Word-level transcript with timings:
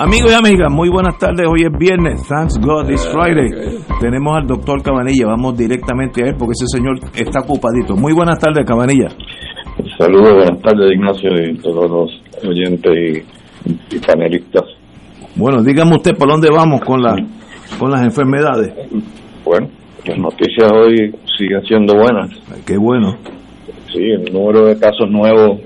Amigos 0.00 0.30
y 0.30 0.34
amigas, 0.36 0.70
muy 0.70 0.88
buenas 0.90 1.18
tardes. 1.18 1.44
Hoy 1.48 1.62
es 1.66 1.76
viernes. 1.76 2.22
Thanks 2.28 2.56
God 2.60 2.88
it's 2.88 3.04
Friday. 3.08 3.50
Tenemos 4.00 4.36
al 4.36 4.46
doctor 4.46 4.80
Cabanilla. 4.80 5.26
Vamos 5.26 5.58
directamente 5.58 6.22
a 6.22 6.28
él 6.28 6.36
porque 6.38 6.52
ese 6.52 6.66
señor 6.68 7.00
está 7.16 7.40
ocupadito. 7.40 7.96
Muy 7.96 8.12
buenas 8.12 8.38
tardes, 8.38 8.64
Cabanilla. 8.64 9.08
Saludos, 9.98 10.34
buenas 10.34 10.62
tardes, 10.62 10.92
Ignacio, 10.94 11.30
y 11.42 11.56
todos 11.58 11.90
los 11.90 12.48
oyentes 12.48 13.24
y, 13.90 13.98
panelistas. 13.98 14.62
Bueno, 15.34 15.64
dígame 15.64 15.96
usted 15.96 16.16
por 16.16 16.28
dónde 16.28 16.48
vamos 16.48 16.80
con, 16.82 17.02
la, 17.02 17.16
con 17.76 17.90
las 17.90 18.02
enfermedades. 18.02 18.72
Bueno, 19.44 19.66
las 20.06 20.16
noticias 20.16 20.70
hoy 20.70 21.12
siguen 21.36 21.64
siendo 21.66 21.94
buenas. 21.96 22.30
qué 22.64 22.76
bueno. 22.76 23.16
Sí, 23.92 23.98
el 23.98 24.32
número 24.32 24.66
de 24.66 24.78
casos 24.78 25.10
nuevos 25.10 25.58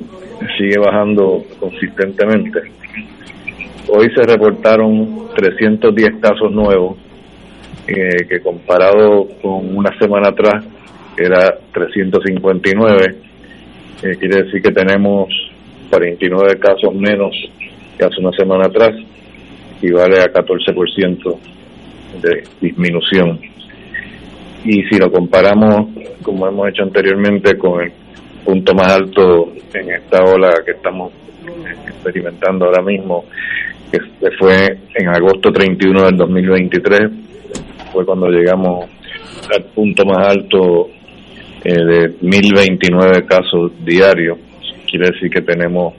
sigue 0.56 0.78
bajando 0.78 1.42
consistentemente 1.60 2.81
Hoy 3.94 4.08
se 4.14 4.22
reportaron 4.22 5.28
310 5.36 6.14
casos 6.18 6.50
nuevos, 6.50 6.96
eh, 7.86 8.24
que 8.26 8.40
comparado 8.40 9.28
con 9.42 9.76
una 9.76 9.90
semana 9.98 10.30
atrás 10.30 10.64
era 11.14 11.58
359. 11.74 13.16
Eh, 14.02 14.16
quiere 14.18 14.44
decir 14.44 14.62
que 14.62 14.70
tenemos 14.70 15.28
49 15.90 16.58
casos 16.58 16.94
menos 16.94 17.36
que 17.98 18.04
hace 18.06 18.18
una 18.18 18.32
semana 18.32 18.64
atrás, 18.64 18.94
equivale 19.76 20.22
a 20.22 20.32
14% 20.32 21.38
de 22.22 22.44
disminución. 22.62 23.38
Y 24.64 24.84
si 24.84 24.96
lo 24.98 25.12
comparamos, 25.12 25.88
como 26.22 26.48
hemos 26.48 26.70
hecho 26.70 26.84
anteriormente, 26.84 27.58
con 27.58 27.82
el 27.82 27.92
punto 28.42 28.74
más 28.74 28.90
alto 28.90 29.52
en 29.74 29.90
esta 29.90 30.24
ola 30.24 30.50
que 30.64 30.70
estamos 30.70 31.12
experimentando 31.86 32.64
ahora 32.64 32.82
mismo, 32.82 33.26
que 33.92 34.30
fue 34.38 34.78
en 34.94 35.08
agosto 35.08 35.52
31 35.52 36.06
del 36.06 36.16
2023, 36.16 37.10
fue 37.92 38.06
cuando 38.06 38.28
llegamos 38.28 38.88
al 39.54 39.64
punto 39.64 40.04
más 40.06 40.28
alto 40.28 40.88
eh, 41.62 41.74
de 41.74 42.14
1029 42.22 43.26
casos 43.26 43.72
diarios. 43.84 44.38
Quiere 44.90 45.10
decir 45.10 45.30
que 45.30 45.42
tenemos 45.42 45.94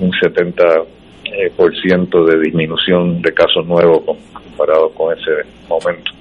un 0.00 0.10
70% 0.12 0.86
eh, 1.24 1.50
por 1.56 1.74
ciento 1.80 2.24
de 2.24 2.38
disminución 2.40 3.20
de 3.20 3.32
casos 3.32 3.66
nuevos 3.66 4.02
comparado 4.32 4.90
con 4.90 5.12
ese 5.18 5.48
momento. 5.68 6.12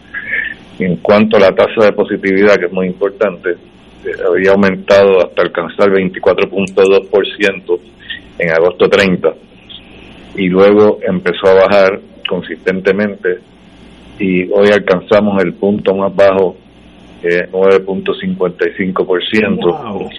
En 0.80 0.96
cuanto 0.98 1.38
a 1.38 1.42
la 1.42 1.52
tasa 1.54 1.86
de 1.86 1.92
positividad, 1.92 2.56
que 2.56 2.66
es 2.66 2.72
muy 2.72 2.88
importante, 2.88 3.52
eh, 3.52 4.16
había 4.28 4.52
aumentado 4.52 5.20
hasta 5.20 5.44
alcanzar 5.44 5.92
24.2% 5.92 7.80
en 8.40 8.52
agosto 8.52 8.90
30 8.90 9.34
y 10.36 10.50
luego 10.50 11.00
empezó 11.08 11.48
a 11.48 11.54
bajar 11.68 12.00
consistentemente 12.28 13.38
y 14.20 14.44
hoy 14.52 14.68
alcanzamos 14.72 15.44
el 15.44 15.54
punto 15.54 15.96
más 15.96 16.16
bajo, 16.16 16.56
eh, 17.24 17.48
9.55%. 17.52 20.10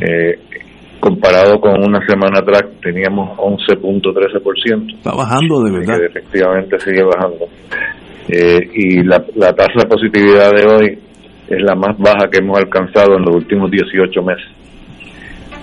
Eh, 0.00 0.38
comparado 1.00 1.60
con 1.60 1.80
una 1.80 2.04
semana 2.06 2.38
atrás 2.40 2.64
teníamos 2.82 3.36
11.13%. 3.38 4.96
Está 4.96 5.12
bajando 5.12 5.62
de 5.64 5.70
verdad. 5.72 6.04
efectivamente 6.04 6.78
sigue 6.80 7.02
bajando. 7.04 7.46
Eh, 8.28 8.58
y 8.74 9.02
la, 9.02 9.24
la 9.36 9.52
tasa 9.54 9.78
de 9.80 9.86
positividad 9.86 10.50
de 10.50 10.66
hoy 10.66 10.98
es 11.48 11.62
la 11.62 11.74
más 11.74 11.96
baja 11.98 12.28
que 12.30 12.38
hemos 12.38 12.58
alcanzado 12.58 13.16
en 13.16 13.24
los 13.24 13.34
últimos 13.36 13.70
18 13.70 14.22
meses. 14.22 14.46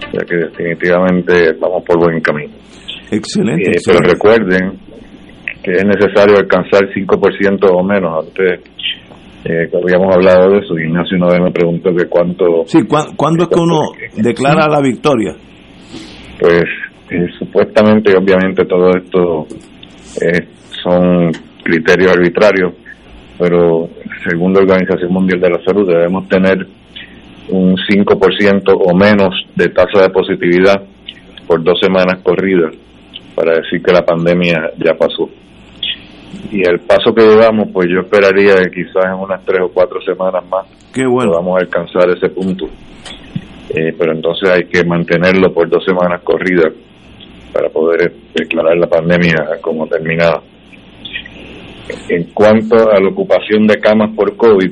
O 0.07 0.12
sea 0.12 0.22
que 0.27 0.35
definitivamente 0.35 1.53
vamos 1.59 1.83
por 1.83 1.97
buen 2.00 2.19
camino. 2.22 2.53
Excelente. 3.12 3.72
Eh, 3.72 3.82
pero 3.86 4.00
recuerden 4.00 4.80
que 5.66 5.72
es 5.72 5.84
necesario 5.84 6.38
alcanzar 6.38 6.88
5% 6.94 7.70
o 7.72 7.84
menos. 7.84 8.26
Antes 8.26 8.62
eh, 9.46 9.70
habíamos 9.74 10.16
hablado 10.16 10.52
de 10.52 10.60
eso. 10.60 10.78
Ignacio 10.78 11.18
una 11.18 11.28
vez 11.28 11.42
me 11.42 11.52
preguntó 11.52 11.94
que 11.96 12.06
cuánto. 12.06 12.64
Sí, 12.68 12.80
¿cuándo 13.16 13.44
es 13.44 13.50
que 13.50 13.60
uno 13.60 13.80
declara 14.16 14.68
la 14.68 14.82
victoria? 14.82 15.36
Pues 16.40 16.64
eh, 17.10 17.28
supuestamente 17.40 18.12
y 18.12 18.16
obviamente 18.16 18.66
todo 18.66 18.90
esto 18.90 19.48
eh, 20.22 20.48
son 20.84 21.32
criterios 21.64 22.12
arbitrarios, 22.16 22.74
pero 23.40 23.90
según 24.28 24.54
la 24.54 24.60
Organización 24.60 25.14
Mundial 25.14 25.40
de 25.40 25.50
la 25.50 25.64
Salud 25.64 25.88
debemos 25.88 26.28
tener 26.28 26.58
un 27.50 27.76
5% 27.76 28.64
o 28.68 28.96
menos 28.96 29.34
de 29.56 29.70
tasa 29.70 30.02
de 30.02 30.10
positividad 30.10 30.84
por 31.48 31.64
dos 31.64 31.80
semanas 31.80 32.22
corridas 32.24 32.76
para 33.35 33.57
decir 33.57 33.84
que 33.84 33.91
la 33.91 34.06
pandemia 34.06 34.72
ya 34.78 34.96
pasó. 34.96 35.29
Y 36.51 36.62
el 36.62 36.79
paso 36.79 37.13
que 37.13 37.22
llevamos, 37.22 37.69
pues 37.73 37.88
yo 37.90 38.01
esperaría 38.01 38.56
que 38.56 38.72
quizás 38.72 39.06
en 39.06 39.19
unas 39.19 39.44
tres 39.46 39.62
o 39.62 39.69
cuatro 39.69 40.01
semanas 40.01 40.44
más 40.50 40.66
Qué 40.94 41.06
bueno. 41.06 41.31
podamos 41.31 41.59
alcanzar 41.62 42.09
ese 42.09 42.29
punto. 42.29 42.66
Eh, 43.69 43.94
pero 43.97 44.13
entonces 44.13 44.50
hay 44.50 44.66
que 44.66 44.84
mantenerlo 44.85 45.53
por 45.53 45.68
dos 45.69 45.84
semanas 45.84 46.22
corridas 46.24 46.72
para 47.51 47.69
poder 47.69 48.13
declarar 48.34 48.78
la 48.78 48.88
pandemia 48.88 49.59
como 49.62 49.88
terminada. 49.88 50.41
En 52.09 52.24
cuanto 52.34 52.91
a 52.91 53.00
la 53.00 53.09
ocupación 53.09 53.68
de 53.68 53.79
camas 53.79 54.12
por 54.16 54.35
COVID, 54.38 54.72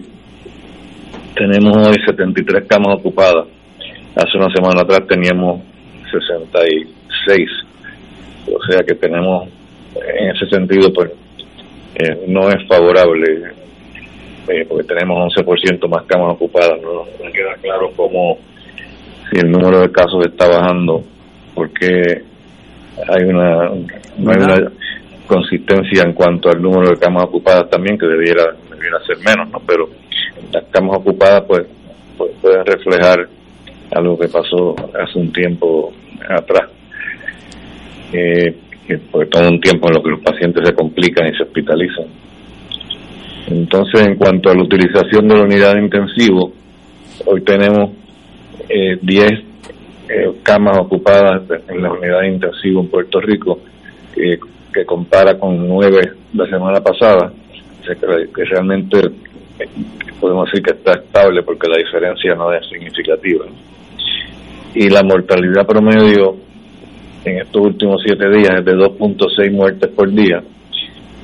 tenemos 1.36 1.88
hoy 1.88 1.96
73 2.06 2.66
camas 2.68 3.00
ocupadas. 3.00 3.48
Hace 4.16 4.38
una 4.38 4.54
semana 4.54 4.82
atrás 4.82 5.02
teníamos 5.08 5.62
66 6.12 7.50
o 8.52 8.72
sea 8.72 8.84
que 8.84 8.96
tenemos, 8.96 9.48
en 9.96 10.30
ese 10.32 10.46
sentido, 10.48 10.92
pues 10.94 11.12
eh, 11.96 12.26
no 12.28 12.50
es 12.50 12.68
favorable, 12.68 13.52
eh, 14.48 14.66
porque 14.68 14.84
tenemos 14.84 15.34
11% 15.36 15.88
más 15.88 16.04
camas 16.06 16.34
ocupadas, 16.34 16.82
no, 16.82 17.06
no 17.24 17.32
queda 17.32 17.56
claro 17.62 17.92
cómo, 17.96 18.38
si 19.30 19.40
el 19.40 19.52
número 19.52 19.82
de 19.82 19.92
casos 19.92 20.26
está 20.26 20.48
bajando, 20.48 21.04
porque 21.54 22.24
hay 23.08 23.24
una, 23.24 23.70
no 24.18 24.32
hay 24.32 24.38
una 24.38 24.72
consistencia 25.28 26.04
en 26.04 26.14
cuanto 26.14 26.50
al 26.50 26.62
número 26.62 26.90
de 26.90 26.98
camas 26.98 27.26
ocupadas 27.26 27.70
también, 27.70 27.98
que 27.98 28.06
debiera, 28.06 28.56
debiera 28.70 29.00
ser 29.06 29.18
menos, 29.20 29.50
¿no? 29.50 29.62
Pero 29.66 29.90
las 30.52 30.64
camas 30.66 30.98
ocupadas, 30.98 31.44
pues, 31.48 31.64
pues 32.18 32.32
pueden 32.42 32.66
reflejar 32.66 33.28
algo 33.92 34.18
que 34.18 34.28
pasó 34.28 34.76
hace 35.00 35.20
un 35.20 35.32
tiempo 35.32 35.94
atrás 36.28 36.70
eh, 38.14 38.56
por 39.12 39.28
todo 39.28 39.50
un 39.50 39.60
tiempo 39.60 39.88
en 39.88 39.96
lo 39.96 40.04
que 40.04 40.12
los 40.12 40.22
pacientes 40.22 40.68
se 40.68 40.74
complican 40.74 41.28
y 41.28 41.36
se 41.36 41.44
hospitalizan. 41.44 42.06
Entonces, 43.48 44.06
en 44.06 44.16
cuanto 44.16 44.50
a 44.50 44.56
la 44.56 44.64
utilización 44.64 45.28
de 45.28 45.36
la 45.36 45.44
unidad 45.44 45.74
de 45.74 45.82
intensivo, 45.82 46.54
hoy 47.26 47.42
tenemos 47.42 47.92
eh, 48.70 48.98
10 49.02 49.32
eh, 50.10 50.32
camas 50.44 50.78
ocupadas 50.80 51.44
en 51.68 51.82
la 51.82 51.92
unidad 51.92 52.22
de 52.22 52.30
intensivo 52.30 52.82
en 52.82 52.88
Puerto 52.88 53.20
Rico, 53.20 53.60
que 54.14 54.86
compara 54.86 55.38
con 55.38 55.68
9 55.68 56.12
la 56.34 56.46
semana 56.48 56.82
pasada, 56.82 57.32
que, 57.86 58.46
realmente 58.46 59.00
eh, 59.60 59.68
podemos 60.20 60.46
decir 60.46 60.64
que 60.64 60.74
está 60.74 60.94
estable 60.94 61.44
porque 61.44 61.68
la 61.68 61.78
diferencia 61.78 62.34
no 62.36 62.52
es 62.54 62.68
significativa. 62.68 63.46
Y 64.74 64.90
la 64.90 65.04
mortalidad 65.04 65.68
promedio 65.68 66.38
en 67.26 67.38
estos 67.40 67.62
últimos 67.62 68.02
siete 68.06 68.30
días 68.30 68.60
es 68.60 68.66
de 68.66 68.74
2.6 68.76 69.52
muertes 69.52 69.90
por 69.92 70.12
día 70.12 70.44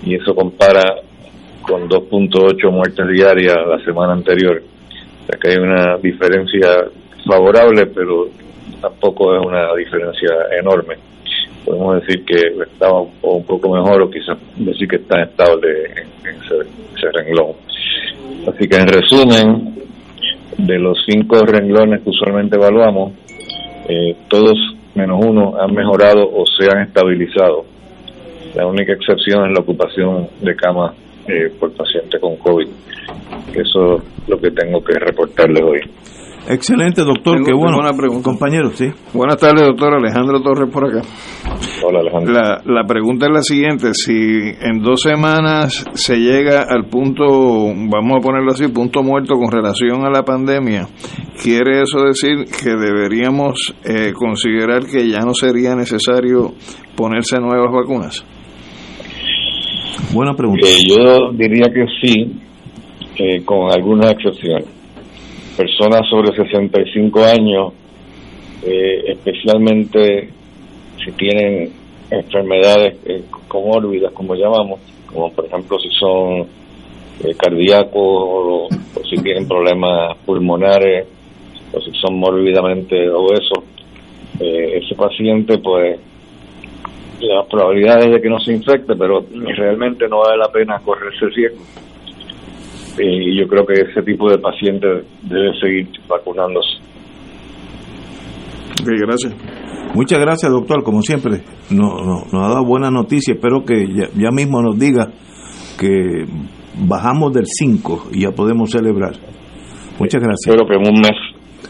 y 0.05 0.15
eso 0.15 0.33
compara 0.33 0.95
con 1.61 1.89
2.8 1.89 2.71
muertes 2.71 3.07
diarias 3.09 3.57
la 3.67 3.83
semana 3.83 4.13
anterior. 4.13 4.61
O 5.23 5.25
sea 5.25 5.39
que 5.39 5.49
hay 5.49 5.57
una 5.57 5.97
diferencia 5.97 6.85
favorable, 7.25 7.85
pero 7.87 8.29
tampoco 8.81 9.35
es 9.35 9.45
una 9.45 9.75
diferencia 9.75 10.29
enorme. 10.57 10.95
Podemos 11.65 12.01
decir 12.01 12.25
que 12.25 12.63
estaba 12.63 13.01
un 13.01 13.43
poco 13.43 13.69
mejor 13.75 14.01
o 14.01 14.09
quizás 14.09 14.37
decir 14.55 14.87
que 14.87 14.95
está 14.95 15.21
estable 15.21 15.85
en 16.23 16.35
ese, 16.35 17.11
renglón. 17.11 17.51
Así 18.47 18.67
que 18.67 18.77
en 18.77 18.87
resumen, 18.87 19.75
de 20.57 20.79
los 20.79 20.97
cinco 21.05 21.45
renglones 21.45 22.01
que 22.01 22.09
usualmente 22.09 22.55
evaluamos, 22.55 23.13
eh, 23.87 24.15
todos 24.29 24.57
menos 24.99 25.23
uno 25.25 25.55
han 25.59 25.73
mejorado 25.73 26.29
o 26.29 26.45
se 26.45 26.69
han 26.69 26.81
estabilizado. 26.83 27.65
La 28.55 28.65
única 28.65 28.93
excepción 28.93 29.47
es 29.47 29.53
la 29.53 29.61
ocupación 29.61 30.27
de 30.41 30.55
cama 30.55 30.93
eh, 31.27 31.51
por 31.59 31.71
paciente 31.71 32.19
con 32.19 32.35
COVID. 32.37 32.67
Eso 33.53 33.97
es 33.97 34.03
lo 34.27 34.39
que 34.39 34.51
tengo 34.51 34.83
que 34.83 34.99
reportarles 34.99 35.63
hoy. 35.63 35.81
Excelente, 36.47 37.03
doctor. 37.03 37.43
Qué 37.43 37.53
bueno. 37.53 37.77
Compañero, 38.23 38.71
sí. 38.71 38.89
Buenas 39.13 39.37
tardes, 39.37 39.67
doctor. 39.67 39.95
Alejandro 39.95 40.41
Torres 40.41 40.71
por 40.71 40.87
acá. 40.87 41.01
Hola, 41.85 41.99
Alejandro. 41.99 42.33
La, 42.33 42.61
la 42.65 42.83
pregunta 42.85 43.27
es 43.27 43.31
la 43.31 43.41
siguiente. 43.41 43.93
Si 43.93 44.13
en 44.13 44.81
dos 44.81 45.01
semanas 45.01 45.85
se 45.93 46.17
llega 46.17 46.65
al 46.67 46.85
punto, 46.85 47.25
vamos 47.25 48.17
a 48.17 48.21
ponerlo 48.21 48.51
así, 48.51 48.67
punto 48.67 49.03
muerto 49.03 49.35
con 49.35 49.51
relación 49.51 50.05
a 50.05 50.09
la 50.09 50.23
pandemia, 50.23 50.87
¿quiere 51.41 51.81
eso 51.81 52.03
decir 52.03 52.45
que 52.45 52.71
deberíamos 52.71 53.75
eh, 53.83 54.13
considerar 54.13 54.85
que 54.85 55.07
ya 55.07 55.19
no 55.19 55.33
sería 55.33 55.75
necesario 55.75 56.53
ponerse 56.95 57.39
nuevas 57.39 57.71
vacunas? 57.71 58.25
Buena 60.13 60.33
pregunta. 60.33 60.65
Eh, 60.67 60.81
yo 60.87 61.31
diría 61.33 61.67
que 61.71 61.85
sí, 62.01 62.33
eh, 63.17 63.43
con 63.45 63.71
algunas 63.71 64.13
excepciones 64.13 64.78
personas 65.59 66.07
sobre 66.09 66.33
65 66.33 67.21
años, 67.25 67.73
eh, 68.63 69.03
especialmente 69.07 70.29
si 71.03 71.11
tienen 71.11 71.73
enfermedades 72.09 72.95
eh, 73.05 73.25
comórbidas, 73.49 74.13
como 74.13 74.35
llamamos, 74.35 74.79
como 75.07 75.33
por 75.33 75.45
ejemplo 75.47 75.77
si 75.77 75.89
son 75.99 76.47
eh, 77.25 77.35
cardíacos 77.37 77.91
o, 77.93 78.67
si 79.03 79.21
tienen 79.21 79.49
problemas 79.49 80.15
pulmonares 80.25 81.05
o 81.73 81.81
si 81.81 81.91
son 81.99 82.17
mórbidamente 82.17 83.09
obesos, 83.09 83.65
ese 84.39 84.95
paciente 84.95 85.57
pues 85.57 85.99
la 87.19 87.43
probabilidad 87.43 88.01
es 88.01 88.13
de 88.13 88.21
que 88.21 88.29
no 88.29 88.39
se 88.39 88.53
infecte, 88.53 88.95
pero 88.95 89.25
realmente 89.57 90.07
no 90.07 90.19
vale 90.19 90.37
la 90.37 90.49
pena 90.49 90.79
correrse 90.79 91.25
el 91.25 91.33
riesgo 91.33 91.65
y 92.99 93.39
yo 93.39 93.47
creo 93.47 93.65
que 93.65 93.73
ese 93.73 94.01
tipo 94.03 94.29
de 94.29 94.37
pacientes 94.37 95.05
debe 95.23 95.51
seguir 95.59 95.87
vacunándose. 96.07 96.77
Ok, 98.81 98.89
gracias. 99.05 99.33
Muchas 99.93 100.19
gracias, 100.19 100.51
doctor. 100.51 100.83
Como 100.83 101.01
siempre, 101.01 101.41
nos, 101.71 102.05
nos, 102.31 102.33
ha 102.33 102.49
dado 102.49 102.65
buena 102.65 102.91
noticia. 102.91 103.33
Espero 103.33 103.63
que 103.65 103.87
ya, 103.87 104.31
mismo 104.31 104.61
nos 104.61 104.77
diga 104.77 105.11
que 105.79 106.25
bajamos 106.87 107.33
del 107.33 107.45
5 107.45 108.09
y 108.11 108.21
ya 108.21 108.31
podemos 108.31 108.71
celebrar. 108.71 109.13
Muchas 109.99 110.21
gracias. 110.21 110.47
Espero 110.47 110.67
que 110.67 110.75
en 110.75 110.95
un 110.95 111.01
mes 111.01 111.17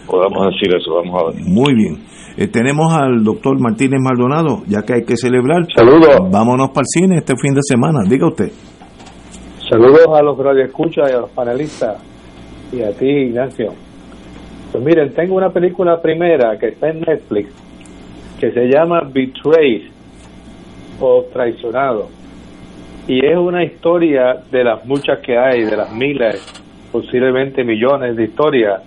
podamos 0.05 0.47
decir 0.53 0.75
eso. 0.75 0.95
Vamos 0.95 1.21
a 1.21 1.31
ver. 1.31 1.45
Muy 1.45 1.73
bien. 1.73 1.99
Eh, 2.37 2.47
tenemos 2.47 2.93
al 2.93 3.23
doctor 3.23 3.59
Martínez 3.59 3.99
Maldonado, 4.01 4.63
ya 4.67 4.81
que 4.83 4.93
hay 4.93 5.03
que 5.03 5.15
celebrar. 5.17 5.65
Saludos. 5.75 6.29
Vámonos 6.31 6.69
para 6.69 6.81
el 6.81 6.87
cine 6.87 7.15
este 7.17 7.33
fin 7.35 7.53
de 7.53 7.61
semana. 7.63 7.99
Diga 8.07 8.27
usted. 8.27 8.51
Saludos 9.69 10.07
a 10.17 10.23
los 10.23 10.35
radioescuchas 10.35 11.11
y 11.11 11.13
a 11.13 11.19
los 11.19 11.29
panelistas 11.29 12.01
y 12.71 12.81
a 12.81 12.91
ti, 12.91 13.05
Ignacio. 13.05 13.75
Pues 14.71 14.83
miren, 14.83 15.13
tengo 15.13 15.35
una 15.35 15.51
película 15.51 16.01
primera 16.01 16.57
que 16.57 16.69
está 16.69 16.89
en 16.89 17.01
Netflix 17.01 17.53
que 18.39 18.51
se 18.51 18.65
llama 18.65 19.01
Betrayed 19.01 19.91
o 20.99 21.23
Traicionado. 21.31 22.09
Y 23.07 23.23
es 23.23 23.37
una 23.37 23.63
historia 23.63 24.41
de 24.49 24.63
las 24.63 24.83
muchas 24.85 25.19
que 25.19 25.37
hay, 25.37 25.65
de 25.65 25.77
las 25.77 25.93
miles, 25.93 26.43
posiblemente 26.91 27.63
millones 27.63 28.15
de 28.15 28.23
historias. 28.23 28.81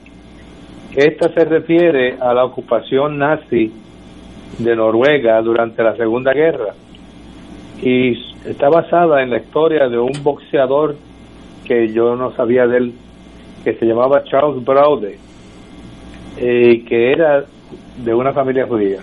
Esta 0.97 1.29
se 1.29 1.45
refiere 1.45 2.17
a 2.21 2.35
la 2.35 2.45
ocupación 2.45 3.19
nazi 3.19 3.73
de 4.59 4.75
Noruega 4.75 5.41
durante 5.43 5.81
la 5.85 5.95
Segunda 5.95 6.33
Guerra. 6.33 6.75
Y 7.83 8.13
está 8.49 8.69
basada 8.69 9.23
en 9.23 9.31
la 9.31 9.39
historia 9.39 9.89
de 9.89 9.99
un 9.99 10.13
boxeador 10.23 10.97
que 11.65 11.93
yo 11.93 12.17
no 12.17 12.33
sabía 12.35 12.67
de 12.67 12.77
él, 12.77 12.93
que 13.65 13.75
se 13.75 13.87
llamaba 13.87 14.23
Charles 14.25 14.65
Braude, 14.65 15.19
eh, 16.39 16.85
que 16.85 17.13
era 17.13 17.45
de 18.05 18.15
una 18.15 18.33
familia 18.33 18.67
judía. 18.67 19.01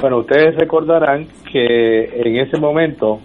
Bueno, 0.00 0.18
ustedes 0.18 0.56
recordarán 0.56 1.26
que 1.50 2.04
en 2.04 2.36
ese 2.36 2.58
momento 2.58 3.20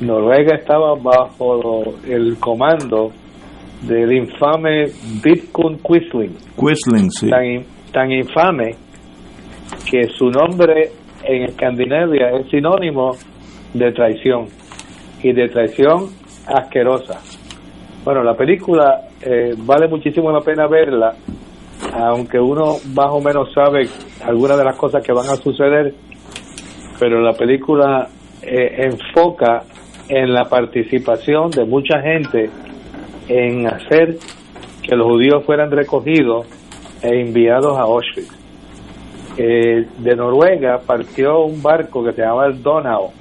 Noruega 0.00 0.56
estaba 0.56 0.94
bajo 0.94 1.94
el 2.08 2.38
comando 2.38 3.10
del 3.82 4.12
infame 4.12 4.86
Vidkun 5.22 5.78
Quisling. 5.78 6.36
Quisling, 6.56 7.10
sí. 7.10 7.28
Tan, 7.28 7.64
tan 7.92 8.12
infame 8.12 8.76
que 9.90 10.08
su 10.16 10.30
nombre 10.30 10.90
en 11.24 11.44
Escandinavia 11.44 12.30
es 12.30 12.48
sinónimo 12.50 13.12
de 13.74 13.92
traición 13.92 14.46
y 15.22 15.32
de 15.32 15.48
traición 15.48 16.08
asquerosa. 16.46 17.20
Bueno, 18.04 18.22
la 18.22 18.34
película 18.34 19.08
eh, 19.20 19.54
vale 19.58 19.88
muchísimo 19.88 20.32
la 20.32 20.40
pena 20.40 20.66
verla, 20.66 21.14
aunque 21.92 22.38
uno 22.38 22.76
más 22.94 23.10
o 23.10 23.20
menos 23.20 23.52
sabe 23.52 23.88
algunas 24.24 24.56
de 24.56 24.64
las 24.64 24.76
cosas 24.76 25.02
que 25.02 25.12
van 25.12 25.26
a 25.26 25.36
suceder, 25.36 25.94
pero 26.98 27.20
la 27.20 27.32
película 27.32 28.08
eh, 28.42 28.86
enfoca 28.90 29.62
en 30.08 30.32
la 30.32 30.44
participación 30.44 31.50
de 31.50 31.64
mucha 31.64 32.00
gente 32.00 32.50
en 33.28 33.66
hacer 33.66 34.16
que 34.82 34.96
los 34.96 35.06
judíos 35.06 35.44
fueran 35.44 35.70
recogidos 35.70 36.46
e 37.02 37.20
enviados 37.20 37.76
a 37.78 37.82
Auschwitz. 37.82 38.40
Eh, 39.36 39.86
de 39.98 40.16
Noruega 40.16 40.80
partió 40.84 41.44
un 41.44 41.62
barco 41.62 42.04
que 42.04 42.12
se 42.12 42.22
llama 42.22 42.46
el 42.46 42.62
Donau, 42.62 43.12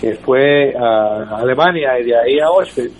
que 0.00 0.14
fue 0.14 0.74
a 0.76 1.38
Alemania 1.38 1.98
y 1.98 2.04
de 2.04 2.16
ahí 2.16 2.38
a 2.38 2.46
Auschwitz. 2.46 2.92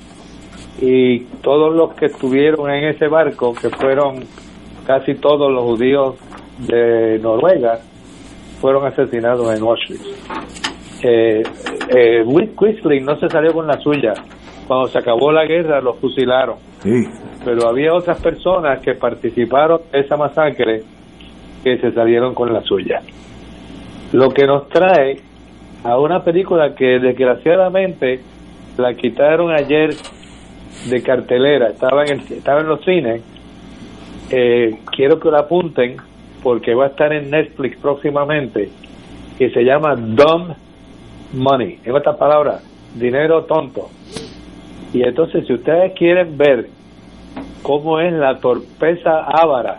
Y 0.81 1.21
todos 1.43 1.75
los 1.75 1.95
que 1.95 2.07
estuvieron 2.07 2.71
en 2.71 2.85
ese 2.89 3.09
barco 3.09 3.55
que 3.55 3.71
fueron 3.71 4.25
casi 4.87 5.15
todos 5.15 5.51
los 5.51 5.65
judíos 5.65 6.17
de 6.59 7.19
Noruega 7.19 7.79
fueron 8.61 8.87
asesinados 8.87 9.57
en 9.57 9.63
Auschwitz. 9.63 10.03
Eh, 11.03 11.43
eh, 11.89 12.25
Quisling 12.59 13.05
no 13.05 13.19
se 13.19 13.29
salió 13.29 13.53
con 13.53 13.67
la 13.67 13.79
suya. 13.79 14.15
Cuando 14.67 14.89
se 14.89 14.99
acabó 14.99 15.31
la 15.31 15.45
guerra 15.45 15.81
los 15.81 15.99
fusilaron. 15.99 16.57
Pero 17.45 17.69
había 17.69 17.95
otras 17.95 18.21
personas 18.21 18.81
que 18.81 18.95
participaron 18.95 19.81
en 19.93 20.05
esa 20.05 20.17
masacre 20.17 20.83
que 21.63 21.79
se 21.79 21.93
salieron 21.93 22.35
con 22.35 22.53
la 22.53 22.63
suya. 22.63 23.03
Lo 24.13 24.31
que 24.31 24.47
nos 24.47 24.69
trae 24.69 25.21
a 25.87 25.99
una 25.99 26.25
película 26.25 26.75
que 26.75 26.99
desgraciadamente 26.99 28.21
la 28.77 28.95
quitaron 28.95 29.53
ayer 29.53 29.95
de 30.91 31.03
cartelera, 31.03 31.69
estaba 31.69 32.05
en, 32.05 32.21
el, 32.21 32.33
estaba 32.33 32.61
en 32.61 32.67
los 32.67 32.85
cines. 32.85 33.23
Eh, 34.31 34.81
quiero 34.91 35.21
que 35.21 35.31
la 35.31 35.41
apunten 35.41 35.97
porque 36.43 36.75
va 36.75 36.87
a 36.87 36.89
estar 36.89 37.13
en 37.13 37.31
Netflix 37.31 37.77
próximamente 37.79 38.69
y 39.39 39.49
se 39.49 39.63
llama 39.63 39.95
Dumb 39.95 40.55
Money. 41.33 41.79
En 41.85 41.95
otras 41.95 42.17
palabras, 42.17 42.65
dinero 42.97 43.45
tonto. 43.45 43.89
Y 44.93 45.03
entonces, 45.03 45.47
si 45.47 45.53
ustedes 45.53 45.93
quieren 45.93 46.37
ver 46.37 46.67
cómo 47.63 48.01
es 48.01 48.13
la 48.13 48.39
torpeza 48.39 49.21
ávara 49.21 49.79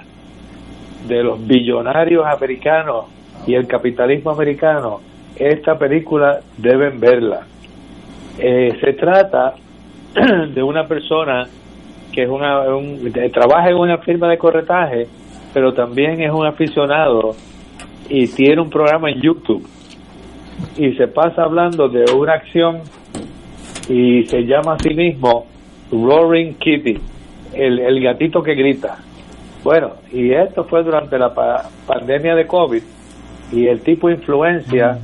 de 1.06 1.24
los 1.24 1.46
billonarios 1.46 2.26
americanos 2.26 3.06
y 3.46 3.56
el 3.56 3.68
capitalismo 3.68 4.32
americano, 4.32 5.02
esta 5.40 5.78
película 5.78 6.40
deben 6.58 7.00
verla. 7.00 7.42
Eh, 8.40 8.78
se 8.80 8.94
trata 8.94 9.56
de 10.54 10.64
una 10.64 10.88
persona 10.88 11.46
que 12.12 12.24
es 12.24 12.30
una 12.30 12.64
trabaja 13.32 13.70
en 13.70 13.76
una 13.76 14.00
firma 14.00 14.30
de 14.30 14.38
corretaje, 14.38 15.08
pero 15.54 15.74
también 15.74 16.22
es 16.22 16.32
un 16.32 16.46
aficionado 16.46 17.36
y 18.10 18.28
tiene 18.28 18.62
un 18.62 18.70
programa 18.70 19.12
en 19.12 19.22
YouTube 19.22 19.68
y 20.78 20.94
se 20.94 21.08
pasa 21.08 21.44
hablando 21.44 21.90
de 21.90 22.06
una 22.14 22.34
acción 22.34 22.82
y 23.90 24.26
se 24.26 24.42
llama 24.44 24.74
a 24.74 24.80
sí 24.80 24.94
mismo 24.94 25.46
Roaring 25.92 26.56
Kitty, 26.56 26.98
el, 27.54 27.80
el 27.80 28.02
gatito 28.02 28.42
que 28.42 28.56
grita. 28.56 28.98
Bueno, 29.64 29.94
y 30.12 30.34
esto 30.34 30.64
fue 30.66 30.84
durante 30.84 31.18
la 31.18 31.34
pandemia 31.86 32.36
de 32.36 32.48
COVID 32.48 32.82
y 33.52 33.68
el 33.68 33.82
tipo 33.82 34.08
de 34.08 34.16
influencia 34.16 35.00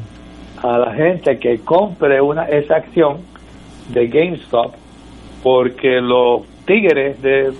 a 0.63 0.77
la 0.77 0.93
gente 0.93 1.37
que 1.39 1.59
compre 1.59 2.21
una 2.21 2.45
esa 2.45 2.77
acción 2.77 3.17
de 3.89 4.07
GameStop 4.07 4.73
porque 5.43 5.99
los 5.99 6.43
tigres 6.65 7.21
de, 7.21 7.51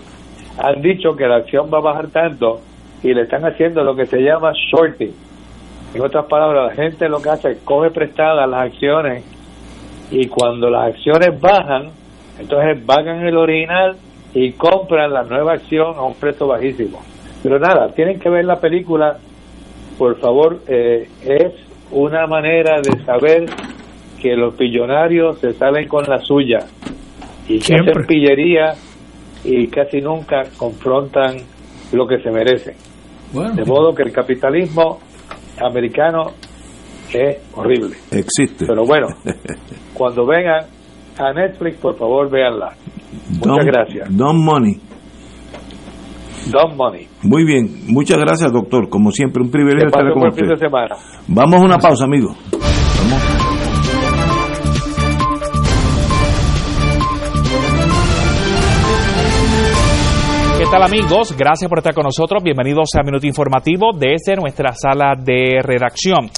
han 0.58 0.82
dicho 0.82 1.16
que 1.16 1.28
la 1.28 1.36
acción 1.38 1.70
va 1.72 1.80
a 1.80 1.82
bajar 1.82 2.08
tanto 2.08 2.62
y 3.04 3.14
le 3.14 3.24
están 3.24 3.44
haciendo 3.44 3.84
lo 3.84 3.96
que 3.96 4.06
se 4.06 4.22
llama 4.22 4.54
shorting. 4.72 5.12
En 5.94 6.02
otras 6.02 6.26
palabras, 6.26 6.70
la 6.70 6.84
gente 6.84 7.10
lo 7.10 7.22
que 7.22 7.30
hace 7.30 7.52
es 7.52 7.58
coge 7.60 7.92
prestadas 7.92 8.50
las 8.50 8.72
acciones 8.72 9.26
y 10.10 10.28
cuando 10.28 10.70
las 10.70 10.94
acciones 10.94 11.40
bajan, 11.40 11.90
entonces 12.40 12.82
pagan 12.86 13.26
el 13.28 13.36
original 13.36 13.98
y 14.34 14.54
compran 14.54 15.12
la 15.12 15.24
nueva 15.24 15.54
acción 15.54 15.96
a 15.98 16.04
un 16.04 16.16
precio 16.16 16.48
bajísimo. 16.48 17.02
Pero 17.44 17.60
nada, 17.60 17.90
tienen 17.90 18.18
que 18.20 18.30
ver 18.30 18.46
la 18.46 18.62
película, 18.62 19.18
por 19.98 20.18
favor, 20.20 20.62
eh, 20.68 21.10
es 21.26 21.54
una 21.94 22.28
manera 22.28 22.82
de 22.82 23.04
saber 23.06 23.46
que 24.22 24.36
los 24.36 24.56
pillonarios 24.56 25.40
se 25.40 25.54
salen 25.54 25.88
con 25.88 26.06
la 26.06 26.20
suya 26.20 26.60
y 27.48 27.60
que 27.60 27.76
hacen 27.76 28.06
pillería 28.08 28.74
y 29.44 29.68
casi 29.68 30.00
nunca 30.00 30.44
confrontan 30.58 31.38
lo 31.92 32.08
que 32.08 32.20
se 32.20 32.32
merece. 32.32 32.76
De 33.34 33.66
modo 33.66 33.94
que 33.94 34.04
el 34.04 34.12
capitalismo 34.12 35.00
americano 35.62 36.32
es 37.14 37.38
horrible. 37.54 37.96
Existe. 38.12 38.66
Pero 38.68 38.86
bueno, 38.86 39.08
cuando 39.94 40.26
vengan 40.26 40.66
a 41.18 41.34
Netflix, 41.34 41.78
por 41.78 41.98
favor, 41.98 42.30
véanla. 42.30 42.74
Muchas 43.46 43.66
gracias. 43.66 44.16
Don 44.16 44.44
Money. 44.44 44.80
Don 46.52 46.76
Money. 46.76 47.08
Muy 47.24 47.46
bien, 47.46 47.70
muchas 47.88 48.18
gracias, 48.18 48.52
doctor. 48.52 48.90
Como 48.90 49.12
siempre, 49.12 49.42
un 49.44 49.50
privilegio 49.50 49.88
estar 49.88 50.12
con 50.14 50.28
usted. 50.28 50.48
Vamos 51.28 51.62
a 51.62 51.66
una 51.66 51.78
pausa, 51.78 52.06
amigo. 52.06 52.36
Tal 60.74 60.82
amigos? 60.82 61.36
Gracias 61.38 61.70
por 61.70 61.78
estar 61.78 61.94
con 61.94 62.04
nosotros. 62.04 62.42
Bienvenidos 62.42 62.90
a 62.98 63.04
Minuto 63.04 63.28
Informativo 63.28 63.92
desde 63.96 64.36
nuestra 64.36 64.74
sala 64.74 65.14
de 65.16 65.62
redacción. 65.62 66.32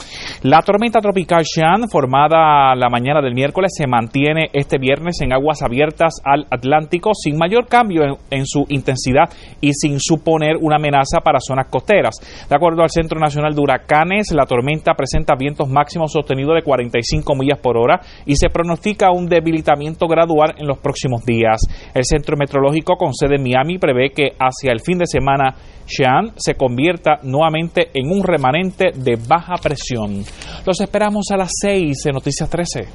La 0.43 0.59
tormenta 0.59 0.99
tropical 0.99 1.45
Sean, 1.45 1.87
formada 1.89 2.75
la 2.75 2.89
mañana 2.89 3.21
del 3.21 3.33
miércoles, 3.33 3.71
se 3.73 3.87
mantiene 3.87 4.49
este 4.51 4.77
viernes 4.77 5.21
en 5.21 5.31
aguas 5.31 5.61
abiertas 5.61 6.15
al 6.25 6.47
Atlántico 6.51 7.11
sin 7.13 7.37
mayor 7.37 7.67
cambio 7.67 8.03
en, 8.29 8.45
su 8.45 8.65
intensidad 8.67 9.29
y 9.61 9.71
sin 9.71 10.01
suponer 10.01 10.57
una 10.59 10.75
amenaza 10.75 11.21
para 11.23 11.39
zonas 11.39 11.67
costeras. 11.69 12.15
De 12.49 12.55
acuerdo 12.57 12.83
al 12.83 12.89
Centro 12.89 13.17
Nacional 13.17 13.55
de 13.55 13.61
Huracanes, 13.61 14.33
la 14.33 14.45
tormenta 14.45 14.95
presenta 14.95 15.35
vientos 15.39 15.69
máximos 15.69 16.11
sostenidos 16.11 16.55
de 16.55 16.63
45 16.63 17.35
millas 17.35 17.59
por 17.59 17.77
hora 17.77 18.01
y 18.25 18.35
se 18.35 18.49
pronostica 18.49 19.11
un 19.11 19.27
debilitamiento 19.27 20.07
gradual 20.07 20.55
en 20.57 20.67
los 20.67 20.79
próximos 20.79 21.23
días. 21.23 21.61
El 21.93 22.03
Centro 22.03 22.35
Meteorológico 22.35 22.97
con 22.97 23.13
sede 23.13 23.35
en 23.37 23.43
Miami 23.43 23.77
prevé 23.77 24.09
que 24.09 24.24
hacia 24.39 24.71
el 24.71 24.81
fin 24.81 24.97
de 24.97 25.07
semana 25.07 25.55
Sean 25.85 26.33
se 26.35 26.55
convierta 26.55 27.19
nuevamente 27.23 27.89
en 27.93 28.09
un 28.09 28.23
remanente 28.23 28.91
de 28.95 29.15
baja 29.15 29.55
presión. 29.61 30.23
Los 30.65 30.81
esperamos 30.81 31.25
a 31.31 31.37
las 31.37 31.51
6 31.61 32.05
en 32.05 32.13
Noticias 32.13 32.49
13. 32.49 32.87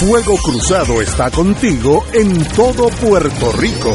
Fuego 0.00 0.34
Cruzado 0.42 1.02
está 1.02 1.30
contigo 1.30 2.02
en 2.14 2.42
todo 2.56 2.88
Puerto 2.88 3.52
Rico. 3.52 3.94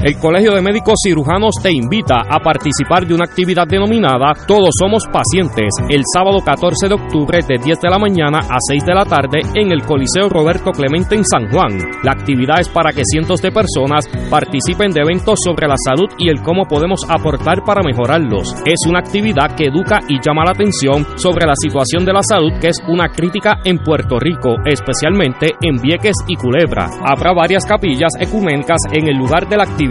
El 0.00 0.16
Colegio 0.16 0.54
de 0.54 0.62
Médicos 0.62 0.94
Cirujanos 1.02 1.56
te 1.60 1.72
invita 1.72 2.20
a 2.30 2.38
participar 2.38 3.04
de 3.04 3.14
una 3.14 3.24
actividad 3.24 3.66
denominada 3.66 4.32
Todos 4.46 4.70
Somos 4.78 5.02
Pacientes 5.10 5.74
el 5.88 6.02
sábado 6.14 6.38
14 6.38 6.86
de 6.86 6.94
octubre 6.94 7.40
de 7.42 7.58
10 7.58 7.80
de 7.80 7.90
la 7.90 7.98
mañana 7.98 8.38
a 8.38 8.58
6 8.60 8.84
de 8.86 8.94
la 8.94 9.04
tarde 9.04 9.40
en 9.56 9.72
el 9.72 9.82
Coliseo 9.82 10.28
Roberto 10.28 10.70
Clemente 10.70 11.16
en 11.16 11.24
San 11.24 11.50
Juan. 11.50 11.76
La 12.04 12.12
actividad 12.12 12.60
es 12.60 12.68
para 12.68 12.92
que 12.92 13.02
cientos 13.04 13.42
de 13.42 13.50
personas 13.50 14.08
participen 14.30 14.92
de 14.92 15.00
eventos 15.00 15.40
sobre 15.44 15.66
la 15.66 15.74
salud 15.76 16.06
y 16.16 16.30
el 16.30 16.42
cómo 16.42 16.62
podemos 16.64 17.00
aportar 17.08 17.64
para 17.64 17.82
mejorarlos. 17.82 18.54
Es 18.64 18.78
una 18.86 19.00
actividad 19.00 19.56
que 19.56 19.66
educa 19.66 19.98
y 20.06 20.20
llama 20.24 20.44
la 20.44 20.52
atención 20.52 21.04
sobre 21.16 21.44
la 21.44 21.56
situación 21.56 22.04
de 22.04 22.12
la 22.12 22.22
salud 22.22 22.52
que 22.60 22.68
es 22.68 22.80
una 22.86 23.08
crítica 23.08 23.58
en 23.64 23.78
Puerto 23.78 24.20
Rico, 24.20 24.54
especialmente 24.64 25.56
en 25.60 25.82
Vieques 25.82 26.14
y 26.28 26.36
Culebra. 26.36 26.88
Habrá 27.04 27.32
varias 27.32 27.66
capillas 27.66 28.12
ecuménicas 28.20 28.78
en 28.92 29.08
el 29.08 29.16
lugar 29.16 29.48
de 29.48 29.56
la 29.56 29.64
actividad 29.64 29.87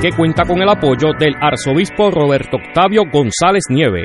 que 0.00 0.10
cuenta 0.12 0.44
con 0.44 0.62
el 0.62 0.68
apoyo 0.68 1.12
del 1.18 1.34
arzobispo 1.40 2.10
Roberto 2.10 2.56
Octavio 2.56 3.02
González 3.10 3.64
Nieve. 3.68 4.04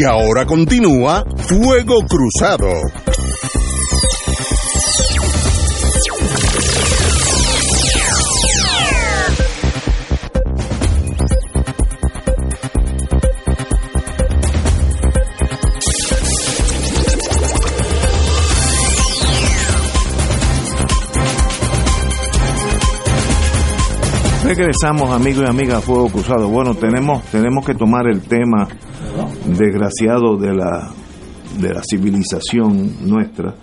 Y 0.00 0.04
ahora 0.04 0.46
continúa 0.46 1.26
Fuego 1.36 1.98
Cruzado. 2.08 2.72
Regresamos 24.44 25.10
amigos 25.10 25.44
y 25.44 25.50
amigas 25.50 25.76
a 25.76 25.80
Fuego 25.82 26.08
Cruzado. 26.08 26.48
Bueno, 26.48 26.74
tenemos, 26.74 27.22
tenemos 27.24 27.66
que 27.66 27.74
tomar 27.74 28.06
el 28.06 28.22
tema 28.22 28.66
desgraciado 29.46 30.36
de 30.36 30.54
la, 30.54 30.90
de 31.60 31.74
la 31.74 31.82
civilización 31.82 33.08
nuestra. 33.08 33.54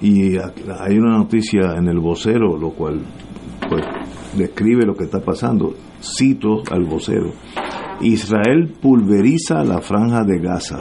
Y 0.00 0.36
hay 0.36 0.98
una 0.98 1.18
noticia 1.18 1.76
en 1.76 1.88
el 1.88 1.98
vocero, 1.98 2.56
lo 2.58 2.70
cual 2.70 3.00
pues 3.68 3.84
describe 4.36 4.84
lo 4.84 4.94
que 4.94 5.04
está 5.04 5.20
pasando. 5.20 5.74
Cito 6.00 6.62
al 6.70 6.84
vocero. 6.84 7.32
Israel 8.00 8.74
pulveriza 8.80 9.64
la 9.64 9.80
franja 9.80 10.24
de 10.24 10.38
Gaza. 10.38 10.80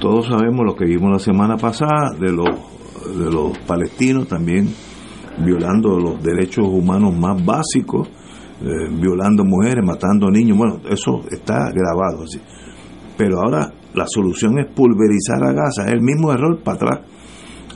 Todos 0.00 0.26
sabemos 0.26 0.66
lo 0.66 0.74
que 0.74 0.84
vimos 0.84 1.10
la 1.12 1.18
semana 1.18 1.56
pasada 1.56 2.10
de 2.18 2.32
los, 2.32 2.48
de 3.16 3.30
los 3.30 3.56
palestinos 3.58 4.26
también 4.26 4.68
violando 5.38 5.98
los 5.98 6.22
derechos 6.22 6.66
humanos 6.66 7.16
más 7.16 7.44
básicos, 7.44 8.08
eh, 8.62 8.88
violando 8.92 9.44
mujeres, 9.44 9.84
matando 9.84 10.30
niños. 10.30 10.56
Bueno, 10.56 10.80
eso 10.88 11.20
está 11.30 11.70
grabado. 11.72 12.24
Pero 13.16 13.40
ahora 13.40 13.72
la 13.94 14.06
solución 14.06 14.58
es 14.58 14.66
pulverizar 14.72 15.42
a 15.42 15.52
Gaza, 15.52 15.90
el 15.90 16.00
mismo 16.00 16.32
error 16.32 16.60
para 16.62 16.76
atrás. 16.76 17.00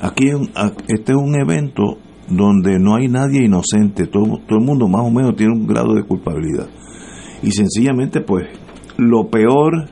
Aquí 0.01 0.29
este 0.89 1.13
es 1.13 1.19
un 1.19 1.35
evento 1.41 1.99
donde 2.29 2.79
no 2.79 2.95
hay 2.97 3.09
nadie 3.09 3.45
inocente, 3.45 4.07
todo, 4.07 4.39
todo 4.47 4.59
el 4.59 4.65
mundo 4.65 4.89
más 4.89 5.03
o 5.03 5.11
menos 5.11 5.37
tiene 5.37 5.53
un 5.55 5.67
grado 5.67 5.95
de 5.95 6.05
culpabilidad. 6.05 6.69
Y 7.43 7.51
sencillamente 7.51 8.21
pues 8.21 8.47
lo 8.97 9.29
peor 9.29 9.89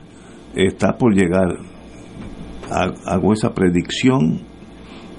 está 0.55 0.97
por 0.97 1.13
llegar. 1.13 1.57
Hago 3.05 3.33
esa 3.33 3.53
predicción 3.53 4.41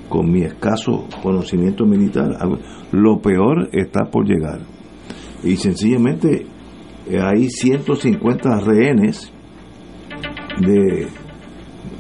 con 0.09 0.31
mi 0.31 0.43
escaso 0.43 1.07
conocimiento 1.23 1.85
militar. 1.85 2.37
Lo 2.93 3.21
peor 3.21 3.69
está 3.73 4.11
por 4.11 4.27
llegar. 4.27 4.76
Y 5.43 5.57
sencillamente 5.57 6.47
hay 7.21 7.49
150 7.49 8.61
rehenes 8.61 9.33
de, 10.61 11.07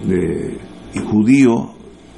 de 0.06 1.00
judíos 1.04 1.76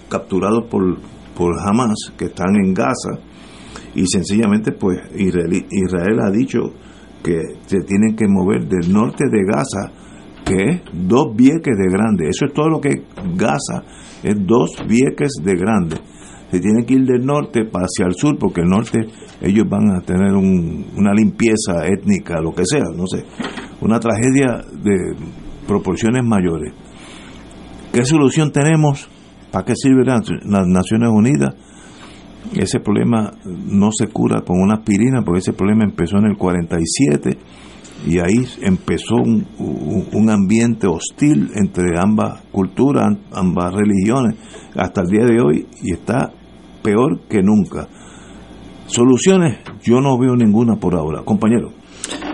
capturados 0.08 0.64
por, 0.70 0.98
por 1.36 1.54
Hamas 1.60 2.12
que 2.16 2.26
están 2.26 2.56
en 2.56 2.74
Gaza. 2.74 3.20
Y 3.94 4.06
sencillamente 4.06 4.72
pues 4.72 4.98
Israel, 5.16 5.66
Israel 5.70 6.20
ha 6.20 6.30
dicho 6.30 6.72
que 7.22 7.40
se 7.66 7.80
tienen 7.80 8.16
que 8.16 8.26
mover 8.28 8.66
del 8.66 8.92
norte 8.92 9.24
de 9.30 9.44
Gaza 9.44 9.92
que 10.44 10.62
es 10.62 10.82
dos 10.92 11.36
vieques 11.36 11.76
de 11.76 11.90
grande. 11.90 12.28
Eso 12.28 12.46
es 12.46 12.52
todo 12.54 12.68
lo 12.68 12.80
que 12.80 13.02
Gaza 13.36 13.84
es 14.22 14.34
dos 14.46 14.70
vieques 14.88 15.32
de 15.42 15.54
grande 15.54 15.96
se 16.50 16.60
tienen 16.60 16.84
que 16.84 16.94
ir 16.94 17.04
del 17.04 17.24
norte 17.24 17.64
para 17.64 17.86
hacia 17.86 18.06
el 18.06 18.14
sur 18.14 18.38
porque 18.38 18.62
el 18.62 18.68
norte 18.68 19.00
ellos 19.40 19.66
van 19.68 19.90
a 19.96 20.00
tener 20.00 20.34
una 20.34 21.12
limpieza 21.12 21.86
étnica 21.86 22.40
lo 22.40 22.52
que 22.52 22.64
sea 22.64 22.84
no 22.94 23.06
sé 23.06 23.24
una 23.80 24.00
tragedia 24.00 24.64
de 24.82 25.14
proporciones 25.66 26.24
mayores 26.24 26.72
¿qué 27.92 28.04
solución 28.04 28.52
tenemos? 28.52 29.08
¿para 29.50 29.64
qué 29.64 29.74
sirven 29.74 30.06
las 30.06 30.66
Naciones 30.66 31.10
Unidas? 31.10 31.54
ese 32.54 32.80
problema 32.80 33.32
no 33.44 33.90
se 33.92 34.08
cura 34.08 34.42
con 34.42 34.60
una 34.60 34.76
aspirina 34.76 35.22
porque 35.22 35.40
ese 35.40 35.52
problema 35.52 35.84
empezó 35.84 36.18
en 36.18 36.26
el 36.26 36.36
47 36.36 37.38
y 38.06 38.18
ahí 38.20 38.46
empezó 38.62 39.16
un, 39.16 39.44
un, 40.12 40.30
ambiente 40.30 40.86
hostil 40.86 41.50
entre 41.56 41.98
ambas 41.98 42.42
culturas, 42.52 43.06
ambas 43.32 43.74
religiones, 43.74 44.36
hasta 44.76 45.00
el 45.00 45.08
día 45.08 45.24
de 45.24 45.40
hoy 45.40 45.66
y 45.82 45.94
está 45.94 46.32
peor 46.88 47.20
que 47.28 47.42
nunca. 47.42 47.86
Soluciones, 48.86 49.58
yo 49.82 50.00
no 50.00 50.18
veo 50.18 50.34
ninguna 50.34 50.76
por 50.76 50.94
ahora. 50.94 51.22
Compañero. 51.22 51.70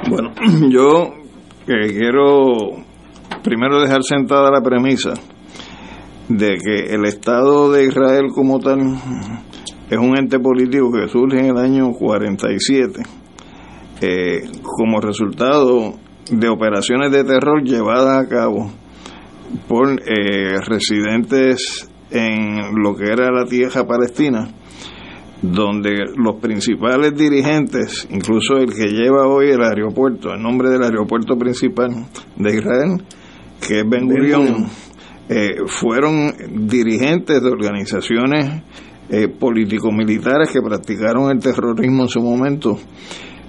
Bueno, 0.09 0.33
yo 0.71 1.11
quiero 1.67 2.85
primero 3.43 3.81
dejar 3.81 4.05
sentada 4.05 4.51
la 4.53 4.63
premisa 4.63 5.15
de 6.29 6.57
que 6.57 6.95
el 6.95 7.05
Estado 7.05 7.73
de 7.73 7.87
Israel 7.87 8.29
como 8.33 8.61
tal 8.61 8.79
es 9.91 9.99
un 9.99 10.17
ente 10.17 10.39
político 10.39 10.91
que 10.93 11.09
surge 11.09 11.41
en 11.41 11.47
el 11.47 11.59
año 11.59 11.93
47 11.93 13.03
eh, 14.01 14.51
como 14.63 15.01
resultado 15.01 15.95
de 16.31 16.49
operaciones 16.49 17.11
de 17.11 17.25
terror 17.25 17.63
llevadas 17.63 18.25
a 18.25 18.29
cabo 18.29 18.71
por 19.69 19.91
eh, 19.91 20.61
residentes 20.65 21.91
en 22.15 22.75
lo 22.81 22.95
que 22.95 23.07
era 23.11 23.31
la 23.31 23.45
tierra 23.45 23.85
palestina, 23.85 24.49
donde 25.43 25.91
los 26.17 26.37
principales 26.41 27.15
dirigentes, 27.15 28.07
incluso 28.11 28.57
el 28.57 28.73
que 28.73 28.87
lleva 28.87 29.27
hoy 29.27 29.51
el 29.51 29.63
aeropuerto, 29.63 30.33
el 30.33 30.41
nombre 30.41 30.71
del 30.71 30.85
aeropuerto 30.85 31.37
principal 31.37 31.91
de 32.37 32.55
Israel, 32.55 33.03
que 33.61 33.81
es 33.81 33.85
Ben 33.89 34.07
Gurion, 34.07 34.67
eh, 35.29 35.57
fueron 35.67 36.33
dirigentes 36.69 37.43
de 37.43 37.51
organizaciones 37.51 38.63
eh, 39.11 39.29
político-militares 39.29 40.51
que 40.51 40.63
practicaron 40.63 41.31
el 41.31 41.41
terrorismo 41.41 42.05
en 42.05 42.09
su 42.09 42.21
momento 42.21 42.79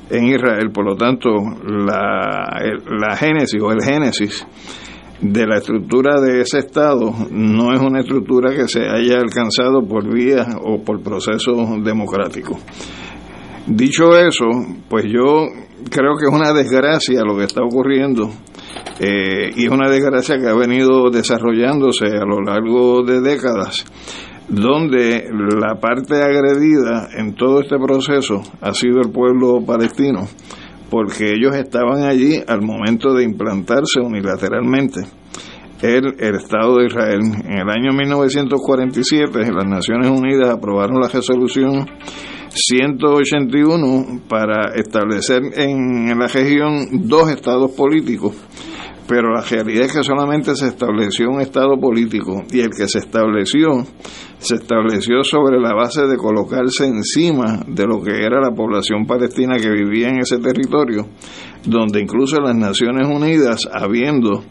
en 0.10 0.26
Israel. 0.26 0.72
Por 0.74 0.86
lo 0.86 0.96
tanto, 0.96 1.30
la, 1.64 2.62
la 3.00 3.16
génesis 3.16 3.62
o 3.62 3.72
el 3.72 3.82
génesis 3.82 4.46
de 5.22 5.48
la 5.48 5.58
estructura 5.58 6.20
de 6.20 6.42
ese 6.42 6.60
Estado 6.60 7.14
no 7.32 7.74
es 7.74 7.80
una 7.80 8.02
estructura 8.02 8.54
que 8.54 8.68
se 8.68 8.82
haya 8.82 9.18
alcanzado 9.18 9.82
por 9.88 10.12
vía 10.14 10.46
o 10.62 10.84
por 10.84 11.02
proceso 11.02 11.54
democrático. 11.84 12.60
Dicho 13.68 14.18
eso, 14.18 14.46
pues 14.90 15.06
yo 15.06 15.48
creo 15.90 16.18
que 16.18 16.26
es 16.28 16.34
una 16.34 16.54
desgracia 16.54 17.24
lo 17.24 17.38
que 17.38 17.46
está 17.46 17.62
ocurriendo 17.64 18.30
eh, 19.00 19.52
y 19.56 19.66
es 19.66 19.72
una 19.72 19.90
desgracia 19.90 20.38
que 20.38 20.48
ha 20.48 20.56
venido 20.56 21.10
desarrollándose 21.10 22.06
a 22.06 22.26
lo 22.26 22.42
largo 22.42 23.04
de 23.04 23.22
décadas 23.22 23.86
donde 24.48 25.28
la 25.32 25.80
parte 25.80 26.22
agredida 26.22 27.10
en 27.18 27.34
todo 27.36 27.62
este 27.62 27.78
proceso 27.78 28.42
ha 28.62 28.74
sido 28.74 29.02
el 29.02 29.12
pueblo 29.12 29.66
palestino, 29.66 30.28
porque 30.96 31.34
ellos 31.34 31.54
estaban 31.58 32.04
allí 32.04 32.42
al 32.48 32.62
momento 32.62 33.14
de 33.14 33.26
implantarse 33.26 34.00
unilateralmente 34.00 35.02
el, 35.82 36.36
Estado 36.38 36.78
de 36.78 36.86
Israel. 36.86 37.20
En 37.44 37.58
el 37.58 37.70
año 37.70 37.92
1947 37.92 39.52
las 39.52 39.68
Naciones 39.68 40.10
Unidas 40.10 40.52
aprobaron 40.52 41.02
la 41.02 41.10
resolución 41.10 41.86
181 42.48 44.22
para 44.30 44.74
establecer 44.74 45.42
en 45.58 46.18
la 46.18 46.28
región 46.28 46.88
dos 47.10 47.30
estados 47.30 47.72
políticos 47.72 48.34
pero 49.08 49.34
la 49.34 49.42
realidad 49.42 49.86
es 49.86 49.94
que 49.94 50.04
solamente 50.04 50.56
se 50.56 50.68
estableció 50.68 51.30
un 51.30 51.42
Estado 51.42 51.78
político 51.80 52.44
y 52.52 52.62
el 52.62 52.70
que 52.70 52.88
se 52.88 53.00
estableció 53.00 53.84
se 54.38 54.56
estableció 54.56 55.24
sobre 55.24 55.60
la 55.60 55.74
base 55.74 56.06
de 56.08 56.18
colocarse 56.18 56.86
encima 56.86 57.64
de 57.68 57.86
lo 57.88 58.02
que 58.02 58.12
era 58.12 58.42
la 58.42 58.54
población 58.54 59.06
palestina 59.06 59.58
que 59.58 59.72
vivía 59.72 60.10
en 60.10 60.20
ese 60.20 60.38
territorio, 60.38 61.08
donde 61.66 62.02
incluso 62.02 62.40
las 62.40 62.56
Naciones 62.56 63.08
Unidas, 63.08 63.68
habiendo 63.72 64.44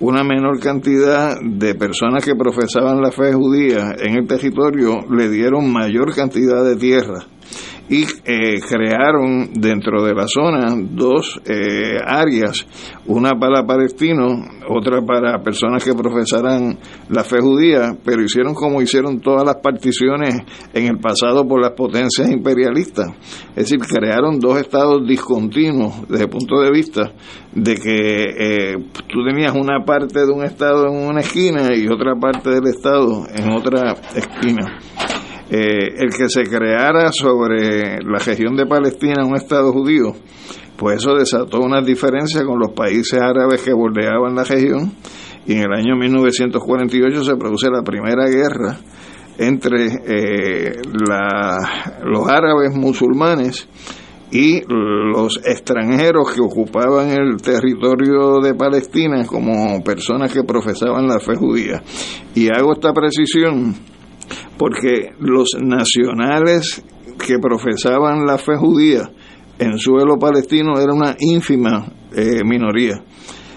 una 0.00 0.24
menor 0.24 0.60
cantidad 0.60 1.36
de 1.42 1.74
personas 1.74 2.24
que 2.24 2.34
profesaban 2.34 3.02
la 3.02 3.10
fe 3.10 3.32
judía 3.32 3.94
en 3.98 4.16
el 4.16 4.26
territorio, 4.26 5.00
le 5.10 5.28
dieron 5.28 5.70
mayor 5.70 6.14
cantidad 6.14 6.64
de 6.64 6.76
tierra 6.76 7.26
y 7.88 8.02
eh, 8.24 8.60
crearon 8.66 9.50
dentro 9.52 10.02
de 10.02 10.14
la 10.14 10.26
zona 10.26 10.74
dos 10.76 11.40
eh, 11.44 11.98
áreas, 12.04 12.66
una 13.06 13.32
para 13.38 13.66
palestinos, 13.66 14.40
otra 14.68 15.02
para 15.02 15.42
personas 15.42 15.84
que 15.84 15.92
profesaran 15.92 16.78
la 17.10 17.24
fe 17.24 17.40
judía, 17.40 17.94
pero 18.04 18.22
hicieron 18.22 18.54
como 18.54 18.80
hicieron 18.80 19.20
todas 19.20 19.44
las 19.44 19.56
particiones 19.56 20.34
en 20.72 20.86
el 20.86 20.98
pasado 20.98 21.46
por 21.46 21.60
las 21.60 21.72
potencias 21.72 22.30
imperialistas, 22.30 23.08
es 23.50 23.70
decir, 23.70 23.80
crearon 23.80 24.38
dos 24.40 24.58
estados 24.58 25.06
discontinuos 25.06 26.08
desde 26.08 26.24
el 26.24 26.30
punto 26.30 26.60
de 26.60 26.70
vista 26.70 27.12
de 27.52 27.74
que 27.74 28.22
eh, 28.38 28.76
tú 29.08 29.24
tenías 29.24 29.54
una 29.54 29.84
parte 29.84 30.20
de 30.20 30.32
un 30.32 30.42
estado 30.42 30.88
en 30.88 31.06
una 31.06 31.20
esquina 31.20 31.68
y 31.74 31.86
otra 31.86 32.14
parte 32.16 32.50
del 32.50 32.66
estado 32.66 33.26
en 33.32 33.50
otra 33.50 33.94
esquina. 34.14 34.78
Eh, 35.50 35.96
el 35.98 36.10
que 36.16 36.28
se 36.30 36.44
creara 36.44 37.12
sobre 37.12 37.98
la 38.02 38.18
región 38.18 38.56
de 38.56 38.66
Palestina 38.66 39.26
un 39.26 39.36
Estado 39.36 39.72
judío, 39.72 40.12
pues 40.76 40.96
eso 40.96 41.14
desató 41.14 41.60
una 41.60 41.82
diferencia 41.82 42.44
con 42.44 42.58
los 42.58 42.72
países 42.72 43.20
árabes 43.20 43.62
que 43.62 43.74
bordeaban 43.74 44.34
la 44.34 44.44
región 44.44 44.92
y 45.46 45.52
en 45.52 45.60
el 45.60 45.72
año 45.72 45.96
1948 45.96 47.24
se 47.24 47.36
produce 47.36 47.68
la 47.70 47.82
primera 47.82 48.26
guerra 48.26 48.78
entre 49.36 49.86
eh, 50.06 50.72
los 52.04 52.28
árabes 52.28 52.74
musulmanes 52.74 53.68
y 54.30 54.62
los 54.66 55.40
extranjeros 55.44 56.32
que 56.32 56.40
ocupaban 56.40 57.10
el 57.10 57.40
territorio 57.40 58.40
de 58.40 58.54
Palestina 58.54 59.24
como 59.26 59.82
personas 59.84 60.32
que 60.32 60.42
profesaban 60.42 61.06
la 61.06 61.20
fe 61.20 61.36
judía. 61.36 61.82
Y 62.34 62.48
hago 62.48 62.72
esta 62.72 62.92
precisión 62.92 63.74
porque 64.58 65.12
los 65.18 65.56
nacionales 65.60 66.84
que 67.18 67.38
profesaban 67.38 68.26
la 68.26 68.38
fe 68.38 68.56
judía 68.56 69.10
en 69.58 69.78
suelo 69.78 70.18
palestino 70.18 70.78
era 70.80 70.92
una 70.92 71.14
ínfima 71.18 71.86
eh, 72.12 72.42
minoría, 72.44 73.02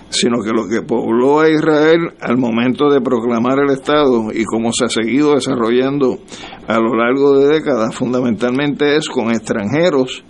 sino 0.09 0.41
que 0.43 0.51
lo 0.51 0.67
que 0.67 0.85
pobló 0.85 1.39
a 1.39 1.49
Israel 1.49 2.13
al 2.21 2.37
momento 2.37 2.89
de 2.89 3.01
proclamar 3.01 3.59
el 3.59 3.71
Estado 3.71 4.27
y 4.33 4.43
cómo 4.45 4.71
se 4.71 4.85
ha 4.85 4.89
seguido 4.89 5.33
desarrollando 5.33 6.19
a 6.67 6.79
lo 6.79 6.95
largo 6.95 7.37
de 7.37 7.47
décadas, 7.47 7.95
fundamentalmente 7.95 8.95
es 8.95 9.07
con 9.09 9.31
extranjeros 9.31 10.23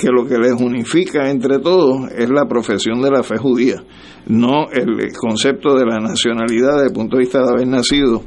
que 0.00 0.08
lo 0.08 0.26
que 0.26 0.38
les 0.38 0.52
unifica 0.52 1.30
entre 1.30 1.58
todos 1.58 2.10
es 2.12 2.28
la 2.30 2.46
profesión 2.46 3.00
de 3.00 3.10
la 3.10 3.22
fe 3.22 3.38
judía, 3.38 3.82
no 4.26 4.68
el 4.70 5.12
concepto 5.16 5.74
de 5.74 5.86
la 5.86 5.98
nacionalidad 5.98 6.74
desde 6.74 6.88
el 6.88 6.92
punto 6.92 7.16
de 7.16 7.20
vista 7.20 7.40
de 7.40 7.48
haber 7.48 7.66
nacido 7.66 8.22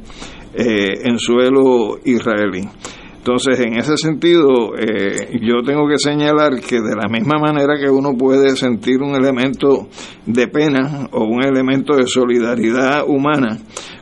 eh, 0.54 1.00
en 1.04 1.18
suelo 1.18 1.98
israelí. 2.04 2.68
Entonces, 3.16 3.60
en 3.60 3.74
ese 3.78 3.96
sentido, 3.96 4.74
eh, 4.76 5.38
yo 5.40 5.62
tengo 5.64 5.86
que 5.86 5.96
señalar 5.96 6.60
que 6.60 6.80
de 6.80 6.96
la 6.96 7.08
misma 7.08 7.38
manera 7.38 7.78
que 7.78 7.88
uno 7.88 8.16
puede 8.18 8.56
sentir 8.56 9.00
un 9.00 9.14
elemento 9.14 9.86
de 10.26 10.48
pena 10.48 11.08
o 11.12 11.24
un 11.24 11.44
elemento 11.44 11.94
de 11.94 12.08
solidaridad 12.08 13.04
humana 13.06 13.58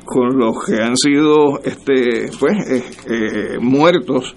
con 0.06 0.38
los 0.38 0.64
que 0.64 0.82
han 0.82 0.96
sido 0.96 1.60
este, 1.62 2.30
pues, 2.40 2.54
eh, 3.06 3.58
muertos 3.60 4.34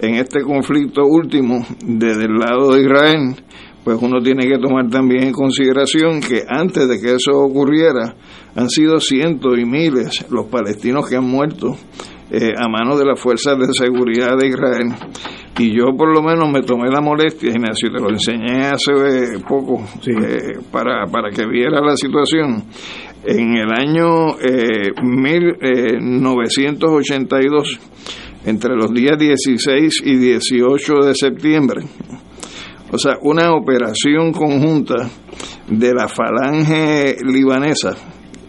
en 0.00 0.14
este 0.14 0.42
conflicto 0.42 1.02
último 1.04 1.64
desde 1.84 2.24
el 2.24 2.38
lado 2.38 2.72
de 2.72 2.82
Israel, 2.82 3.36
pues 3.84 3.98
uno 4.00 4.20
tiene 4.20 4.46
que 4.46 4.58
tomar 4.58 4.88
también 4.88 5.24
en 5.24 5.32
consideración 5.32 6.20
que 6.20 6.44
antes 6.48 6.88
de 6.88 7.00
que 7.00 7.14
eso 7.14 7.32
ocurriera, 7.32 8.14
han 8.54 8.68
sido 8.68 9.00
cientos 9.00 9.58
y 9.58 9.64
miles 9.64 10.24
los 10.30 10.46
palestinos 10.46 11.08
que 11.08 11.16
han 11.16 11.28
muerto 11.28 11.76
eh, 12.30 12.52
a 12.56 12.68
manos 12.68 12.96
de 12.98 13.04
las 13.04 13.18
fuerzas 13.20 13.58
de 13.58 13.74
seguridad 13.74 14.38
de 14.38 14.46
Israel. 14.48 14.94
y 15.58 15.76
yo 15.76 15.86
por 15.96 16.14
lo 16.14 16.22
menos 16.22 16.48
me 16.50 16.62
tomé 16.62 16.88
la 16.88 17.00
molestia, 17.00 17.50
Ignacio, 17.50 17.90
te 17.90 18.00
lo 18.00 18.08
enseñé 18.08 18.68
hace 18.68 18.92
poco 19.46 19.84
eh, 20.06 20.60
para, 20.70 21.06
para 21.06 21.30
que 21.30 21.44
viera 21.46 21.80
la 21.80 21.96
situación. 21.96 22.62
En 23.24 23.56
el 23.56 23.70
año 23.70 24.36
eh, 24.40 24.90
1982, 25.02 27.78
entre 28.46 28.76
los 28.76 28.92
días 28.92 29.18
16 29.18 30.02
y 30.04 30.16
18 30.16 30.94
de 31.04 31.14
septiembre, 31.14 31.82
o 32.92 32.98
sea, 32.98 33.16
una 33.22 33.52
operación 33.54 34.32
conjunta 34.32 35.08
de 35.66 35.94
la 35.94 36.08
falange 36.08 37.16
libanesa, 37.24 37.96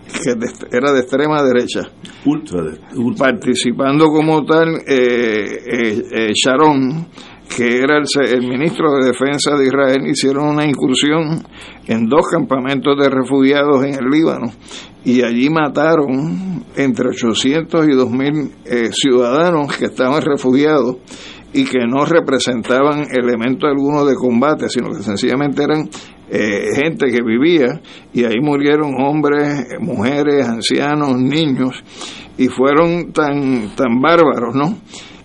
que 0.05 0.31
era 0.69 0.91
de 0.91 0.99
extrema 0.99 1.41
derecha, 1.41 1.89
participando 3.17 4.07
como 4.07 4.45
tal 4.45 4.75
eh, 4.85 5.59
eh, 5.65 6.03
eh, 6.11 6.31
Sharon, 6.33 7.07
que 7.55 7.77
era 7.79 7.97
el, 7.97 8.41
ministro 8.41 8.91
de 8.95 9.07
Defensa 9.07 9.55
de 9.55 9.65
Israel, 9.65 10.07
hicieron 10.07 10.49
una 10.49 10.65
incursión 10.65 11.41
en 11.87 12.07
dos 12.07 12.27
campamentos 12.29 12.97
de 12.97 13.09
refugiados 13.09 13.85
en 13.85 13.95
el 13.95 14.09
Líbano 14.09 14.51
y 15.05 15.21
allí 15.21 15.49
mataron 15.49 16.65
entre 16.75 17.09
800 17.09 17.87
y 17.87 17.91
2.000 17.91 18.51
eh, 18.65 18.89
ciudadanos 18.91 19.77
que 19.77 19.85
estaban 19.85 20.21
refugiados 20.21 20.97
y 21.53 21.65
que 21.65 21.85
no 21.87 22.05
representaban 22.05 23.05
elemento 23.11 23.67
alguno 23.67 24.05
de 24.05 24.15
combate, 24.15 24.69
sino 24.69 24.89
que 24.89 25.03
sencillamente 25.03 25.63
eran 25.63 25.89
eh, 26.29 26.69
gente 26.75 27.07
que 27.07 27.21
vivía 27.23 27.79
y 28.11 28.25
ahí 28.25 28.39
murieron 28.41 28.95
hombres, 28.99 29.67
mujeres, 29.79 30.47
ancianos, 30.47 31.15
niños 31.15 31.83
y 32.37 32.47
fueron 32.47 33.13
tan, 33.13 33.75
tan 33.75 34.01
bárbaros, 34.01 34.55
¿no? 34.55 34.77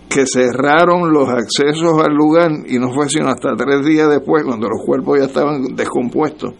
que 0.09 0.25
cerraron 0.25 1.13
los 1.13 1.29
accesos 1.29 2.01
al 2.03 2.13
lugar 2.15 2.51
y 2.67 2.79
no 2.79 2.91
fue 2.91 3.07
sino 3.09 3.29
hasta 3.29 3.55
tres 3.55 3.85
días 3.85 4.09
después, 4.09 4.43
cuando 4.43 4.67
los 4.67 4.83
cuerpos 4.83 5.19
ya 5.19 5.25
estaban 5.25 5.75
descompuestos, 5.75 6.55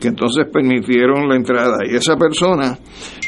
que 0.00 0.08
entonces 0.08 0.46
permitieron 0.52 1.28
la 1.28 1.36
entrada. 1.36 1.78
Y 1.88 1.96
esa 1.96 2.16
persona, 2.16 2.78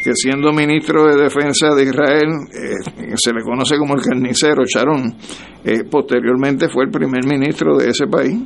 que 0.03 0.13
siendo 0.15 0.53
ministro 0.53 1.07
de 1.07 1.23
Defensa 1.23 1.75
de 1.75 1.85
Israel, 1.85 2.29
eh, 2.53 3.15
se 3.17 3.33
le 3.33 3.43
conoce 3.43 3.77
como 3.77 3.95
el 3.95 4.03
carnicero 4.03 4.63
Sharon, 4.65 5.15
eh, 5.65 5.85
posteriormente 5.91 6.69
fue 6.69 6.85
el 6.85 6.91
primer 6.91 7.27
ministro 7.27 7.77
de 7.77 7.91
ese 7.91 8.07
país, 8.07 8.39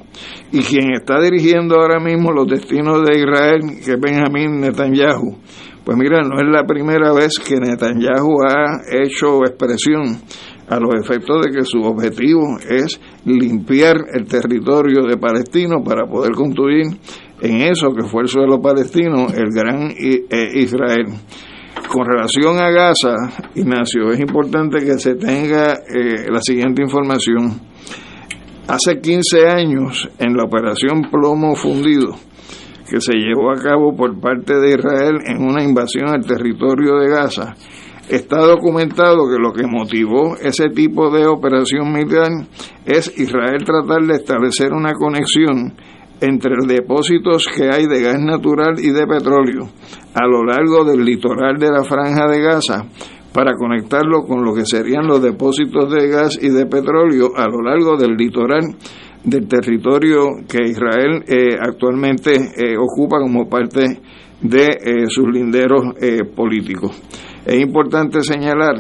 y 0.52 0.60
quien 0.60 0.92
está 0.92 1.20
dirigiendo 1.20 1.76
ahora 1.76 2.00
mismo 2.00 2.32
los 2.32 2.48
destinos 2.48 3.02
de 3.06 3.20
Israel, 3.20 3.60
que 3.84 3.92
es 3.92 4.00
Benjamín 4.00 4.60
Netanyahu. 4.60 5.38
Pues 5.84 5.98
mira, 5.98 6.22
no 6.22 6.36
es 6.36 6.48
la 6.50 6.64
primera 6.64 7.12
vez 7.12 7.38
que 7.38 7.56
Netanyahu 7.56 8.42
ha 8.48 8.80
hecho 8.90 9.44
expresión 9.44 10.18
a 10.68 10.80
los 10.80 10.94
efectos 10.94 11.44
de 11.44 11.52
que 11.52 11.64
su 11.64 11.82
objetivo 11.82 12.56
es 12.66 12.98
limpiar 13.26 13.96
el 14.14 14.24
territorio 14.26 15.02
de 15.02 15.18
Palestino 15.18 15.82
para 15.84 16.06
poder 16.06 16.32
construir 16.32 16.86
en 17.40 17.60
eso 17.60 17.92
que 17.92 18.06
fue 18.06 18.22
el 18.22 18.28
suelo 18.28 18.60
palestino 18.60 19.26
el 19.34 19.50
gran 19.50 19.90
eh, 19.90 20.50
Israel. 20.54 21.06
Con 21.88 22.06
relación 22.06 22.58
a 22.60 22.70
Gaza, 22.70 23.14
Ignacio, 23.54 24.10
es 24.10 24.20
importante 24.20 24.78
que 24.78 24.98
se 24.98 25.14
tenga 25.14 25.74
eh, 25.74 26.26
la 26.30 26.40
siguiente 26.40 26.82
información. 26.82 27.60
Hace 28.66 29.00
15 29.00 29.48
años, 29.48 30.08
en 30.18 30.36
la 30.36 30.44
operación 30.44 31.02
Plomo 31.10 31.54
Fundido, 31.54 32.14
que 32.88 33.00
se 33.00 33.12
llevó 33.12 33.50
a 33.50 33.60
cabo 33.60 33.94
por 33.94 34.18
parte 34.20 34.54
de 34.54 34.70
Israel 34.70 35.18
en 35.26 35.42
una 35.42 35.62
invasión 35.62 36.08
al 36.08 36.24
territorio 36.24 36.96
de 36.96 37.08
Gaza, 37.08 37.54
Está 38.08 38.40
documentado 38.40 39.30
que 39.30 39.38
lo 39.38 39.52
que 39.52 39.66
motivó 39.66 40.36
ese 40.36 40.68
tipo 40.68 41.10
de 41.10 41.26
operación 41.26 41.90
militar 41.90 42.30
es 42.84 43.10
Israel 43.18 43.64
tratar 43.64 44.02
de 44.02 44.16
establecer 44.16 44.74
una 44.74 44.92
conexión 44.92 45.72
entre 46.20 46.54
depósitos 46.66 47.46
que 47.54 47.70
hay 47.70 47.86
de 47.86 48.02
gas 48.02 48.20
natural 48.20 48.74
y 48.78 48.90
de 48.90 49.06
petróleo 49.06 49.68
a 50.14 50.26
lo 50.26 50.44
largo 50.44 50.84
del 50.84 51.04
litoral 51.04 51.58
de 51.58 51.70
la 51.70 51.82
franja 51.82 52.28
de 52.28 52.40
Gaza 52.40 52.86
para 53.32 53.54
conectarlo 53.54 54.22
con 54.22 54.44
lo 54.44 54.54
que 54.54 54.64
serían 54.64 55.06
los 55.06 55.20
depósitos 55.20 55.90
de 55.90 56.08
gas 56.08 56.38
y 56.40 56.50
de 56.50 56.66
petróleo 56.66 57.30
a 57.36 57.48
lo 57.48 57.62
largo 57.62 57.96
del 57.96 58.14
litoral 58.16 58.62
del 59.24 59.48
territorio 59.48 60.28
que 60.48 60.70
Israel 60.70 61.24
eh, 61.26 61.56
actualmente 61.60 62.34
eh, 62.34 62.76
ocupa 62.78 63.18
como 63.18 63.48
parte 63.48 64.00
de 64.40 64.66
eh, 64.66 65.06
sus 65.08 65.26
linderos 65.32 65.82
políticos. 66.36 67.00
Es 67.46 67.58
importante 67.60 68.20
señalar 68.22 68.76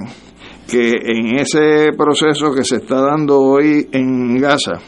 que 0.70 0.92
en 1.02 1.36
ese 1.36 1.90
proceso 1.96 2.52
que 2.54 2.64
se 2.64 2.76
está 2.76 3.00
dando 3.00 3.40
hoy 3.40 3.88
en 3.92 4.36
Gaza, 4.36 4.80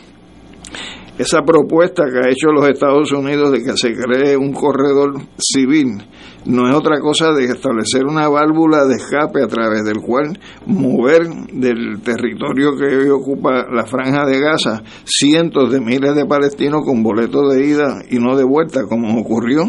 esa 1.19 1.43
propuesta 1.43 2.05
que 2.05 2.19
ha 2.19 2.31
hecho 2.31 2.49
los 2.53 2.69
Estados 2.69 3.13
Unidos 3.13 3.53
de 3.53 3.63
que 3.63 3.77
se 3.77 3.95
cree 3.95 4.37
un 4.37 4.53
corredor 4.53 5.15
civil 5.39 5.99
no 6.45 6.69
es 6.69 6.75
otra 6.75 7.01
cosa 7.01 7.33
de 7.33 7.45
establecer 7.45 8.05
una 8.05 8.29
válvula 8.29 8.85
de 8.87 8.95
escape 8.95 9.43
a 9.43 9.49
través 9.49 9.85
del 9.85 10.01
cual 10.01 10.39
mover 10.67 11.27
del 11.53 12.01
territorio 12.03 12.77
que 12.77 12.97
hoy 12.97 13.09
ocupa 13.09 13.67
la 13.71 13.85
franja 13.85 14.25
de 14.27 14.41
Gaza 14.41 14.83
cientos 15.05 15.73
de 15.73 15.81
miles 15.81 16.15
de 16.15 16.27
palestinos 16.27 16.83
con 16.85 17.03
boletos 17.03 17.53
de 17.53 17.67
ida 17.67 18.03
y 18.11 18.19
no 18.19 18.37
de 18.37 18.45
vuelta, 18.45 18.83
como 18.89 19.21
ocurrió 19.21 19.65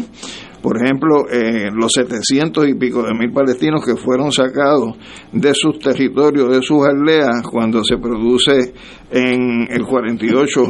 por 0.68 0.84
ejemplo, 0.84 1.24
eh, 1.30 1.70
los 1.72 1.90
700 1.94 2.68
y 2.68 2.74
pico 2.74 3.02
de 3.02 3.14
mil 3.14 3.32
palestinos 3.32 3.82
que 3.82 3.96
fueron 3.96 4.30
sacados 4.30 4.98
de 5.32 5.54
sus 5.54 5.78
territorios, 5.78 6.54
de 6.54 6.60
sus 6.60 6.86
aldeas, 6.86 7.40
cuando 7.50 7.82
se 7.82 7.96
produce 7.96 8.74
en 9.10 9.66
el 9.70 9.86
48 9.86 10.60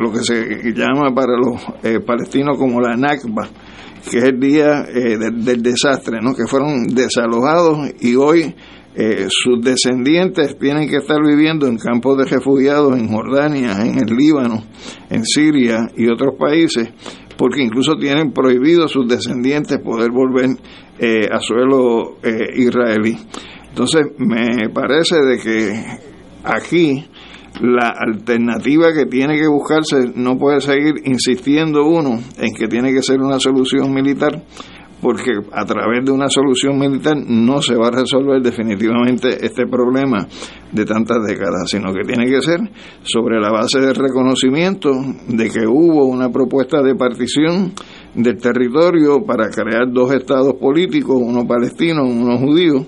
lo 0.00 0.10
que 0.10 0.24
se 0.24 0.72
llama 0.72 1.14
para 1.14 1.36
los 1.36 1.62
eh, 1.84 2.00
palestinos 2.04 2.58
como 2.58 2.80
la 2.80 2.96
Nakba, 2.96 3.48
que 4.10 4.18
es 4.18 4.24
el 4.24 4.40
día 4.40 4.84
eh, 4.92 5.16
del, 5.16 5.62
desastre, 5.62 6.18
¿no? 6.20 6.34
que 6.34 6.48
fueron 6.48 6.88
desalojados 6.88 7.88
y 8.00 8.16
hoy 8.16 8.52
sus 9.28 9.62
descendientes 9.62 10.58
tienen 10.58 10.88
que 10.88 10.96
estar 10.96 11.18
viviendo 11.24 11.68
en 11.68 11.78
campos 11.78 12.18
de 12.18 12.24
refugiados 12.24 12.98
en 12.98 13.06
Jordania, 13.06 13.80
en 13.82 13.94
el 13.96 14.16
Líbano, 14.16 14.64
en 15.08 15.24
Siria 15.24 15.86
y 15.96 16.08
otros 16.08 16.34
países 16.36 16.88
porque 17.40 17.62
incluso 17.62 17.96
tienen 17.96 18.32
prohibido 18.32 18.84
a 18.84 18.88
sus 18.88 19.08
descendientes 19.08 19.78
poder 19.78 20.10
volver 20.10 20.50
eh, 20.98 21.26
a 21.32 21.40
suelo 21.40 22.18
eh, 22.22 22.50
israelí. 22.54 23.16
Entonces, 23.66 24.08
me 24.18 24.68
parece 24.68 25.16
de 25.22 25.38
que 25.38 25.84
aquí 26.44 27.02
la 27.62 27.94
alternativa 27.96 28.92
que 28.92 29.06
tiene 29.06 29.38
que 29.38 29.48
buscarse 29.48 30.12
no 30.16 30.36
puede 30.36 30.60
seguir 30.60 30.96
insistiendo 31.06 31.86
uno 31.86 32.20
en 32.36 32.54
que 32.54 32.68
tiene 32.68 32.92
que 32.92 33.00
ser 33.00 33.22
una 33.22 33.40
solución 33.40 33.90
militar, 33.90 34.42
porque 35.00 35.32
a 35.52 35.64
través 35.64 36.04
de 36.04 36.12
una 36.12 36.28
solución 36.28 36.78
militar 36.78 37.16
no 37.16 37.62
se 37.62 37.74
va 37.74 37.88
a 37.88 37.90
resolver 37.90 38.40
definitivamente 38.42 39.44
este 39.44 39.66
problema 39.66 40.26
de 40.72 40.84
tantas 40.84 41.18
décadas, 41.26 41.70
sino 41.70 41.92
que 41.92 42.04
tiene 42.04 42.26
que 42.26 42.42
ser 42.42 42.60
sobre 43.02 43.40
la 43.40 43.50
base 43.50 43.80
del 43.80 43.94
reconocimiento 43.94 44.90
de 45.28 45.50
que 45.50 45.66
hubo 45.66 46.04
una 46.04 46.30
propuesta 46.30 46.82
de 46.82 46.94
partición 46.94 47.72
del 48.14 48.36
territorio 48.38 49.24
para 49.24 49.48
crear 49.48 49.90
dos 49.90 50.12
estados 50.12 50.54
políticos, 50.54 51.16
uno 51.20 51.46
palestino, 51.46 52.04
uno 52.04 52.38
judío, 52.38 52.86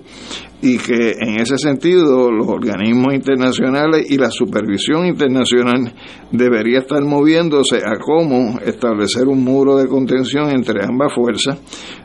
y 0.63 0.77
que 0.77 1.17
en 1.19 1.41
ese 1.41 1.57
sentido 1.57 2.31
los 2.31 2.47
organismos 2.47 3.13
internacionales 3.13 4.09
y 4.09 4.17
la 4.17 4.31
supervisión 4.31 5.05
internacional 5.05 5.93
debería 6.31 6.79
estar 6.79 7.03
moviéndose 7.03 7.79
a 7.85 7.99
cómo 7.99 8.57
establecer 8.65 9.27
un 9.27 9.43
muro 9.43 9.75
de 9.75 9.89
contención 9.89 10.51
entre 10.51 10.85
ambas 10.85 11.13
fuerzas, 11.13 11.59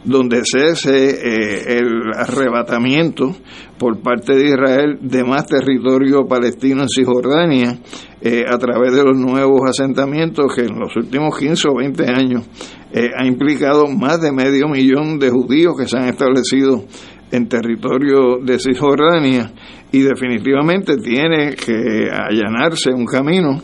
donde 0.04 0.42
cese 0.44 0.90
eh, 0.90 1.78
el 1.78 2.10
arrebatamiento 2.16 3.30
por 3.78 4.00
parte 4.02 4.34
de 4.34 4.48
Israel 4.48 4.98
de 5.02 5.22
más 5.22 5.46
territorio 5.46 6.26
palestino 6.26 6.82
en 6.82 6.88
Cisjordania 6.88 7.78
eh, 8.20 8.42
a 8.44 8.58
través 8.58 8.92
de 8.92 9.04
los 9.04 9.16
nuevos 9.16 9.60
asentamientos 9.70 10.52
que 10.52 10.62
en 10.62 10.80
los 10.80 10.96
últimos 10.96 11.38
15 11.38 11.68
o 11.68 11.76
20 11.76 12.04
años 12.08 12.48
eh, 12.92 13.10
ha 13.16 13.24
implicado 13.24 13.86
más 13.86 14.20
de 14.20 14.32
medio 14.32 14.66
millón 14.66 15.20
de 15.20 15.30
judíos 15.30 15.76
que 15.78 15.86
se 15.86 15.96
han 15.96 16.08
establecido 16.08 16.84
en 17.30 17.48
territorio 17.48 18.38
de 18.42 18.58
Cisjordania 18.58 19.50
y 19.92 20.00
definitivamente 20.00 20.96
tiene 20.96 21.54
que 21.54 22.08
allanarse 22.10 22.90
un 22.90 23.06
camino 23.06 23.62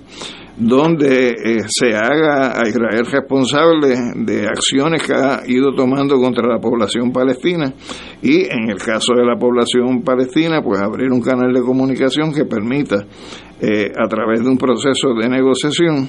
donde 0.57 1.31
eh, 1.31 1.59
se 1.67 1.97
haga 1.97 2.53
a 2.57 2.69
Israel 2.69 3.07
responsable 3.11 3.97
de 4.25 4.47
acciones 4.47 5.03
que 5.03 5.13
ha 5.13 5.43
ido 5.47 5.75
tomando 5.75 6.17
contra 6.17 6.47
la 6.47 6.61
población 6.61 7.13
palestina 7.13 7.73
y 8.23 8.45
en 8.45 8.71
el 8.71 8.79
caso 8.79 9.15
de 9.15 9.25
la 9.25 9.37
población 9.37 10.03
palestina 10.03 10.63
pues 10.63 10.81
abrir 10.81 11.11
un 11.11 11.21
canal 11.21 11.53
de 11.53 11.61
comunicación 11.61 12.33
que 12.33 12.45
permita 12.45 13.05
eh, 13.61 13.91
a 13.97 14.09
través 14.09 14.45
de 14.45 14.49
un 14.49 14.57
proceso 14.57 15.15
de 15.21 15.29
negociación 15.29 16.09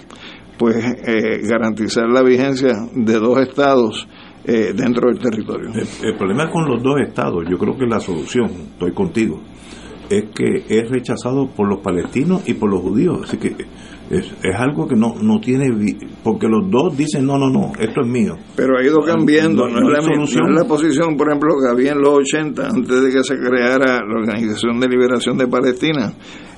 pues 0.60 0.76
eh, 0.76 1.42
garantizar 1.42 2.08
la 2.08 2.22
vigencia 2.22 2.74
de 2.94 3.14
dos 3.14 3.40
estados 3.40 4.08
eh, 4.48 4.74
dentro 4.76 5.10
del 5.10 5.20
territorio. 5.20 5.72
El, 6.04 6.16
problema 6.16 6.50
con 6.50 6.66
los 6.66 6.82
dos 6.82 7.00
estados, 7.00 7.46
yo 7.50 7.58
creo 7.58 7.78
que 7.78 7.86
la 7.86 8.00
solución, 8.00 8.46
estoy 8.74 8.92
contigo, 8.92 9.42
es 10.10 10.26
que 10.36 10.66
es 10.70 10.90
rechazado 10.90 11.48
por 11.48 11.68
los 11.68 11.80
palestinos 11.80 12.48
y 12.48 12.54
por 12.54 12.70
los 12.70 12.82
judíos. 12.82 13.22
Así 13.24 13.38
que 13.38 13.56
es, 14.10 14.32
es 14.44 14.56
algo 14.56 14.88
que 14.88 14.96
no, 14.96 15.16
no 15.20 15.40
tiene, 15.40 15.98
porque 16.24 16.48
los 16.48 16.70
dos 16.70 16.96
dicen, 16.96 17.26
no, 17.26 17.40
no, 17.40 17.50
no, 17.50 17.72
esto 17.80 18.02
es 18.02 18.08
mío. 18.08 18.36
Pero 18.56 18.78
ha 18.78 18.84
ido 18.84 19.00
cambiando, 19.02 19.68
no, 19.68 19.78
es 19.78 20.06
la, 20.06 20.16
no, 20.16 20.24
es 20.24 20.36
la, 20.36 20.66
posición, 20.66 21.18
por 21.18 21.30
ejemplo, 21.30 21.56
que 21.60 21.72
había 21.72 21.94
en 21.94 22.02
los 22.02 22.20
80, 22.20 22.68
antes 22.68 23.02
de 23.02 23.12
que 23.12 23.24
se 23.24 23.36
creara 23.36 24.00
la 24.06 24.20
Organización 24.20 24.80
de 24.80 24.88
Liberación 24.88 25.38
de 25.38 25.48
Palestina, 25.48 26.14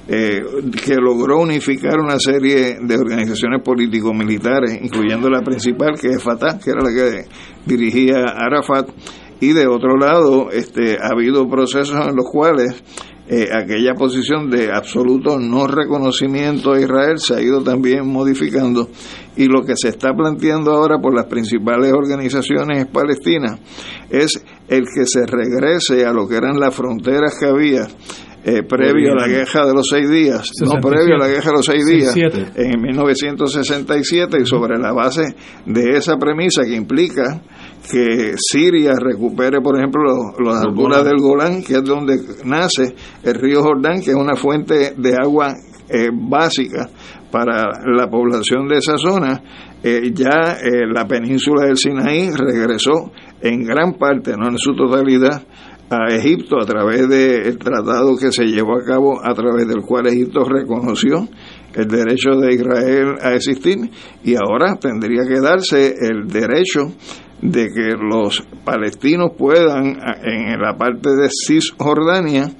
eh, 0.07 0.41
que 0.85 0.95
logró 0.95 1.39
unificar 1.39 1.99
una 1.99 2.17
serie 2.17 2.77
de 2.81 2.95
organizaciones 2.95 3.61
político-militares, 3.63 4.79
incluyendo 4.81 5.29
la 5.29 5.41
principal, 5.41 5.99
que 5.99 6.07
es 6.07 6.23
Fatah, 6.23 6.57
que 6.59 6.71
era 6.71 6.81
la 6.81 6.93
que 6.93 7.25
dirigía 7.65 8.23
Arafat, 8.35 8.89
y 9.39 9.53
de 9.53 9.67
otro 9.67 9.97
lado 9.97 10.49
este, 10.51 10.97
ha 10.97 11.13
habido 11.13 11.47
procesos 11.47 12.07
en 12.07 12.15
los 12.15 12.25
cuales 12.31 12.83
eh, 13.29 13.49
aquella 13.53 13.93
posición 13.93 14.49
de 14.49 14.71
absoluto 14.71 15.37
no 15.37 15.67
reconocimiento 15.67 16.71
a 16.71 16.79
Israel 16.79 17.19
se 17.19 17.35
ha 17.35 17.41
ido 17.41 17.61
también 17.61 18.07
modificando. 18.07 18.89
Y 19.35 19.45
lo 19.47 19.63
que 19.63 19.75
se 19.75 19.89
está 19.89 20.13
planteando 20.13 20.71
ahora 20.71 20.99
por 20.99 21.13
las 21.13 21.25
principales 21.25 21.91
organizaciones 21.91 22.87
palestinas 22.87 23.59
es 24.09 24.41
el 24.69 24.85
que 24.85 25.05
se 25.05 25.25
regrese 25.27 26.05
a 26.05 26.13
lo 26.13 26.27
que 26.27 26.37
eran 26.37 26.57
las 26.59 26.73
fronteras 26.73 27.37
que 27.37 27.47
había 27.47 27.87
eh, 28.43 28.63
previo 28.63 29.11
a 29.11 29.15
la 29.15 29.27
guerra 29.27 29.65
de 29.65 29.73
los 29.73 29.87
seis 29.89 30.09
días, 30.09 30.51
no 30.61 30.79
previo 30.79 31.15
a 31.15 31.19
la 31.19 31.27
guerra 31.27 31.51
de 31.51 31.57
los 31.57 31.65
seis 31.65 31.85
días, 31.85 32.15
en 32.15 32.81
1967, 32.81 34.37
y 34.41 34.45
sobre 34.45 34.77
la 34.77 34.93
base 34.93 35.23
de 35.65 35.97
esa 35.97 36.17
premisa 36.17 36.63
que 36.63 36.75
implica 36.75 37.41
que 37.91 38.35
Siria 38.37 38.93
recupere, 38.99 39.59
por 39.61 39.77
ejemplo, 39.77 40.01
las 40.43 40.63
alturas 40.63 41.03
del 41.03 41.17
Golán, 41.17 41.63
que 41.63 41.75
es 41.75 41.83
donde 41.83 42.17
nace 42.45 42.95
el 43.23 43.33
río 43.35 43.61
Jordán, 43.61 44.01
que 44.01 44.11
es 44.11 44.17
una 44.17 44.35
fuente 44.35 44.93
de 44.97 45.15
agua 45.15 45.53
eh, 45.89 46.09
básica 46.11 46.89
para 47.31 47.71
la 47.85 48.09
población 48.09 48.67
de 48.67 48.77
esa 48.77 48.97
zona, 48.97 49.41
eh, 49.83 50.11
ya 50.13 50.57
eh, 50.61 50.85
la 50.91 51.05
península 51.05 51.65
del 51.65 51.77
Sinaí 51.77 52.29
regresó 52.31 53.11
en 53.41 53.63
gran 53.63 53.93
parte, 53.93 54.33
no 54.37 54.49
en 54.49 54.57
su 54.57 54.75
totalidad, 54.75 55.43
a 55.89 56.13
Egipto 56.13 56.59
a 56.61 56.65
través 56.65 57.07
del 57.07 57.57
tratado 57.57 58.17
que 58.17 58.31
se 58.31 58.45
llevó 58.45 58.77
a 58.77 58.83
cabo, 58.83 59.19
a 59.23 59.33
través 59.33 59.67
del 59.67 59.81
cual 59.81 60.07
Egipto 60.07 60.43
reconoció 60.43 61.27
el 61.73 61.87
derecho 61.87 62.31
de 62.31 62.53
Israel 62.53 63.15
a 63.21 63.33
existir 63.33 63.77
y 64.23 64.35
ahora 64.35 64.75
tendría 64.75 65.23
que 65.27 65.39
darse 65.39 65.93
el 65.99 66.27
derecho 66.27 66.91
de 67.41 67.67
que 67.67 67.95
los 67.97 68.41
palestinos 68.65 69.31
puedan 69.37 69.97
en 70.23 70.59
la 70.59 70.75
parte 70.75 71.09
de 71.09 71.29
Cisjordania 71.29 72.51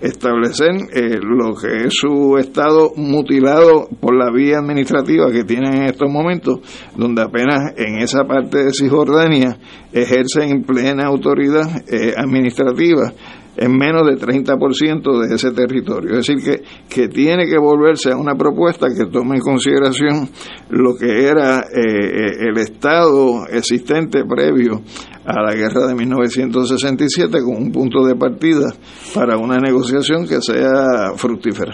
establecer 0.00 0.70
eh, 0.92 1.18
lo 1.20 1.54
que 1.54 1.86
es 1.86 1.94
su 1.94 2.36
estado 2.38 2.92
mutilado 2.96 3.88
por 4.00 4.14
la 4.14 4.30
vía 4.30 4.58
administrativa 4.58 5.30
que 5.30 5.44
tienen 5.44 5.74
en 5.74 5.84
estos 5.84 6.10
momentos, 6.10 6.60
donde 6.96 7.22
apenas 7.22 7.72
en 7.76 7.98
esa 7.98 8.24
parte 8.24 8.58
de 8.64 8.72
Cisjordania 8.72 9.58
ejercen 9.92 10.50
en 10.50 10.62
plena 10.62 11.06
autoridad 11.06 11.66
eh, 11.88 12.14
administrativa 12.16 13.12
en 13.58 13.76
menos 13.76 14.06
del 14.06 14.20
30% 14.20 15.26
de 15.26 15.34
ese 15.34 15.50
territorio. 15.50 16.16
Es 16.16 16.26
decir, 16.26 16.42
que, 16.42 16.62
que 16.88 17.08
tiene 17.08 17.46
que 17.46 17.58
volverse 17.58 18.12
a 18.12 18.16
una 18.16 18.36
propuesta 18.36 18.86
que 18.96 19.06
tome 19.06 19.36
en 19.36 19.42
consideración 19.42 20.28
lo 20.70 20.94
que 20.96 21.26
era 21.26 21.58
eh, 21.60 22.48
el 22.48 22.56
Estado 22.56 23.46
existente 23.50 24.22
previo 24.24 24.80
a 25.24 25.42
la 25.42 25.54
guerra 25.54 25.88
de 25.88 25.94
1967 25.96 27.38
como 27.42 27.58
un 27.58 27.72
punto 27.72 28.04
de 28.06 28.14
partida 28.14 28.72
para 29.12 29.36
una 29.36 29.56
negociación 29.56 30.26
que 30.26 30.40
sea 30.40 31.16
fructífera. 31.16 31.72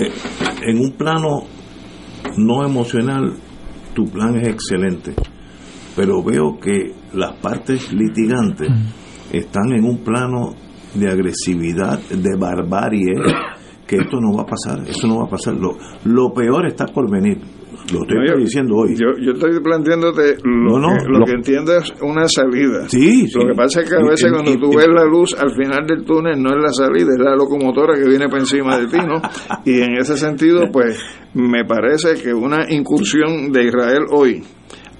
Eh, 0.00 0.10
en 0.66 0.78
un 0.80 0.92
plano 0.92 1.44
no 2.36 2.66
emocional, 2.66 3.34
tu 3.94 4.06
plan 4.06 4.36
es 4.40 4.48
excelente, 4.48 5.14
pero 5.94 6.22
veo 6.24 6.58
que 6.60 6.94
las 7.12 7.34
partes 7.36 7.92
litigantes 7.92 8.68
están 9.32 9.72
en 9.72 9.84
un 9.84 9.98
plano 9.98 10.54
de 10.94 11.08
agresividad, 11.08 12.00
de 12.00 12.36
barbarie, 12.36 13.14
que 13.86 13.96
esto 13.96 14.20
no 14.20 14.36
va 14.36 14.42
a 14.42 14.46
pasar, 14.46 14.88
eso 14.88 15.06
no 15.06 15.18
va 15.18 15.26
a 15.26 15.30
pasar. 15.30 15.54
Lo, 15.54 15.76
lo 16.04 16.32
peor 16.32 16.66
está 16.66 16.86
por 16.86 17.10
venir. 17.10 17.40
Lo 17.92 18.02
estoy 18.02 18.42
diciendo 18.44 18.76
hoy. 18.76 18.94
Yo, 18.94 19.18
yo 19.20 19.32
estoy 19.32 19.58
planteándote 19.60 20.36
lo, 20.44 20.78
que, 20.80 21.08
lo, 21.08 21.24
que 21.24 21.32
entiendo 21.32 21.76
es 21.76 21.92
una 22.02 22.28
salida. 22.28 22.88
Sí, 22.88 23.26
Lo 23.34 23.48
que 23.48 23.54
pasa 23.54 23.80
es 23.80 23.90
que 23.90 23.96
a 23.96 24.02
veces 24.02 24.30
cuando 24.30 24.54
tú 24.56 24.76
ves 24.76 24.86
la 24.86 25.04
luz 25.04 25.34
al 25.34 25.50
final 25.54 25.86
del 25.86 26.04
túnel 26.04 26.40
no 26.40 26.50
es 26.50 26.62
la 26.62 26.72
salida, 26.72 27.08
es 27.10 27.18
la 27.18 27.34
locomotora 27.34 27.94
que 27.94 28.08
viene 28.08 28.28
por 28.28 28.38
encima 28.38 28.78
de 28.78 28.86
ti, 28.86 28.98
¿no? 28.98 29.20
Y 29.64 29.80
en 29.80 29.96
ese 29.96 30.16
sentido, 30.16 30.70
pues, 30.72 31.00
me 31.34 31.64
parece 31.64 32.14
que 32.22 32.32
una 32.32 32.70
incursión 32.70 33.50
de 33.50 33.64
Israel 33.64 34.04
hoy 34.10 34.42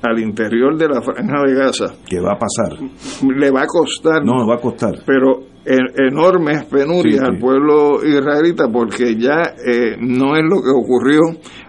al 0.02 0.18
interior 0.18 0.76
de 0.76 0.88
la 0.88 1.02
franja 1.02 1.42
de 1.46 1.54
Gaza. 1.54 1.94
¿Qué 2.06 2.20
va 2.20 2.32
a 2.32 2.38
pasar? 2.38 2.78
Le 3.22 3.50
va 3.50 3.62
a 3.62 3.66
costar. 3.66 4.24
No, 4.24 4.46
va 4.46 4.54
a 4.54 4.60
costar. 4.60 5.02
Pero 5.06 5.50
enormes 5.64 6.64
penurias 6.64 7.20
al 7.20 7.38
pueblo 7.38 8.02
israelita 8.02 8.68
porque 8.72 9.14
ya 9.16 9.54
eh, 9.64 9.96
no 10.00 10.34
es 10.34 10.42
lo 10.42 10.62
que 10.62 10.70
ocurrió 10.74 11.20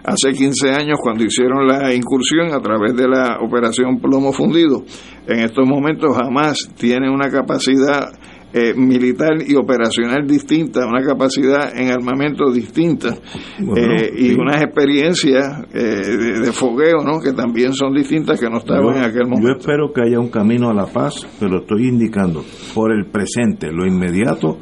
hace 0.02 0.32
15 0.32 0.70
años 0.70 0.98
cuando 1.02 1.24
hicieron 1.24 1.66
la 1.66 1.94
incursión 1.94 2.52
a 2.52 2.60
través 2.60 2.96
de 2.96 3.06
la 3.06 3.38
operación 3.40 4.00
plomo 4.00 4.32
fundido. 4.32 4.82
En 5.26 5.40
estos 5.40 5.68
momentos 5.68 6.16
jamás 6.16 6.70
tiene 6.76 7.10
una 7.10 7.28
capacidad 7.28 8.10
eh, 8.52 8.74
militar 8.74 9.38
y 9.46 9.54
operacional 9.54 10.26
distinta, 10.26 10.86
una 10.86 11.02
capacidad 11.02 11.74
en 11.74 11.90
armamento 11.90 12.50
distinta 12.52 13.16
eh, 13.58 14.12
y 14.16 14.34
unas 14.34 14.62
experiencias 14.62 15.64
eh, 15.72 15.78
de, 15.78 16.40
de, 16.40 16.52
fogueo 16.52 16.98
¿no? 17.04 17.20
que 17.20 17.32
también 17.32 17.72
son 17.72 17.94
distintas 17.94 18.38
que 18.38 18.50
no 18.50 18.58
estaban 18.58 18.84
yo, 18.84 18.98
en 18.98 19.04
aquel 19.04 19.26
momento. 19.26 19.48
Yo 19.48 19.58
espero 19.58 19.92
que 19.92 20.02
haya 20.02 20.20
un 20.20 20.28
camino 20.28 20.68
a 20.68 20.74
la 20.74 20.86
paz, 20.86 21.26
pero 21.40 21.60
estoy 21.60 21.88
indicando, 21.88 22.44
por 22.74 22.92
el 22.92 23.06
presente, 23.06 23.72
lo 23.72 23.86
inmediato, 23.86 24.58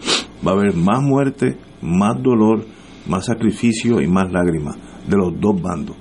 va 0.46 0.52
a 0.52 0.54
haber 0.54 0.74
más 0.76 1.02
muerte, 1.02 1.56
más 1.82 2.22
dolor, 2.22 2.64
más 3.08 3.26
sacrificio 3.26 4.00
y 4.00 4.06
más 4.06 4.30
lágrimas 4.30 4.76
de 5.08 5.16
los 5.16 5.40
dos 5.40 5.60
bandos. 5.60 5.96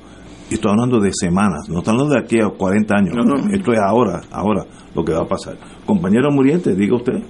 Y 0.50 0.56
estoy 0.56 0.72
hablando 0.72 1.00
de 1.00 1.12
semanas, 1.14 1.70
no 1.70 1.80
estoy 1.80 1.94
hablando 1.94 2.16
de 2.16 2.22
aquí 2.22 2.40
a 2.42 2.50
40 2.50 2.96
años. 2.96 3.16
No, 3.16 3.24
no. 3.24 3.54
Esto 3.54 3.72
es 3.72 3.80
ahora, 3.80 4.22
ahora 4.32 4.66
lo 4.96 5.04
que 5.04 5.14
va 5.14 5.22
a 5.22 5.28
pasar. 5.28 5.58
Compañero 5.86 6.32
Muriente, 6.32 6.74
diga 6.76 6.96
usted. 6.96 7.22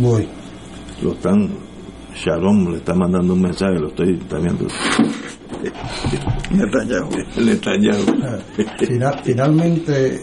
Voy. 0.00 0.26
Lo 1.02 1.12
están, 1.12 1.50
Shalom 2.14 2.70
le 2.70 2.76
está 2.78 2.94
mandando 2.94 3.34
un 3.34 3.42
mensaje, 3.42 3.74
lo 3.78 3.88
estoy 3.88 4.18
viendo. 4.40 4.66
Netanyahu. 6.50 7.10
Netanyahu. 7.44 8.04
Final, 8.78 9.20
finalmente 9.22 10.20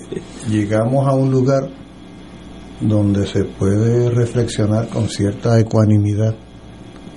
llegamos 0.50 1.08
a 1.08 1.14
un 1.14 1.32
lugar 1.32 1.70
donde 2.80 3.28
se 3.28 3.44
puede 3.44 4.10
reflexionar 4.10 4.88
con 4.90 5.08
cierta 5.08 5.60
ecuanimidad 5.60 6.36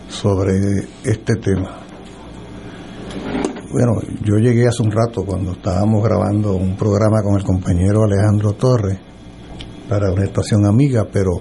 sobre 0.09 0.53
este 1.05 1.37
tema. 1.37 1.84
Bueno, 3.75 3.95
yo 4.23 4.37
llegué 4.37 4.69
hace 4.69 4.85
un 4.85 4.93
rato 4.93 5.25
cuando 5.25 5.51
estábamos 5.51 6.01
grabando 6.05 6.55
un 6.55 6.77
programa 6.77 7.21
con 7.25 7.35
el 7.35 7.43
compañero 7.43 8.05
Alejandro 8.05 8.53
Torres 8.53 9.01
para 9.89 10.13
una 10.13 10.23
estación 10.23 10.65
amiga, 10.65 11.09
pero 11.13 11.33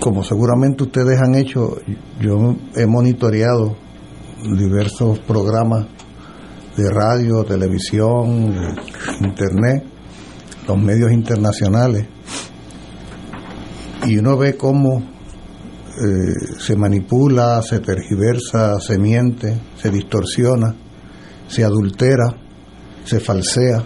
como 0.00 0.24
seguramente 0.24 0.82
ustedes 0.82 1.20
han 1.22 1.36
hecho, 1.36 1.76
yo 2.20 2.56
he 2.74 2.86
monitoreado 2.88 3.76
diversos 4.42 5.20
programas 5.20 5.86
de 6.76 6.90
radio, 6.90 7.44
televisión, 7.44 8.52
internet, 9.20 9.84
los 10.66 10.76
medios 10.76 11.12
internacionales, 11.12 12.08
y 14.08 14.18
uno 14.18 14.36
ve 14.36 14.56
cómo 14.56 15.11
eh, 16.00 16.56
se 16.58 16.74
manipula, 16.74 17.60
se 17.62 17.80
tergiversa, 17.80 18.80
se 18.80 18.98
miente, 18.98 19.60
se 19.76 19.90
distorsiona, 19.90 20.74
se 21.48 21.64
adultera, 21.64 22.34
se 23.04 23.20
falsea, 23.20 23.84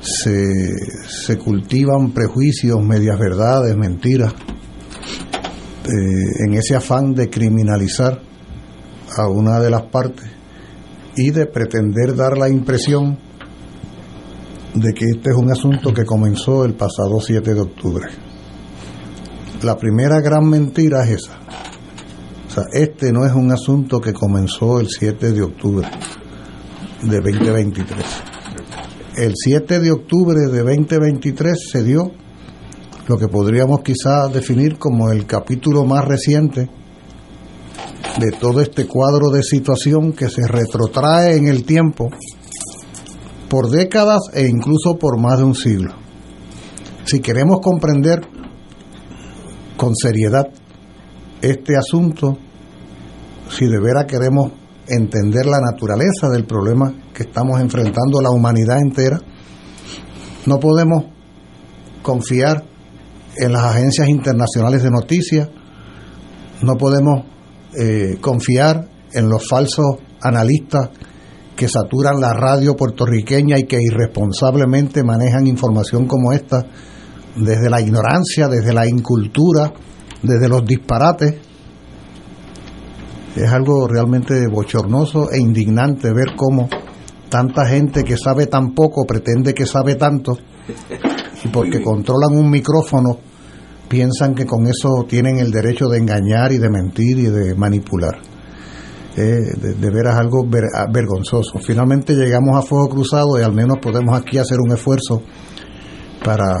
se, 0.00 0.72
se 1.06 1.36
cultivan 1.36 2.12
prejuicios, 2.12 2.82
medias 2.82 3.18
verdades, 3.18 3.76
mentiras 3.76 4.32
eh, 4.32 6.46
en 6.46 6.54
ese 6.54 6.76
afán 6.76 7.14
de 7.14 7.28
criminalizar 7.28 8.22
a 9.18 9.28
una 9.28 9.60
de 9.60 9.70
las 9.70 9.82
partes 9.82 10.30
y 11.14 11.30
de 11.30 11.46
pretender 11.46 12.16
dar 12.16 12.38
la 12.38 12.48
impresión 12.48 13.18
de 14.74 14.92
que 14.92 15.06
este 15.06 15.30
es 15.30 15.36
un 15.36 15.50
asunto 15.50 15.92
que 15.92 16.04
comenzó 16.04 16.64
el 16.64 16.74
pasado 16.74 17.20
7 17.20 17.54
de 17.54 17.60
octubre. 17.60 18.25
La 19.62 19.76
primera 19.76 20.20
gran 20.20 20.48
mentira 20.48 21.02
es 21.04 21.22
esa. 21.22 21.38
O 22.46 22.50
sea, 22.50 22.64
este 22.72 23.10
no 23.10 23.24
es 23.24 23.32
un 23.32 23.50
asunto 23.50 24.00
que 24.00 24.12
comenzó 24.12 24.80
el 24.80 24.88
7 24.88 25.32
de 25.32 25.42
octubre 25.42 25.88
de 27.02 27.16
2023. 27.16 28.04
El 29.16 29.32
7 29.34 29.80
de 29.80 29.92
octubre 29.92 30.38
de 30.50 30.58
2023 30.58 31.70
se 31.72 31.82
dio 31.82 32.12
lo 33.08 33.16
que 33.16 33.28
podríamos 33.28 33.80
quizás 33.80 34.32
definir 34.32 34.78
como 34.78 35.10
el 35.10 35.26
capítulo 35.26 35.84
más 35.84 36.04
reciente 36.04 36.68
de 38.18 38.30
todo 38.38 38.60
este 38.60 38.86
cuadro 38.86 39.30
de 39.30 39.42
situación 39.42 40.12
que 40.12 40.28
se 40.28 40.46
retrotrae 40.46 41.36
en 41.36 41.48
el 41.48 41.64
tiempo 41.64 42.10
por 43.48 43.70
décadas 43.70 44.20
e 44.34 44.46
incluso 44.46 44.96
por 44.98 45.18
más 45.18 45.38
de 45.38 45.44
un 45.44 45.54
siglo. 45.54 45.94
Si 47.04 47.20
queremos 47.20 47.60
comprender 47.62 48.35
con 49.76 49.94
seriedad 49.94 50.48
este 51.42 51.76
asunto, 51.76 52.38
si 53.50 53.66
de 53.66 53.78
veras 53.78 54.06
queremos 54.06 54.52
entender 54.88 55.46
la 55.46 55.60
naturaleza 55.60 56.28
del 56.32 56.46
problema 56.46 56.92
que 57.12 57.24
estamos 57.24 57.60
enfrentando 57.60 58.20
la 58.20 58.30
humanidad 58.30 58.78
entera, 58.78 59.20
no 60.46 60.58
podemos 60.58 61.04
confiar 62.02 62.64
en 63.36 63.52
las 63.52 63.64
agencias 63.64 64.08
internacionales 64.08 64.82
de 64.82 64.90
noticias, 64.90 65.48
no 66.62 66.74
podemos 66.76 67.24
eh, 67.78 68.16
confiar 68.20 68.88
en 69.12 69.28
los 69.28 69.46
falsos 69.48 69.84
analistas 70.20 70.90
que 71.54 71.68
saturan 71.68 72.20
la 72.20 72.32
radio 72.32 72.76
puertorriqueña 72.76 73.58
y 73.58 73.64
que 73.64 73.78
irresponsablemente 73.80 75.02
manejan 75.02 75.46
información 75.46 76.06
como 76.06 76.32
esta 76.32 76.66
desde 77.36 77.68
la 77.70 77.80
ignorancia, 77.80 78.48
desde 78.48 78.72
la 78.72 78.86
incultura, 78.86 79.72
desde 80.22 80.48
los 80.48 80.64
disparates. 80.64 81.34
Es 83.36 83.52
algo 83.52 83.86
realmente 83.86 84.46
bochornoso 84.48 85.30
e 85.30 85.38
indignante 85.38 86.12
ver 86.12 86.34
cómo 86.36 86.68
tanta 87.28 87.66
gente 87.66 88.02
que 88.02 88.16
sabe 88.16 88.46
tan 88.46 88.72
poco 88.74 89.04
pretende 89.04 89.52
que 89.52 89.66
sabe 89.66 89.96
tanto 89.96 90.38
y 91.44 91.48
porque 91.48 91.82
controlan 91.82 92.34
un 92.34 92.50
micrófono 92.50 93.18
piensan 93.88 94.34
que 94.34 94.46
con 94.46 94.66
eso 94.66 95.04
tienen 95.08 95.38
el 95.38 95.50
derecho 95.50 95.86
de 95.88 95.98
engañar 95.98 96.52
y 96.52 96.58
de 96.58 96.70
mentir 96.70 97.18
y 97.18 97.26
de 97.26 97.54
manipular. 97.54 98.18
de, 99.14 99.90
veras 99.90 100.16
algo 100.18 100.46
vergonzoso. 100.92 101.58
Finalmente 101.58 102.14
llegamos 102.14 102.56
a 102.56 102.62
fuego 102.62 102.88
cruzado 102.88 103.38
y 103.38 103.42
al 103.42 103.52
menos 103.52 103.78
podemos 103.80 104.18
aquí 104.18 104.38
hacer 104.38 104.58
un 104.60 104.72
esfuerzo 104.72 105.22
para, 106.24 106.58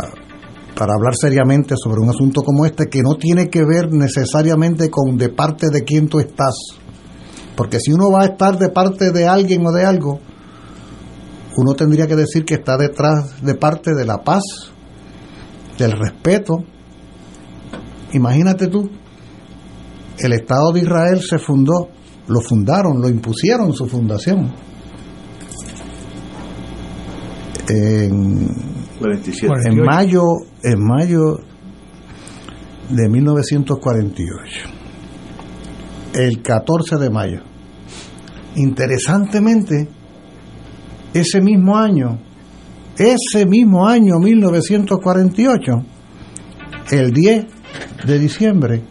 para 0.76 0.92
hablar 0.94 1.14
seriamente 1.18 1.74
sobre 1.76 2.00
un 2.00 2.10
asunto 2.10 2.42
como 2.42 2.66
este 2.66 2.86
que 2.86 3.02
no 3.02 3.14
tiene 3.14 3.48
que 3.48 3.64
ver 3.64 3.90
necesariamente 3.90 4.90
con 4.90 5.16
de 5.16 5.30
parte 5.30 5.68
de 5.72 5.82
quién 5.82 6.08
tú 6.08 6.20
estás. 6.20 6.54
Porque 7.56 7.80
si 7.80 7.92
uno 7.92 8.10
va 8.10 8.22
a 8.22 8.26
estar 8.26 8.58
de 8.58 8.68
parte 8.68 9.10
de 9.10 9.26
alguien 9.26 9.66
o 9.66 9.72
de 9.72 9.84
algo, 9.84 10.20
uno 11.56 11.74
tendría 11.74 12.06
que 12.06 12.16
decir 12.16 12.44
que 12.44 12.54
está 12.54 12.76
detrás 12.76 13.42
de 13.42 13.54
parte 13.54 13.94
de 13.94 14.04
la 14.04 14.18
paz, 14.18 14.42
del 15.78 15.92
respeto, 15.92 16.58
Imagínate 18.12 18.68
tú, 18.68 18.88
el 20.18 20.32
Estado 20.32 20.72
de 20.72 20.80
Israel 20.80 21.20
se 21.20 21.38
fundó, 21.38 21.88
lo 22.28 22.40
fundaron, 22.40 23.00
lo 23.00 23.08
impusieron 23.08 23.72
su 23.74 23.86
fundación. 23.86 24.54
En, 27.68 28.48
en 29.00 29.84
mayo, 29.84 30.22
en 30.62 30.82
mayo 30.82 31.38
de 32.88 33.08
1948. 33.08 34.68
El 36.14 36.42
14 36.42 36.96
de 36.96 37.10
mayo. 37.10 37.40
Interesantemente, 38.56 39.88
ese 41.12 41.40
mismo 41.40 41.76
año, 41.76 42.18
ese 42.96 43.44
mismo 43.46 43.86
año 43.86 44.18
1948, 44.18 45.72
el 46.92 47.12
10 47.12 47.46
de 48.06 48.18
diciembre, 48.18 48.82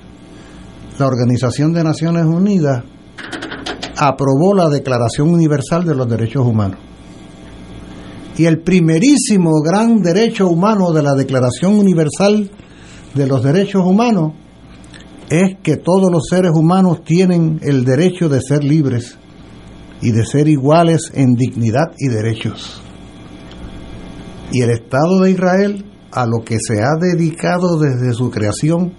la 1.00 1.08
Organización 1.08 1.74
de 1.74 1.84
Naciones 1.84 2.26
Unidas 2.26 2.84
aprobó 3.98 4.54
la 4.54 4.70
Declaración 4.70 5.30
Universal 5.30 5.86
de 5.86 5.96
los 5.96 6.08
Derechos 6.08 6.46
Humanos. 6.46 6.85
Y 8.38 8.46
el 8.46 8.62
primerísimo 8.62 9.62
gran 9.62 10.02
derecho 10.02 10.48
humano 10.48 10.92
de 10.92 11.02
la 11.02 11.14
Declaración 11.14 11.78
Universal 11.80 12.52
de 13.14 13.28
los 13.28 13.44
Derechos 13.44 13.86
Humanos 13.86 14.34
es 15.30 15.58
que 15.64 15.78
todos 15.78 16.12
los 16.12 16.28
seres 16.30 16.52
humanos 16.54 17.04
tienen 17.04 17.60
el 17.64 17.86
derecho 17.86 18.30
de 18.30 18.42
ser 18.42 18.64
libres 18.64 19.18
y 20.02 20.12
de 20.12 20.26
ser 20.26 20.48
iguales 20.48 21.12
en 21.16 21.34
dignidad 21.34 21.94
y 21.98 22.10
derechos. 22.10 22.82
Y 24.52 24.62
el 24.62 24.70
Estado 24.70 25.22
de 25.22 25.32
Israel, 25.32 25.86
a 26.12 26.26
lo 26.26 26.44
que 26.44 26.58
se 26.60 26.82
ha 26.82 26.96
dedicado 27.00 27.80
desde 27.80 28.14
su 28.14 28.30
creación, 28.30 28.94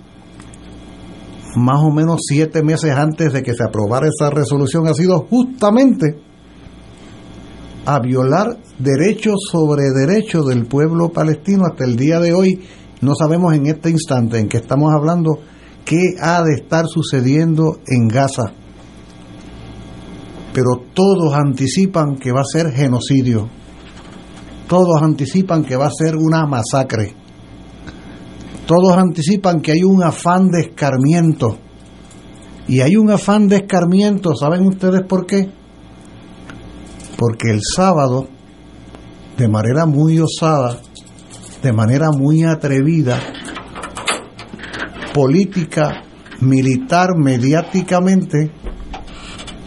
más 1.56 1.80
o 1.82 1.90
menos 1.90 2.20
siete 2.26 2.62
meses 2.62 2.92
antes 2.92 3.32
de 3.32 3.42
que 3.42 3.54
se 3.54 3.64
aprobara 3.64 4.08
esa 4.08 4.30
resolución, 4.30 4.88
ha 4.88 4.94
sido 4.94 5.26
justamente 5.30 6.18
a 7.86 8.00
violar 8.00 8.58
derechos 8.78 9.36
sobre 9.50 9.84
derechos 9.94 10.46
del 10.46 10.66
pueblo 10.66 11.10
palestino 11.10 11.62
hasta 11.70 11.84
el 11.84 11.96
día 11.96 12.18
de 12.18 12.34
hoy. 12.34 12.60
No 13.00 13.14
sabemos 13.14 13.54
en 13.54 13.66
este 13.66 13.90
instante 13.90 14.38
en 14.38 14.48
que 14.48 14.56
estamos 14.56 14.92
hablando 14.92 15.38
qué 15.84 16.02
ha 16.20 16.42
de 16.42 16.54
estar 16.54 16.86
sucediendo 16.88 17.78
en 17.86 18.08
Gaza. 18.08 18.52
Pero 20.52 20.82
todos 20.94 21.34
anticipan 21.34 22.16
que 22.16 22.32
va 22.32 22.40
a 22.40 22.44
ser 22.44 22.72
genocidio. 22.72 23.48
Todos 24.66 25.00
anticipan 25.00 25.64
que 25.64 25.76
va 25.76 25.86
a 25.86 25.90
ser 25.90 26.16
una 26.16 26.44
masacre. 26.44 27.14
Todos 28.66 28.96
anticipan 28.96 29.60
que 29.60 29.72
hay 29.72 29.84
un 29.84 30.02
afán 30.02 30.48
de 30.48 30.62
escarmiento. 30.62 31.58
Y 32.66 32.80
hay 32.80 32.96
un 32.96 33.10
afán 33.12 33.46
de 33.46 33.56
escarmiento, 33.58 34.34
¿saben 34.34 34.66
ustedes 34.66 35.02
por 35.06 35.24
qué? 35.24 35.50
Porque 37.16 37.50
el 37.50 37.60
sábado, 37.62 38.28
de 39.36 39.48
manera 39.48 39.86
muy 39.86 40.18
osada, 40.20 40.80
de 41.62 41.72
manera 41.72 42.10
muy 42.10 42.44
atrevida, 42.44 43.18
política, 45.14 46.02
militar, 46.40 47.16
mediáticamente, 47.16 48.50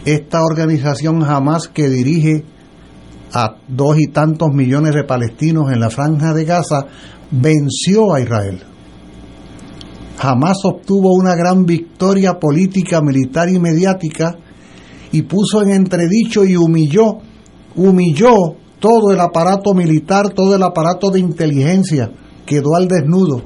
esta 0.05 0.43
organización 0.43 1.21
jamás 1.21 1.67
que 1.67 1.89
dirige 1.89 2.45
a 3.33 3.55
dos 3.67 3.99
y 3.99 4.07
tantos 4.07 4.49
millones 4.53 4.93
de 4.93 5.03
palestinos 5.03 5.71
en 5.71 5.79
la 5.79 5.89
franja 5.89 6.33
de 6.33 6.45
Gaza, 6.45 6.85
venció 7.31 8.13
a 8.13 8.21
Israel. 8.21 8.63
Jamás 10.17 10.57
obtuvo 10.63 11.13
una 11.13 11.35
gran 11.35 11.65
victoria 11.65 12.39
política, 12.39 13.01
militar 13.01 13.49
y 13.49 13.59
mediática 13.59 14.35
y 15.11 15.21
puso 15.23 15.61
en 15.61 15.71
entredicho 15.71 16.43
y 16.43 16.55
humilló, 16.55 17.19
humilló 17.75 18.55
todo 18.79 19.11
el 19.11 19.19
aparato 19.19 19.73
militar, 19.73 20.29
todo 20.29 20.55
el 20.55 20.63
aparato 20.63 21.09
de 21.09 21.19
inteligencia, 21.19 22.11
quedó 22.45 22.75
al 22.75 22.87
desnudo. 22.87 23.43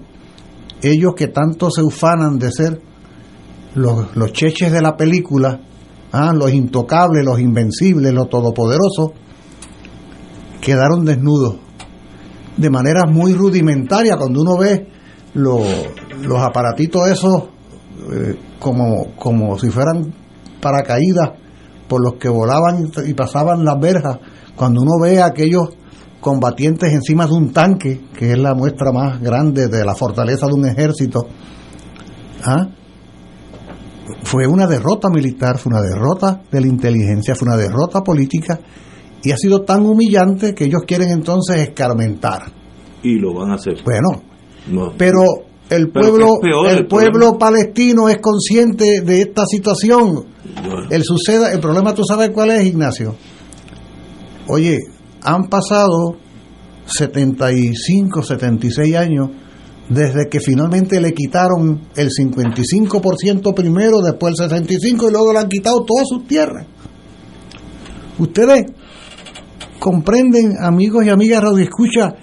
Ellos 0.81 1.13
que 1.15 1.27
tanto 1.27 1.71
se 1.71 1.81
ufanan 1.81 2.37
de 2.37 2.51
ser 2.51 2.81
los, 3.75 4.15
los 4.15 4.31
cheches 4.33 4.71
de 4.71 4.81
la 4.81 4.95
película, 4.95 5.61
ah, 6.11 6.33
los 6.33 6.53
intocables, 6.53 7.25
los 7.25 7.39
invencibles, 7.39 8.13
los 8.13 8.29
todopoderosos, 8.29 9.11
quedaron 10.61 11.05
desnudos 11.05 11.55
de 12.57 12.69
manera 12.69 13.05
muy 13.05 13.33
rudimentaria 13.33 14.15
cuando 14.17 14.41
uno 14.41 14.57
ve 14.57 14.87
los, 15.33 15.61
los 16.21 16.39
aparatitos 16.39 17.09
esos 17.09 17.43
eh, 18.11 18.37
como, 18.59 19.15
como 19.15 19.57
si 19.57 19.69
fueran 19.69 20.13
paracaídas 20.61 21.31
por 21.93 22.03
los 22.03 22.15
que 22.15 22.27
volaban 22.27 22.89
y 23.05 23.13
pasaban 23.13 23.63
las 23.63 23.79
verjas, 23.79 24.17
cuando 24.55 24.81
uno 24.81 24.93
ve 24.99 25.21
a 25.21 25.27
aquellos 25.27 25.69
combatientes 26.19 26.91
encima 26.91 27.27
de 27.27 27.33
un 27.33 27.53
tanque, 27.53 28.05
que 28.17 28.31
es 28.31 28.39
la 28.39 28.55
muestra 28.55 28.91
más 28.91 29.21
grande 29.21 29.67
de 29.67 29.85
la 29.85 29.93
fortaleza 29.93 30.47
de 30.47 30.53
un 30.53 30.65
ejército, 30.67 31.27
¿ah? 32.45 32.67
fue 34.23 34.47
una 34.47 34.65
derrota 34.65 35.07
militar, 35.13 35.59
fue 35.59 35.71
una 35.71 35.83
derrota 35.83 36.41
de 36.51 36.61
la 36.61 36.65
inteligencia, 36.65 37.35
fue 37.35 37.47
una 37.47 37.57
derrota 37.57 38.01
política 38.01 38.59
y 39.21 39.29
ha 39.29 39.37
sido 39.37 39.61
tan 39.61 39.85
humillante 39.85 40.55
que 40.55 40.63
ellos 40.63 40.81
quieren 40.87 41.11
entonces 41.11 41.57
escarmentar. 41.57 42.51
Y 43.03 43.19
lo 43.19 43.35
van 43.35 43.51
a 43.51 43.53
hacer. 43.53 43.75
Bueno, 43.85 44.23
pero 44.97 45.21
el 45.69 45.89
pueblo 45.89 46.39
el 46.67 46.87
pueblo 46.87 47.37
palestino 47.37 48.09
es 48.09 48.17
consciente 48.17 49.01
de 49.01 49.21
esta 49.21 49.45
situación. 49.45 50.25
El 50.89 51.03
suceda, 51.03 51.51
el 51.51 51.59
problema 51.59 51.93
tú 51.93 52.03
sabes 52.03 52.31
cuál 52.31 52.51
es, 52.51 52.65
Ignacio. 52.65 53.15
Oye, 54.47 54.79
han 55.21 55.47
pasado 55.47 56.17
75, 56.85 58.21
76 58.21 58.95
años 58.95 59.29
desde 59.89 60.29
que 60.29 60.39
finalmente 60.39 60.99
le 61.01 61.13
quitaron 61.13 61.81
el 61.95 62.09
55% 62.09 63.53
primero, 63.53 64.01
después 64.01 64.33
el 64.39 64.49
65% 64.49 65.07
y 65.07 65.11
luego 65.11 65.33
le 65.33 65.39
han 65.39 65.49
quitado 65.49 65.83
todas 65.83 66.07
sus 66.07 66.25
tierras. 66.25 66.65
Ustedes 68.17 68.65
comprenden, 69.79 70.53
amigos 70.61 71.05
y 71.05 71.09
amigas 71.09 71.43
Radio 71.43 71.63
Escucha, 71.63 72.15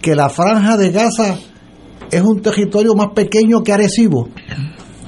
que 0.00 0.14
la 0.14 0.28
franja 0.28 0.76
de 0.76 0.90
Gaza 0.90 1.38
es 2.10 2.22
un 2.22 2.40
territorio 2.40 2.94
más 2.94 3.08
pequeño 3.14 3.62
que 3.62 3.72
Arecibo. 3.72 4.28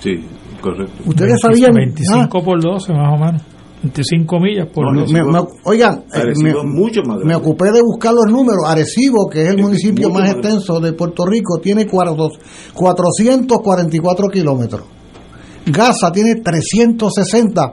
Sí, 0.01 0.17
correcto. 0.61 0.93
Ustedes 1.07 1.41
sabían. 1.41 1.73
25 1.73 2.39
ah, 2.39 2.45
por 2.45 2.63
12, 2.63 2.93
más 2.93 3.15
o 3.15 3.25
menos. 3.25 3.43
25 3.83 4.41
millas 4.41 4.69
por 4.75 4.93
no, 4.93 5.07
me, 5.07 5.23
me, 5.23 5.39
oigan, 5.65 6.05
eh, 6.13 6.33
me, 6.43 6.53
mucho 6.65 7.01
más 7.07 7.19
me, 7.25 7.37
ocupé 7.37 7.71
de 7.71 7.81
buscar 7.81 8.13
los 8.13 8.27
números. 8.27 8.65
Arecibo, 8.67 9.29
que 9.31 9.45
es 9.45 9.51
el 9.51 9.59
municipio 9.59 10.11
más 10.11 10.33
extenso 10.33 10.81
de 10.81 10.95
Puerto 10.95 11.25
Rico, 11.25 11.61
tiene 11.63 11.87
444 11.87 14.29
kilómetros. 14.29 14.83
Gaza 15.67 16.11
tiene 16.13 16.41
360 16.43 17.73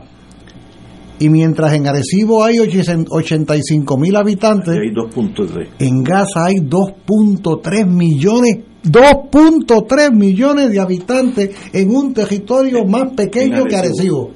y 1.17 1.29
mientras 1.29 1.71
en 1.73 1.87
Arecibo 1.87 2.43
hay 2.43 2.59
85 2.59 3.97
mil 3.97 4.15
habitantes, 4.15 4.77
hay 4.77 4.89
2.3. 4.89 5.69
En 5.79 6.03
Gaza 6.03 6.45
hay 6.45 6.55
2.3 6.55 7.87
millones, 7.87 8.57
2.3 8.85 10.11
millones 10.11 10.71
de 10.71 10.79
habitantes 10.79 11.49
en 11.73 11.95
un 11.95 12.13
territorio 12.13 12.85
más 12.85 13.11
pequeño 13.15 13.65
que 13.65 13.75
Arecibo. 13.75 14.31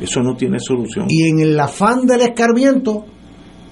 Eso 0.00 0.20
no 0.20 0.36
tiene 0.36 0.58
solución. 0.58 1.06
Y 1.08 1.28
en 1.28 1.40
el 1.40 1.58
afán 1.58 2.06
del 2.06 2.22
escarmiento, 2.22 3.04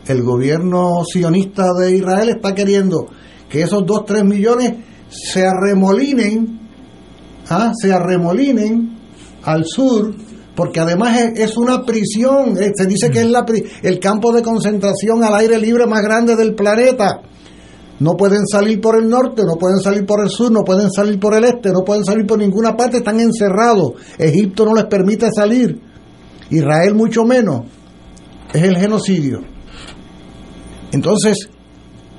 el 0.06 0.22
gobierno 0.22 1.02
sionista 1.04 1.66
de 1.78 1.96
Israel 1.96 2.30
está 2.30 2.54
queriendo 2.54 3.06
que 3.48 3.62
esos 3.62 3.82
2-3 3.82 4.24
millones 4.24 4.74
se 5.08 5.46
arremolinen, 5.46 6.60
¿ah? 7.48 7.72
se 7.74 7.92
arremolinen 7.92 8.98
al 9.42 9.64
sur 9.64 10.14
porque 10.54 10.80
además 10.80 11.18
es, 11.34 11.56
una 11.56 11.84
prisión, 11.84 12.56
eh, 12.60 12.72
se 12.74 12.86
dice 12.86 13.10
que 13.10 13.20
es 13.20 13.26
la, 13.26 13.44
el 13.82 13.98
campo 13.98 14.32
de 14.32 14.42
concentración 14.42 15.24
al 15.24 15.34
aire 15.34 15.58
libre 15.58 15.86
más 15.86 16.02
grande 16.02 16.36
del 16.36 16.54
planeta. 16.54 17.22
No 18.00 18.16
pueden 18.16 18.46
salir 18.46 18.80
por 18.80 18.96
el 18.96 19.08
norte, 19.08 19.42
no 19.44 19.56
pueden 19.56 19.78
salir 19.78 20.04
por 20.04 20.22
el 20.22 20.30
sur, 20.30 20.50
no 20.50 20.62
pueden 20.62 20.90
salir 20.90 21.20
por 21.20 21.34
el 21.34 21.44
este, 21.44 21.70
no 21.70 21.84
pueden 21.84 22.04
salir 22.04 22.26
por 22.26 22.38
ninguna 22.38 22.76
parte, 22.76 22.98
están 22.98 23.20
encerrados. 23.20 23.92
Egipto 24.18 24.64
no 24.64 24.74
les 24.74 24.86
permite 24.86 25.28
salir, 25.30 25.80
Israel 26.50 26.94
mucho 26.94 27.24
menos. 27.24 27.62
Es 28.52 28.62
el 28.62 28.76
genocidio. 28.76 29.40
Entonces, 30.92 31.48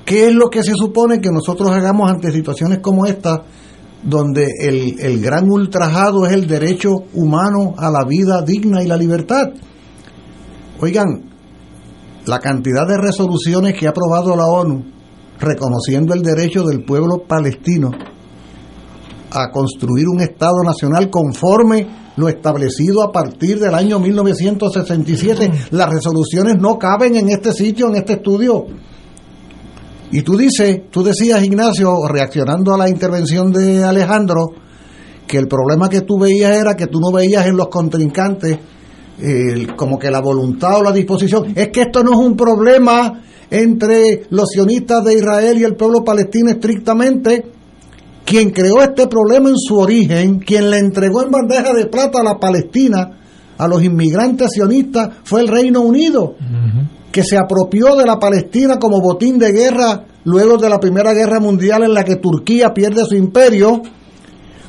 ¿qué 0.04 0.28
es 0.28 0.34
lo 0.34 0.48
que 0.48 0.62
se 0.62 0.72
supone 0.74 1.20
que 1.20 1.30
nosotros 1.30 1.70
hagamos 1.70 2.10
ante 2.10 2.32
situaciones 2.32 2.78
como 2.78 3.06
esta? 3.06 3.44
donde 4.04 4.46
el, 4.60 5.00
el 5.00 5.20
gran 5.22 5.50
ultrajado 5.50 6.26
es 6.26 6.32
el 6.32 6.46
derecho 6.46 6.90
humano 7.14 7.74
a 7.78 7.90
la 7.90 8.04
vida 8.04 8.42
digna 8.42 8.82
y 8.82 8.86
la 8.86 8.98
libertad. 8.98 9.48
Oigan, 10.78 11.30
la 12.26 12.38
cantidad 12.38 12.86
de 12.86 12.98
resoluciones 12.98 13.74
que 13.78 13.86
ha 13.86 13.90
aprobado 13.90 14.36
la 14.36 14.44
ONU 14.44 14.84
reconociendo 15.38 16.14
el 16.14 16.22
derecho 16.22 16.64
del 16.64 16.84
pueblo 16.84 17.24
palestino 17.26 17.90
a 19.30 19.50
construir 19.50 20.08
un 20.08 20.20
Estado 20.20 20.62
nacional 20.64 21.10
conforme 21.10 22.04
lo 22.16 22.28
establecido 22.28 23.02
a 23.02 23.10
partir 23.10 23.58
del 23.58 23.74
año 23.74 23.98
1967. 23.98 25.50
Las 25.72 25.90
resoluciones 25.90 26.56
no 26.60 26.78
caben 26.78 27.16
en 27.16 27.30
este 27.30 27.52
sitio, 27.52 27.88
en 27.88 27.96
este 27.96 28.14
estudio. 28.14 28.66
Y 30.12 30.22
tú 30.22 30.36
dices, 30.36 30.82
tú 30.90 31.02
decías, 31.02 31.42
Ignacio, 31.42 32.06
reaccionando 32.06 32.72
a 32.72 32.78
la 32.78 32.88
intervención 32.88 33.50
de 33.50 33.82
Alejandro, 33.82 34.52
que 35.26 35.38
el 35.38 35.48
problema 35.48 35.88
que 35.88 36.02
tú 36.02 36.18
veías 36.18 36.56
era 36.56 36.76
que 36.76 36.86
tú 36.86 37.00
no 37.00 37.10
veías 37.10 37.46
en 37.46 37.56
los 37.56 37.68
contrincantes 37.68 38.58
como 39.76 39.98
que 39.98 40.10
la 40.10 40.20
voluntad 40.20 40.78
o 40.78 40.82
la 40.82 40.92
disposición. 40.92 41.52
Es 41.56 41.70
que 41.70 41.82
esto 41.82 42.04
no 42.04 42.12
es 42.12 42.18
un 42.18 42.36
problema 42.36 43.20
entre 43.50 44.26
los 44.30 44.48
sionistas 44.50 45.04
de 45.04 45.14
Israel 45.14 45.58
y 45.58 45.64
el 45.64 45.76
pueblo 45.76 46.04
palestino 46.04 46.50
estrictamente. 46.50 47.46
Quien 48.24 48.50
creó 48.50 48.82
este 48.82 49.06
problema 49.06 49.50
en 49.50 49.58
su 49.58 49.76
origen, 49.76 50.38
quien 50.38 50.70
le 50.70 50.78
entregó 50.78 51.22
en 51.22 51.30
bandeja 51.30 51.74
de 51.74 51.86
plata 51.86 52.20
a 52.20 52.24
la 52.24 52.38
Palestina, 52.38 53.18
a 53.58 53.68
los 53.68 53.82
inmigrantes 53.84 54.50
sionistas, 54.52 55.10
fue 55.24 55.42
el 55.42 55.48
Reino 55.48 55.82
Unido 55.82 56.34
que 57.14 57.22
se 57.22 57.36
apropió 57.36 57.94
de 57.94 58.06
la 58.06 58.18
Palestina 58.18 58.78
como 58.78 59.00
botín 59.00 59.38
de 59.38 59.52
guerra 59.52 60.04
luego 60.24 60.56
de 60.56 60.68
la 60.68 60.80
Primera 60.80 61.12
Guerra 61.12 61.38
Mundial 61.38 61.84
en 61.84 61.94
la 61.94 62.02
que 62.02 62.16
Turquía 62.16 62.74
pierde 62.74 63.04
su 63.04 63.14
imperio, 63.14 63.82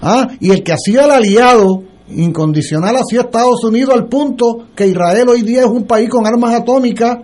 ¿ah? 0.02 0.28
y 0.40 0.52
el 0.52 0.62
que 0.62 0.74
hacía 0.74 1.06
el 1.06 1.12
aliado 1.12 1.82
incondicional 2.10 2.98
hacía 2.98 3.22
Estados 3.22 3.64
Unidos 3.64 3.96
al 3.96 4.08
punto 4.08 4.68
que 4.76 4.88
Israel 4.88 5.30
hoy 5.30 5.42
día 5.42 5.62
es 5.62 5.70
un 5.70 5.86
país 5.86 6.08
con 6.08 6.28
armas 6.28 6.54
atómicas. 6.54 7.18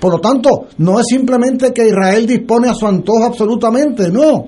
Por 0.00 0.12
lo 0.12 0.18
tanto, 0.18 0.66
no 0.78 0.98
es 0.98 1.06
simplemente 1.06 1.72
que 1.72 1.86
Israel 1.86 2.26
dispone 2.26 2.68
a 2.68 2.74
su 2.74 2.86
antojo 2.86 3.24
absolutamente, 3.24 4.10
no. 4.10 4.46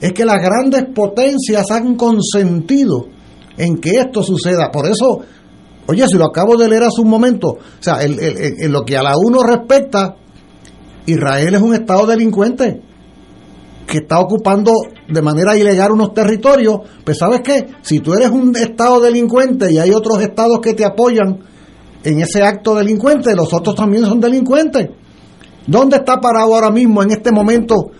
Es 0.00 0.12
que 0.12 0.24
las 0.24 0.40
grandes 0.40 0.84
potencias 0.94 1.70
han 1.70 1.96
consentido 1.96 3.06
en 3.56 3.78
que 3.78 3.90
esto 3.90 4.22
suceda. 4.22 4.70
Por 4.70 4.86
eso 4.86 5.22
Oye, 5.86 6.06
si 6.08 6.16
lo 6.16 6.26
acabo 6.26 6.56
de 6.56 6.68
leer 6.68 6.84
hace 6.84 7.02
un 7.02 7.08
momento, 7.08 7.48
o 7.48 7.58
sea, 7.80 8.02
en, 8.02 8.72
lo 8.72 8.84
que 8.84 8.96
a 8.96 9.02
la 9.02 9.12
uno 9.18 9.42
respecta, 9.42 10.16
Israel 11.06 11.54
es 11.54 11.60
un 11.60 11.74
estado 11.74 12.06
delincuente 12.06 12.80
que 13.86 13.98
está 13.98 14.18
ocupando 14.18 14.72
de 15.06 15.20
manera 15.20 15.56
ilegal 15.56 15.92
unos 15.92 16.14
territorios, 16.14 16.78
pues 17.04 17.18
sabes 17.18 17.42
qué, 17.44 17.66
si 17.82 18.00
tú 18.00 18.14
eres 18.14 18.30
un 18.30 18.56
estado 18.56 18.98
delincuente 19.00 19.70
y 19.70 19.78
hay 19.78 19.90
otros 19.90 20.22
estados 20.22 20.60
que 20.60 20.72
te 20.72 20.86
apoyan 20.86 21.40
en 22.04 22.20
ese 22.20 22.42
acto 22.42 22.74
delincuente, 22.74 23.34
los 23.34 23.52
otros 23.52 23.74
también 23.74 24.04
son 24.04 24.20
delincuentes. 24.20 24.90
¿Dónde 25.66 25.96
está 25.96 26.20
parado 26.20 26.54
ahora 26.54 26.70
mismo 26.70 27.02
en 27.02 27.10
este 27.10 27.32
momento 27.32 27.90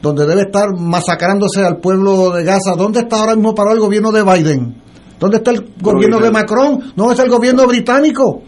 donde 0.00 0.26
debe 0.26 0.42
estar 0.42 0.68
masacrándose 0.78 1.62
al 1.62 1.76
pueblo 1.76 2.30
de 2.30 2.42
Gaza? 2.42 2.74
¿Dónde 2.76 3.00
está 3.00 3.20
ahora 3.20 3.36
mismo 3.36 3.54
parado 3.54 3.76
el 3.76 3.82
gobierno 3.82 4.10
de 4.10 4.22
Biden? 4.22 4.74
¿Dónde 5.18 5.36
está 5.36 5.50
el 5.50 5.72
gobierno 5.78 6.18
de 6.18 6.30
Macron? 6.30 6.92
¿Dónde 6.96 7.12
está 7.12 7.24
el 7.24 7.30
gobierno 7.30 7.66
británico? 7.66 8.42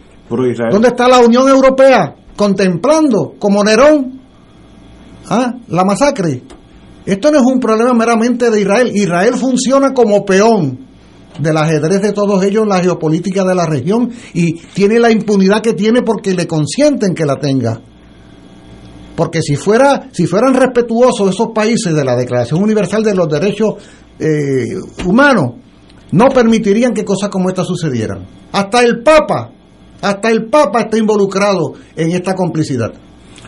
¿Dónde 0.71 0.87
está 0.87 1.07
la 1.07 1.19
Unión 1.19 1.47
Europea 1.47 2.15
contemplando 2.35 3.35
como 3.37 3.63
Nerón 3.63 4.19
¿ah? 5.29 5.53
la 5.67 5.85
masacre? 5.85 6.41
Esto 7.05 7.31
no 7.31 7.37
es 7.37 7.45
un 7.45 7.59
problema 7.59 7.93
meramente 7.93 8.49
de 8.49 8.61
Israel. 8.61 8.91
Israel 8.95 9.35
funciona 9.35 9.93
como 9.93 10.25
peón 10.25 10.87
del 11.39 11.57
ajedrez 11.57 12.01
de 12.01 12.11
todos 12.11 12.43
ellos, 12.43 12.67
la 12.67 12.81
geopolítica 12.81 13.43
de 13.43 13.55
la 13.55 13.65
región, 13.65 14.11
y 14.33 14.53
tiene 14.53 14.99
la 14.99 15.11
impunidad 15.11 15.61
que 15.61 15.73
tiene 15.73 16.01
porque 16.01 16.33
le 16.33 16.47
consienten 16.47 17.13
que 17.15 17.25
la 17.25 17.39
tenga. 17.39 17.81
Porque 19.15 19.41
si, 19.41 19.55
fuera, 19.55 20.09
si 20.11 20.25
fueran 20.25 20.53
respetuosos 20.53 21.29
esos 21.29 21.49
países 21.53 21.93
de 21.93 22.03
la 22.03 22.15
Declaración 22.15 22.61
Universal 22.61 23.03
de 23.03 23.15
los 23.15 23.29
Derechos 23.29 23.75
eh, 24.19 24.75
Humanos, 25.05 25.53
no 26.11 26.29
permitirían 26.29 26.93
que 26.93 27.03
cosas 27.03 27.29
como 27.29 27.49
esta 27.49 27.63
sucedieran. 27.63 28.25
Hasta 28.51 28.81
el 28.81 29.01
Papa, 29.01 29.51
hasta 30.01 30.29
el 30.29 30.45
Papa 30.45 30.81
está 30.81 30.97
involucrado 30.97 31.73
en 31.95 32.11
esta 32.11 32.35
complicidad. 32.35 32.93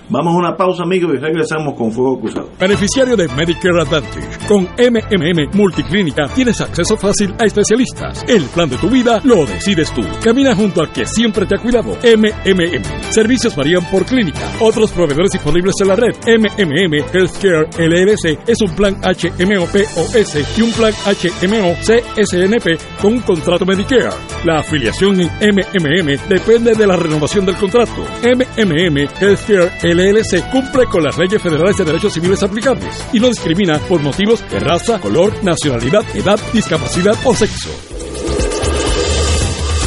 Vamos 0.07 0.35
a 0.35 0.37
una 0.37 0.55
pausa, 0.55 0.83
amigos, 0.83 1.15
y 1.15 1.17
regresamos 1.17 1.73
con 1.73 1.91
Fuego 1.91 2.19
Cruzado. 2.19 2.49
Beneficiario 2.59 3.17
de 3.17 3.27
Medicare 3.29 3.81
Advantage. 3.81 4.47
Con 4.47 4.65
MMM 4.65 5.57
Multiclínica 5.57 6.27
tienes 6.27 6.61
acceso 6.61 6.95
fácil 6.95 7.33
a 7.39 7.45
especialistas. 7.45 8.23
El 8.27 8.43
plan 8.45 8.69
de 8.69 8.77
tu 8.77 8.87
vida 8.87 9.19
lo 9.23 9.45
decides 9.47 9.91
tú. 9.93 10.03
Camina 10.23 10.55
junto 10.55 10.81
al 10.81 10.91
que 10.91 11.07
siempre 11.07 11.47
te 11.47 11.55
ha 11.55 11.57
cuidado. 11.57 11.97
MMM. 12.03 12.83
Servicios 13.09 13.55
varían 13.55 13.83
por 13.89 14.05
clínica. 14.05 14.51
Otros 14.59 14.91
proveedores 14.91 15.31
disponibles 15.31 15.73
en 15.81 15.87
la 15.87 15.95
red. 15.95 16.13
MMM 16.27 16.93
Healthcare 17.11 17.67
LLC 17.79 18.47
es 18.47 18.61
un 18.61 18.75
plan 18.75 18.95
HMO 19.01 19.65
POS 19.65 20.57
y 20.57 20.61
un 20.61 20.71
plan 20.71 20.93
HMO 20.93 21.73
CSNP 21.81 23.01
con 23.01 23.13
un 23.13 23.21
contrato 23.21 23.65
Medicare. 23.65 24.09
La 24.43 24.59
afiliación 24.59 25.19
en 25.19 25.55
MMM 25.55 26.29
depende 26.29 26.75
de 26.75 26.85
la 26.85 26.95
renovación 26.95 27.43
del 27.45 27.55
contrato. 27.55 28.05
MMM 28.21 28.97
Healthcare 29.19 29.71
LLC 29.81 29.94
LLC 29.97 30.49
cumple 30.51 30.85
con 30.85 31.03
las 31.03 31.17
leyes 31.17 31.41
federales 31.41 31.77
de 31.77 31.85
derechos 31.85 32.13
civiles 32.13 32.41
aplicables 32.43 33.05
y 33.13 33.19
no 33.19 33.27
discrimina 33.27 33.79
por 33.79 34.01
motivos 34.01 34.43
de 34.49 34.59
raza, 34.59 34.99
color, 34.99 35.43
nacionalidad, 35.43 36.03
edad, 36.15 36.39
discapacidad 36.53 37.15
o 37.23 37.35
sexo. 37.35 37.69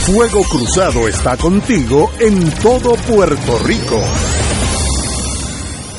Fuego 0.06 0.42
Cruzado 0.44 1.06
está 1.06 1.36
contigo 1.36 2.10
en 2.18 2.50
todo 2.62 2.94
Puerto 2.94 3.58
Rico. 3.64 4.02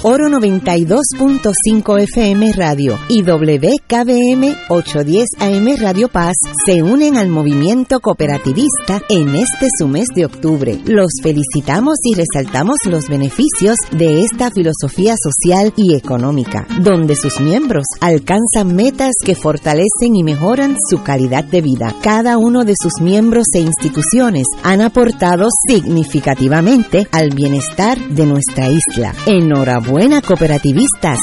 Oro 0.02 0.30
92.5 0.30 2.02
FM 2.04 2.54
Radio 2.54 2.98
y 3.10 3.22
WKBM 3.22 4.56
810 4.70 5.28
AM 5.40 5.76
Radio 5.78 6.08
Paz 6.08 6.38
se 6.66 6.82
unen 6.82 7.18
al 7.18 7.28
movimiento 7.28 8.00
cooperativista 8.00 9.02
en 9.10 9.36
este 9.36 9.68
su 9.78 9.90
mes 9.90 10.08
de 10.16 10.24
octubre. 10.24 10.80
Los 10.86 11.10
felicitamos 11.22 11.98
y 12.04 12.16
resaltamos 12.16 12.78
los 12.86 13.10
beneficios 13.10 13.76
de 13.92 14.24
esta 14.24 14.52
filosofía 14.52 15.16
social 15.22 15.74
y 15.76 15.96
económica, 15.96 16.66
donde 16.80 17.18
sus 17.18 17.42
miembros 17.42 17.84
alcanzan 18.00 18.74
metas 18.74 19.12
que 19.22 19.36
fortalecen 19.36 20.16
y 20.16 20.24
mejoran 20.24 20.78
su 20.90 21.04
calidad 21.04 21.44
de 21.44 21.60
vida. 21.60 21.94
Cada 22.02 22.38
uno 22.38 22.64
de 22.64 22.76
sus 22.82 23.02
miembros 23.02 23.48
e 23.54 23.60
instituciones 23.60 24.46
han 24.64 24.80
aportado 24.80 25.50
significativamente 25.68 27.06
al 27.12 27.32
bienestar 27.32 28.00
de 28.08 28.26
nuestra 28.26 28.70
isla. 28.70 29.14
Enhorabuena 29.26 29.89
Buena 29.90 30.22
cooperativistas. 30.22 31.18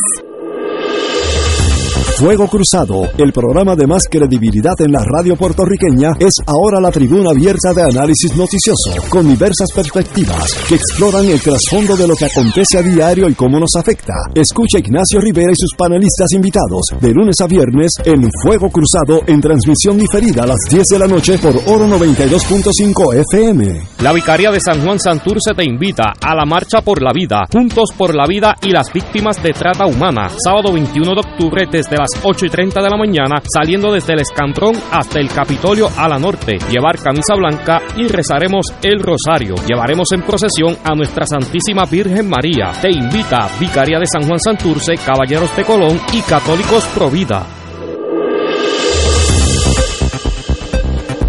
Fuego 2.16 2.48
Cruzado, 2.48 3.10
el 3.18 3.30
programa 3.30 3.76
de 3.76 3.86
más 3.86 4.04
credibilidad 4.10 4.80
en 4.80 4.90
la 4.90 5.04
radio 5.04 5.36
puertorriqueña, 5.36 6.12
es 6.18 6.32
ahora 6.46 6.80
la 6.80 6.90
tribuna 6.90 7.28
abierta 7.28 7.74
de 7.74 7.82
análisis 7.82 8.34
noticioso, 8.34 8.94
con 9.10 9.28
diversas 9.28 9.68
perspectivas 9.74 10.54
que 10.66 10.76
exploran 10.76 11.26
el 11.26 11.38
trasfondo 11.38 11.94
de 11.94 12.08
lo 12.08 12.16
que 12.16 12.24
acontece 12.24 12.78
a 12.78 12.82
diario 12.82 13.28
y 13.28 13.34
cómo 13.34 13.60
nos 13.60 13.76
afecta. 13.76 14.14
Escucha 14.34 14.78
Ignacio 14.78 15.20
Rivera 15.20 15.52
y 15.52 15.60
sus 15.60 15.74
panelistas 15.76 16.32
invitados 16.32 16.86
de 16.98 17.12
lunes 17.12 17.36
a 17.42 17.46
viernes 17.46 17.92
en 18.02 18.30
Fuego 18.42 18.70
Cruzado 18.70 19.20
en 19.26 19.42
transmisión 19.42 19.98
diferida 19.98 20.44
a 20.44 20.46
las 20.46 20.60
10 20.70 20.88
de 20.88 20.98
la 20.98 21.06
noche 21.06 21.36
por 21.36 21.54
Oro 21.66 21.86
92.5 21.86 23.14
FM. 23.30 23.80
La 24.00 24.14
Vicaría 24.14 24.50
de 24.50 24.60
San 24.60 24.82
Juan 24.82 24.98
Santurce 24.98 25.52
te 25.54 25.64
invita 25.64 26.14
a 26.18 26.34
la 26.34 26.46
Marcha 26.46 26.80
por 26.80 27.02
la 27.02 27.12
Vida, 27.12 27.44
Juntos 27.52 27.90
por 27.94 28.14
la 28.14 28.26
Vida 28.26 28.56
y 28.62 28.70
las 28.70 28.90
Víctimas 28.90 29.42
de 29.42 29.52
Trata 29.52 29.84
Humana, 29.84 30.30
sábado 30.42 30.72
21 30.72 31.12
de 31.12 31.20
octubre 31.20 31.68
desde 31.70 32.05
las 32.06 32.24
8 32.24 32.46
y 32.46 32.48
30 32.48 32.82
de 32.82 32.90
la 32.90 32.96
mañana, 32.96 33.42
saliendo 33.52 33.92
desde 33.92 34.12
el 34.12 34.20
Escantrón 34.20 34.74
hasta 34.92 35.18
el 35.18 35.28
Capitolio 35.28 35.90
a 35.96 36.08
la 36.08 36.18
norte. 36.18 36.58
Llevar 36.70 36.98
camisa 36.98 37.34
blanca 37.34 37.82
y 37.96 38.06
rezaremos 38.06 38.66
el 38.82 39.00
rosario. 39.00 39.54
Llevaremos 39.66 40.08
en 40.12 40.22
procesión 40.22 40.76
a 40.84 40.94
nuestra 40.94 41.26
Santísima 41.26 41.84
Virgen 41.84 42.28
María. 42.28 42.72
Te 42.80 42.90
invita 42.90 43.48
Vicaría 43.58 43.98
de 43.98 44.06
San 44.06 44.26
Juan 44.26 44.38
Santurce, 44.38 44.94
Caballeros 44.96 45.54
de 45.56 45.64
Colón 45.64 46.00
y 46.12 46.20
Católicos 46.22 46.84
Provida. 46.94 47.46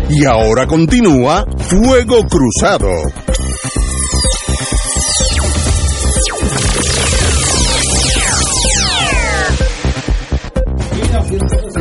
Y 0.10 0.26
ahora 0.26 0.66
continúa 0.68 1.46
Fuego 1.58 2.24
Cruzado. 2.24 3.27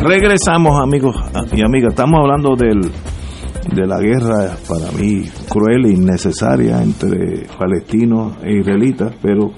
Regresamos, 0.08 0.78
amigos 0.80 1.16
y 1.52 1.64
amigas. 1.64 1.90
Estamos 1.90 2.20
hablando 2.20 2.54
del, 2.54 2.80
de 2.80 3.86
la 3.88 3.98
guerra, 3.98 4.56
para 4.68 4.92
mí, 4.92 5.24
cruel 5.48 5.86
e 5.86 5.94
innecesaria 5.94 6.80
entre 6.80 7.48
palestinos 7.58 8.36
e 8.44 8.60
israelitas, 8.60 9.12
pero 9.20 9.50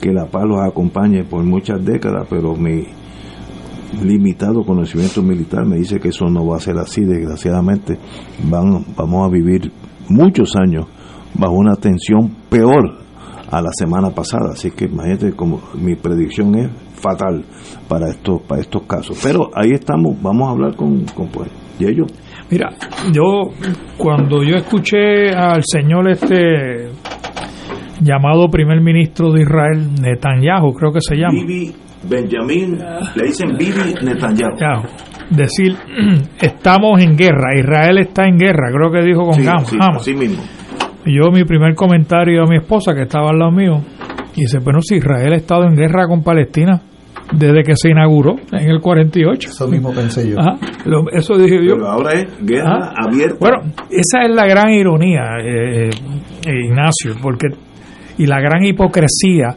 que 0.00 0.12
la 0.12 0.26
paz 0.26 0.44
los 0.46 0.60
acompañe 0.60 1.24
por 1.24 1.42
muchas 1.42 1.84
décadas, 1.84 2.28
pero 2.30 2.54
mi 2.54 2.84
limitado 4.00 4.62
conocimiento 4.64 5.20
militar 5.20 5.66
me 5.66 5.78
dice 5.78 5.98
que 5.98 6.10
eso 6.10 6.26
no 6.26 6.46
va 6.46 6.58
a 6.58 6.60
ser 6.60 6.78
así, 6.78 7.04
desgraciadamente. 7.04 7.98
Van, 8.48 8.84
vamos 8.96 9.26
a 9.26 9.32
vivir 9.32 9.72
muchos 10.08 10.54
años 10.54 10.86
bajo 11.34 11.54
una 11.54 11.74
tensión 11.74 12.36
peor 12.48 12.98
a 13.50 13.60
la 13.60 13.70
semana 13.72 14.10
pasada, 14.10 14.50
así 14.52 14.70
que 14.70 14.84
imagínate 14.84 15.32
como 15.32 15.60
mi 15.74 15.96
predicción 15.96 16.54
es 16.54 16.70
fatal 16.98 17.44
para 17.88 18.08
estos 18.10 18.42
para 18.42 18.60
estos 18.60 18.82
casos. 18.82 19.18
Pero 19.22 19.50
ahí 19.54 19.72
estamos, 19.72 20.20
vamos 20.22 20.48
a 20.48 20.50
hablar 20.52 20.76
con, 20.76 21.04
con 21.06 21.28
pues, 21.28 21.50
y 21.78 21.86
ellos. 21.86 22.06
Mira, 22.50 22.70
yo 23.12 23.50
cuando 23.96 24.42
yo 24.42 24.56
escuché 24.56 25.30
al 25.30 25.62
señor 25.64 26.08
este 26.10 26.88
llamado 28.00 28.48
primer 28.48 28.80
ministro 28.80 29.32
de 29.32 29.42
Israel, 29.42 29.88
Netanyahu, 30.00 30.72
creo 30.72 30.92
que 30.92 31.00
se 31.00 31.16
llama. 31.16 31.32
Bibi 31.32 31.72
Benjamín, 32.08 32.78
le 33.16 33.24
dicen 33.26 33.56
Bibi 33.58 33.94
Netanyahu. 34.02 34.82
decir, 35.30 35.76
estamos 36.40 37.00
en 37.02 37.16
guerra, 37.16 37.56
Israel 37.58 37.98
está 37.98 38.26
en 38.26 38.38
guerra, 38.38 38.70
creo 38.72 38.90
que 38.90 39.02
dijo 39.06 39.24
con 39.24 39.34
Sí, 39.34 39.46
Hamas. 39.46 39.68
sí, 39.68 39.76
Hamas. 39.80 40.02
así 40.02 40.14
mismo. 40.14 40.42
Yo 41.04 41.30
mi 41.32 41.44
primer 41.44 41.74
comentario 41.74 42.42
a 42.42 42.46
mi 42.46 42.56
esposa 42.56 42.94
que 42.94 43.02
estaba 43.02 43.30
al 43.30 43.38
lado 43.38 43.50
mío, 43.52 43.80
y 44.36 44.42
dice, 44.42 44.58
bueno, 44.60 44.80
si 44.80 44.96
Israel 44.96 45.32
ha 45.32 45.36
estado 45.36 45.64
en 45.64 45.74
guerra 45.74 46.06
con 46.06 46.22
Palestina 46.22 46.80
desde 47.32 47.62
que 47.62 47.76
se 47.76 47.90
inauguró 47.90 48.36
en 48.52 48.70
el 48.70 48.80
48. 48.80 49.50
Eso 49.50 49.68
mismo 49.68 49.92
pensé 49.92 50.30
yo. 50.30 50.40
Ajá, 50.40 50.56
lo- 50.86 51.10
eso 51.12 51.36
dije 51.36 51.56
yo. 51.64 51.74
Pero 51.74 51.88
ahora 51.88 52.12
es 52.14 52.26
guerra 52.40 52.90
Ah. 52.90 52.94
abierta. 53.06 53.36
Bueno, 53.40 53.58
esa 53.90 54.22
es 54.24 54.30
la 54.34 54.46
gran 54.46 54.70
ironía, 54.70 55.22
eh, 55.42 55.90
eh, 55.90 56.64
Ignacio, 56.66 57.14
porque 57.22 57.48
y 58.18 58.26
la 58.26 58.40
gran 58.40 58.64
hipocresía 58.64 59.54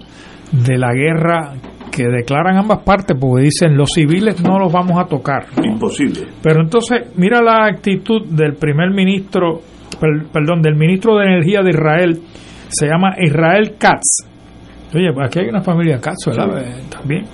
de 0.52 0.78
la 0.78 0.94
guerra 0.94 1.54
que 1.92 2.04
declaran 2.08 2.58
ambas 2.58 2.80
partes, 2.84 3.18
porque 3.20 3.44
dicen 3.46 3.76
los 3.76 3.90
civiles 3.94 4.42
no 4.42 4.60
los 4.60 4.72
vamos 4.72 4.98
a 5.00 5.06
tocar. 5.06 5.46
¿no? 5.58 5.66
Imposible. 5.66 6.22
Pero 6.42 6.62
entonces, 6.62 7.08
mira 7.18 7.42
la 7.42 7.66
actitud 7.66 8.26
del 8.30 8.54
primer 8.56 8.92
ministro, 8.92 9.60
per- 10.00 10.28
perdón, 10.32 10.62
del 10.62 10.76
ministro 10.76 11.18
de 11.18 11.26
Energía 11.26 11.62
de 11.64 11.70
Israel, 11.72 12.20
se 12.70 12.88
llama 12.88 13.16
Israel 13.20 13.74
Katz. 13.78 14.30
Oye, 14.94 15.14
pues 15.14 15.28
aquí 15.28 15.40
hay 15.40 15.50
una 15.50 15.62
familia 15.62 16.00
Katz, 16.00 16.26
¿verdad? 16.28 16.62
Eh, 16.62 16.84
También. 16.90 17.26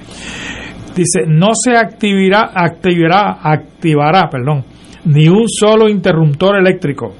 Dice, 0.95 1.25
no 1.27 1.49
se 1.53 1.77
activará, 1.77 2.51
activará, 2.53 3.39
activará, 3.41 4.29
perdón, 4.29 4.63
ni 5.05 5.27
un 5.27 5.47
solo 5.47 5.87
interruptor 5.87 6.57
eléctrico, 6.57 7.13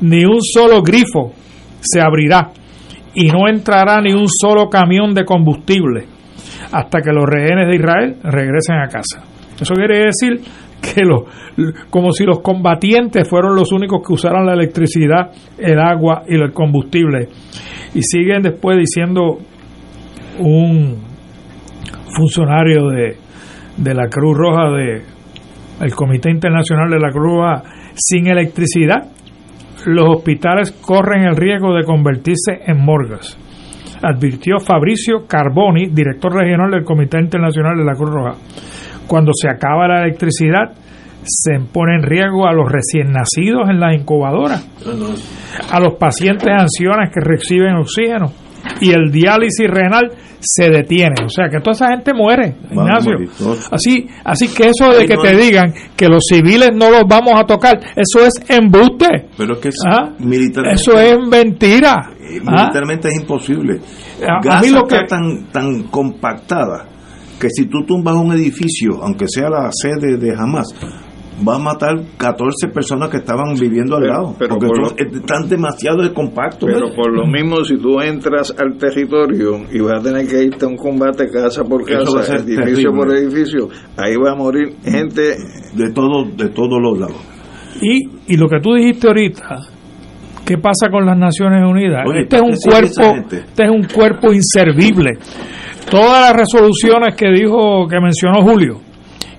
ni 0.00 0.24
un 0.24 0.40
solo 0.42 0.82
grifo 0.82 1.32
se 1.80 2.00
abrirá 2.00 2.50
y 3.14 3.28
no 3.28 3.48
entrará 3.48 4.00
ni 4.00 4.12
un 4.12 4.26
solo 4.28 4.68
camión 4.68 5.14
de 5.14 5.24
combustible 5.24 6.06
hasta 6.72 7.00
que 7.00 7.12
los 7.12 7.24
rehenes 7.24 7.68
de 7.68 7.76
Israel 7.76 8.16
regresen 8.24 8.76
a 8.76 8.88
casa. 8.88 9.22
Eso 9.60 9.74
quiere 9.74 10.06
decir 10.06 10.40
que 10.80 11.02
lo, 11.02 11.26
como 11.88 12.12
si 12.12 12.24
los 12.24 12.40
combatientes 12.40 13.28
fueron 13.28 13.54
los 13.54 13.72
únicos 13.72 14.02
que 14.04 14.12
usaran 14.12 14.44
la 14.44 14.54
electricidad, 14.54 15.30
el 15.56 15.78
agua 15.78 16.24
y 16.28 16.34
el 16.34 16.52
combustible. 16.52 17.28
Y 17.94 18.02
siguen 18.02 18.42
después 18.42 18.76
diciendo 18.76 19.38
un 20.38 20.96
funcionario 22.14 22.88
de, 22.88 23.16
de 23.76 23.94
la 23.94 24.08
Cruz 24.08 24.36
Roja, 24.36 24.70
de 24.70 25.02
el 25.80 25.94
Comité 25.94 26.30
Internacional 26.30 26.88
de 26.90 27.00
la 27.00 27.10
Cruz 27.10 27.24
Roja, 27.24 27.62
sin 27.94 28.28
electricidad, 28.28 29.10
los 29.86 30.08
hospitales 30.08 30.72
corren 30.72 31.24
el 31.24 31.36
riesgo 31.36 31.74
de 31.74 31.84
convertirse 31.84 32.60
en 32.66 32.84
morgas, 32.84 33.36
advirtió 34.02 34.58
Fabricio 34.58 35.26
Carboni, 35.26 35.88
director 35.88 36.32
regional 36.32 36.70
del 36.70 36.84
Comité 36.84 37.18
Internacional 37.18 37.76
de 37.76 37.84
la 37.84 37.94
Cruz 37.94 38.10
Roja. 38.10 38.38
Cuando 39.06 39.32
se 39.34 39.48
acaba 39.48 39.88
la 39.88 40.04
electricidad, 40.04 40.72
se 41.22 41.58
pone 41.72 41.96
en 41.96 42.02
riesgo 42.02 42.46
a 42.46 42.52
los 42.52 42.70
recién 42.70 43.12
nacidos 43.12 43.68
en 43.68 43.80
las 43.80 43.94
incubadoras, 43.94 44.66
a 45.72 45.80
los 45.80 45.94
pacientes 45.94 46.48
ancianos 46.48 47.10
que 47.12 47.20
reciben 47.20 47.76
oxígeno 47.76 48.43
y 48.80 48.90
el 48.90 49.10
diálisis 49.10 49.68
renal 49.68 50.10
se 50.40 50.68
detiene. 50.70 51.14
O 51.24 51.28
sea 51.28 51.48
que 51.48 51.58
toda 51.60 51.72
esa 51.72 51.88
gente 51.88 52.12
muere, 52.12 52.56
Ignacio. 52.70 53.12
Así, 53.70 54.06
así 54.24 54.48
que 54.48 54.68
eso 54.68 54.90
de 54.92 55.06
que 55.06 55.16
te 55.16 55.36
digan 55.36 55.72
que 55.96 56.08
los 56.08 56.24
civiles 56.28 56.70
no 56.74 56.90
los 56.90 57.02
vamos 57.08 57.32
a 57.36 57.44
tocar, 57.44 57.78
eso 57.96 58.26
es 58.26 58.34
embuste. 58.48 59.28
Pero 59.38 59.54
es 59.54 59.58
que 59.60 59.68
es 59.68 59.76
Ah, 59.86 60.10
militarmente, 60.18 60.80
Eso 60.80 60.98
es 60.98 61.16
mentira. 61.28 62.10
eh, 62.20 62.40
Ah, 62.46 62.60
militarmente 62.62 63.08
es 63.08 63.20
imposible. 63.20 63.80
A- 64.22 64.38
a 64.38 64.40
Gaza 64.42 64.60
mí 64.60 64.68
lo 64.70 64.78
está 64.82 64.98
que- 65.00 65.06
tan, 65.06 65.44
tan 65.52 65.82
compactada 65.84 66.86
que 67.40 67.48
si 67.50 67.66
tú 67.66 67.84
tumbas 67.86 68.14
un 68.16 68.32
edificio, 68.32 69.02
aunque 69.02 69.26
sea 69.28 69.48
la 69.48 69.70
sede 69.72 70.16
de 70.18 70.32
Hamas, 70.36 70.66
va 71.46 71.56
a 71.56 71.58
matar 71.58 72.00
14 72.16 72.68
personas 72.68 73.08
que 73.10 73.16
estaban 73.18 73.54
viviendo 73.58 73.96
al 73.96 74.02
Pero- 74.02 74.12
lado. 74.14 74.36
pero 74.38 74.56
porque 74.58 74.66
por 74.66 75.00
están 75.16 75.48
demasiado 75.48 76.14
compactos. 76.14 76.68
Pero 76.72 76.94
por 76.94 77.12
lo 77.12 77.26
mismo, 77.26 77.64
si 77.64 77.76
tú 77.76 78.00
entras 78.00 78.54
al 78.58 78.76
territorio 78.78 79.64
y 79.72 79.80
vas 79.80 80.00
a 80.00 80.02
tener 80.02 80.26
que 80.28 80.44
irte 80.44 80.64
a 80.64 80.68
un 80.68 80.76
combate 80.76 81.28
casa 81.30 81.64
por 81.64 81.82
Eso 81.82 82.14
va 82.14 82.20
a 82.20 82.24
casa, 82.24 82.38
ser 82.38 82.40
edificio 82.48 82.90
terrible. 82.90 82.92
por 82.92 83.16
edificio, 83.16 83.68
ahí 83.96 84.16
va 84.16 84.32
a 84.32 84.34
morir 84.36 84.74
gente. 84.84 85.36
de 85.74 85.92
todo, 85.92 86.24
de 86.36 86.48
todos 86.50 86.80
los 86.80 86.98
lados. 86.98 87.16
Y, 87.80 88.08
y 88.32 88.36
lo 88.36 88.48
que 88.48 88.60
tú 88.60 88.74
dijiste 88.74 89.08
ahorita, 89.08 89.58
¿qué 90.46 90.56
pasa 90.58 90.88
con 90.90 91.04
las 91.04 91.18
Naciones 91.18 91.64
Unidas? 91.68 92.04
Oye, 92.08 92.20
este 92.22 92.36
es 92.36 92.42
¿para 92.42 92.52
un 92.52 92.60
cuerpo, 92.60 93.34
este 93.36 93.64
es 93.64 93.70
un 93.70 93.84
cuerpo 93.92 94.32
inservible. 94.32 95.10
Todas 95.90 96.20
las 96.32 96.32
resoluciones 96.36 97.14
que 97.16 97.26
dijo, 97.32 97.86
que 97.88 98.00
mencionó 98.00 98.42
Julio, 98.42 98.80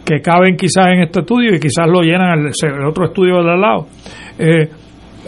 que 0.05 0.21
caben 0.21 0.55
quizás 0.55 0.87
en 0.87 1.01
este 1.01 1.21
estudio 1.21 1.55
y 1.55 1.59
quizás 1.59 1.87
lo 1.87 2.01
llenan 2.01 2.39
el, 2.39 2.51
el 2.63 2.85
otro 2.87 3.05
estudio 3.05 3.43
de 3.43 3.51
al 3.51 3.61
lado. 3.61 3.87
eh, 4.37 4.69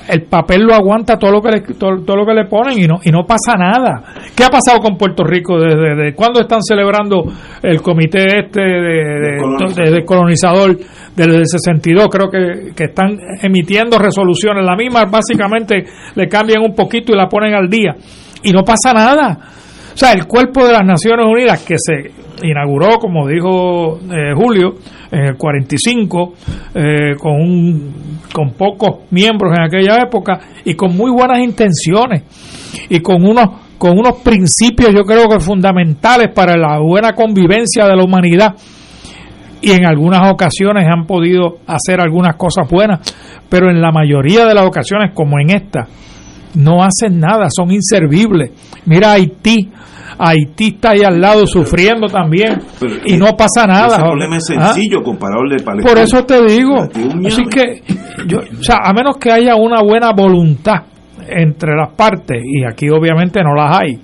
el 0.08 0.24
papel 0.24 0.64
lo 0.64 0.74
aguanta 0.74 1.18
todo 1.18 1.32
lo 1.32 1.42
que 1.42 1.52
le, 1.52 1.62
todo, 1.62 2.02
todo 2.06 2.18
lo 2.18 2.26
que 2.26 2.34
le 2.34 2.46
ponen 2.46 2.80
y 2.80 2.88
no 2.88 3.00
y 3.04 3.10
no 3.12 3.26
pasa 3.26 3.58
nada. 3.58 4.04
¿Qué 4.36 4.44
ha 4.44 4.50
pasado 4.50 4.80
con 4.80 4.98
Puerto 4.98 5.24
Rico 5.24 5.60
desde, 5.60 5.96
desde 5.96 6.16
cuándo 6.16 6.40
están 6.40 6.62
celebrando 6.62 7.24
el 7.62 7.82
comité 7.82 8.46
este 8.46 8.62
de 8.62 10.06
colonizador 10.06 10.78
desde 11.16 11.36
el 11.36 11.46
62? 11.46 12.08
Creo 12.10 12.30
que, 12.30 12.74
que 12.74 12.86
están 12.86 13.18
emitiendo 13.42 13.98
resoluciones. 14.00 14.64
La 14.66 14.76
misma 14.76 15.06
básicamente 15.06 15.84
le 16.16 16.28
cambian 16.28 16.62
un 16.62 16.74
poquito 16.74 17.12
y 17.12 17.18
la 17.18 17.28
ponen 17.28 17.54
al 17.54 17.70
día 17.70 17.96
y 18.44 18.52
no 18.52 18.64
pasa 18.64 18.94
nada. 18.94 19.38
O 19.94 19.98
sea, 19.98 20.14
el 20.14 20.26
cuerpo 20.26 20.66
de 20.66 20.74
las 20.74 20.86
Naciones 20.86 21.26
Unidas 21.26 21.66
que 21.66 21.76
se 21.78 22.27
inauguró, 22.44 22.98
como 23.00 23.28
dijo 23.28 24.00
eh, 24.12 24.34
Julio, 24.36 24.76
en 25.12 25.20
el 25.20 25.38
45, 25.38 26.34
eh, 26.76 27.16
con, 27.20 27.34
un, 27.34 27.94
con 28.34 28.52
pocos 28.52 29.10
miembros 29.12 29.54
en 29.58 29.64
aquella 29.64 29.98
época 30.04 30.40
y 30.66 30.74
con 30.76 30.96
muy 30.96 31.12
buenas 31.12 31.40
intenciones 31.40 32.24
y 32.90 33.00
con 33.00 33.26
unos, 33.26 33.46
con 33.78 33.98
unos 33.98 34.20
principios 34.24 34.92
yo 34.94 35.04
creo 35.04 35.28
que 35.28 35.40
fundamentales 35.40 36.30
para 36.34 36.58
la 36.58 36.80
buena 36.80 37.14
convivencia 37.14 37.86
de 37.86 37.96
la 37.96 38.04
humanidad. 38.04 38.56
y 39.62 39.72
en 39.72 39.86
algunas 39.86 40.32
ocasiones 40.32 40.86
han 40.88 41.06
podido 41.06 41.58
hacer 41.66 42.00
algunas 42.00 42.36
cosas 42.36 42.70
buenas, 42.70 43.00
pero 43.50 43.70
en 43.70 43.82
la 43.82 43.92
mayoría 43.92 44.46
de 44.46 44.54
las 44.54 44.66
ocasiones, 44.66 45.12
como 45.14 45.40
en 45.40 45.50
esta, 45.50 45.88
no 46.56 46.84
hacen 46.84 47.20
nada, 47.20 47.48
son 47.50 47.72
inservibles. 47.72 48.52
Mira 48.86 49.14
Haití, 49.14 49.70
Haití 50.20 50.68
está 50.76 50.92
ahí 50.92 51.02
al 51.06 51.20
lado 51.20 51.46
sufriendo 51.48 52.08
también 52.08 52.60
y 53.06 53.18
no 53.18 53.36
pasa 53.38 53.66
nada. 53.68 53.88
Ese 53.88 54.02
problema 54.02 54.38
es 54.38 54.44
¿Ah? 54.58 54.68
sencillo 54.74 55.04
al 55.04 55.58
Palestina. 55.60 55.90
Por 55.94 55.98
eso 56.02 56.24
te 56.26 56.42
digo, 56.46 56.76
así 57.28 57.44
que, 57.46 57.82
yo, 58.28 58.40
o 58.40 58.64
sea, 58.64 58.78
a 58.84 58.94
menos 58.94 59.18
que 59.18 59.32
haya 59.32 59.56
una 59.56 59.82
buena 59.82 60.12
voluntad 60.12 60.84
entre 61.30 61.76
las 61.76 61.94
partes, 61.94 62.42
y 62.42 62.64
aquí 62.64 62.88
obviamente 62.90 63.42
no 63.44 63.54
las 63.54 63.78
hay, 63.82 64.00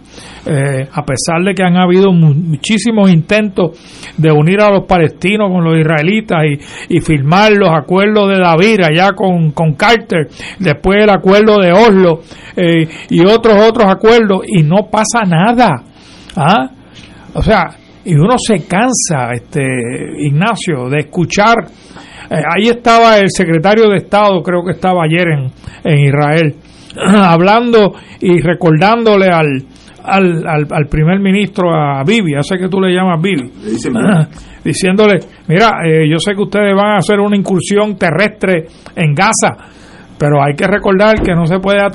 eh, 0.46 0.90
a 0.92 1.06
pesar 1.06 1.42
de 1.46 1.54
que 1.54 1.64
han 1.64 1.78
habido 1.78 2.12
mu- 2.12 2.34
muchísimos 2.34 3.10
intentos 3.10 3.80
de 4.18 4.30
unir 4.30 4.60
a 4.60 4.70
los 4.70 4.84
palestinos 4.86 5.50
con 5.50 5.64
los 5.64 5.80
israelitas 5.80 6.40
y, 6.90 6.98
y 6.98 7.00
firmar 7.00 7.54
los 7.54 7.70
acuerdos 7.70 8.28
de 8.28 8.40
David 8.40 8.82
allá 8.82 9.14
con, 9.16 9.52
con 9.52 9.76
Carter, 9.76 10.28
después 10.60 11.02
el 11.02 11.10
acuerdo 11.12 11.60
de 11.62 11.72
Oslo 11.72 12.20
eh, 12.58 12.90
y 13.10 13.22
otros 13.22 13.56
otros 13.70 13.86
acuerdos, 13.90 14.42
y 14.46 14.64
no 14.64 14.90
pasa 14.92 15.22
nada. 15.26 15.82
¿Ah? 16.36 16.70
O 17.34 17.42
sea, 17.42 17.66
y 18.06 18.16
uno 18.16 18.36
se 18.38 18.66
cansa, 18.68 19.32
este 19.34 19.62
Ignacio, 20.20 20.90
de 20.90 21.00
escuchar. 21.00 21.56
eh, 22.30 22.36
ahí 22.36 22.70
estaba 22.70 23.18
el 23.18 23.30
secretario 23.30 23.90
de 23.90 23.98
Estado, 23.98 24.42
creo 24.42 24.64
que 24.66 24.72
estaba 24.74 25.04
ayer 25.04 25.28
en, 25.30 25.52
en 25.84 26.00
Israel, 26.08 26.56
hablando 27.16 27.94
y 28.20 28.40
recordándole 28.42 29.28
al, 29.28 29.64
al, 30.04 30.48
al, 30.48 30.68
al 30.70 30.86
primer 30.90 31.20
ministro, 31.20 31.74
a 31.74 32.04
Bibi, 32.04 32.34
ya 32.36 32.44
sé 32.44 32.58
que 32.58 32.68
tú 32.70 32.80
le 32.82 32.94
llamas 32.94 33.22
Bibi, 33.22 33.50
diciéndole, 34.64 35.20
mira, 35.48 35.72
eh, 35.86 36.10
yo 36.10 36.18
sé 36.20 36.34
que 36.36 36.42
ustedes 36.42 36.76
van 36.76 36.96
a 36.96 36.98
hacer 36.98 37.20
una 37.20 37.38
incursión 37.38 37.96
terrestre 37.98 38.66
en 38.96 39.14
Gaza, 39.14 39.56
pero 40.24 40.42
hay 40.42 40.56
que 40.56 40.66
recordar 40.66 41.22
que 41.22 41.36
no 41.36 41.46
se 41.46 41.60
puede 41.60 41.80
eh, 41.80 41.90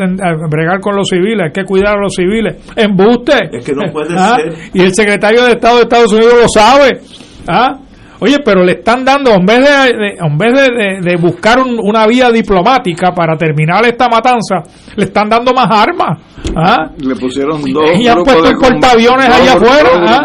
bregar 0.51 0.81
con 0.81 0.95
los 0.95 1.09
civiles, 1.09 1.47
hay 1.47 1.51
que 1.53 1.65
cuidar 1.65 1.97
a 1.97 2.01
los 2.03 2.13
civiles. 2.15 2.57
¡Embuste! 2.77 3.49
Es 3.57 3.65
que 3.65 3.73
no 3.73 3.91
puede 3.91 4.15
Ah, 4.19 4.37
ser. 4.37 4.53
Y 4.75 4.83
el 4.83 4.95
secretario 4.95 5.45
de 5.45 5.53
Estado 5.53 5.77
de 5.77 5.83
Estados 5.85 6.13
Unidos 6.13 6.35
lo 6.43 6.47
sabe. 6.49 7.01
¿Ah? 7.47 7.79
Oye, 8.21 8.37
pero 8.45 8.63
le 8.65 8.73
están 8.73 9.03
dando, 9.03 9.31
en 9.33 9.47
vez 9.47 9.61
de, 9.61 9.97
de- 9.97 10.17
en 10.21 10.37
vez 10.37 10.53
de, 10.53 10.63
de- 10.77 11.01
de 11.01 11.17
buscar 11.17 11.59
un- 11.61 11.79
una 11.83 12.07
vía 12.07 12.31
diplomática 12.31 13.13
para 13.15 13.35
terminar 13.39 13.87
esta 13.87 14.09
matanza, 14.11 14.57
le 14.97 15.05
están 15.05 15.31
dando 15.31 15.55
más 15.55 15.69
armas. 15.71 16.21
¿Ah? 16.55 16.91
Le 16.99 17.15
pusieron 17.17 17.63
dos 17.73 17.99
y 17.99 18.09
han 18.09 18.23
puesto 18.25 18.51
portaaviones 18.61 19.27
allá 19.27 19.53
afuera. 19.55 19.91
¿ah? 20.07 20.25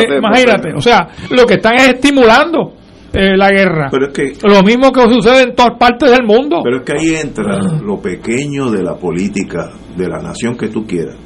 Eh, 0.00 0.18
imagínate, 0.18 0.72
o 0.74 0.80
sea, 0.80 1.06
lo 1.30 1.46
que 1.46 1.54
están 1.54 1.74
es 1.76 1.88
estimulando 1.90 2.72
eh, 3.14 3.36
la 3.36 3.50
guerra. 3.50 3.88
Pero 3.90 4.06
es 4.06 4.12
que 4.12 4.48
Lo 4.48 4.62
mismo 4.62 4.92
que 4.92 5.02
sucede 5.02 5.42
en 5.42 5.54
todas 5.54 5.78
partes 5.78 6.10
del 6.10 6.24
mundo. 6.24 6.60
Pero 6.62 6.78
es 6.78 6.82
que 6.84 6.92
ahí 6.92 7.14
entra 7.14 7.58
lo 7.82 8.00
pequeño 8.00 8.70
de 8.70 8.82
la 8.82 8.96
política 8.96 9.70
de 9.96 10.08
la 10.08 10.20
nación 10.20 10.56
que 10.56 10.68
tú 10.68 10.86
quieras. 10.86 11.16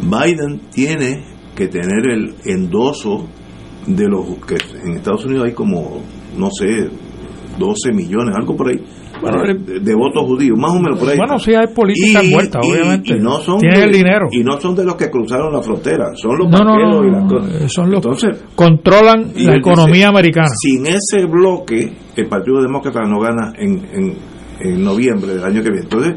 Biden 0.00 0.60
tiene 0.70 1.24
que 1.54 1.68
tener 1.68 2.08
el 2.10 2.34
endoso 2.44 3.26
de 3.86 4.08
los 4.08 4.26
que 4.46 4.56
en 4.84 4.96
Estados 4.96 5.24
Unidos 5.24 5.46
hay 5.46 5.52
como, 5.52 6.02
no 6.36 6.50
sé, 6.50 6.88
12 7.58 7.92
millones, 7.92 8.34
algo 8.36 8.56
por 8.56 8.68
ahí, 8.68 8.80
Bueno, 9.20 9.42
de, 9.42 9.80
de 9.80 9.94
votos 9.94 10.24
judíos, 10.26 10.56
más 10.58 10.70
o 10.72 10.80
menos 10.80 10.98
por 10.98 11.08
ahí. 11.08 11.16
Bueno, 11.16 11.38
sí 11.38 11.52
hay 11.54 11.66
política 11.74 12.22
Y- 12.22 12.30
y- 12.30 12.34
obviamente. 12.34 13.16
y 13.16 13.20
no 13.20 13.38
son 13.40 13.58
Tienen 13.58 13.80
de- 13.80 13.86
el 13.86 13.92
dinero. 13.92 14.26
Y 14.30 14.44
no 14.44 14.60
son 14.60 14.74
de 14.76 14.84
los 14.84 14.94
que 14.96 15.10
cruzaron 15.10 15.52
la 15.52 15.60
frontera, 15.62 16.06
son 16.14 16.38
los 16.38 16.48
No, 16.50 16.58
no, 16.58 16.76
no, 16.78 17.04
y 17.04 17.10
las 17.10 17.24
cosas. 17.32 17.62
eh, 17.62 17.68
son 17.68 17.90
los 17.90 18.04
Entonces, 18.04 18.44
controlan 18.54 19.32
la 19.36 19.56
economía 19.56 19.94
dice, 19.94 20.06
americana. 20.06 20.48
Sin 20.60 20.86
ese 20.86 21.26
bloque, 21.26 21.92
el 22.16 22.26
Partido 22.28 22.62
Demócrata 22.62 23.00
no 23.02 23.18
gana 23.20 23.52
en, 23.58 23.84
en, 23.92 24.14
en 24.60 24.84
noviembre 24.84 25.34
del 25.34 25.44
año 25.44 25.62
que 25.62 25.70
viene. 25.70 25.82
Entonces, 25.84 26.14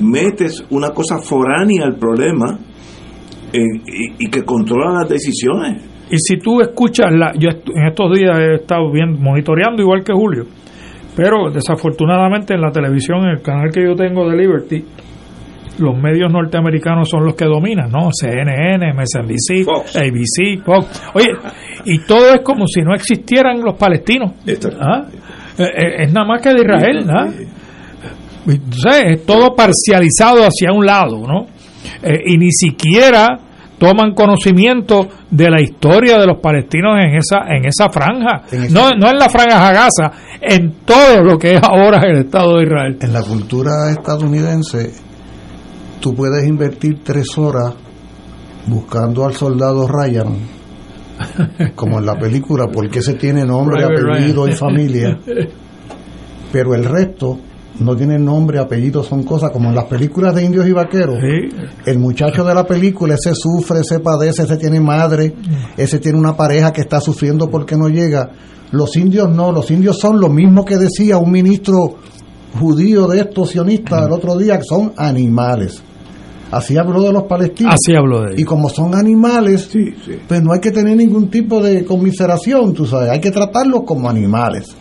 metes 0.00 0.64
una 0.70 0.90
cosa 0.90 1.18
foránea 1.18 1.84
al 1.86 1.96
problema 1.96 2.58
en- 3.52 3.82
y, 3.86 4.26
y 4.26 4.30
que 4.30 4.42
controla 4.44 5.00
las 5.00 5.08
decisiones. 5.08 5.82
Y 6.10 6.18
si 6.18 6.38
tú 6.38 6.60
escuchas, 6.60 7.06
la, 7.12 7.32
yo 7.36 7.48
en 7.50 7.86
estos 7.88 8.16
días 8.16 8.38
he 8.38 8.54
estado 8.56 8.92
viendo, 8.92 9.18
monitoreando 9.18 9.82
igual 9.82 10.04
que 10.04 10.12
Julio, 10.12 10.44
pero 11.16 11.50
desafortunadamente 11.50 12.54
en 12.54 12.60
la 12.60 12.70
televisión, 12.70 13.24
en 13.24 13.30
el 13.30 13.42
canal 13.42 13.70
que 13.72 13.82
yo 13.82 13.96
tengo 13.96 14.28
de 14.28 14.36
Liberty, 14.36 14.84
los 15.78 15.96
medios 15.96 16.30
norteamericanos 16.30 17.08
son 17.08 17.24
los 17.24 17.34
que 17.34 17.46
dominan, 17.46 17.90
¿no? 17.90 18.10
CNN, 18.12 18.92
MSNBC, 18.92 19.66
ABC, 19.96 20.62
Fox. 20.64 21.02
Oye, 21.14 21.28
y 21.86 21.98
todo 22.00 22.34
es 22.34 22.40
como 22.42 22.66
si 22.66 22.82
no 22.82 22.94
existieran 22.94 23.60
los 23.62 23.76
palestinos. 23.76 24.32
¿Ah? 24.80 25.06
Eh, 25.58 25.64
eh, 25.64 26.02
Es 26.04 26.12
nada 26.12 26.26
más 26.26 26.42
que 26.42 26.50
de 26.50 26.60
Israel, 26.60 27.06
¿ah? 27.10 27.26
Entonces, 28.46 29.02
es 29.06 29.26
todo 29.26 29.56
parcializado 29.56 30.42
hacia 30.42 30.72
un 30.72 30.86
lado, 30.86 31.26
¿no? 31.26 31.46
Eh, 32.02 32.22
y 32.26 32.38
ni 32.38 32.52
siquiera 32.52 33.38
toman 33.78 34.14
conocimiento 34.14 35.08
de 35.30 35.50
la 35.50 35.60
historia 35.60 36.18
de 36.18 36.26
los 36.26 36.38
palestinos 36.40 36.98
en 37.02 37.16
esa 37.16 37.46
en 37.48 37.66
esa 37.66 37.88
franja. 37.90 38.42
No, 38.70 38.90
no 38.90 39.10
en 39.10 39.18
la 39.18 39.28
franja 39.28 39.72
Gaza, 39.72 40.12
en 40.40 40.76
todo 40.84 41.22
lo 41.22 41.38
que 41.38 41.54
es 41.54 41.60
ahora 41.62 42.02
el 42.06 42.24
Estado 42.24 42.56
de 42.56 42.64
Israel. 42.64 42.98
En 43.00 43.12
la 43.12 43.22
cultura 43.22 43.90
estadounidense, 43.90 44.92
tú 46.00 46.14
puedes 46.14 46.46
invertir 46.46 47.00
tres 47.02 47.36
horas 47.36 47.74
buscando 48.66 49.24
al 49.24 49.34
soldado 49.34 49.86
Ryan, 49.86 50.36
como 51.74 51.98
en 51.98 52.06
la 52.06 52.18
película, 52.18 52.66
porque 52.72 52.98
ese 53.00 53.14
tiene 53.14 53.44
nombre, 53.44 53.84
apellido 53.84 54.48
y 54.48 54.52
familia, 54.52 55.18
pero 56.52 56.74
el 56.74 56.84
resto 56.84 57.38
no 57.80 57.96
tiene 57.96 58.18
nombre, 58.18 58.58
apellido, 58.58 59.02
son 59.02 59.22
cosas 59.22 59.50
como 59.50 59.68
en 59.68 59.74
las 59.74 59.84
películas 59.84 60.34
de 60.34 60.44
indios 60.44 60.66
y 60.66 60.72
vaqueros. 60.72 61.18
El 61.84 61.98
muchacho 61.98 62.44
de 62.44 62.54
la 62.54 62.64
película, 62.66 63.14
ese 63.14 63.34
sufre, 63.34 63.80
ese 63.80 64.00
padece, 64.00 64.42
ese 64.42 64.56
tiene 64.56 64.80
madre, 64.80 65.34
ese 65.76 65.98
tiene 65.98 66.18
una 66.18 66.36
pareja 66.36 66.72
que 66.72 66.80
está 66.80 67.00
sufriendo 67.00 67.48
porque 67.48 67.76
no 67.76 67.88
llega. 67.88 68.30
Los 68.72 68.96
indios 68.96 69.30
no, 69.30 69.52
los 69.52 69.70
indios 69.70 69.98
son 69.98 70.20
lo 70.20 70.28
mismo 70.28 70.64
que 70.64 70.76
decía 70.76 71.18
un 71.18 71.30
ministro 71.30 71.96
judío 72.58 73.06
de 73.06 73.20
estos 73.20 73.50
sionistas 73.50 74.06
el 74.06 74.12
otro 74.12 74.36
día, 74.36 74.58
que 74.58 74.64
son 74.64 74.92
animales. 74.96 75.82
Así 76.50 76.76
habló 76.76 77.02
de 77.02 77.12
los 77.12 77.24
palestinos. 77.24 77.74
Así 77.74 77.94
habló 77.94 78.20
de 78.20 78.28
ellos. 78.28 78.40
Y 78.40 78.44
como 78.44 78.68
son 78.68 78.94
animales, 78.94 79.68
pues 80.26 80.42
no 80.42 80.52
hay 80.52 80.60
que 80.60 80.70
tener 80.70 80.96
ningún 80.96 81.28
tipo 81.28 81.62
de 81.62 81.84
conmiseración, 81.84 82.72
tú 82.72 82.86
sabes, 82.86 83.10
hay 83.10 83.20
que 83.20 83.30
tratarlos 83.30 83.82
como 83.84 84.08
animales. 84.08 84.74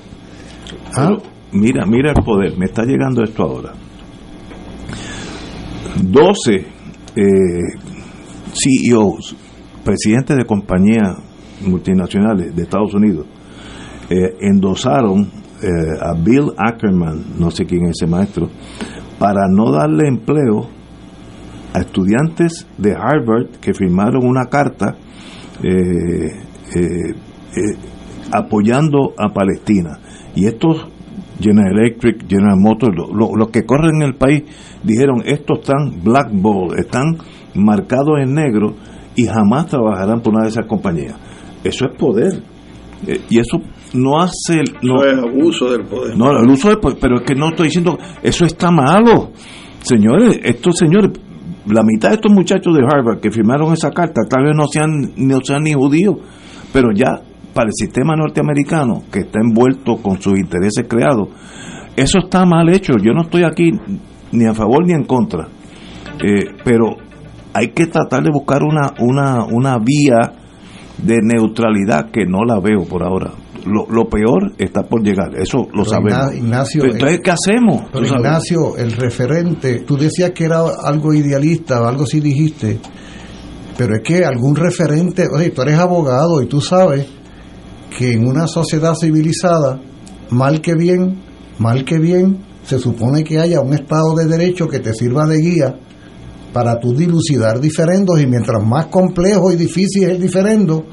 ¿Ah? 0.93 1.09
Pero 1.09 1.34
mira, 1.55 1.85
mira 1.85 2.11
el 2.11 2.23
poder, 2.23 2.57
me 2.57 2.65
está 2.65 2.83
llegando 2.83 3.23
esto 3.23 3.43
ahora. 3.43 3.73
12 6.01 6.55
eh, 6.55 6.63
CEOs, 8.53 9.35
presidentes 9.83 10.37
de 10.37 10.45
compañías 10.45 11.17
multinacionales 11.65 12.55
de 12.55 12.63
Estados 12.63 12.93
Unidos, 12.93 13.25
eh, 14.09 14.35
endosaron 14.41 15.31
eh, 15.61 15.67
a 16.01 16.13
Bill 16.13 16.51
Ackerman, 16.57 17.39
no 17.39 17.49
sé 17.49 17.65
quién 17.65 17.85
es 17.85 17.91
ese 18.01 18.07
maestro, 18.07 18.49
para 19.17 19.47
no 19.49 19.71
darle 19.71 20.07
empleo 20.07 20.69
a 21.73 21.79
estudiantes 21.79 22.67
de 22.77 22.93
Harvard 22.93 23.57
que 23.61 23.73
firmaron 23.73 24.25
una 24.25 24.45
carta 24.45 24.95
apoyando 28.31 29.13
a 29.17 29.33
Palestina. 29.33 29.99
Y 30.35 30.45
estos 30.45 30.87
General 31.39 31.77
Electric, 31.77 32.27
General 32.27 32.57
Motors, 32.57 32.95
los 32.95 33.09
lo, 33.11 33.35
lo 33.35 33.47
que 33.47 33.65
corren 33.65 34.01
en 34.01 34.07
el 34.07 34.15
país, 34.15 34.43
dijeron, 34.83 35.21
estos 35.25 35.59
están 35.59 36.03
blackball, 36.03 36.77
están 36.77 37.17
marcados 37.55 38.19
en 38.21 38.33
negro 38.33 38.75
y 39.15 39.25
jamás 39.25 39.67
trabajarán 39.67 40.21
por 40.21 40.33
una 40.33 40.43
de 40.43 40.49
esas 40.49 40.65
compañías. 40.65 41.15
Eso 41.63 41.85
es 41.85 41.97
poder. 41.97 42.43
Eh, 43.07 43.21
y 43.29 43.39
eso 43.39 43.59
no 43.93 44.21
hace... 44.21 44.63
No, 44.81 45.03
Eso 45.03 45.05
es 45.05 45.17
abuso 45.23 45.71
del 45.71 45.83
poder. 45.85 46.17
no, 46.17 46.31
el 46.39 46.49
uso 46.49 46.69
del 46.69 46.79
poder, 46.79 46.97
pero 46.99 47.17
es 47.17 47.21
que 47.23 47.35
no 47.35 47.49
estoy 47.49 47.67
diciendo, 47.67 47.97
eso 48.23 48.45
está 48.45 48.71
malo. 48.71 49.31
Señores, 49.81 50.39
estos 50.43 50.77
señores, 50.77 51.11
la 51.67 51.83
mitad 51.83 52.09
de 52.09 52.15
estos 52.15 52.31
muchachos 52.31 52.73
de 52.75 52.81
Harvard 52.83 53.19
que 53.19 53.31
firmaron 53.31 53.73
esa 53.73 53.91
carta, 53.91 54.21
tal 54.29 54.45
vez 54.45 54.55
no 54.55 54.67
sean, 54.67 55.13
no 55.17 55.39
sean 55.43 55.63
ni 55.63 55.73
judíos, 55.73 56.15
pero 56.73 56.89
ya 56.93 57.21
para 57.55 57.67
el 57.69 57.73
sistema 57.73 58.15
norteamericano, 58.15 59.03
que 59.11 59.21
está 59.21 59.39
envuelto 59.41 59.95
con 59.97 60.21
sus 60.21 60.37
intereses 60.37 60.85
creados, 60.87 61.29
eso 61.95 62.19
está 62.25 62.45
mal 62.45 62.67
hecho. 62.69 62.93
Yo 63.01 63.13
no 63.13 63.21
estoy 63.23 63.43
aquí 63.45 63.71
ni 64.33 64.45
a 64.45 64.53
favor 64.53 64.85
ni 64.85 64.93
en 64.93 65.05
contra, 65.05 65.47
Eh, 66.23 66.45
pero 66.63 66.95
hay 67.53 67.69
que 67.69 67.87
tratar 67.87 68.23
de 68.23 68.29
buscar 68.31 68.61
una, 68.63 68.91
una, 68.99 69.45
una 69.45 69.77
vía 69.79 70.33
de 70.97 71.17
neutralidad 71.21 72.09
que 72.11 72.25
no 72.25 72.43
la 72.45 72.59
veo 72.59 72.83
por 72.85 73.01
ahora. 73.03 73.31
Lo, 73.65 73.85
lo 73.89 74.07
peor 74.07 74.53
está 74.57 74.83
por 74.83 75.01
llegar, 75.01 75.35
eso 75.37 75.59
lo 75.73 75.83
Pero 75.83 75.85
sabemos. 75.85 76.33
Igna- 76.33 76.37
Ignacio, 76.37 76.83
entonces, 76.85 77.17
eh, 77.17 77.21
¿qué 77.23 77.31
hacemos? 77.31 77.83
Pero. 77.91 78.05
Ignacio, 78.05 78.77
el 78.77 78.91
referente, 78.91 79.79
tú 79.87 79.97
decías 79.97 80.31
que 80.31 80.43
era 80.45 80.59
algo 80.83 81.13
idealista, 81.13 81.81
o 81.81 81.85
algo 81.87 82.03
así 82.03 82.19
dijiste, 82.19 82.79
pero 83.77 83.95
es 83.95 84.01
que 84.03 84.23
algún 84.23 84.55
referente, 84.55 85.23
oye, 85.35 85.49
tú 85.49 85.61
eres 85.63 85.79
abogado 85.79 86.41
y 86.41 86.45
tú 86.47 86.61
sabes 86.61 87.07
que 87.97 88.13
en 88.13 88.27
una 88.27 88.47
sociedad 88.47 88.93
civilizada, 88.99 89.79
mal 90.29 90.61
que 90.61 90.75
bien, 90.75 91.21
mal 91.59 91.85
que 91.85 91.99
bien, 91.99 92.43
se 92.65 92.79
supone 92.79 93.23
que 93.23 93.39
haya 93.39 93.61
un 93.61 93.73
Estado 93.73 94.15
de 94.15 94.25
Derecho 94.25 94.67
que 94.67 94.79
te 94.79 94.93
sirva 94.93 95.25
de 95.27 95.37
guía 95.37 95.75
para 96.51 96.79
tú 96.79 96.95
dilucidar 96.95 97.59
diferendos 97.59 98.19
y 98.19 98.27
mientras 98.27 98.63
más 98.63 98.87
complejo 98.87 99.51
y 99.51 99.55
difícil 99.55 100.03
es 100.03 100.09
el 100.11 100.21
diferendo, 100.21 100.85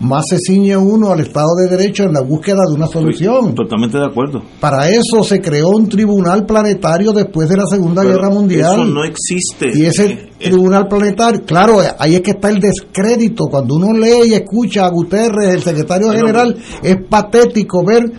más 0.00 0.24
se 0.28 0.38
ciñe 0.38 0.76
uno 0.76 1.12
al 1.12 1.20
Estado 1.20 1.48
de 1.56 1.76
Derecho 1.76 2.04
en 2.04 2.14
la 2.14 2.22
búsqueda 2.22 2.60
de 2.66 2.74
una 2.74 2.86
solución. 2.86 3.54
Totalmente 3.54 3.98
de 3.98 4.06
acuerdo. 4.06 4.42
Para 4.58 4.88
eso 4.88 5.22
se 5.22 5.40
creó 5.40 5.68
un 5.70 5.88
tribunal 5.88 6.46
planetario 6.46 7.12
después 7.12 7.48
de 7.48 7.56
la 7.56 7.66
Segunda 7.66 8.02
Pero 8.02 8.14
Guerra 8.14 8.30
Mundial. 8.30 8.72
Eso 8.72 8.84
no 8.84 9.04
existe. 9.04 9.70
Y 9.74 9.84
ese 9.84 10.30
tribunal 10.38 10.88
planetario, 10.88 11.42
claro, 11.44 11.80
ahí 11.98 12.14
es 12.14 12.22
que 12.22 12.30
está 12.32 12.48
el 12.48 12.60
descrédito. 12.60 13.46
Cuando 13.48 13.74
uno 13.74 13.92
lee 13.92 14.30
y 14.30 14.34
escucha 14.34 14.86
a 14.86 14.90
Guterres, 14.90 15.54
el 15.54 15.62
secretario 15.62 16.10
general, 16.12 16.56
es 16.82 16.96
patético 17.08 17.84
ver, 17.84 18.10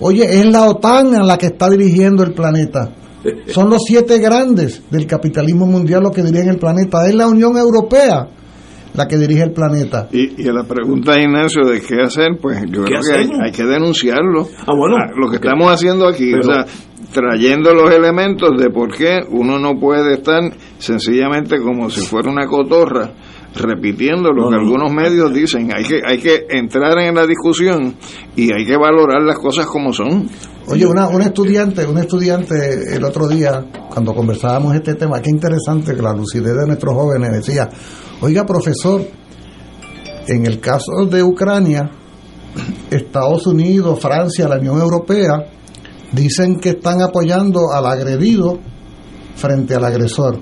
oye, 0.00 0.24
es 0.24 0.44
la 0.46 0.68
OTAN 0.68 1.14
a 1.14 1.24
la 1.24 1.38
que 1.38 1.46
está 1.46 1.70
dirigiendo 1.70 2.22
el 2.22 2.34
planeta. 2.34 2.92
Son 3.46 3.70
los 3.70 3.82
siete 3.86 4.18
grandes 4.18 4.82
del 4.90 5.06
capitalismo 5.06 5.64
mundial 5.64 6.02
los 6.02 6.12
que 6.12 6.22
dirigen 6.22 6.50
el 6.50 6.58
planeta. 6.58 7.06
Es 7.06 7.14
la 7.14 7.28
Unión 7.28 7.56
Europea 7.56 8.28
la 8.94 9.06
que 9.08 9.16
dirige 9.16 9.42
el 9.42 9.52
planeta. 9.52 10.08
Y, 10.12 10.42
y 10.42 10.48
a 10.48 10.52
la 10.52 10.64
pregunta 10.64 11.12
de 11.14 11.22
Ignacio 11.22 11.64
de 11.64 11.80
qué 11.80 12.02
hacer, 12.02 12.38
pues 12.40 12.60
yo 12.70 12.84
¿Qué 12.84 12.94
creo 12.94 13.00
que 13.28 13.44
hay, 13.44 13.52
que 13.52 13.64
denunciarlo. 13.64 14.48
Ah, 14.66 14.72
bueno. 14.76 14.96
lo 15.16 15.28
que 15.30 15.36
estamos 15.36 15.70
haciendo 15.70 16.06
aquí, 16.08 16.30
Pero- 16.32 16.40
o 16.40 16.42
sea, 16.54 16.66
trayendo 17.12 17.74
los 17.74 17.92
elementos 17.92 18.50
de 18.58 18.70
por 18.70 18.94
qué 18.96 19.20
uno 19.30 19.58
no 19.58 19.78
puede 19.78 20.14
estar 20.14 20.40
sencillamente 20.78 21.58
como 21.60 21.90
si 21.90 22.00
fuera 22.00 22.30
una 22.30 22.46
cotorra 22.46 23.12
repitiendo 23.54 24.30
lo 24.32 24.44
No, 24.44 24.48
que 24.50 24.56
no. 24.56 24.62
algunos 24.62 24.92
medios 24.92 25.32
dicen. 25.34 25.70
Hay 25.76 25.84
que, 25.84 26.00
hay 26.06 26.18
que 26.18 26.46
entrar 26.50 26.98
en 27.00 27.14
la 27.14 27.26
discusión 27.26 27.94
y 28.34 28.52
hay 28.54 28.64
que 28.64 28.76
valorar 28.78 29.22
las 29.22 29.38
cosas 29.38 29.66
como 29.66 29.92
son. 29.92 30.26
Oye, 30.68 30.86
una, 30.86 31.08
un 31.08 31.20
estudiante, 31.20 31.84
un 31.86 31.98
estudiante 31.98 32.54
el 32.96 33.04
otro 33.04 33.28
día, 33.28 33.62
cuando 33.90 34.14
conversábamos 34.14 34.74
este 34.74 34.94
tema, 34.94 35.20
qué 35.20 35.28
interesante 35.30 35.94
que 35.94 36.00
la 36.00 36.14
lucidez 36.14 36.54
de 36.56 36.66
nuestros 36.66 36.94
jóvenes 36.94 37.30
decía, 37.32 37.68
oiga 38.22 38.46
profesor, 38.46 39.02
en 40.28 40.46
el 40.46 40.60
caso 40.60 41.06
de 41.10 41.22
Ucrania, 41.22 41.90
Estados 42.90 43.46
Unidos, 43.46 43.98
Francia, 44.00 44.48
la 44.48 44.58
Unión 44.58 44.80
Europea, 44.80 45.46
dicen 46.12 46.60
que 46.60 46.70
están 46.70 47.02
apoyando 47.02 47.72
al 47.72 47.86
agredido 47.86 48.60
frente 49.34 49.74
al 49.74 49.84
agresor. 49.84 50.38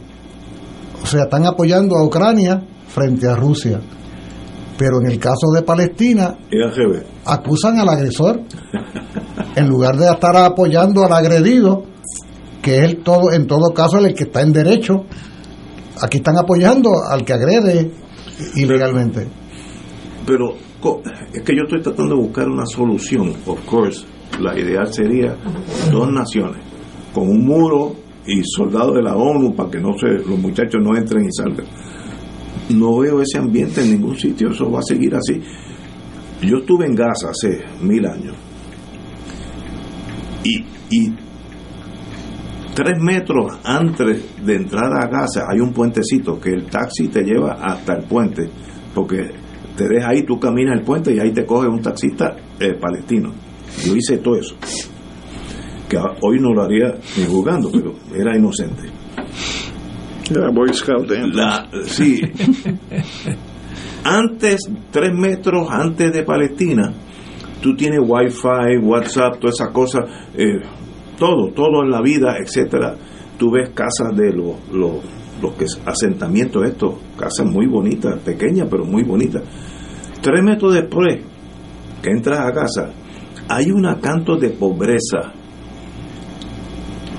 O 1.03 1.07
sea, 1.07 1.22
están 1.22 1.47
apoyando 1.47 1.97
a 1.97 2.05
Ucrania 2.05 2.62
frente 2.89 3.26
a 3.26 3.35
Rusia. 3.35 3.81
Pero 4.76 5.01
en 5.01 5.11
el 5.11 5.18
caso 5.18 5.47
de 5.55 5.62
Palestina, 5.62 6.37
acusan 7.24 7.78
al 7.78 7.89
agresor 7.89 8.43
en 9.57 9.68
lugar 9.68 9.97
de 9.97 10.11
estar 10.11 10.37
apoyando 10.37 11.05
al 11.05 11.12
agredido 11.12 11.85
que 12.62 12.76
es 12.76 12.83
el 12.83 13.03
todo 13.03 13.33
en 13.33 13.47
todo 13.47 13.72
caso 13.72 13.99
el 13.99 14.14
que 14.14 14.24
está 14.24 14.43
en 14.43 14.53
derecho 14.53 15.07
aquí 16.03 16.18
están 16.18 16.38
apoyando 16.38 16.91
al 17.11 17.24
que 17.24 17.32
agrede 17.32 17.91
ilegalmente 18.57 19.26
Pero 20.26 20.55
es 21.32 21.43
que 21.43 21.55
yo 21.55 21.62
estoy 21.64 21.82
tratando 21.82 22.16
de 22.16 22.22
buscar 22.22 22.49
una 22.49 22.64
solución. 22.64 23.34
Of 23.47 23.64
course, 23.66 24.07
la 24.41 24.59
ideal 24.59 24.93
sería 24.93 25.36
dos 25.91 26.11
naciones, 26.11 26.62
con 27.12 27.28
un 27.28 27.45
muro 27.45 27.95
y 28.26 28.41
soldados 28.45 28.95
de 28.95 29.03
la 29.03 29.16
ONU 29.16 29.55
para 29.55 29.70
que 29.70 29.78
no 29.78 29.91
se, 29.99 30.09
los 30.26 30.38
muchachos 30.38 30.80
no 30.82 30.97
entren 30.97 31.26
y 31.26 31.32
salgan. 31.32 31.66
No 32.70 32.99
veo 32.99 33.20
ese 33.20 33.38
ambiente 33.38 33.82
en 33.82 33.93
ningún 33.93 34.16
sitio, 34.16 34.51
eso 34.51 34.70
va 34.70 34.78
a 34.78 34.82
seguir 34.82 35.14
así. 35.14 35.41
Yo 36.43 36.59
estuve 36.59 36.86
en 36.86 36.95
Gaza 36.95 37.30
hace 37.30 37.62
mil 37.82 38.07
años 38.07 38.34
y, 40.45 40.64
y 40.91 41.12
tres 42.83 42.99
metros 42.99 43.59
antes 43.62 44.43
de 44.43 44.57
entrar 44.57 44.91
a 44.91 45.07
Gaza 45.07 45.45
hay 45.51 45.61
un 45.61 45.70
puentecito 45.70 46.41
que 46.41 46.49
el 46.49 46.64
taxi 46.64 47.09
te 47.09 47.22
lleva 47.22 47.59
hasta 47.61 47.93
el 47.93 48.05
puente, 48.05 48.49
porque 48.95 49.18
te 49.76 49.87
deja 49.87 50.09
ahí, 50.09 50.22
tú 50.22 50.41
caminas 50.41 50.78
el 50.78 50.85
puente 50.85 51.14
y 51.14 51.18
ahí 51.18 51.31
te 51.31 51.45
coge 51.45 51.68
un 51.68 51.83
taxista 51.83 52.35
eh, 52.59 52.72
palestino. 52.81 53.35
Yo 53.85 53.95
hice 53.95 54.16
todo 54.16 54.37
eso, 54.37 54.57
que 55.91 55.99
hoy 55.99 56.39
no 56.41 56.55
lo 56.55 56.62
haría 56.62 56.95
ni 57.18 57.26
jugando, 57.26 57.70
pero 57.70 57.93
era 58.14 58.35
inocente. 58.35 58.89
La 60.31 60.51
Boy 60.51 60.72
Scout, 60.72 61.11
¿eh? 61.11 61.26
La, 61.35 61.68
sí. 61.85 62.22
Antes, 64.05 64.70
tres 64.91 65.12
metros 65.12 65.68
antes 65.70 66.11
de 66.11 66.22
Palestina, 66.22 66.95
tú 67.61 67.76
tienes 67.76 68.01
wifi, 68.03 68.78
WhatsApp, 68.81 69.39
todas 69.39 69.61
esas 69.61 69.70
cosas, 69.70 70.05
eh, 70.35 70.61
todo, 71.21 71.53
todo 71.53 71.85
en 71.85 71.91
la 71.91 72.01
vida, 72.01 72.37
etcétera. 72.43 72.97
Tú 73.39 73.53
ves 73.53 73.71
casas 73.75 74.16
de 74.16 74.33
los, 74.33 74.57
los, 74.73 75.05
los 75.41 75.81
asentamientos 75.87 76.66
estos, 76.66 76.95
casas 77.16 77.47
muy 77.47 77.66
bonitas, 77.66 78.18
pequeñas 78.21 78.66
pero 78.71 78.85
muy 78.85 79.05
bonitas. 79.05 79.43
Tres 80.21 80.43
metros 80.43 80.75
después 80.75 81.21
que 82.03 82.11
entras 82.11 82.41
a 82.41 82.53
casa, 82.53 82.91
hay 83.49 83.71
un 83.71 83.87
acanto 83.87 84.37
de 84.37 84.49
pobreza 84.51 85.33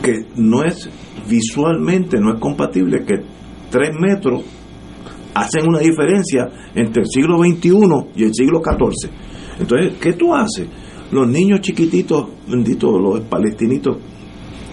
que 0.01 0.25
no 0.35 0.63
es 0.63 0.89
visualmente, 1.29 2.19
no 2.19 2.33
es 2.33 2.39
compatible 2.39 3.05
que 3.05 3.21
tres 3.69 3.91
metros 3.99 4.43
hacen 5.35 5.67
una 5.67 5.79
diferencia 5.79 6.49
entre 6.73 7.03
el 7.03 7.07
siglo 7.07 7.37
XXI 7.37 7.71
y 8.15 8.23
el 8.23 8.33
siglo 8.33 8.61
XIV. 8.63 9.11
Entonces, 9.59 9.93
¿qué 9.99 10.13
tú 10.13 10.33
haces? 10.33 10.67
Los 11.11 11.27
niños 11.27 11.61
chiquititos, 11.61 12.27
benditos, 12.47 13.01
los 13.01 13.19
palestinitos, 13.21 13.97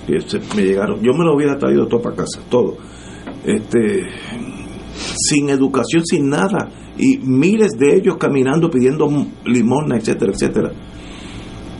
que 0.07 0.20
se- 0.20 0.41
me 0.57 0.62
llegaron, 0.62 1.01
yo 1.03 1.12
me 1.12 1.24
lo 1.24 1.34
hubiera 1.34 1.59
traído 1.59 1.86
todo 1.86 2.01
para 2.01 2.16
casa, 2.16 2.41
todo. 2.49 2.76
Este, 3.45 4.07
sin 4.95 5.49
educación, 5.51 6.05
sin 6.05 6.28
nada, 6.28 6.68
y 6.99 7.18
miles 7.18 7.72
de 7.78 7.97
ellos 7.97 8.16
caminando 8.18 8.70
pidiendo 8.70 9.09
limosna, 9.45 9.97
etcétera, 9.97 10.32
etcétera. 10.32 10.72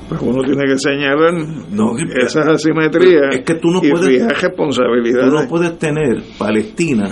Pues 0.09 0.23
uno 0.23 0.43
tiene 0.43 0.65
que 0.67 0.79
señalar 0.79 1.35
No, 1.71 1.93
esas 2.23 2.49
asimetrías 2.49 3.35
es 3.35 3.45
que 3.45 3.55
tú 3.57 3.69
no 3.71 3.81
y 3.83 3.91
puedes- 3.91 4.09
fijar 4.09 4.29
Tú 4.37 4.47
responsabilidades. 4.47 5.33
no 5.33 5.49
puedes 5.49 5.79
tener 5.79 6.23
Palestina 6.39 7.11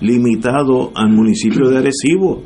limitado 0.00 0.92
al 0.94 1.10
municipio 1.10 1.68
de 1.68 1.78
Arecibo. 1.78 2.42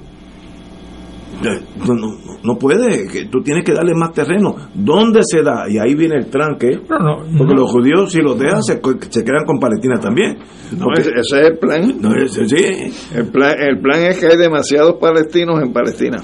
No, 1.43 1.95
no, 1.95 2.17
no 2.45 2.59
puede, 2.59 3.07
que 3.09 3.25
tú 3.27 3.41
tienes 3.43 3.65
que 3.65 3.73
darle 3.73 3.95
más 3.95 4.13
terreno. 4.13 4.55
¿Dónde 4.75 5.21
se 5.25 5.43
da? 5.43 5.65
Y 5.71 5.79
ahí 5.79 5.95
viene 5.95 6.17
el 6.17 6.27
tranque. 6.27 6.81
porque 6.87 7.55
no. 7.55 7.61
los 7.61 7.71
judíos, 7.71 8.13
si 8.13 8.21
los 8.21 8.39
dejan, 8.39 8.63
se, 8.63 8.81
co- 8.81 8.99
se 9.09 9.25
quedan 9.25 9.45
con 9.47 9.59
Palestina 9.59 9.99
también. 9.99 10.39
No, 10.77 10.85
Porque- 10.85 11.01
ese, 11.01 11.11
ese 11.17 11.41
es 11.41 11.49
el 11.49 11.59
plan. 11.59 11.95
no, 12.01 12.15
ese- 12.15 12.47
sí. 12.47 12.93
El 13.15 13.29
plan. 13.29 13.55
El 13.59 13.81
plan 13.81 14.03
es 14.03 14.19
que 14.19 14.27
hay 14.27 14.37
demasiados 14.37 14.97
palestinos 15.01 15.63
en 15.63 15.73
Palestina. 15.73 16.19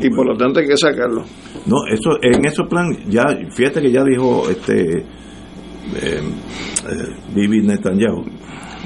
Y 0.00 0.10
por 0.10 0.26
lo 0.26 0.36
tanto 0.36 0.58
hay 0.58 0.66
que 0.66 0.76
sacarlo. 0.76 1.22
No, 1.66 1.76
eso, 1.88 2.18
en 2.20 2.44
esos 2.44 2.66
plan, 2.68 2.88
ya, 3.08 3.24
fíjate 3.50 3.80
que 3.80 3.92
ya 3.92 4.02
dijo 4.02 4.48
este 4.50 4.98
eh, 4.98 5.04
eh, 6.02 6.20
Bibi 7.34 7.60
Netanyahu, 7.66 8.24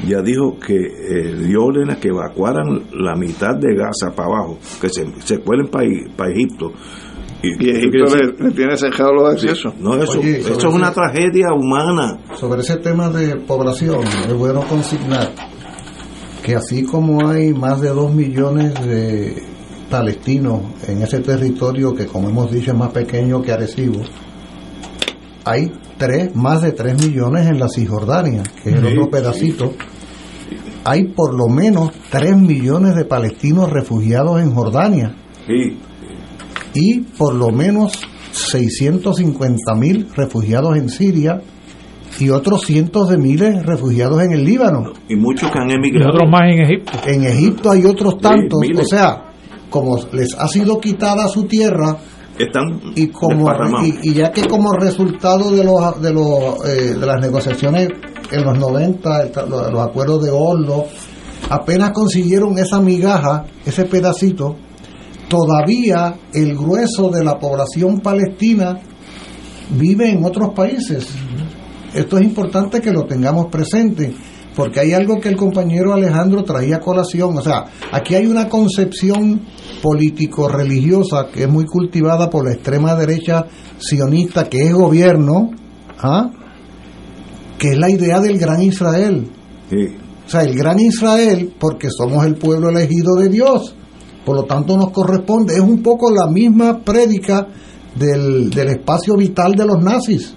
ya 0.07 0.21
dijo 0.23 0.59
que 0.59 0.75
eh, 0.77 1.35
dio 1.47 1.65
órdenes 1.65 1.99
que 1.99 2.09
evacuaran 2.09 2.85
la 2.93 3.15
mitad 3.15 3.55
de 3.57 3.75
Gaza 3.75 4.15
para 4.15 4.29
abajo, 4.29 4.59
que 4.81 4.89
se, 4.89 5.07
se 5.25 5.39
cuelen 5.39 5.69
para 5.69 6.31
Egipto. 6.31 6.73
Y 7.45 7.71
Egipto 7.71 8.15
le, 8.17 8.45
le 8.49 8.51
tiene 8.53 8.77
cerrado 8.77 9.13
los 9.15 9.33
accesos. 9.35 9.75
No, 9.81 9.97
eso, 9.97 10.21
Oye, 10.21 10.39
eso 10.39 10.55
es 10.57 10.65
una 10.65 10.87
ese- 10.89 10.95
tragedia 10.95 11.53
humana. 11.53 12.19
sobre 12.37 12.61
ese 12.61 12.77
tema 12.77 13.09
de 13.11 13.37
población 13.37 14.01
es 14.29 14.35
bueno 14.35 14.61
consignar 14.69 15.31
que 16.45 16.57
así 16.57 16.85
como 16.85 17.29
hay 17.29 17.53
más 17.53 17.81
de 17.81 17.89
dos 17.91 18.13
millones 18.13 18.75
de 18.87 19.43
palestinos 19.91 20.61
en 20.89 21.03
ese 21.03 21.21
territorio 21.21 21.95
que 21.95 22.07
como 22.07 22.29
hemos 22.29 22.51
dicho 22.51 22.73
es 22.73 22.77
más 22.77 22.91
pequeño 22.93 23.43
que 23.43 23.53
Arecibo 23.53 24.01
hay 25.45 25.71
tres, 25.99 26.35
más 26.37 26.63
de 26.63 26.73
3 26.73 26.95
millones 27.05 27.47
en 27.49 27.59
la 27.59 27.69
Cisjordania, 27.69 28.43
que 28.63 28.71
es 28.71 28.77
el 28.77 28.81
Sí, 28.87 28.97
otro 28.97 29.11
pedacito. 29.11 29.73
Hay 30.85 31.05
por 31.05 31.35
lo 31.35 31.49
menos 31.49 31.91
3 32.11 32.37
millones 32.37 32.95
de 32.97 33.05
palestinos 33.05 33.71
refugiados 33.71 34.41
en 34.41 34.53
Jordania 34.55 35.15
Sí. 35.47 35.79
y 36.75 37.01
por 37.01 37.35
lo 37.35 37.51
menos 37.51 37.93
650 38.33 39.75
mil 39.75 40.09
refugiados 40.15 40.77
en 40.77 40.89
Siria 40.89 41.41
y 42.19 42.29
otros 42.31 42.63
cientos 42.67 43.09
de 43.09 43.17
miles 43.19 43.65
refugiados 43.65 44.23
en 44.23 44.33
el 44.33 44.45
Líbano. 44.45 44.93
Y 45.09 45.17
muchos 45.17 45.51
que 45.51 45.59
han 45.59 45.71
Y 45.71 45.75
emigrado. 45.75 46.13
otros 46.15 46.31
más 46.31 46.43
en 46.53 46.63
Egipto. 46.63 46.93
En 47.07 47.25
Egipto 47.25 47.71
hay 47.71 47.85
otros 47.87 48.19
tantos, 48.19 48.61
o 48.79 48.85
sea, 48.85 49.25
como 49.71 49.97
les 50.13 50.35
ha 50.39 50.47
sido 50.49 50.79
quitada 50.81 51.27
su 51.29 51.45
tierra 51.45 51.97
Están 52.39 52.81
y 52.95 53.09
como 53.09 53.51
y, 53.85 54.11
y 54.11 54.15
ya 54.15 54.31
que 54.33 54.47
como 54.47 54.73
resultado 54.73 55.51
de 55.51 55.65
los 55.65 56.01
de 56.03 56.13
los 56.13 56.67
eh, 56.67 56.95
de 56.99 57.07
las 57.07 57.21
negociaciones 57.21 57.89
en 58.33 58.45
los 58.45 58.59
90 58.59 59.23
el- 59.23 59.33
los, 59.51 59.71
los 59.73 59.81
acuerdos 59.81 60.25
de 60.25 60.31
Oslo 60.31 60.87
apenas 61.51 61.91
consiguieron 61.93 62.59
esa 62.59 62.81
migaja 62.81 63.45
ese 63.65 63.85
pedacito 63.85 64.57
todavía 65.29 66.15
el 66.33 66.55
grueso 66.57 67.09
de 67.11 67.25
la 67.25 67.39
población 67.39 68.01
palestina 68.01 68.79
vive 69.71 70.11
en 70.11 70.23
otros 70.25 70.51
países. 70.55 71.07
Esto 71.95 72.19
es 72.19 72.25
importante 72.25 72.81
que 72.83 72.91
lo 72.91 73.05
tengamos 73.05 73.47
presente, 73.47 74.13
porque 74.55 74.81
hay 74.81 74.93
algo 74.93 75.19
que 75.21 75.31
el 75.31 75.37
compañero 75.37 75.95
Alejandro 75.95 76.43
traía 76.45 76.77
a 76.77 76.81
colación. 76.81 77.39
O 77.39 77.41
sea, 77.41 77.65
aquí 77.91 78.15
hay 78.15 78.27
una 78.27 78.49
concepción 78.51 79.41
político-religiosa 79.83 81.29
que 81.33 81.45
es 81.45 81.49
muy 81.49 81.65
cultivada 81.65 82.29
por 82.29 82.45
la 82.47 82.53
extrema 82.55 82.95
derecha 82.95 83.47
sionista, 83.79 84.49
que 84.49 84.59
es 84.67 84.73
gobierno, 84.75 85.51
¿ah? 85.99 86.31
Que 87.59 87.71
es 87.71 87.79
la 87.79 87.91
idea 87.91 88.21
del 88.21 88.39
gran 88.39 88.63
Israel. 88.63 89.27
O 90.27 90.29
sea, 90.29 90.43
el 90.43 90.55
gran 90.55 90.79
Israel, 90.81 91.53
porque 91.59 91.89
somos 91.91 92.25
el 92.27 92.37
pueblo 92.37 92.71
elegido 92.71 93.15
de 93.17 93.29
Dios, 93.29 93.75
por 94.25 94.37
lo 94.37 94.45
tanto 94.45 94.77
nos 94.77 94.91
corresponde, 94.91 95.55
es 95.55 95.61
un 95.61 95.83
poco 95.83 96.11
la 96.11 96.27
misma 96.31 96.81
prédica 96.81 97.49
del, 97.95 98.51
del 98.51 98.69
espacio 98.69 99.17
vital 99.17 99.53
de 99.53 99.67
los 99.67 99.83
nazis. 99.83 100.35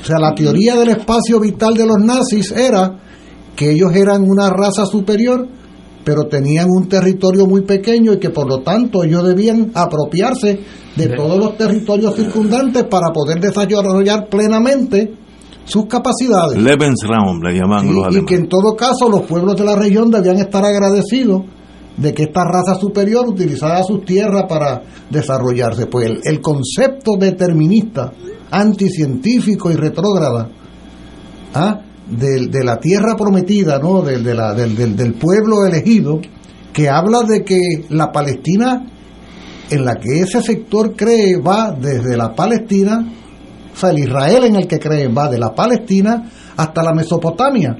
O 0.00 0.04
sea, 0.04 0.18
la 0.18 0.34
teoría 0.34 0.76
del 0.76 0.90
espacio 0.90 1.40
vital 1.40 1.74
de 1.74 1.86
los 1.86 1.98
nazis 1.98 2.52
era 2.52 2.98
que 3.56 3.70
ellos 3.70 3.90
eran 3.94 4.22
una 4.22 4.50
raza 4.50 4.86
superior, 4.86 5.48
pero 6.04 6.28
tenían 6.28 6.68
un 6.70 6.88
territorio 6.88 7.46
muy 7.46 7.62
pequeño 7.62 8.12
y 8.12 8.18
que 8.18 8.30
por 8.30 8.48
lo 8.48 8.60
tanto 8.60 9.02
ellos 9.02 9.26
debían 9.26 9.72
apropiarse 9.74 10.60
de 10.94 11.08
todos 11.08 11.38
los 11.38 11.56
territorios 11.56 12.14
circundantes 12.14 12.84
para 12.84 13.12
poder 13.12 13.40
desarrollar 13.40 14.28
plenamente 14.28 15.12
sus 15.68 15.86
capacidades. 15.86 16.58
Lebensraum 16.58 17.40
le 17.42 17.54
llaman 17.54 17.86
Sí, 17.86 17.92
los 17.94 18.16
y 18.16 18.24
que 18.24 18.34
en 18.36 18.48
todo 18.48 18.74
caso 18.76 19.08
los 19.08 19.22
pueblos 19.22 19.56
de 19.56 19.64
la 19.64 19.76
región 19.76 20.10
debían 20.10 20.38
estar 20.38 20.64
agradecidos 20.64 21.42
de 21.96 22.14
que 22.14 22.24
esta 22.24 22.44
raza 22.44 22.74
superior 22.80 23.26
utilizara 23.28 23.82
sus 23.82 24.04
tierras 24.04 24.44
para 24.48 24.82
desarrollarse. 25.10 25.86
Pues 25.86 26.06
el, 26.06 26.20
el 26.24 26.40
concepto 26.40 27.16
determinista, 27.18 28.12
anticientífico 28.50 29.70
y 29.70 29.74
retrógrada 29.74 30.48
¿ah? 31.54 31.80
de, 32.08 32.64
la 32.64 32.78
tierra 32.78 33.16
prometida, 33.16 33.78
¿no? 33.78 34.02
del, 34.02 34.22
de 34.24 34.34
la- 34.34 34.54
del- 34.54 34.76
del- 34.76 34.96
del 34.96 35.14
pueblo 35.14 35.66
elegido, 35.66 36.20
que 36.72 36.88
habla 36.88 37.22
de 37.24 37.44
que 37.44 37.58
la 37.90 38.12
Palestina 38.12 38.86
en 39.70 39.84
la 39.84 39.96
que 39.96 40.20
ese 40.20 40.40
sector 40.40 40.94
cree 40.96 41.36
va 41.40 41.72
desde 41.72 42.16
la 42.16 42.32
Palestina, 42.34 43.04
o 43.78 43.80
sea, 43.80 43.90
el 43.90 44.00
Israel 44.00 44.44
en 44.46 44.56
el 44.56 44.66
que 44.66 44.80
creen 44.80 45.14
va 45.16 45.28
de 45.30 45.38
la 45.38 45.54
Palestina 45.54 46.28
hasta 46.56 46.82
la 46.82 46.92
Mesopotamia. 46.92 47.76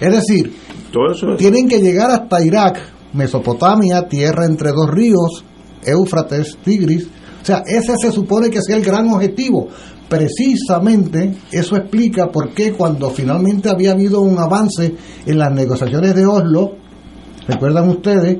Es 0.00 0.12
decir, 0.12 0.54
Todo 0.92 1.10
eso 1.12 1.32
es- 1.32 1.38
tienen 1.38 1.68
que 1.68 1.80
llegar 1.80 2.08
hasta 2.12 2.40
Irak, 2.44 2.78
Mesopotamia, 3.14 4.06
tierra 4.06 4.44
entre 4.46 4.70
dos 4.70 4.88
ríos, 4.88 5.44
Éufrates, 5.84 6.56
Tigris. 6.64 7.08
O 7.42 7.44
sea, 7.44 7.62
ese 7.66 7.94
se 8.00 8.12
supone 8.12 8.48
que 8.50 8.58
es 8.58 8.68
el 8.68 8.82
gran 8.84 9.08
objetivo. 9.12 9.68
Precisamente 10.08 11.34
eso 11.50 11.76
explica 11.76 12.28
por 12.30 12.50
qué 12.54 12.72
cuando 12.72 13.10
finalmente 13.10 13.68
había 13.68 13.92
habido 13.92 14.20
un 14.20 14.38
avance 14.38 14.94
en 15.26 15.38
las 15.38 15.52
negociaciones 15.52 16.14
de 16.14 16.26
Oslo, 16.26 16.72
recuerdan 17.48 17.88
ustedes, 17.88 18.38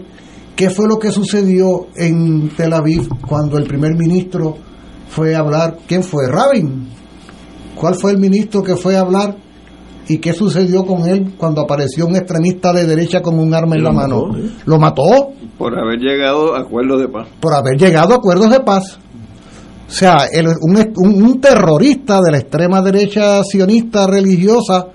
¿qué 0.55 0.71
fue 0.71 0.87
lo 0.89 0.99
que 0.99 1.11
sucedió 1.11 1.89
en 1.97 2.51
Tel 2.57 2.73
Aviv 2.73 3.09
cuando 3.27 3.59
el 3.59 3.65
primer 3.65 3.97
ministro 3.97 4.57
fue 5.09 5.35
a 5.35 5.41
hablar? 5.41 5.79
¿Quién 5.89 6.03
fue? 6.05 6.29
Rabin. 6.29 6.89
¿Cuál 7.81 7.95
fue 7.95 8.11
el 8.13 8.19
ministro 8.19 8.63
que 8.63 8.77
fue 8.77 8.97
a 8.97 9.01
hablar? 9.01 9.37
¿Y 10.09 10.19
qué 10.19 10.33
sucedió 10.33 10.85
con 10.85 11.09
él 11.09 11.35
cuando 11.39 11.63
apareció 11.63 12.07
un 12.07 12.17
extremista 12.17 12.73
de 12.73 12.85
derecha 12.85 13.23
con 13.23 13.39
un 13.39 13.55
arma 13.55 13.77
en 13.77 13.85
la 13.85 13.93
mano? 13.93 14.27
mató, 14.27 14.39
¿eh? 14.39 14.51
Lo 14.67 14.79
mató 14.79 15.29
por 15.57 15.79
haber 15.79 15.99
llegado 15.99 16.55
a 16.55 16.61
acuerdos 16.61 17.01
de 17.01 17.09
paz. 17.09 17.29
por 17.41 17.55
haber 17.55 17.77
llegado 17.79 18.13
a 18.15 18.17
acuerdos 18.17 18.51
de 18.51 18.61
paz. 18.61 18.99
O 19.89 19.93
sea, 19.93 20.25
el- 20.33 20.47
un, 20.49 20.77
un- 20.97 21.23
un 21.23 21.41
terrorista 21.41 22.21
de 22.21 22.33
la 22.33 22.39
extrema 22.39 22.81
derecha 22.83 23.43
sionista 23.45 24.07
religiosa, 24.07 24.87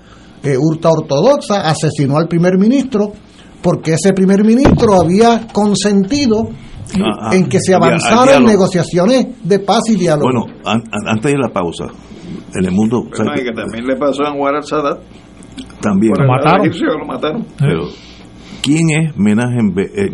eh, 0.42 0.56
ultra 0.58 0.90
ortodoxa, 0.90 1.62
asesinó 1.68 2.18
al 2.18 2.28
primer 2.28 2.56
ministro 2.58 3.12
porque 3.62 3.94
ese 3.94 4.12
primer 4.12 4.44
ministro 4.44 5.00
había 5.00 5.46
consentido 5.52 6.48
Ah, 6.94 7.30
ah, 7.30 7.34
en 7.34 7.48
que 7.48 7.58
se 7.58 7.74
al 7.74 7.80
dia- 7.80 7.88
al 7.88 7.94
avanzara 7.94 8.20
en 8.22 8.26
diálogo. 8.44 8.48
negociaciones 8.52 9.26
de 9.42 9.58
paz 9.58 9.80
y 9.88 9.96
diálogo. 9.96 10.30
Bueno, 10.30 10.46
an- 10.64 10.84
an- 10.92 11.08
antes 11.16 11.32
de 11.32 11.38
la 11.38 11.48
pausa, 11.48 11.86
en 12.58 12.64
el 12.66 12.72
mundo 12.72 13.02
Bueno, 13.02 13.16
¿sabes 13.16 13.42
y 13.42 13.44
que 13.44 13.52
también 13.52 13.86
le 13.86 13.96
pasó 13.96 14.24
a 14.24 14.30
Anwar 14.30 14.54
al-Sadat. 14.56 15.00
también. 15.80 16.12
Lo 16.18 16.26
mataron. 17.06 17.46
Pero, 17.58 17.84
¿quién 18.62 18.90
es 18.90 19.16
Menahem 19.16 19.74
eh, 19.78 20.10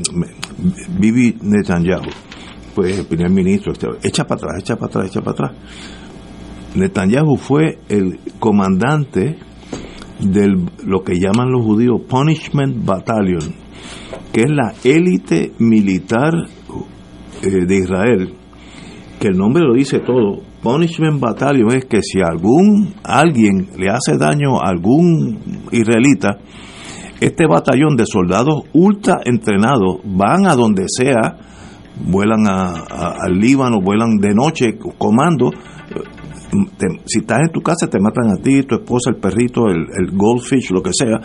Bibi 0.98 1.36
Netanyahu? 1.42 2.02
Pues 2.74 2.98
el 2.98 3.06
primer 3.06 3.30
ministro. 3.30 3.72
este, 3.72 3.86
Echa 4.02 4.24
para 4.24 4.38
atrás, 4.40 4.60
echa 4.60 4.76
para 4.76 4.86
atrás, 4.86 5.06
echa 5.08 5.20
para 5.20 5.32
atrás. 5.32 5.52
Netanyahu 6.74 7.36
fue 7.36 7.78
el 7.88 8.18
comandante 8.38 9.38
de 10.20 10.48
lo 10.86 11.02
que 11.02 11.18
llaman 11.18 11.50
los 11.50 11.64
judíos 11.64 12.00
Punishment 12.08 12.84
Battalion, 12.84 13.54
que 14.32 14.42
es 14.42 14.50
la 14.50 14.72
élite 14.84 15.52
militar 15.58 16.32
eh, 17.42 17.66
de 17.66 17.76
Israel, 17.76 18.34
que 19.20 19.28
el 19.28 19.36
nombre 19.36 19.64
lo 19.64 19.74
dice 19.74 19.98
todo. 19.98 20.40
Punishment 20.62 21.20
Battalion 21.20 21.72
es 21.76 21.84
que 21.86 22.00
si 22.02 22.20
algún 22.20 22.94
alguien 23.02 23.68
le 23.76 23.88
hace 23.90 24.16
daño 24.16 24.60
a 24.60 24.68
algún 24.68 25.38
israelita, 25.72 26.38
este 27.20 27.46
batallón 27.48 27.96
de 27.96 28.04
soldados 28.06 28.62
ultra 28.72 29.18
entrenados 29.24 29.98
van 30.04 30.46
a 30.46 30.54
donde 30.54 30.84
sea, 30.88 31.36
vuelan 32.06 32.46
a- 32.46 32.84
al 33.24 33.38
Líbano, 33.38 33.80
vuelan 33.80 34.18
de 34.18 34.34
noche, 34.34 34.78
comando. 34.98 35.50
Si 37.06 37.18
estás 37.20 37.40
en 37.46 37.52
tu 37.52 37.60
casa, 37.60 37.88
te 37.88 37.98
matan 37.98 38.30
a 38.30 38.42
ti, 38.42 38.62
tu 38.64 38.74
esposa, 38.76 39.10
el 39.10 39.16
perrito, 39.16 39.66
el, 39.68 40.10
goldfish, 40.12 40.70
lo 40.70 40.82
que 40.82 40.90
sea. 40.92 41.18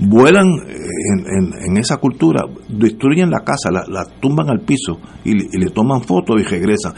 Vuelan 0.00 0.46
en, 0.46 1.18
en- 1.26 1.52
en 1.70 1.76
esa 1.76 1.98
cultura, 1.98 2.44
destruyen 2.68 3.30
la 3.30 3.40
casa, 3.40 3.70
la, 3.70 4.04
tumban 4.20 4.48
al 4.50 4.60
piso 4.60 4.98
y 5.24 5.34
le 5.34 5.70
toman 5.70 6.02
fotos 6.02 6.40
y 6.40 6.44
regresan. 6.44 6.94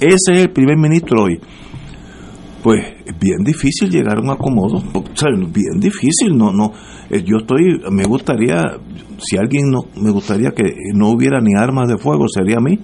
Ese 0.00 0.32
es 0.32 0.38
el 0.42 0.50
primer 0.50 0.76
ministro 0.76 1.24
hoy. 1.24 1.40
Pues 2.62 2.80
es 3.04 3.18
bien 3.18 3.44
difícil 3.44 3.90
llegar 3.90 4.18
a 4.18 4.20
un 4.20 4.30
acomodo, 4.30 4.82
bien 5.52 5.80
difícil, 5.80 6.36
no, 6.36 6.52
no, 6.52 6.72
eh, 7.08 7.22
yo 7.24 7.38
estoy, 7.38 7.80
me 7.90 8.04
gustaría, 8.04 8.62
si 9.18 9.36
alguien 9.36 9.70
no, 9.70 9.82
me 10.00 10.10
gustaría 10.10 10.50
que 10.50 10.64
no 10.92 11.10
hubiera 11.10 11.40
ni 11.40 11.54
armas 11.56 11.88
de 11.88 11.98
fuego, 11.98 12.26
sería 12.28 12.56
a 12.56 12.60
mí, 12.60 12.80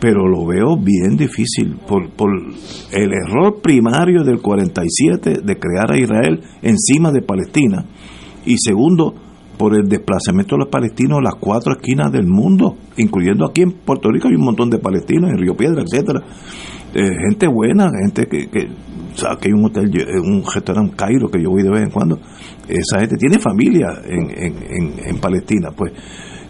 pero 0.00 0.28
lo 0.28 0.46
veo 0.46 0.76
bien 0.76 1.16
difícil 1.16 1.76
por, 1.86 2.10
por 2.10 2.30
el 2.92 3.12
error 3.12 3.60
primario 3.60 4.22
del 4.22 4.40
47 4.40 5.40
de 5.42 5.58
crear 5.58 5.92
a 5.92 5.98
Israel 5.98 6.40
encima 6.62 7.10
de 7.10 7.22
Palestina 7.22 7.86
y 8.44 8.56
segundo 8.58 9.14
por 9.58 9.74
el 9.74 9.88
desplazamiento 9.88 10.56
de 10.56 10.60
los 10.60 10.68
palestinos 10.68 11.18
a 11.18 11.22
las 11.22 11.34
cuatro 11.36 11.72
esquinas 11.72 12.12
del 12.12 12.26
mundo, 12.26 12.76
incluyendo 12.96 13.46
aquí 13.46 13.62
en 13.62 13.72
Puerto 13.72 14.10
Rico 14.10 14.28
hay 14.28 14.34
un 14.34 14.44
montón 14.44 14.70
de 14.70 14.78
palestinos, 14.78 15.30
en 15.30 15.38
Río 15.38 15.56
Piedra, 15.56 15.82
etcétera, 15.82 16.20
Eh, 16.94 17.10
gente 17.28 17.46
buena, 17.46 17.90
gente 17.90 18.26
que, 18.26 18.48
que 18.48 18.60
hay 18.60 19.52
un 19.52 19.66
hotel, 19.66 19.90
un 20.24 20.42
restaurante 20.42 20.96
Cairo 20.96 21.28
que 21.28 21.42
yo 21.42 21.50
voy 21.50 21.62
de 21.62 21.68
vez 21.70 21.82
en 21.82 21.90
cuando, 21.90 22.18
esa 22.68 23.00
gente 23.00 23.16
tiene 23.16 23.38
familia 23.38 23.88
en, 24.06 24.30
en, 24.30 24.54
en, 24.70 25.06
en 25.06 25.20
Palestina, 25.20 25.70
pues. 25.76 25.92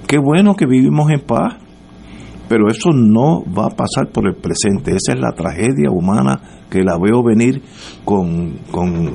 Qué 0.07 0.19
bueno 0.19 0.55
que 0.55 0.67
vivimos 0.67 1.11
en 1.11 1.21
paz, 1.21 1.57
pero 2.49 2.69
eso 2.69 2.91
no 2.93 3.43
va 3.53 3.67
a 3.67 3.75
pasar 3.75 4.13
por 4.13 4.29
el 4.29 4.37
presente. 4.37 4.93
Esa 4.93 5.15
es 5.15 5.19
la 5.19 5.33
tragedia 5.33 5.91
humana 5.91 6.39
que 6.71 6.85
la 6.85 6.97
veo 6.97 7.25
venir 7.25 7.61
con, 8.05 8.59
con, 8.71 9.15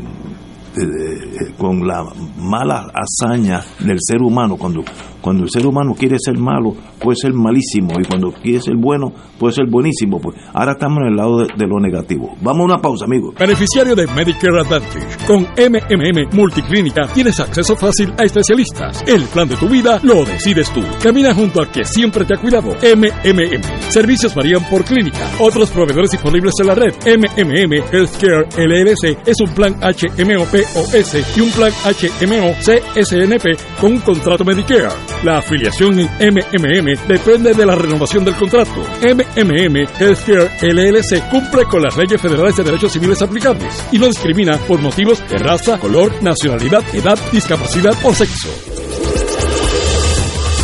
eh, 0.75 0.83
eh, 0.83 1.53
con 1.57 1.85
la 1.85 2.05
mala 2.37 2.91
hazaña 2.93 3.61
del 3.79 3.97
ser 3.99 4.21
humano. 4.21 4.55
Cuando, 4.57 4.83
cuando 5.21 5.43
el 5.43 5.49
ser 5.49 5.65
humano 5.65 5.93
quiere 5.97 6.17
ser 6.19 6.37
malo, 6.37 6.73
puede 6.99 7.15
ser 7.15 7.33
malísimo, 7.33 7.93
y 7.99 8.05
cuando 8.05 8.31
quiere 8.31 8.59
ser 8.59 8.75
bueno, 8.75 9.11
puede 9.37 9.53
ser 9.53 9.65
buenísimo. 9.69 10.19
Pues 10.19 10.37
ahora 10.53 10.73
estamos 10.73 10.99
en 11.01 11.07
el 11.07 11.15
lado 11.15 11.37
de, 11.39 11.67
lo 11.67 11.79
negativo. 11.79 12.35
Vamos 12.41 12.61
a 12.61 12.65
una 12.73 12.77
pausa, 12.77 13.05
amigos. 13.05 13.35
Beneficiario 13.35 13.95
de 13.95 14.07
Medicare 14.07 14.59
Advantage. 14.61 15.25
Con 15.27 15.43
MMM 15.43 16.35
Multiclínica 16.35 17.07
tienes 17.13 17.39
acceso 17.39 17.75
fácil 17.75 18.13
a 18.17 18.23
especialistas. 18.23 19.03
El 19.07 19.23
plan 19.25 19.47
de 19.47 19.55
tu 19.55 19.67
vida 19.67 19.99
lo 20.03 20.25
decides 20.25 20.71
tú. 20.73 20.81
Camina 21.01 21.33
junto 21.33 21.61
al 21.61 21.71
que 21.71 21.85
siempre 21.85 22.25
te 22.25 22.35
ha 22.35 22.41
cuidado. 22.41 22.69
MMM. 22.69 23.61
Servicios 23.89 24.33
varían 24.35 24.63
por 24.69 24.83
clínica. 24.83 25.29
Otros 25.39 25.69
proveedores 25.71 26.11
disponibles 26.11 26.53
en 26.59 26.67
la 26.67 26.75
red. 26.75 26.93
MMM 27.05 27.73
Healthcare 27.91 28.47
LLC 28.57 29.27
es 29.27 29.39
un 29.41 29.53
plan 29.53 29.75
HMO 29.81 30.45
POS 30.45 31.37
y 31.37 31.41
un 31.41 31.51
plan 31.51 31.71
HMO 31.71 32.53
CSNP 32.59 33.79
con 33.79 33.93
un 33.93 33.99
contrato 33.99 34.43
Medicare. 34.43 35.10
La 35.23 35.37
afiliación 35.37 35.99
en 35.99 36.33
MMM 36.33 37.07
depende 37.07 37.53
de 37.53 37.65
la 37.65 37.75
renovación 37.75 38.25
del 38.25 38.35
contrato. 38.35 38.81
MMM 39.01 39.87
Healthcare 39.99 40.49
LLC 40.61 41.29
cumple 41.29 41.65
con 41.65 41.81
las 41.83 41.95
leyes 41.95 42.19
federales 42.21 42.55
de 42.55 42.63
derechos 42.63 42.91
civiles 42.91 43.21
aplicables 43.21 43.85
y 43.91 43.99
no 43.99 44.07
discrimina 44.07 44.57
por 44.67 44.81
motivos 44.81 45.21
de 45.29 45.37
raza, 45.37 45.77
color, 45.77 46.11
nacionalidad, 46.23 46.83
edad, 46.93 47.19
discapacidad 47.31 47.93
o 48.03 48.13
sexo. 48.13 48.49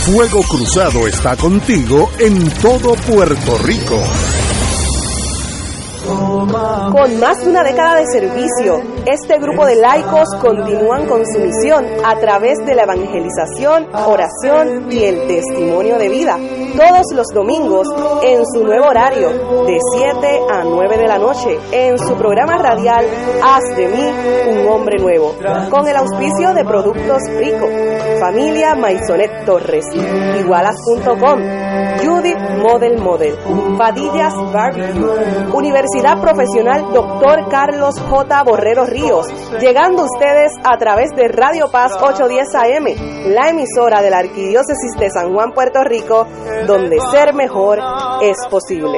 Fuego 0.08 0.42
Cruzado 0.44 1.06
está 1.06 1.36
contigo 1.36 2.10
en 2.18 2.50
todo 2.62 2.94
Puerto 2.96 3.58
Rico. 3.60 4.02
Con 6.06 7.20
más 7.20 7.44
de 7.44 7.50
una 7.50 7.64
década 7.64 8.00
de 8.00 8.06
servicio, 8.08 8.82
este 9.08 9.40
grupo 9.40 9.66
de 9.66 9.78
laicos 9.78 10.28
continúan 10.42 11.08
con 11.08 11.26
su 11.26 11.40
misión 11.40 11.86
a 12.04 12.20
través 12.20 12.58
de 12.66 12.76
la 12.76 12.84
evangelización, 12.84 13.88
oración 13.94 14.92
y 14.92 15.04
el 15.04 15.28
testimonio 15.28 15.98
de 15.98 16.10
vida, 16.10 16.38
todos 16.76 17.06
los 17.16 17.28
domingos 17.34 17.88
en 18.22 18.46
su 18.46 18.66
nuevo 18.66 18.88
horario, 18.88 19.30
de 19.66 19.78
7 19.96 20.40
a 20.52 20.64
9 20.66 20.98
de 20.98 21.08
la 21.08 21.18
noche, 21.18 21.58
en 21.72 21.98
su 21.98 22.16
programa 22.16 22.58
radial 22.58 23.06
Haz 23.42 23.64
de 23.78 23.88
mí 23.88 24.60
un 24.60 24.68
hombre 24.68 24.98
nuevo, 24.98 25.36
con 25.70 25.88
el 25.88 25.96
auspicio 25.96 26.54
de 26.54 26.66
Productos 26.66 27.22
Rico, 27.38 27.66
Familia 28.20 28.76
Maisonet 28.76 29.46
Torres, 29.46 29.86
Igualas.com, 30.40 31.40
Judith 32.04 32.40
Model 32.62 32.98
Model, 32.98 33.36
Padillas 33.78 34.34
Barbecue, 34.52 35.54
Universidad 35.54 36.20
Profesional 36.20 36.92
Dr. 36.94 37.48
Carlos 37.50 37.96
J. 38.10 38.44
Borrero 38.44 38.86
Ríos, 38.98 39.28
llegando 39.60 40.06
ustedes 40.06 40.52
a 40.64 40.76
través 40.78 41.12
de 41.16 41.28
Radio 41.28 41.70
Paz 41.70 41.92
810 42.02 42.56
AM, 42.56 43.32
la 43.32 43.50
emisora 43.50 44.02
de 44.02 44.10
la 44.10 44.18
Arquidiócesis 44.20 44.96
de 44.98 45.12
San 45.12 45.34
Juan, 45.34 45.54
Puerto 45.54 45.84
Rico, 45.84 46.26
donde 46.66 47.00
ser 47.12 47.36
mejor 47.36 47.80
es 48.24 48.38
posible. 48.50 48.98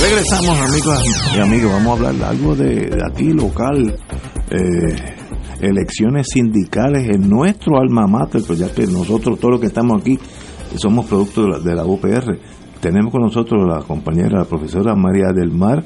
Regresamos, 0.00 0.60
amigos 0.60 1.02
y 1.36 1.40
amigos. 1.40 1.72
Vamos 1.72 2.00
a 2.00 2.08
hablar 2.08 2.30
algo 2.30 2.54
de, 2.54 2.86
de 2.86 3.02
aquí 3.04 3.32
local. 3.32 3.96
Eh, 4.50 5.14
elecciones 5.60 6.28
sindicales 6.32 7.08
en 7.08 7.28
nuestro 7.28 7.80
alma 7.80 8.06
mater, 8.06 8.42
pues 8.46 8.60
ya 8.60 8.72
que 8.72 8.86
nosotros, 8.86 9.38
todos 9.38 9.52
los 9.52 9.60
que 9.60 9.66
estamos 9.66 10.00
aquí, 10.00 10.18
somos 10.76 11.06
producto 11.06 11.42
de 11.42 11.48
la, 11.48 11.58
de 11.58 11.74
la 11.74 11.84
UPR. 11.84 12.38
Tenemos 12.80 13.10
con 13.12 13.22
nosotros 13.22 13.66
la 13.66 13.80
compañera, 13.80 14.38
la 14.38 14.44
profesora 14.44 14.94
María 14.94 15.32
del 15.34 15.50
Mar 15.50 15.82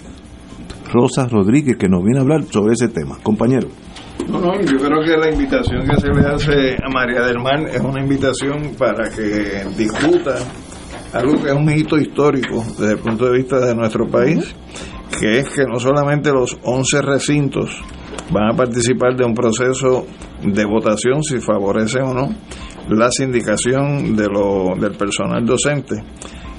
Rosa 0.93 1.27
Rodríguez, 1.27 1.77
que 1.79 1.89
nos 1.89 2.03
viene 2.03 2.19
a 2.19 2.23
hablar 2.23 2.45
sobre 2.45 2.75
ese 2.75 2.89
tema. 2.89 3.17
Compañero. 3.23 3.69
No, 4.29 4.39
no, 4.39 4.61
yo 4.61 4.77
creo 4.77 5.03
que 5.05 5.17
la 5.17 5.33
invitación 5.33 5.87
que 5.89 6.01
se 6.01 6.09
le 6.09 6.27
hace 6.27 6.77
a 6.85 6.89
María 6.93 7.23
del 7.23 7.39
Mar 7.39 7.67
es 7.67 7.81
una 7.81 8.01
invitación 8.01 8.75
para 8.79 9.09
que 9.09 9.65
discuta 9.77 10.35
algo 11.13 11.43
que 11.43 11.51
es 11.51 11.55
un 11.55 11.71
hito 11.71 11.97
histórico 11.97 12.65
desde 12.79 12.93
el 12.93 12.99
punto 12.99 13.27
de 13.27 13.39
vista 13.39 13.61
de 13.61 13.75
nuestro 13.75 14.07
país, 14.09 14.55
que 15.19 15.39
es 15.39 15.49
que 15.51 15.65
no 15.65 15.79
solamente 15.79 16.33
los 16.33 16.57
11 16.63 17.03
recintos 17.03 17.83
van 18.31 18.53
a 18.53 18.57
participar 18.57 19.15
de 19.17 19.25
un 19.25 19.35
proceso 19.35 20.07
de 20.43 20.65
votación 20.65 21.23
si 21.23 21.39
favorece 21.41 22.01
o 22.01 22.15
no 22.15 22.31
la 22.89 23.11
sindicación 23.11 24.17
de 24.17 24.29
lo, 24.29 24.75
del 24.79 24.97
personal 24.97 25.45
docente, 25.45 26.03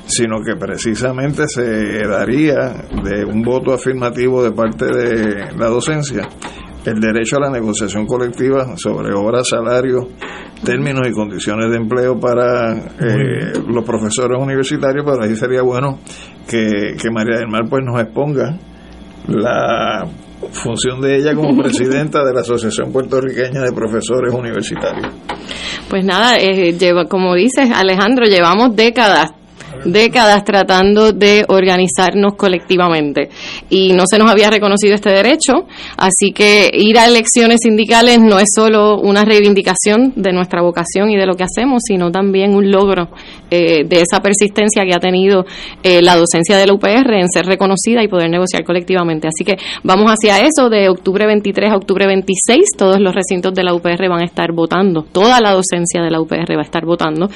sino 0.06 0.38
que 0.46 0.56
precisamente 0.56 1.48
se 1.48 2.08
daría 2.08 2.86
de 3.04 3.26
un 3.26 3.42
voto 3.42 3.74
afirmativo 3.74 4.44
de 4.44 4.52
parte 4.52 4.86
de 4.86 5.54
la 5.58 5.68
docencia 5.68 6.28
el 6.86 7.00
derecho 7.00 7.38
a 7.38 7.42
la 7.42 7.50
negociación 7.50 8.06
colectiva 8.06 8.76
sobre 8.78 9.14
horas, 9.14 9.48
salarios, 9.48 10.06
términos 10.64 11.08
y 11.08 11.12
condiciones 11.12 11.70
de 11.70 11.78
empleo 11.78 12.20
para 12.20 12.74
eh, 12.74 13.54
los 13.68 13.84
profesores 13.86 14.38
universitarios, 14.40 15.06
pero 15.06 15.24
ahí 15.24 15.36
sería 15.36 15.62
bueno 15.62 16.00
que, 16.48 16.96
que 17.02 17.12
María 17.12 17.38
del 17.38 17.48
Mar 17.48 17.64
pues 17.70 17.84
nos 17.86 18.02
exponga 18.02 18.58
la 19.28 20.06
función 20.52 21.02
de 21.02 21.18
ella 21.18 21.34
como 21.34 21.56
presidenta 21.62 22.24
de 22.24 22.34
la 22.34 22.42
Asociación 22.42 22.92
Puertorriqueña 22.92 23.62
de 23.62 23.72
Profesores 23.72 24.34
Universitarios. 24.34 25.08
Pues 25.90 26.06
nada, 26.06 26.38
eh, 26.38 26.74
lleva, 26.74 27.06
como 27.06 27.36
dices 27.36 27.70
Alejandro, 27.74 28.26
llevamos 28.26 28.76
décadas 28.76 29.32
décadas 29.86 30.44
tratando 30.44 31.12
de 31.12 31.46
organizarnos 31.48 32.36
colectivamente 32.36 33.30
y 33.70 33.94
no 33.94 34.04
se 34.10 34.18
nos 34.18 34.30
había 34.30 34.50
reconocido 34.50 34.96
este 34.96 35.10
derecho, 35.10 35.66
así 35.98 36.32
que 36.32 36.70
ir 36.74 36.98
a 36.98 37.06
elecciones 37.06 37.62
sindicales 37.64 38.20
no 38.20 38.40
es 38.40 38.50
solo 38.56 39.00
una 39.00 39.24
reivindicación 39.26 40.14
de 40.16 40.32
nuestra 40.32 40.62
vocación 40.62 41.10
y 41.10 41.18
de 41.18 41.26
lo 41.26 41.36
que 41.36 41.44
hacemos, 41.44 41.84
sino 41.86 42.12
también 42.12 42.56
un 42.56 42.72
logro 42.72 43.10
eh, 43.50 43.84
de 43.86 44.02
esa 44.02 44.20
persistencia 44.22 44.84
que 44.84 44.96
ha 44.96 45.00
tenido 45.00 45.46
eh, 45.84 46.02
la 46.02 46.16
docencia 46.16 46.58
de 46.58 46.66
la 46.66 46.74
UPR 46.74 47.14
en 47.14 47.30
ser 47.30 47.46
reconocida 47.46 48.04
y 48.04 48.08
poder 48.08 48.30
negociar 48.30 48.64
colectivamente. 48.64 49.28
Así 49.28 49.44
que 49.44 49.58
vamos 49.84 50.10
hacia 50.10 50.40
eso, 50.40 50.70
de 50.70 50.90
octubre 50.90 51.26
23 51.26 51.72
a 51.72 51.76
octubre 51.76 52.08
26, 52.08 52.64
todos 52.78 53.00
los 53.00 53.14
recintos 53.14 53.54
de 53.54 53.64
la 53.64 53.74
UPR 53.74 54.10
van 54.10 54.22
a 54.22 54.26
estar 54.26 54.52
votando, 54.54 55.04
toda 55.04 55.40
la 55.40 55.52
docencia 55.52 56.02
de 56.02 56.10
la 56.10 56.20
UPR 56.20 56.56
va 56.56 56.62
a 56.62 56.66
estar 56.66 56.86
votando, 56.86 57.30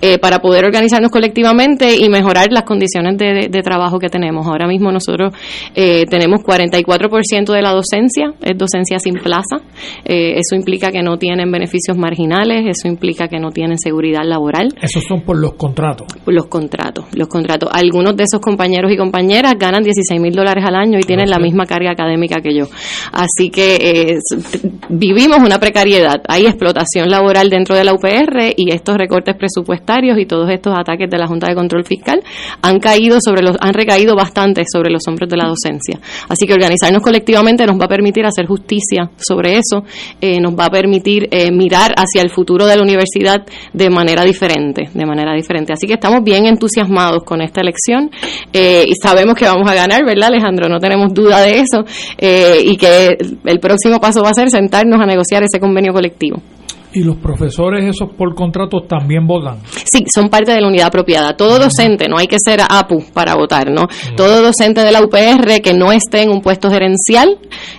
eh, 0.00 0.18
para 0.18 0.40
poder 0.40 0.64
organizarnos 0.64 1.10
colectivamente 1.10 1.83
y 1.92 2.08
mejorar 2.08 2.50
las 2.50 2.64
condiciones 2.64 3.18
de, 3.18 3.48
de 3.50 3.62
trabajo 3.62 3.98
que 3.98 4.08
tenemos. 4.08 4.46
Ahora 4.46 4.66
mismo 4.66 4.90
nosotros 4.92 5.34
eh, 5.74 6.04
tenemos 6.06 6.40
44% 6.40 7.52
de 7.52 7.62
la 7.62 7.72
docencia, 7.72 8.32
es 8.40 8.56
docencia 8.56 8.98
sin 8.98 9.14
plaza. 9.14 9.56
Eh, 10.04 10.38
eso 10.38 10.54
implica 10.54 10.90
que 10.90 11.02
no 11.02 11.18
tienen 11.18 11.50
beneficios 11.50 11.96
marginales, 11.96 12.64
eso 12.66 12.88
implica 12.88 13.28
que 13.28 13.38
no 13.38 13.50
tienen 13.50 13.78
seguridad 13.78 14.22
laboral. 14.24 14.68
Esos 14.80 15.04
son 15.04 15.22
por 15.22 15.38
los 15.38 15.54
contratos. 15.54 16.06
Por 16.24 16.34
los 16.34 16.46
contratos, 16.46 17.06
los 17.14 17.28
contratos. 17.28 17.70
Algunos 17.72 18.16
de 18.16 18.24
esos 18.24 18.40
compañeros 18.40 18.90
y 18.92 18.96
compañeras 18.96 19.54
ganan 19.58 19.82
16 19.82 20.20
mil 20.20 20.34
dólares 20.34 20.64
al 20.66 20.76
año 20.76 20.98
y 20.98 21.02
tienen 21.02 21.28
la 21.28 21.38
misma 21.38 21.66
carga 21.66 21.90
académica 21.90 22.40
que 22.40 22.56
yo. 22.56 22.66
Así 23.12 23.50
que 23.50 23.76
eh, 23.76 24.18
vivimos 24.88 25.38
una 25.38 25.58
precariedad. 25.58 26.22
Hay 26.28 26.46
explotación 26.46 27.08
laboral 27.08 27.50
dentro 27.50 27.74
de 27.74 27.84
la 27.84 27.92
UPR 27.94 28.54
y 28.56 28.72
estos 28.72 28.96
recortes 28.96 29.36
presupuestarios 29.36 30.18
y 30.18 30.26
todos 30.26 30.48
estos 30.50 30.74
ataques 30.76 31.10
de 31.10 31.18
la 31.18 31.26
Junta 31.26 31.48
de 31.48 31.54
Control 31.54 31.73
Fiscal 31.82 32.22
han 32.62 32.78
caído 32.78 33.18
sobre 33.20 33.42
los, 33.42 33.56
han 33.60 33.74
recaído 33.74 34.14
bastante 34.14 34.62
sobre 34.70 34.90
los 34.90 35.02
hombros 35.08 35.28
de 35.28 35.36
la 35.36 35.48
docencia. 35.48 35.98
Así 36.28 36.46
que 36.46 36.52
organizarnos 36.52 37.02
colectivamente 37.02 37.66
nos 37.66 37.80
va 37.80 37.86
a 37.86 37.88
permitir 37.88 38.24
hacer 38.26 38.46
justicia 38.46 39.10
sobre 39.16 39.56
eso, 39.56 39.84
eh, 40.20 40.40
nos 40.40 40.54
va 40.54 40.66
a 40.66 40.70
permitir 40.70 41.28
eh, 41.30 41.50
mirar 41.50 41.92
hacia 41.96 42.22
el 42.22 42.30
futuro 42.30 42.66
de 42.66 42.76
la 42.76 42.82
universidad 42.82 43.44
de 43.72 43.90
manera 43.90 44.24
diferente, 44.24 44.90
de 44.92 45.06
manera 45.06 45.34
diferente. 45.34 45.72
Así 45.72 45.86
que 45.86 45.94
estamos 45.94 46.22
bien 46.22 46.46
entusiasmados 46.46 47.24
con 47.24 47.40
esta 47.40 47.60
elección 47.60 48.10
eh, 48.52 48.84
y 48.86 48.92
sabemos 49.02 49.34
que 49.34 49.46
vamos 49.46 49.68
a 49.68 49.74
ganar, 49.74 50.04
¿verdad, 50.04 50.28
Alejandro? 50.28 50.68
No 50.68 50.78
tenemos 50.78 51.12
duda 51.12 51.40
de 51.40 51.60
eso 51.60 51.84
y 52.20 52.76
que 52.76 53.16
el 53.44 53.58
próximo 53.58 53.98
paso 54.00 54.22
va 54.22 54.30
a 54.30 54.34
ser 54.34 54.50
sentarnos 54.50 55.00
a 55.00 55.06
negociar 55.06 55.42
ese 55.42 55.58
convenio 55.58 55.92
colectivo. 55.92 56.40
¿Y 56.94 57.02
los 57.02 57.16
profesores 57.16 57.84
esos 57.84 58.10
por 58.16 58.36
contratos 58.36 58.86
también 58.86 59.26
votan? 59.26 59.58
Sí, 59.66 60.04
son 60.06 60.28
parte 60.28 60.52
de 60.52 60.60
la 60.60 60.68
unidad 60.68 60.86
apropiada. 60.86 61.36
Todo 61.36 61.58
docente, 61.58 62.06
no 62.08 62.18
hay 62.18 62.28
que 62.28 62.36
ser 62.38 62.60
APU 62.60 63.02
para 63.12 63.34
votar, 63.34 63.68
¿no? 63.68 63.88
Todo 64.16 64.40
docente 64.42 64.82
de 64.82 64.92
la 64.92 65.02
UPR 65.02 65.60
que 65.60 65.74
no 65.74 65.90
esté 65.90 66.22
en 66.22 66.30
un 66.30 66.40
puesto 66.40 66.70
gerencial 66.70 67.36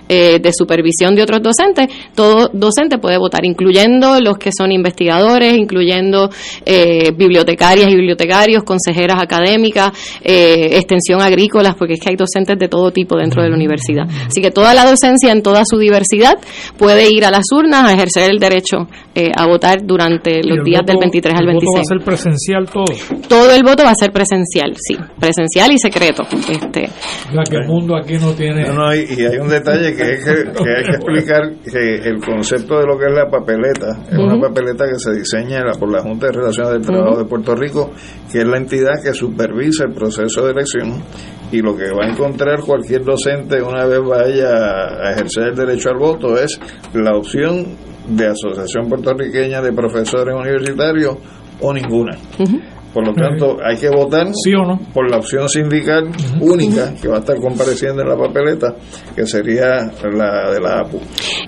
eh, 0.08 0.38
de 0.38 0.52
supervisión 0.52 1.14
de 1.14 1.22
otros 1.22 1.40
docentes, 1.42 1.88
todo 2.14 2.50
docente 2.52 2.98
puede 2.98 3.16
votar, 3.16 3.46
incluyendo 3.46 4.20
los 4.20 4.36
que 4.36 4.50
son 4.56 4.70
investigadores, 4.70 5.56
incluyendo 5.56 6.28
eh, 6.66 7.10
bibliotecarias 7.16 7.88
y 7.88 7.94
bibliotecarios, 7.94 8.64
consejeras 8.64 9.22
académicas, 9.22 9.92
eh, 10.22 10.76
extensión 10.76 11.22
agrícolas, 11.22 11.74
porque 11.74 11.94
es 11.94 12.00
que 12.00 12.10
hay 12.10 12.16
docentes 12.16 12.58
de 12.58 12.68
todo 12.68 12.90
tipo 12.90 13.16
dentro 13.16 13.42
de 13.42 13.48
la 13.48 13.56
universidad. 13.56 14.06
Así 14.26 14.42
que 14.42 14.50
toda 14.50 14.74
la 14.74 14.84
docencia 14.84 15.32
en 15.32 15.42
toda 15.42 15.62
su 15.64 15.78
diversidad 15.78 16.38
puede 16.76 17.10
ir 17.10 17.24
a 17.24 17.30
las 17.30 17.46
urnas 17.50 17.84
a 17.84 17.94
ejercer 17.94 18.30
el 18.30 18.38
derecho 18.38 18.88
eh, 19.18 19.32
a 19.34 19.46
votar 19.46 19.78
durante 19.82 20.42
los 20.44 20.62
días 20.62 20.84
del 20.84 20.98
23 21.00 21.34
al 21.34 21.46
26. 21.46 21.56
¿El 21.56 21.64
voto 21.64 21.72
va 21.74 21.80
a 21.80 21.84
ser 21.84 22.04
presencial 22.04 22.66
todo? 22.68 22.84
Todo 23.26 23.54
el 23.54 23.62
voto 23.62 23.82
va 23.82 23.92
a 23.92 23.94
ser 23.94 24.12
presencial, 24.12 24.74
sí, 24.76 24.94
presencial 25.18 25.72
y 25.72 25.78
secreto. 25.78 26.22
Este. 26.22 26.90
que 27.48 27.56
el 27.56 27.66
mundo 27.66 27.96
aquí 27.96 28.18
no 28.18 28.32
tiene... 28.34 28.68
No, 28.68 28.94
y, 28.94 29.24
hay 29.24 29.38
un 29.38 29.48
detalle 29.48 29.96
que, 29.96 30.02
hay 30.02 30.84
que 30.84 30.96
explicar, 30.96 31.50
que 31.64 32.08
el 32.10 32.20
concepto 32.22 32.78
de 32.78 32.84
lo 32.84 32.98
que 32.98 33.06
es 33.06 33.12
la 33.12 33.30
papeleta, 33.30 34.04
es 34.12 34.18
una 34.18 34.38
papeleta 34.38 34.84
que 34.86 34.98
se 34.98 35.14
diseña 35.14 35.62
por 35.80 35.90
la 35.90 36.02
Junta 36.02 36.26
de 36.26 36.32
Relaciones 36.32 36.72
del 36.74 36.82
Trabajo 36.82 37.16
de 37.16 37.24
Puerto 37.24 37.54
Rico, 37.54 37.92
que 38.30 38.40
es 38.40 38.46
la 38.46 38.58
entidad 38.58 39.02
que 39.02 39.14
supervisa 39.14 39.84
el 39.84 39.94
proceso 39.94 40.44
de 40.44 40.52
elección 40.52 41.02
y 41.52 41.62
lo 41.62 41.74
que 41.74 41.84
va 41.84 42.04
a 42.04 42.10
encontrar 42.10 42.60
cualquier 42.60 43.02
docente 43.02 43.62
una 43.62 43.86
vez 43.86 44.00
vaya 44.02 44.50
a 44.50 45.12
ejercer 45.12 45.48
el 45.48 45.56
derecho 45.56 45.88
al 45.88 45.96
voto 45.96 46.36
es 46.36 46.60
la 46.92 47.16
opción 47.16 47.76
de 48.08 48.28
Asociación 48.28 48.88
Puertorriqueña 48.88 49.60
de 49.60 49.72
Profesores 49.72 50.34
Universitarios 50.34 51.16
o 51.60 51.72
ninguna. 51.72 52.16
Por 52.92 53.06
lo 53.06 53.12
tanto, 53.12 53.58
hay 53.62 53.76
que 53.76 53.90
votar 53.90 54.26
¿Sí 54.32 54.54
o 54.54 54.64
no? 54.64 54.78
por 54.94 55.10
la 55.10 55.18
opción 55.18 55.48
sindical 55.48 56.10
única 56.40 56.94
que 57.00 57.08
va 57.08 57.16
a 57.16 57.20
estar 57.20 57.36
compareciendo 57.40 58.02
en 58.02 58.08
la 58.08 58.16
papeleta, 58.16 58.74
que 59.14 59.26
sería 59.26 59.90
la 60.12 60.50
de 60.50 60.60
la 60.60 60.80
APU. 60.80 61.00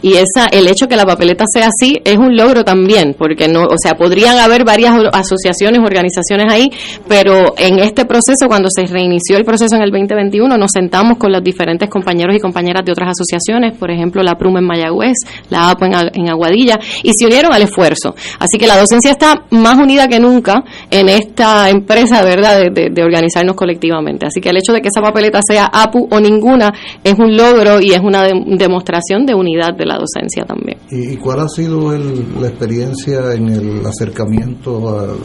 Y 0.02 0.14
esa, 0.14 0.46
el 0.52 0.68
hecho 0.68 0.88
que 0.88 0.96
la 0.96 1.06
papeleta 1.06 1.44
sea 1.50 1.68
así 1.68 1.96
es 2.04 2.18
un 2.18 2.36
logro 2.36 2.64
también, 2.64 3.14
porque 3.18 3.48
no, 3.48 3.62
o 3.62 3.76
sea, 3.82 3.94
podrían 3.94 4.38
haber 4.38 4.64
varias 4.64 4.92
asociaciones, 5.12 5.80
organizaciones 5.80 6.52
ahí, 6.52 6.70
pero 7.08 7.54
en 7.56 7.78
este 7.78 8.04
proceso, 8.04 8.46
cuando 8.46 8.68
se 8.70 8.84
reinició 8.86 9.36
el 9.36 9.44
proceso 9.44 9.76
en 9.76 9.82
el 9.82 9.90
2021, 9.90 10.56
nos 10.56 10.70
sentamos 10.72 11.18
con 11.18 11.32
los 11.32 11.42
diferentes 11.42 11.88
compañeros 11.88 12.36
y 12.36 12.40
compañeras 12.40 12.84
de 12.84 12.92
otras 12.92 13.10
asociaciones, 13.10 13.76
por 13.78 13.90
ejemplo, 13.90 14.22
la 14.22 14.36
PRUM 14.36 14.58
en 14.58 14.66
Mayagüez, 14.66 15.16
la 15.50 15.70
APU 15.70 15.86
en, 15.86 16.28
Aguadilla, 16.28 16.78
y 17.02 17.12
se 17.14 17.26
unieron 17.26 17.52
al 17.52 17.62
esfuerzo. 17.62 18.14
Así 18.38 18.58
que 18.58 18.66
la 18.66 18.78
docencia 18.78 19.10
está 19.10 19.46
más 19.50 19.78
unida 19.78 20.08
que 20.08 20.20
nunca 20.20 20.62
en 20.90 21.08
este 21.08 21.37
esta 21.38 21.70
empresa, 21.70 22.22
¿verdad?, 22.24 22.70
de, 22.72 23.02
organizarnos 23.02 23.54
colectivamente. 23.54 24.26
Así 24.26 24.40
que 24.40 24.50
el 24.50 24.56
hecho 24.56 24.72
de 24.72 24.80
que 24.80 24.88
esa 24.88 25.00
papeleta 25.00 25.40
sea 25.46 25.66
APU 25.72 26.08
o 26.10 26.20
ninguna 26.20 26.72
es 27.04 27.14
un 27.18 27.36
logro 27.36 27.80
y 27.80 27.92
es 27.92 28.00
una 28.00 28.24
demostración 28.24 29.24
de 29.24 29.34
unidad 29.34 29.74
de 29.74 29.86
la 29.86 29.98
docencia 29.98 30.44
también. 30.44 30.78
¿Y, 30.90 31.16
cuál 31.16 31.40
ha 31.40 31.48
sido 31.48 31.92
la 31.92 32.48
experiencia 32.48 33.34
en 33.34 33.48
el 33.48 33.86
acercamiento 33.86 34.98
al 34.98 35.18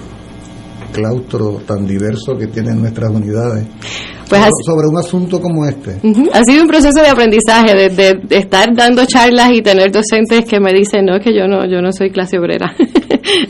claustro 0.93 1.61
tan 1.65 1.85
diverso 1.85 2.37
que 2.37 2.47
tienen 2.47 2.79
nuestras 2.79 3.11
unidades? 3.11 3.65
Pues 4.29 4.41
sobre 4.65 4.87
un 4.87 4.97
asunto 4.97 5.39
como 5.39 5.65
este. 5.65 5.99
Ha 6.31 6.43
sido 6.43 6.63
un 6.63 6.67
proceso 6.67 7.01
de 7.01 7.09
aprendizaje, 7.09 7.89
de, 7.89 8.19
estar 8.29 8.73
dando 8.73 9.05
charlas 9.05 9.51
y 9.51 9.61
tener 9.61 9.91
docentes 9.91 10.45
que 10.45 10.59
me 10.59 10.73
dicen, 10.73 11.05
no, 11.05 11.17
es 11.17 11.23
que 11.23 11.35
yo 11.35 11.47
no, 11.47 11.65
yo 11.65 11.81
no 11.81 11.91
soy 11.91 12.09
clase 12.09 12.37
obrera. 12.37 12.73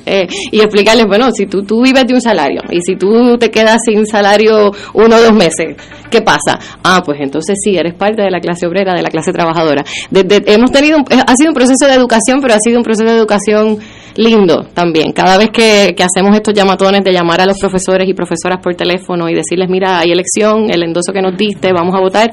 Eh, 0.05 0.27
y 0.51 0.59
explicarles, 0.59 1.07
bueno, 1.07 1.31
si 1.31 1.47
tú, 1.47 1.63
tú 1.63 1.81
vives 1.81 2.05
de 2.05 2.13
un 2.13 2.21
salario 2.21 2.61
y 2.69 2.79
si 2.81 2.95
tú 2.95 3.37
te 3.39 3.49
quedas 3.49 3.79
sin 3.83 4.05
salario 4.05 4.71
uno 4.93 5.15
o 5.15 5.19
dos 5.19 5.33
meses, 5.33 5.75
¿qué 6.11 6.21
pasa? 6.21 6.59
Ah, 6.83 7.01
pues 7.03 7.19
entonces 7.19 7.57
sí, 7.63 7.75
eres 7.75 7.95
parte 7.95 8.21
de 8.21 8.29
la 8.29 8.39
clase 8.39 8.67
obrera, 8.67 8.93
de 8.93 9.01
la 9.01 9.09
clase 9.09 9.31
trabajadora. 9.31 9.83
hemos 10.11 10.71
tenido, 10.71 10.99
ha 10.99 11.35
sido 11.35 11.49
un 11.49 11.55
proceso 11.55 11.87
de 11.87 11.93
educación, 11.95 12.39
pero 12.39 12.53
ha 12.53 12.59
sido 12.59 12.77
un 12.77 12.83
proceso 12.83 13.09
de 13.09 13.17
educación 13.17 13.79
lindo 14.15 14.65
también. 14.73 15.11
Cada 15.11 15.37
vez 15.37 15.49
que, 15.51 15.95
hacemos 16.03 16.35
estos 16.35 16.53
llamatones 16.53 17.03
de 17.03 17.11
llamar 17.11 17.41
a 17.41 17.45
los 17.45 17.57
profesores 17.57 18.07
y 18.07 18.13
profesoras 18.13 18.59
por 18.61 18.75
teléfono 18.75 19.29
y 19.29 19.33
decirles, 19.33 19.69
mira, 19.69 19.99
hay 19.99 20.11
elección, 20.11 20.69
el 20.69 20.83
endoso 20.83 21.13
que 21.13 21.21
nos 21.21 21.37
diste, 21.37 21.71
vamos 21.71 21.95
a 21.95 21.99
votar, 21.99 22.29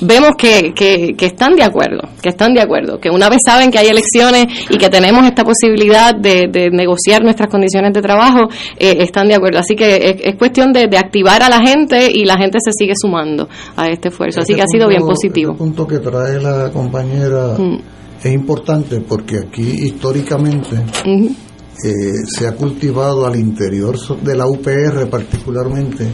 vemos 0.00 0.32
que, 0.38 0.72
que, 0.72 1.26
están 1.26 1.56
de 1.56 1.64
acuerdo, 1.64 2.02
que 2.22 2.28
están 2.28 2.54
de 2.54 2.60
acuerdo, 2.60 2.98
que 3.00 3.10
una 3.10 3.28
vez 3.28 3.40
saben 3.44 3.70
que 3.70 3.78
hay 3.78 3.88
elecciones 3.88 4.46
y 4.70 4.78
que 4.78 4.88
tenemos 4.88 5.24
esta 5.24 5.44
posibilidad 5.44 6.14
de, 6.14 6.70
negociar 6.70 7.22
nuestras 7.22 7.48
condiciones 7.48 7.92
de 7.92 8.02
trabajo, 8.02 8.48
eh, 8.78 8.98
están 9.00 9.28
de 9.28 9.34
acuerdo. 9.34 9.58
Así 9.58 9.74
que 9.74 10.20
es, 10.22 10.36
cuestión 10.36 10.72
de, 10.72 10.88
activar 10.98 11.42
a 11.42 11.48
la 11.48 11.60
gente 11.60 12.08
y 12.12 12.24
la 12.24 12.36
gente 12.36 12.58
se 12.60 12.72
sigue 12.72 12.92
sumando 12.96 13.48
a 13.76 13.88
este 13.88 14.08
esfuerzo. 14.08 14.40
Así 14.40 14.54
que 14.54 14.62
ha 14.62 14.66
sido 14.66 14.88
bien 14.88 15.02
positivo. 15.02 15.52
El 15.52 15.58
punto 15.58 15.86
que 15.86 15.98
trae 15.98 16.40
la 16.40 16.70
compañera... 16.70 17.56
Mm 17.58 17.97
es 18.22 18.32
importante 18.32 19.00
porque 19.00 19.38
aquí 19.38 19.62
históricamente 19.62 20.76
eh, 21.04 22.12
se 22.26 22.46
ha 22.46 22.52
cultivado 22.56 23.26
al 23.26 23.36
interior 23.36 23.96
de 24.22 24.36
la 24.36 24.46
UPR 24.46 25.08
particularmente 25.08 26.06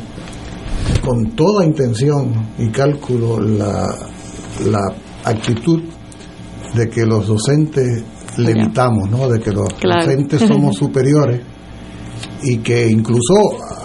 con 1.04 1.32
toda 1.32 1.64
intención 1.64 2.32
y 2.58 2.68
cálculo 2.68 3.40
la, 3.40 3.94
la 4.66 4.94
actitud 5.24 5.82
de 6.74 6.88
que 6.88 7.06
los 7.06 7.26
docentes 7.26 8.04
levitamos, 8.36 9.10
¿no? 9.10 9.28
de 9.28 9.40
que 9.40 9.52
los 9.52 9.68
docentes 9.80 10.42
somos 10.48 10.76
superiores 10.76 11.40
y 12.42 12.58
que 12.58 12.88
incluso 12.88 13.34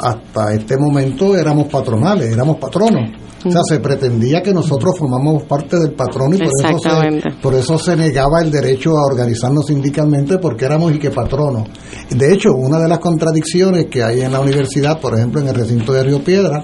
hasta 0.01 0.53
este 0.53 0.77
momento 0.77 1.35
éramos 1.37 1.67
patronales, 1.67 2.31
éramos 2.31 2.57
patronos. 2.57 3.18
O 3.45 3.51
sea, 3.51 3.61
se 3.63 3.79
pretendía 3.79 4.43
que 4.43 4.53
nosotros 4.53 4.97
formamos 4.97 5.43
parte 5.43 5.77
del 5.77 5.93
patrono 5.93 6.35
y 6.35 6.39
por 6.39 6.47
eso, 6.47 6.79
se, 6.79 7.31
por 7.41 7.53
eso 7.55 7.79
se 7.79 7.95
negaba 7.95 8.41
el 8.41 8.51
derecho 8.51 8.97
a 8.97 9.05
organizarnos 9.05 9.65
sindicalmente 9.67 10.37
porque 10.39 10.65
éramos 10.65 10.93
y 10.93 10.99
que 10.99 11.09
patronos. 11.09 11.69
De 12.09 12.33
hecho, 12.33 12.49
una 12.53 12.79
de 12.79 12.89
las 12.89 12.99
contradicciones 12.99 13.85
que 13.85 14.03
hay 14.03 14.21
en 14.21 14.33
la 14.33 14.41
universidad, 14.41 14.99
por 14.99 15.17
ejemplo 15.17 15.39
en 15.39 15.47
el 15.47 15.55
recinto 15.55 15.93
de 15.93 16.03
Río 16.03 16.23
Piedra, 16.23 16.63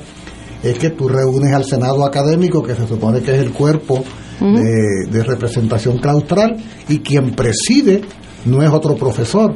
es 0.62 0.78
que 0.78 0.90
tú 0.90 1.08
reúnes 1.08 1.54
al 1.54 1.64
Senado 1.64 2.04
académico, 2.06 2.62
que 2.62 2.76
se 2.76 2.88
supone 2.88 3.22
que 3.22 3.36
es 3.36 3.40
el 3.40 3.54
cuerpo 3.54 4.04
de, 4.40 5.10
de 5.10 5.24
representación 5.24 5.98
claustral, 6.00 6.58
y 6.90 7.00
quien 7.00 7.36
preside 7.36 8.02
no 8.46 8.62
es 8.62 8.70
otro 8.70 8.96
profesor, 8.96 9.54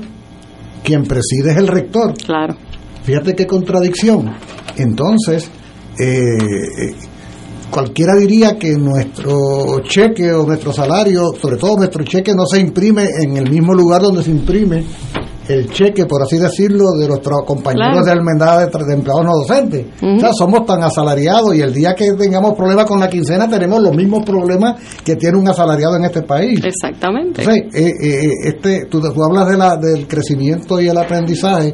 quien 0.83 1.03
preside 1.03 1.51
es 1.51 1.57
el 1.57 1.67
rector. 1.67 2.13
Claro. 2.13 2.55
Fíjate 3.03 3.35
qué 3.35 3.47
contradicción. 3.47 4.31
Entonces, 4.77 5.49
eh, 5.99 6.95
cualquiera 7.69 8.15
diría 8.15 8.57
que 8.57 8.77
nuestro 8.77 9.79
cheque 9.83 10.31
o 10.33 10.45
nuestro 10.45 10.73
salario, 10.73 11.31
sobre 11.39 11.57
todo 11.57 11.77
nuestro 11.77 12.03
cheque, 12.03 12.33
no 12.33 12.45
se 12.45 12.59
imprime 12.59 13.07
en 13.23 13.37
el 13.37 13.49
mismo 13.49 13.73
lugar 13.73 14.01
donde 14.01 14.23
se 14.23 14.31
imprime 14.31 14.83
el 15.49 15.67
cheque, 15.71 16.05
por 16.05 16.21
así 16.21 16.37
decirlo, 16.37 16.91
de 16.91 17.07
nuestros 17.07 17.39
compañeros 17.45 18.05
de 18.05 18.11
almendada 18.11 18.67
de, 18.67 18.93
empleados 18.93 19.25
no 19.25 19.31
docentes. 19.33 19.87
O 20.01 20.19
sea, 20.19 20.31
somos 20.31 20.65
tan 20.65 20.83
asalariados 20.83 21.55
y 21.55 21.61
el 21.61 21.73
día 21.73 21.95
que 21.95 22.11
tengamos 22.13 22.53
problemas 22.53 22.85
con 22.85 22.99
la 22.99 23.09
quincena 23.09 23.49
tenemos 23.49 23.81
los 23.81 23.95
mismos 23.95 24.23
problemas 24.23 24.79
que 25.03 25.15
tiene 25.15 25.37
un 25.37 25.47
asalariado 25.47 25.97
en 25.97 26.05
este 26.05 26.21
país. 26.21 26.61
Exactamente. 26.63 27.41
Eh, 27.41 27.67
eh, 27.73 28.31
este, 28.43 28.85
tú, 28.85 29.01
tú 29.01 29.23
hablas 29.23 29.49
de 29.49 29.57
la, 29.57 29.75
del 29.75 30.07
crecimiento 30.07 30.79
y 30.79 30.87
el 30.87 30.97
aprendizaje 30.97 31.73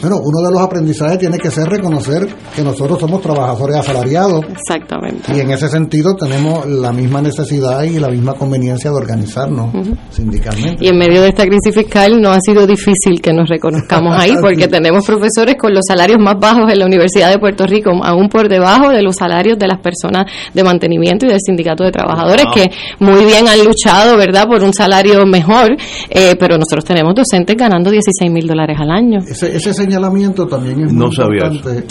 Bueno, 0.00 0.16
uno 0.22 0.46
de 0.46 0.52
los 0.52 0.62
aprendizajes 0.62 1.18
tiene 1.18 1.38
que 1.38 1.50
ser 1.50 1.68
reconocer 1.68 2.26
que 2.54 2.62
nosotros 2.62 2.98
somos 3.00 3.20
trabajadores 3.22 3.76
asalariados. 3.76 4.44
Exactamente. 4.48 5.32
Y 5.34 5.40
en 5.40 5.50
ese 5.50 5.68
sentido 5.68 6.14
tenemos 6.14 6.66
la 6.66 6.92
misma 6.92 7.22
necesidad 7.22 7.82
y 7.82 7.98
la 7.98 8.08
misma 8.08 8.34
conveniencia 8.34 8.90
de 8.90 8.96
organizarnos 8.96 9.70
sindicalmente. 10.10 10.84
Y 10.84 10.88
en 10.88 10.98
medio 10.98 11.22
de 11.22 11.28
esta 11.28 11.44
crisis 11.44 11.74
fiscal 11.74 12.20
no 12.20 12.30
ha 12.30 12.40
sido 12.40 12.66
difícil 12.66 13.20
que 13.20 13.32
nos 13.32 13.48
reconozcamos 13.48 14.16
ahí, 14.18 14.34
porque 14.40 14.68
tenemos 14.68 15.04
profesores 15.06 15.56
con 15.58 15.72
los 15.74 15.84
salarios 15.86 16.18
más 16.20 16.38
bajos 16.38 16.70
en 16.72 16.78
la 16.78 16.86
Universidad 16.86 17.30
de 17.30 17.38
Puerto 17.38 17.66
Rico, 17.66 17.90
aún 18.02 18.28
por 18.28 18.48
debajo 18.48 18.90
de 18.90 19.02
los 19.02 19.16
salarios 19.16 19.58
de 19.58 19.66
las 19.66 19.80
personas 19.80 20.26
de 20.52 20.64
mantenimiento 20.64 21.26
y 21.26 21.30
del 21.30 21.40
sindicato 21.40 21.84
de 21.84 21.90
trabajadores, 21.92 22.44
Wow. 22.46 22.54
que 22.54 22.70
muy 23.00 23.24
bien 23.24 23.48
han 23.48 23.64
luchado, 23.64 24.16
¿verdad?, 24.16 24.46
por 24.46 24.62
un 24.62 24.72
salario 24.72 25.24
mejor, 25.26 25.76
eh, 26.10 26.34
pero 26.38 26.56
nosotros 26.58 26.84
tenemos 26.84 27.14
docentes 27.14 27.56
ganando 27.56 27.90
16 27.90 28.30
mil 28.30 28.46
dólares 28.46 28.76
al 28.80 28.90
año. 28.90 29.20
Ese, 29.26 29.56
ese 29.56 29.85
señalamiento 29.86 30.46
también 30.46 30.80
es 30.82 30.92
No 30.92 31.06
muy 31.06 31.14
sabía 31.14 31.46
importante. 31.46 31.86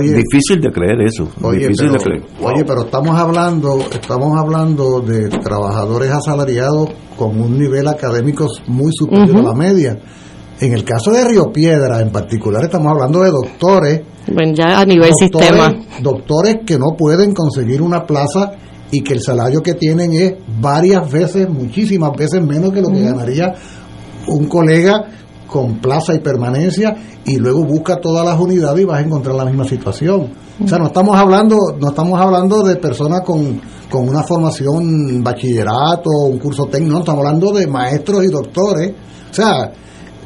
Difícil 0.00 0.60
de 0.60 0.70
creer 0.70 1.00
eso. 1.02 1.28
Oye, 1.42 1.60
difícil 1.60 1.88
pero, 1.88 1.92
de 1.92 1.98
creer. 1.98 2.22
oye, 2.40 2.64
pero 2.64 2.80
estamos 2.82 3.18
hablando, 3.18 3.78
estamos 3.92 4.38
hablando 4.38 5.00
de 5.00 5.28
trabajadores 5.28 6.10
asalariados 6.10 6.90
con 7.16 7.40
un 7.40 7.58
nivel 7.58 7.86
académico 7.88 8.46
muy 8.66 8.90
superior 8.92 9.36
a 9.36 9.42
la 9.42 9.54
media. 9.54 9.98
En 10.60 10.72
el 10.72 10.84
caso 10.84 11.12
de 11.12 11.24
Río 11.24 11.52
Piedra, 11.52 12.00
en 12.00 12.10
particular, 12.10 12.64
estamos 12.64 12.90
hablando 12.90 13.20
de 13.20 13.30
doctores. 13.30 14.00
Bueno, 14.32 14.54
ya 14.54 14.80
a 14.80 14.84
nivel 14.86 15.10
doctores, 15.10 15.48
sistema. 15.50 15.74
Doctores 16.02 16.56
que 16.66 16.78
no 16.78 16.96
pueden 16.96 17.32
conseguir 17.32 17.82
una 17.82 18.04
plaza 18.04 18.52
y 18.90 19.02
que 19.02 19.14
el 19.14 19.20
salario 19.20 19.62
que 19.62 19.74
tienen 19.74 20.12
es 20.12 20.34
varias 20.60 21.10
veces, 21.10 21.48
muchísimas 21.48 22.12
veces 22.16 22.42
menos 22.42 22.72
que 22.72 22.80
lo 22.80 22.88
que 22.88 23.02
ganaría 23.02 23.52
un 24.28 24.46
colega 24.46 25.04
con 25.46 25.78
plaza 25.80 26.14
y 26.14 26.20
permanencia 26.20 26.96
y 27.24 27.36
luego 27.36 27.64
busca 27.64 28.00
todas 28.00 28.24
las 28.24 28.38
unidades 28.38 28.82
y 28.82 28.84
vas 28.84 28.98
a 28.98 29.06
encontrar 29.06 29.34
la 29.34 29.44
misma 29.44 29.64
situación. 29.64 30.32
O 30.62 30.68
sea, 30.68 30.78
no 30.78 30.86
estamos 30.86 31.16
hablando, 31.16 31.56
no 31.78 31.88
estamos 31.88 32.20
hablando 32.20 32.62
de 32.62 32.76
personas 32.76 33.20
con, 33.22 33.60
con 33.90 34.08
una 34.08 34.22
formación 34.22 35.22
bachillerato, 35.22 36.10
un 36.28 36.38
curso 36.38 36.66
técnico, 36.66 36.94
no, 36.94 37.00
estamos 37.00 37.24
hablando 37.24 37.52
de 37.52 37.66
maestros 37.66 38.24
y 38.24 38.28
doctores. 38.28 38.94
O 39.30 39.34
sea, 39.34 39.72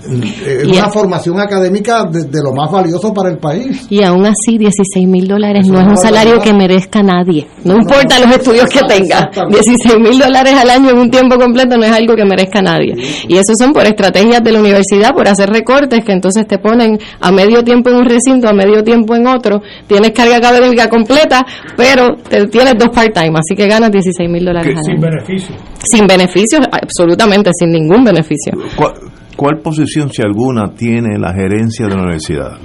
es 0.04 0.64
Y 0.68 0.72
una 0.72 0.84
a- 0.84 0.90
formación 0.90 1.38
académica 1.40 2.04
de, 2.04 2.24
de 2.24 2.42
lo 2.42 2.52
más 2.52 2.70
valioso 2.70 3.12
para 3.12 3.30
el 3.30 3.38
país. 3.38 3.86
Y 3.90 4.02
aún 4.02 4.24
así, 4.26 4.58
16 4.58 5.06
mil 5.08 5.26
dólares 5.28 5.64
Eso 5.64 5.72
no 5.72 5.80
es 5.80 5.86
un 5.86 5.96
salario 5.96 6.32
verdad. 6.32 6.44
que 6.44 6.52
merezca 6.54 7.02
nadie. 7.02 7.46
No, 7.64 7.76
importa 7.76 8.18
los 8.20 8.30
estudios 8.30 8.66
que 8.68 8.80
tenga. 8.82 9.30
16 9.48 9.98
mil 9.98 10.18
dólares 10.18 10.54
al 10.54 10.70
año 10.70 10.90
en 10.90 10.98
un 10.98 11.10
tiempo 11.10 11.36
completo 11.36 11.76
no 11.76 11.84
es 11.84 11.92
algo 11.92 12.14
que 12.16 12.24
merezca 12.24 12.60
nadie. 12.62 12.94
Y 13.28 13.36
eso 13.36 13.52
son 13.58 13.72
por 13.72 13.86
estrategias 13.86 14.42
de 14.42 14.52
la 14.52 14.60
universidad, 14.60 15.12
por 15.14 15.28
hacer 15.28 15.50
recortes 15.50 16.04
que 16.04 16.12
entonces 16.12 16.46
te 16.46 16.58
ponen 16.58 16.98
a 17.20 17.30
medio 17.32 17.62
tiempo 17.64 17.90
en 17.90 17.96
un 17.96 18.04
recinto, 18.06 18.48
a 18.48 18.52
medio 18.52 18.82
tiempo 18.82 19.14
en 19.14 19.26
otro. 19.26 19.60
Tienes 19.86 20.10
carga 20.12 20.36
académica 20.36 20.88
completa, 20.88 21.44
pero 21.76 22.16
te 22.28 22.46
tienes 22.46 22.74
dos 22.78 22.88
part-time, 22.90 23.38
así 23.38 23.54
que 23.56 23.66
ganas 23.68 23.90
16 23.90 24.28
mil 24.30 24.44
dólares 24.44 24.76
al 24.76 24.84
Sin 24.84 24.92
año. 24.94 25.00
beneficio. 25.02 25.54
Sin 25.82 26.06
beneficios, 26.06 26.60
absolutamente, 26.70 27.50
sin 27.58 27.70
ningún 27.72 28.04
beneficio. 28.04 28.52
¿Cuál, 28.76 28.92
cuál 29.40 29.56
posición, 29.60 30.10
si 30.12 30.20
alguna, 30.20 30.74
tiene 30.74 31.18
la 31.18 31.32
gerencia 31.32 31.86
de 31.86 31.94
la 31.94 32.02
universidad? 32.02 32.58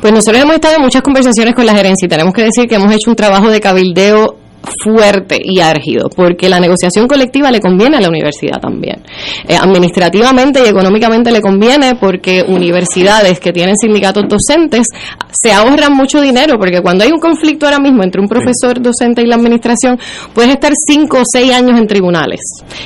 Pues 0.00 0.12
nosotros 0.12 0.40
hemos 0.40 0.54
estado 0.54 0.76
en 0.76 0.82
muchas 0.82 1.02
conversaciones 1.02 1.56
con 1.56 1.66
la 1.66 1.74
gerencia 1.74 2.06
y 2.06 2.08
tenemos 2.08 2.32
que 2.32 2.42
decir 2.44 2.68
que 2.68 2.76
hemos 2.76 2.92
hecho 2.92 3.10
un 3.10 3.16
trabajo 3.16 3.50
de 3.50 3.58
cabildeo 3.58 4.36
fuerte 4.82 5.38
y 5.42 5.60
árgido, 5.60 6.08
porque 6.14 6.48
la 6.48 6.60
negociación 6.60 7.06
colectiva 7.06 7.50
le 7.50 7.60
conviene 7.60 7.96
a 7.96 8.00
la 8.00 8.08
universidad 8.08 8.60
también. 8.60 9.02
Eh, 9.48 9.56
administrativamente 9.56 10.60
y 10.64 10.68
económicamente 10.68 11.30
le 11.30 11.40
conviene 11.40 11.96
porque 11.96 12.44
universidades 12.46 13.40
que 13.40 13.52
tienen 13.52 13.76
sindicatos 13.76 14.24
docentes 14.28 14.86
se 15.30 15.52
ahorran 15.52 15.94
mucho 15.94 16.20
dinero, 16.20 16.58
porque 16.58 16.80
cuando 16.80 17.04
hay 17.04 17.12
un 17.12 17.20
conflicto 17.20 17.66
ahora 17.66 17.78
mismo 17.78 18.02
entre 18.02 18.20
un 18.20 18.28
profesor 18.28 18.80
docente 18.80 19.22
y 19.22 19.26
la 19.26 19.36
administración, 19.36 19.98
puedes 20.32 20.50
estar 20.52 20.72
cinco 20.86 21.18
o 21.20 21.24
seis 21.24 21.52
años 21.52 21.78
en 21.78 21.86
tribunales. 21.86 22.40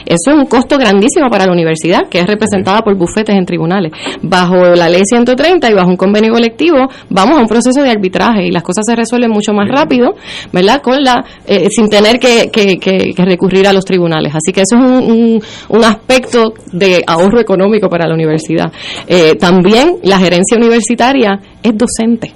Eso 0.04 0.30
es 0.30 0.36
un 0.36 0.46
costo 0.46 0.76
grandísimo 0.78 1.28
para 1.30 1.46
la 1.46 1.52
universidad, 1.52 2.08
que 2.08 2.20
es 2.20 2.26
representada 2.26 2.82
por 2.82 2.96
bufetes 2.96 3.36
en 3.36 3.44
tribunales. 3.44 3.92
Bajo 4.22 4.56
la 4.56 4.88
ley 4.88 5.02
130 5.04 5.70
y 5.70 5.74
bajo 5.74 5.88
un 5.88 5.96
convenio 5.96 6.32
colectivo, 6.32 6.88
vamos 7.10 7.38
a 7.38 7.40
un 7.42 7.48
proceso 7.48 7.82
de 7.82 7.90
arbitraje 7.90 8.46
y 8.46 8.50
las 8.50 8.62
cosas 8.62 8.84
se 8.86 8.96
resuelven 8.96 9.30
mucho 9.30 9.52
más 9.52 9.68
rápido, 9.68 10.14
¿verdad? 10.52 10.82
Con 10.82 11.02
la, 11.02 11.24
eh, 11.46 11.67
sin 11.70 11.88
tener 11.88 12.18
que, 12.18 12.50
que- 12.50 12.78
que- 12.78 13.12
que 13.14 13.24
recurrir 13.24 13.66
a 13.66 13.72
los 13.72 13.84
tribunales. 13.84 14.32
Así 14.34 14.52
que 14.52 14.62
eso 14.62 14.76
es 14.76 14.82
un, 14.82 15.10
un- 15.10 15.42
un 15.68 15.84
aspecto 15.84 16.54
de 16.72 17.02
ahorro 17.06 17.40
económico 17.40 17.88
para 17.88 18.06
la 18.06 18.14
universidad. 18.14 18.72
Eh, 19.06 19.34
también 19.38 19.96
la 20.02 20.18
gerencia 20.18 20.56
universitaria 20.56 21.40
es 21.62 21.72
docente. 21.76 22.32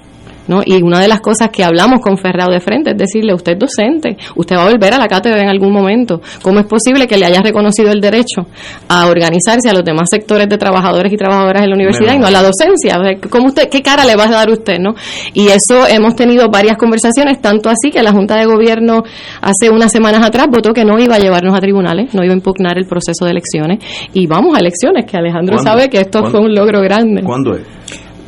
¿No? 0.49 0.63
Y 0.65 0.83
una 0.83 1.01
de 1.01 1.09
las 1.09 1.21
cosas 1.21 1.51
que 1.51 1.65
hablamos 1.65 2.01
con 2.01 2.19
Ferrao 2.19 2.51
de 2.51 2.61
frente 2.61 2.91
es 2.91 2.97
decirle, 2.97 3.35
usted 3.35 3.53
es 3.53 3.59
docente, 3.59 4.17
usted 4.37 4.57
va 4.57 4.63
a 4.67 4.71
volver 4.71 4.95
a 4.95 4.99
la 4.99 5.09
cátedra 5.09 5.41
en 5.41 5.49
algún 5.49 5.73
momento. 5.73 6.21
¿Cómo 6.43 6.61
es 6.61 6.67
posible 6.67 7.07
que 7.07 7.17
le 7.17 7.27
haya 7.27 7.41
reconocido 7.41 7.91
el 7.91 8.01
derecho 8.01 8.47
a 8.89 9.07
organizarse 9.07 9.69
a 9.69 9.73
los 9.73 9.85
demás 9.85 10.09
sectores 10.11 10.49
de 10.49 10.59
trabajadores 10.59 11.13
y 11.13 11.17
trabajadoras 11.17 11.63
de 11.63 11.69
la 11.69 11.75
universidad 11.75 12.15
y 12.15 12.19
no 12.19 12.27
a 12.27 12.31
la 12.31 12.43
docencia? 12.43 12.99
O 12.99 13.05
sea, 13.05 13.31
¿cómo 13.31 13.47
usted, 13.47 13.69
¿Qué 13.69 13.83
cara 13.83 14.05
le 14.05 14.17
va 14.17 14.25
a 14.25 14.31
dar 14.31 14.51
usted? 14.51 14.79
¿no? 14.79 14.95
Y 15.35 15.49
eso 15.49 15.87
hemos 15.87 16.15
tenido 16.17 16.49
varias 16.49 16.77
conversaciones, 16.77 17.41
tanto 17.41 17.69
así 17.69 17.91
que 17.91 18.03
la 18.03 18.13
Junta 18.13 18.37
de 18.37 18.47
Gobierno 18.47 19.03
hace 19.41 19.71
unas 19.71 19.93
semanas 19.93 20.25
atrás 20.25 20.47
votó 20.51 20.73
que 20.73 20.85
no 20.85 20.99
iba 20.99 21.17
a 21.17 21.19
llevarnos 21.19 21.55
a 21.55 21.61
tribunales, 21.61 22.15
no 22.15 22.25
iba 22.25 22.33
a 22.33 22.37
impugnar 22.37 22.79
el 22.79 22.87
proceso 22.87 23.25
de 23.25 23.31
elecciones 23.33 23.79
y 24.13 24.27
vamos 24.27 24.57
a 24.57 24.61
elecciones, 24.61 25.05
que 25.07 25.17
Alejandro 25.17 25.57
¿Cuándo? 25.57 25.71
sabe 25.71 25.91
que 25.91 25.99
esto 26.01 26.21
¿Cuándo? 26.21 26.31
fue 26.39 26.41
un 26.49 26.55
logro 26.55 26.81
grande. 26.81 27.23
¿Cuándo 27.23 27.55
es? 27.55 27.63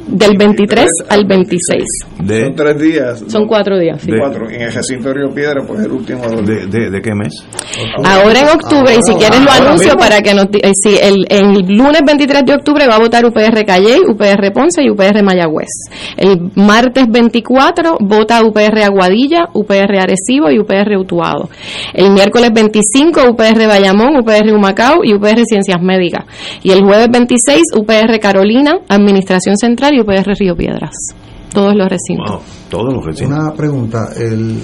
Del 0.07 0.37
23 0.37 0.87
al 1.09 1.25
26. 1.27 1.83
De, 2.21 2.45
Son 2.45 2.55
tres 2.55 2.79
días. 2.81 3.25
Son 3.29 3.47
cuatro 3.47 3.79
días. 3.79 4.01
sí. 4.03 4.11
Cuatro. 4.19 4.49
En 4.49 4.63
el 4.63 4.73
recinto 4.73 5.09
de 5.09 5.15
Río 5.15 5.31
Piedra, 5.35 5.63
pues 5.67 5.81
el 5.85 5.91
último 5.93 6.23
de 6.43 6.67
de, 6.67 7.03
qué 7.03 7.15
mes? 7.15 7.33
Ahora 8.05 8.41
en 8.41 8.49
octubre, 8.49 8.95
y 8.95 9.03
si 9.03 9.15
quieres 9.15 9.41
lo 9.41 9.51
anuncio 9.51 9.89
mismo. 9.95 10.01
para 10.01 10.21
que 10.23 10.35
nos... 10.35 10.47
eh, 10.47 10.73
sí, 10.75 10.97
el, 11.01 11.27
el 11.29 11.67
lunes 11.77 12.03
23 12.07 12.45
de 12.45 12.55
octubre 12.55 12.87
va 12.87 12.97
a 12.97 12.99
votar 12.99 13.25
UPR 13.25 13.65
Calley, 13.65 14.01
UPR 14.09 14.53
Ponce 14.53 14.83
y 14.83 14.91
UPR 14.91 15.23
Mayagüez. 15.23 15.69
El 16.17 16.51
martes 16.55 17.07
24 17.09 17.97
vota 18.01 18.43
UPR 18.45 18.83
Aguadilla, 18.83 19.49
UPR 19.53 19.99
Arecibo 20.01 20.51
y 20.51 20.59
UPR 20.59 20.97
Utuado. 20.99 21.49
El 21.93 22.11
miércoles 22.11 22.51
25 22.53 23.31
UPR 23.31 23.67
Bayamón, 23.67 24.17
UPR 24.19 24.53
Humacao 24.53 25.05
y 25.05 25.15
UPR 25.15 25.45
Ciencias 25.47 25.81
Médicas. 25.81 26.25
Y 26.63 26.71
el 26.71 26.83
jueves 26.83 27.09
26 27.11 27.63
UPR 27.77 28.19
Carolina, 28.21 28.79
Administración 28.89 29.57
Central 29.57 29.94
y 29.95 30.01
UPR 30.01 30.35
Río 30.39 30.57
Piedras. 30.57 30.95
Todos 31.53 31.75
los 31.75 31.89
recintos. 31.89 32.43
Todos 32.69 32.93
los 32.93 33.05
recintos. 33.05 33.39
Una 33.39 33.53
pregunta, 33.53 34.09
el 34.17 34.59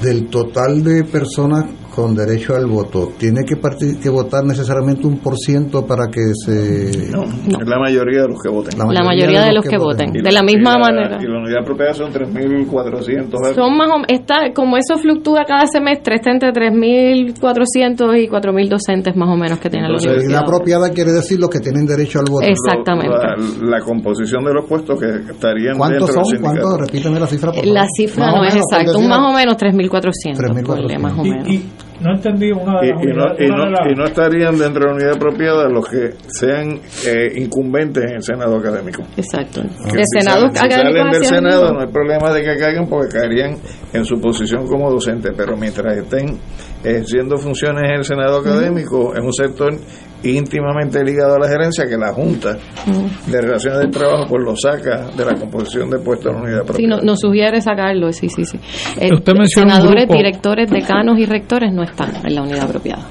del 0.00 0.26
total 0.28 0.82
de 0.82 1.04
personas 1.04 1.66
con 1.94 2.14
derecho 2.14 2.54
al 2.54 2.66
voto, 2.66 3.12
¿tiene 3.18 3.44
que, 3.44 3.56
parti- 3.56 3.98
que 4.00 4.08
votar 4.08 4.44
necesariamente 4.44 5.06
un 5.06 5.18
por 5.18 5.36
ciento 5.36 5.84
para 5.86 6.06
que 6.08 6.20
se... 6.44 7.10
No, 7.10 7.24
es 7.24 7.66
la 7.68 7.78
mayoría 7.78 8.22
de 8.22 8.28
los 8.28 8.40
que 8.42 8.48
voten. 8.48 8.78
La 8.78 9.02
mayoría 9.04 9.42
de 9.42 9.52
los 9.52 9.64
que 9.64 9.76
voten. 9.78 10.12
De 10.12 10.32
la 10.32 10.42
misma 10.42 10.78
manera. 10.78 11.18
Y 11.20 11.26
la 11.26 11.38
unidad 11.38 11.64
propiedad 11.64 11.92
son 11.94 12.12
3.400. 12.12 13.54
Son 13.54 13.76
más 13.76 13.88
o 13.88 13.98
menos, 13.98 14.06
está, 14.08 14.52
como 14.54 14.76
eso 14.76 14.96
fluctúa 14.98 15.44
cada 15.46 15.66
semestre, 15.66 16.14
está 16.16 16.30
entre 16.30 16.50
3.400 16.52 18.18
y 18.22 18.28
4.000 18.28 18.68
docentes 18.68 19.16
más 19.16 19.28
o 19.28 19.36
menos 19.36 19.58
que 19.58 19.68
tiene 19.70 19.88
la 19.88 19.94
La 19.94 19.98
universidad. 20.02 20.40
apropiada 20.42 20.90
quiere 20.90 21.12
decir 21.12 21.38
los 21.38 21.50
que 21.50 21.60
tienen 21.60 21.86
derecho 21.86 22.20
al 22.20 22.26
voto. 22.30 22.46
Exactamente. 22.46 23.14
La, 23.16 23.78
la 23.78 23.84
composición 23.84 24.44
de 24.44 24.54
los 24.54 24.64
puestos 24.66 24.98
que 24.98 25.06
estarían 25.32 25.76
¿Cuántos 25.76 26.06
dentro 26.08 26.24
son? 26.24 26.38
¿Cuántos? 26.40 26.78
Repíteme 26.80 27.20
la 27.20 27.26
cifra, 27.26 27.52
por 27.52 27.66
La 27.66 27.74
favor. 27.80 27.88
cifra 27.96 28.24
Más 28.26 28.34
o 28.34 28.38
no 28.38 28.44
es 28.44 28.56
exacta, 28.56 28.96
un 28.98 29.08
más 29.08 29.18
o 29.18 29.32
menos 29.36 29.56
3.400, 29.56 30.64
ponle, 30.66 30.98
más 30.98 31.18
o 31.18 31.22
menos. 31.24 31.48
Y 31.48 31.62
no 32.02 32.14
entendí 32.14 32.50
una 32.52 32.80
de 32.80 32.86
Y, 32.88 32.90
las 32.92 33.02
y 33.02 33.06
no, 33.06 33.12
unidades- 33.12 33.40
y, 33.40 33.44
una 33.46 33.56
no, 33.56 33.64
de 33.64 33.70
las- 33.70 33.90
y 33.90 33.94
no 33.94 34.04
estarían 34.04 34.58
dentro 34.58 34.80
de 34.82 34.86
la 34.88 34.94
unidad 34.94 35.12
apropiada 35.16 35.68
los 35.68 35.88
que 35.88 36.10
sean 36.28 36.80
eh, 37.06 37.32
incumbentes 37.36 38.04
en 38.04 38.16
el 38.16 38.22
Senado 38.22 38.56
académico. 38.56 39.02
Exacto. 39.16 39.62
Que 39.62 39.98
De 39.98 40.04
si 40.04 40.20
Senado 40.20 40.40
salen, 40.40 40.56
si 40.56 40.64
académico 40.66 40.98
salen 40.98 41.12
del 41.12 41.24
Senado 41.24 41.72
no 41.72 41.80
hay 41.80 41.86
problema 41.88 42.32
de 42.32 42.42
que 42.42 42.56
caigan 42.58 42.86
porque 42.88 43.08
caerían 43.18 43.56
en 43.92 44.04
su 44.04 44.20
posición 44.20 44.66
como 44.66 44.90
docente, 44.90 45.30
pero 45.36 45.56
mientras 45.56 45.96
estén 45.96 46.38
ejerciendo 46.84 47.36
funciones 47.38 47.82
en 47.90 47.96
el 47.98 48.04
Senado 48.04 48.38
académico, 48.38 49.14
es 49.14 49.20
un 49.24 49.32
sector 49.32 49.72
íntimamente 50.24 51.02
ligado 51.04 51.34
a 51.34 51.38
la 51.40 51.48
gerencia 51.48 51.84
que 51.86 51.96
la 51.96 52.12
Junta 52.12 52.56
de 53.26 53.40
Relaciones 53.40 53.80
del 53.80 53.90
Trabajo 53.90 54.26
pues 54.28 54.44
lo 54.44 54.54
saca 54.56 55.08
de 55.16 55.24
la 55.24 55.34
composición 55.34 55.90
de 55.90 55.98
puestos 55.98 56.26
en 56.32 56.36
la 56.36 56.42
unidad 56.42 56.60
Sí, 56.60 56.66
propia. 56.66 56.88
no- 56.88 57.00
nos 57.02 57.18
sugiere 57.20 57.60
sacarlo, 57.60 58.12
sí, 58.12 58.28
sí, 58.28 58.44
sí. 58.44 58.58
Eh, 59.00 59.10
Usted 59.12 59.32
menciona 59.34 59.74
un 59.74 59.80
senadores, 59.80 60.04
grupo. 60.06 60.14
directores, 60.18 60.70
decanos 60.70 61.18
y 61.18 61.26
rectores 61.26 61.72
no 61.72 61.82
están 61.82 62.12
en 62.24 62.34
la 62.34 62.42
unidad 62.42 62.62
apropiada. 62.64 63.02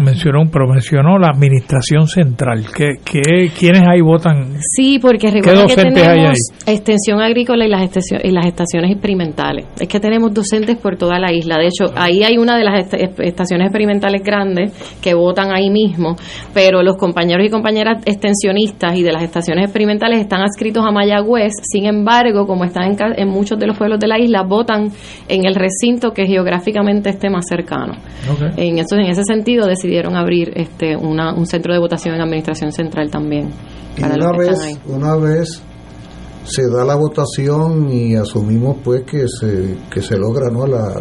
Mencionó, 0.00 0.42
pero 0.50 0.66
mencionó 0.66 1.18
la 1.18 1.28
administración 1.28 2.06
central. 2.06 2.66
¿Qué, 2.74 2.94
qué, 3.04 3.50
¿Quiénes 3.56 3.82
ahí 3.88 4.00
votan? 4.00 4.56
Sí, 4.60 4.98
porque 4.98 5.30
recuerda 5.30 5.66
que 5.66 5.76
tenemos 5.76 6.38
extensión 6.66 7.20
agrícola 7.20 7.66
y 7.66 7.68
las, 7.68 7.82
estaciones, 7.82 8.24
y 8.24 8.30
las 8.30 8.46
estaciones 8.46 8.90
experimentales. 8.92 9.66
Es 9.78 9.88
que 9.88 10.00
tenemos 10.00 10.32
docentes 10.32 10.76
por 10.76 10.96
toda 10.96 11.18
la 11.18 11.32
isla. 11.32 11.58
De 11.58 11.66
hecho, 11.66 11.92
ahí 11.96 12.22
hay 12.22 12.38
una 12.38 12.56
de 12.56 12.64
las 12.64 12.92
estaciones 12.92 13.66
experimentales 13.66 14.22
grandes 14.22 14.72
que 15.00 15.14
votan 15.14 15.54
ahí 15.54 15.70
mismo, 15.70 16.16
pero 16.54 16.82
los 16.82 16.96
compañeros 16.96 17.46
y 17.46 17.50
compañeras 17.50 18.02
extensionistas 18.06 18.96
y 18.96 19.02
de 19.02 19.12
las 19.12 19.22
estaciones 19.22 19.64
experimentales 19.64 20.20
están 20.20 20.42
adscritos 20.42 20.84
a 20.84 20.90
Mayagüez. 20.90 21.52
Sin 21.62 21.86
embargo, 21.86 22.46
como 22.46 22.64
están 22.64 22.92
en, 22.92 22.96
en 23.16 23.28
muchos 23.28 23.58
de 23.58 23.66
los 23.66 23.76
pueblos 23.76 23.98
de 24.00 24.08
la 24.08 24.18
isla, 24.18 24.42
votan 24.42 24.90
en 25.28 25.46
el 25.46 25.54
recinto 25.54 26.12
que 26.12 26.26
geográficamente 26.26 27.10
esté 27.10 27.30
más 27.30 27.46
cercano. 27.48 27.94
En, 28.56 28.78
eso, 28.78 28.96
en 28.96 29.06
ese 29.06 29.24
sentido, 29.24 29.66
decidieron 29.90 30.16
abrir 30.16 30.52
este 30.54 30.96
un 30.96 31.46
centro 31.46 31.72
de 31.72 31.80
votación 31.80 32.14
en 32.14 32.20
Administración 32.20 32.72
Central 32.72 33.10
también. 33.10 33.50
una, 33.98 34.30
vez, 34.38 34.78
una 34.86 35.16
vez 35.16 35.62
se 36.44 36.62
da 36.70 36.84
la 36.84 36.94
votación 36.94 37.90
y 37.90 38.14
asumimos 38.14 38.76
pues 38.84 39.02
que 39.02 39.26
se, 39.26 39.76
que 39.90 40.00
se 40.00 40.16
logra 40.16 40.48
¿no? 40.48 40.66
la 40.66 40.94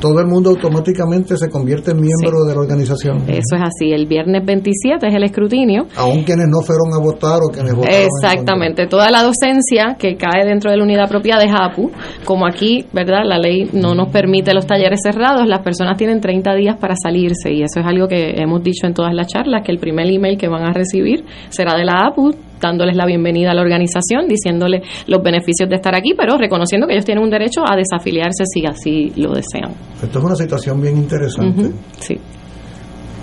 todo 0.00 0.20
el 0.20 0.26
mundo 0.26 0.50
automáticamente 0.50 1.36
se 1.36 1.48
convierte 1.50 1.92
en 1.92 2.00
miembro 2.00 2.44
de 2.44 2.54
la 2.54 2.60
organización. 2.60 3.18
Eso 3.28 3.56
es 3.56 3.62
así. 3.62 3.92
El 3.92 4.06
viernes 4.06 4.44
27 4.44 5.06
es 5.06 5.14
el 5.14 5.24
escrutinio. 5.24 5.86
Aún 5.96 6.22
quienes 6.22 6.46
no 6.48 6.60
fueron 6.60 6.92
a 6.94 6.98
votar 6.98 7.40
o 7.42 7.52
quienes 7.52 7.74
votaron. 7.74 8.06
Exactamente. 8.06 8.86
Toda 8.86 9.10
la 9.10 9.22
docencia 9.22 9.96
que 9.98 10.16
cae 10.16 10.44
dentro 10.44 10.70
de 10.70 10.76
la 10.76 10.84
unidad 10.84 11.08
propia 11.08 11.38
de 11.38 11.48
JAPU, 11.48 11.90
como 12.24 12.46
aquí, 12.46 12.86
¿verdad? 12.92 13.22
La 13.24 13.38
ley 13.38 13.70
no 13.72 13.94
nos 13.94 14.08
permite 14.10 14.52
los 14.54 14.66
talleres 14.66 15.00
cerrados, 15.02 15.46
las 15.46 15.60
personas 15.60 15.96
tienen 15.96 16.20
30 16.20 16.54
días 16.54 16.76
para 16.78 16.94
salirse 16.96 17.52
y 17.52 17.62
eso 17.62 17.80
es 17.80 17.86
algo 17.86 18.08
que 18.08 18.34
hemos 18.36 18.62
dicho 18.62 18.86
en 18.86 18.94
todas 18.94 19.14
las 19.14 19.28
charlas, 19.28 19.62
que 19.64 19.72
el 19.72 19.78
primer 19.78 20.06
email 20.06 20.36
que 20.38 20.48
van 20.48 20.64
a 20.64 20.72
recibir 20.72 21.24
será 21.48 21.76
de 21.76 21.84
la 21.84 22.06
APU 22.06 22.32
dándoles 22.60 22.96
la 22.96 23.06
bienvenida 23.06 23.50
a 23.50 23.54
la 23.54 23.62
organización, 23.62 24.28
diciéndole 24.28 24.82
los 25.06 25.22
beneficios 25.22 25.68
de 25.68 25.76
estar 25.76 25.94
aquí, 25.94 26.14
pero 26.16 26.36
reconociendo 26.38 26.86
que 26.86 26.94
ellos 26.94 27.04
tienen 27.04 27.22
un 27.22 27.30
derecho 27.30 27.62
a 27.66 27.76
desafiliarse 27.76 28.44
si 28.46 28.66
así 28.66 29.12
lo 29.16 29.32
desean. 29.34 29.74
Esto 30.02 30.18
es 30.18 30.24
una 30.24 30.36
situación 30.36 30.80
bien 30.80 30.96
interesante. 30.96 31.72
sí. 32.00 32.14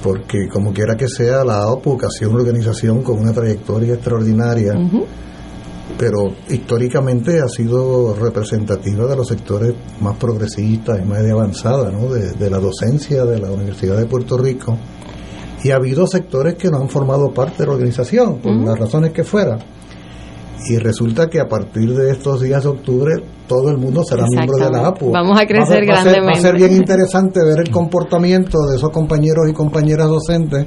Porque 0.02 0.50
como 0.50 0.74
quiera 0.74 0.98
que 0.98 1.08
sea, 1.08 1.46
la 1.46 1.64
AOPUC 1.64 2.04
ha 2.04 2.10
sido 2.10 2.32
una 2.32 2.42
organización 2.42 3.04
con 3.04 3.20
una 3.20 3.32
trayectoria 3.32 3.94
extraordinaria, 3.94 4.74
pero 5.98 6.34
históricamente 6.50 7.40
ha 7.40 7.48
sido 7.48 8.14
representativa 8.14 9.08
de 9.08 9.16
los 9.16 9.30
sectores 9.30 9.74
más 10.02 10.18
progresistas 10.18 11.00
y 11.02 11.06
más 11.06 11.24
de 11.24 11.32
avanzada, 11.32 11.90
¿no? 11.90 12.10
de, 12.10 12.34
de 12.34 12.50
la 12.50 12.60
docencia 12.60 13.24
de 13.24 13.40
la 13.40 13.50
Universidad 13.50 13.96
de 13.98 14.06
Puerto 14.06 14.38
Rico 14.38 14.78
y 15.64 15.72
ha 15.72 15.78
habido 15.78 16.06
sectores 16.06 16.56
que 16.56 16.70
no 16.70 16.80
han 16.80 16.90
formado 16.90 17.34
parte 17.34 17.60
de 17.60 17.68
la 17.68 17.74
organización, 17.74 18.40
por 18.40 18.54
las 18.54 18.78
razones 18.78 19.14
que 19.14 19.24
fuera. 19.24 19.58
Y 20.70 20.78
resulta 20.78 21.30
que 21.30 21.40
a 21.40 21.48
partir 21.48 21.94
de 21.94 22.12
estos 22.12 22.42
días 22.42 22.64
de 22.64 22.70
octubre 22.70 23.12
todo 23.48 23.70
el 23.70 23.78
mundo 23.78 24.04
será 24.04 24.24
miembro 24.30 24.58
de 24.58 24.72
la 24.72 24.88
APU. 24.88 25.12
Vamos 25.12 25.40
a 25.40 25.46
crecer 25.46 25.86
grandemente. 25.86 26.26
va 26.26 26.32
a 26.32 26.42
ser 26.42 26.56
bien 26.56 26.74
interesante 26.74 27.40
ver 27.44 27.60
el 27.68 27.72
comportamiento 27.72 28.58
de 28.70 28.78
esos 28.78 28.90
compañeros 28.92 29.50
y 29.50 29.54
compañeras 29.54 30.08
docentes 30.08 30.66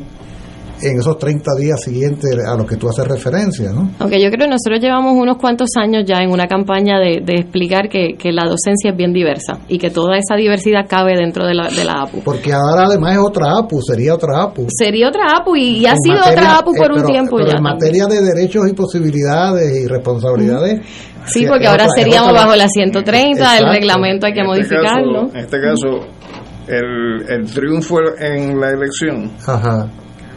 en 0.83 0.99
esos 0.99 1.19
30 1.19 1.53
días 1.59 1.81
siguientes 1.83 2.31
a 2.47 2.55
los 2.57 2.67
que 2.67 2.77
tú 2.77 2.89
haces 2.89 3.07
referencia, 3.07 3.71
¿no? 3.73 3.91
Aunque 3.99 4.21
yo 4.23 4.29
creo 4.31 4.47
que 4.47 4.51
nosotros 4.51 4.81
llevamos 4.81 5.15
unos 5.15 5.39
cuantos 5.39 5.71
años 5.77 6.05
ya 6.07 6.19
en 6.19 6.31
una 6.31 6.47
campaña 6.47 6.99
de, 6.99 7.23
explicar 7.35 7.89
que, 7.89 8.17
la 8.33 8.45
docencia 8.45 8.91
es 8.91 8.97
bien 8.97 9.13
diversa 9.13 9.61
y 9.69 9.79
que 9.79 9.89
toda 9.89 10.19
esa 10.19 10.37
diversidad 10.37 10.87
cabe 10.89 11.17
dentro 11.17 11.47
de 11.47 11.55
la, 11.55 11.69
de 11.69 11.85
la 11.85 12.03
APU. 12.03 12.21
Porque 12.23 12.53
ahora 12.53 12.87
además 12.87 13.13
es 13.15 13.19
otra 13.19 13.47
APU, 13.59 13.81
sería 13.81 14.15
otra 14.15 14.43
APU. 14.43 14.67
Sería 14.69 15.09
otra 15.09 15.25
APU 15.39 15.57
y, 15.57 15.87
ha 15.87 15.95
sido 15.97 16.19
otra 16.19 16.59
APU 16.59 16.75
por 16.75 16.91
eh, 16.91 16.95
un 17.01 17.07
tiempo 17.07 17.39
ya. 17.41 17.57
En 17.57 17.63
materia 17.63 18.07
de 18.07 18.21
derechos 18.21 18.69
y 18.69 18.75
posibilidades 18.75 19.85
y 19.85 19.87
responsabilidades. 19.87 20.81
Sí, 21.27 21.47
porque 21.47 21.67
ahora 21.67 21.87
seríamos 21.95 22.33
bajo 22.33 22.55
la 22.55 22.69
130, 22.69 23.59
el 23.59 23.69
reglamento 23.73 24.27
hay 24.27 24.33
que 24.33 24.41
este 24.41 24.49
modificarlo. 24.49 25.31
en 25.33 25.37
este 25.37 25.61
caso, 25.61 26.07
el, 26.69 27.25
el 27.29 27.53
triunfo 27.53 27.97
en 28.19 28.61
la 28.61 28.71
elección 28.71 29.33
Ajá 29.47 29.89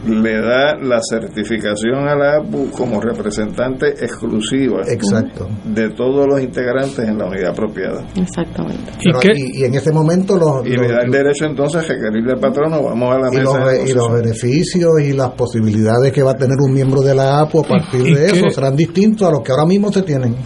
le 0.06 0.40
da 0.40 0.76
la 0.76 0.98
certificación 1.00 2.08
a 2.08 2.14
la 2.14 2.38
APU 2.38 2.70
como 2.70 3.00
representante 3.00 3.88
exclusiva 3.88 4.80
Exacto. 4.88 5.48
de 5.64 5.90
todos 5.90 6.26
los 6.26 6.40
integrantes 6.40 7.00
en 7.00 7.18
la 7.18 7.26
unidad 7.26 7.50
apropiada. 7.50 8.04
Exactamente. 8.16 8.92
¿Y, 9.34 9.64
en 9.64 9.74
ese 9.74 9.92
momento 9.92 10.36
los... 10.36 10.66
Y 10.66 10.70
le 10.70 10.88
da 10.88 11.02
el 11.04 11.10
derecho 11.10 11.44
entonces 11.44 11.84
a 11.84 11.92
requerirle 11.92 12.32
al 12.32 12.40
patrono, 12.40 12.82
vamos 12.82 13.14
a 13.14 13.18
la 13.18 13.30
mesa. 13.30 13.42
Los, 13.42 13.90
y 13.90 13.92
los 13.92 14.12
beneficios 14.12 14.90
y 15.02 15.12
las 15.12 15.30
posibilidades 15.30 16.12
que 16.12 16.22
va 16.22 16.32
a 16.32 16.36
tener 16.36 16.56
un 16.58 16.72
miembro 16.72 17.02
de 17.02 17.14
la 17.14 17.40
APU 17.40 17.60
a 17.60 17.68
partir 17.68 18.16
de 18.16 18.26
eso 18.26 18.50
serán 18.50 18.76
distintos 18.76 19.28
a 19.28 19.30
los 19.30 19.42
que 19.42 19.52
ahora 19.52 19.66
mismo 19.66 19.92
se 19.92 20.02
tienen. 20.02 20.36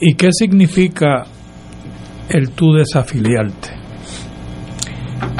¿Y, 0.00 0.14
qué 0.14 0.28
significa 0.32 1.24
el 2.28 2.50
tú 2.50 2.72
desafiliarte? 2.72 3.85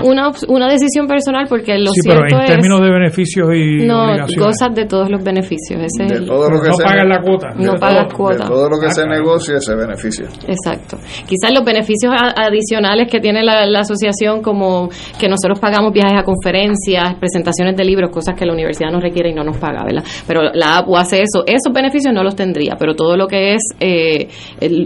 Una, 0.05 0.31
una 0.49 0.69
decisión 0.69 1.07
personal 1.07 1.47
porque 1.49 1.79
lo 1.79 1.91
sí, 1.91 2.01
pero 2.05 2.23
en 2.25 2.47
términos 2.47 2.81
de 2.81 2.91
beneficios 2.91 3.49
y 3.55 3.87
no 3.87 4.07
gozas 4.39 4.75
de 4.75 4.87
todos 4.87 5.11
los 5.11 5.23
beneficios 5.23 5.81
ese 5.81 6.21
de 6.21 6.27
todo 6.27 6.51
lo 6.51 6.61
que 6.61 6.69
no 6.69 6.77
pagas 6.77 7.07
la 7.07 7.21
cuota. 7.21 7.49
No 7.57 7.75
pagas 7.75 8.13
cuota. 8.15 8.45
de 8.45 8.51
todo 8.51 8.69
lo 8.69 8.79
que 8.79 8.91
se 8.91 9.03
ah, 9.03 9.07
negocia 9.07 9.61
se 9.61 9.75
beneficia. 9.75 10.27
Exacto. 10.47 10.99
Quizás 11.27 11.53
los 11.53 11.65
beneficios 11.65 12.13
adicionales 12.17 13.09
que 13.11 13.21
tiene 13.21 13.43
la, 13.43 13.77
asociación 13.77 14.43
como 14.43 14.89
que 15.19 15.29
nosotros 15.29 15.61
pagamos 15.61 15.93
viajes 15.93 16.19
a 16.19 16.25
conferencias 16.25 17.15
presentaciones 17.21 17.77
de 17.77 17.85
libros 17.85 18.11
cosas 18.11 18.35
que 18.35 18.47
la 18.47 18.53
universidad 18.53 18.91
nos 18.91 19.03
requiere 19.03 19.31
y 19.31 19.35
no 19.35 19.45
nos 19.45 19.59
paga 19.59 19.85
verdad 19.85 20.03
pero 20.27 20.43
la 20.55 20.79
APU 20.79 20.97
hace 20.97 21.23
eso. 21.23 21.45
Esos 21.47 21.73
beneficios 21.73 22.13
no 22.15 22.23
los 22.23 22.35
tendría 22.35 22.77
pero 22.79 22.95
todo 22.95 23.17
lo 23.17 23.27
que 23.27 23.55
es 23.55 23.63
eh, 23.81 24.29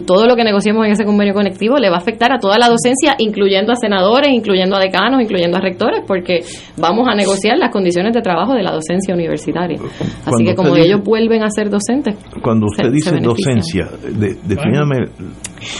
todo 0.07 0.27
lo 0.27 0.37
que 0.37 0.45
negociemos 0.45 0.85
en 0.87 0.93
ese 0.93 1.05
convenio 1.05 1.35
conectivo 1.35 1.77
le 1.77 1.89
va 1.89 1.97
a 1.97 2.01
afectar 2.01 2.33
a 2.33 2.39
toda 2.39 2.59
la 2.59 2.69
docencia 2.69 3.15
incluyendo 3.19 3.73
a 3.73 3.77
senadores 3.77 4.31
incluyendo 4.31 4.77
a 4.77 4.80
decanos, 4.81 5.23
incluyendo 5.23 5.57
a 5.57 5.61
rectores, 5.61 6.01
porque 6.07 6.41
vamos 6.77 7.07
a 7.09 7.15
negociar 7.15 7.59
las 7.59 7.71
condiciones 7.71 8.13
de 8.13 8.23
trabajo 8.23 8.55
de 8.55 8.63
la 8.63 8.73
docencia 8.73 9.15
universitaria. 9.15 9.79
Así 10.25 10.45
que 10.45 10.55
como 10.55 10.75
ellos 10.77 11.03
vuelven 11.03 11.43
a 11.43 11.51
ser 11.51 11.71
docentes. 11.71 12.17
Cuando 12.43 12.67
usted 12.67 12.91
dice 12.91 13.19
docencia, 13.21 13.89
de, 14.03 14.57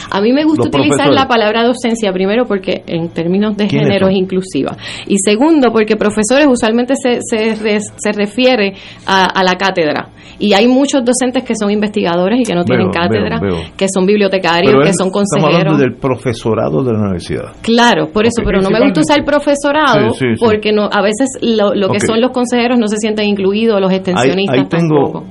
A 0.09 0.21
mí 0.21 0.31
me 0.33 0.43
gusta 0.43 0.67
utilizar 0.67 1.09
la 1.09 1.27
palabra 1.27 1.63
docencia, 1.63 2.11
primero 2.11 2.45
porque 2.45 2.83
en 2.87 3.09
términos 3.09 3.55
de 3.57 3.67
género 3.67 4.07
es 4.07 4.15
inclusiva. 4.15 4.75
Y 5.07 5.17
segundo, 5.17 5.71
porque 5.71 5.95
profesores 5.95 6.47
usualmente 6.49 6.93
se, 6.95 7.19
se, 7.21 7.55
se 7.55 8.11
refiere 8.11 8.73
a, 9.05 9.25
a 9.25 9.43
la 9.43 9.55
cátedra. 9.55 10.09
Y 10.39 10.53
hay 10.53 10.67
muchos 10.67 11.03
docentes 11.05 11.43
que 11.43 11.53
son 11.55 11.69
investigadores 11.69 12.39
y 12.39 12.43
que 12.43 12.55
no 12.55 12.63
tienen 12.63 12.89
cátedra, 12.89 13.39
que 13.77 13.85
son 13.93 14.05
bibliotecarios, 14.05 14.73
que 14.83 14.93
son 14.93 15.11
consejeros. 15.11 15.53
Estamos 15.53 15.55
hablando 15.55 15.77
del 15.77 15.93
profesorado 15.95 16.83
de 16.83 16.93
la 16.93 16.99
universidad. 16.99 17.55
Claro, 17.61 18.07
por 18.07 18.25
eso, 18.25 18.41
pero 18.43 18.59
no 18.59 18.69
me 18.69 18.79
gusta 18.81 19.01
usar 19.01 19.19
el 19.19 19.25
profesorado 19.25 20.13
porque 20.39 20.71
no 20.71 20.89
a 20.91 21.01
veces 21.01 21.29
lo, 21.41 21.89
que 21.89 21.99
son 21.99 22.19
los 22.19 22.31
consejeros 22.31 22.79
no 22.79 22.87
se 22.87 22.97
sienten 22.97 23.27
incluidos, 23.27 23.79
los 23.79 23.91
extensionistas 23.91 24.57
ahí, 24.57 24.65
tengo 24.65 25.23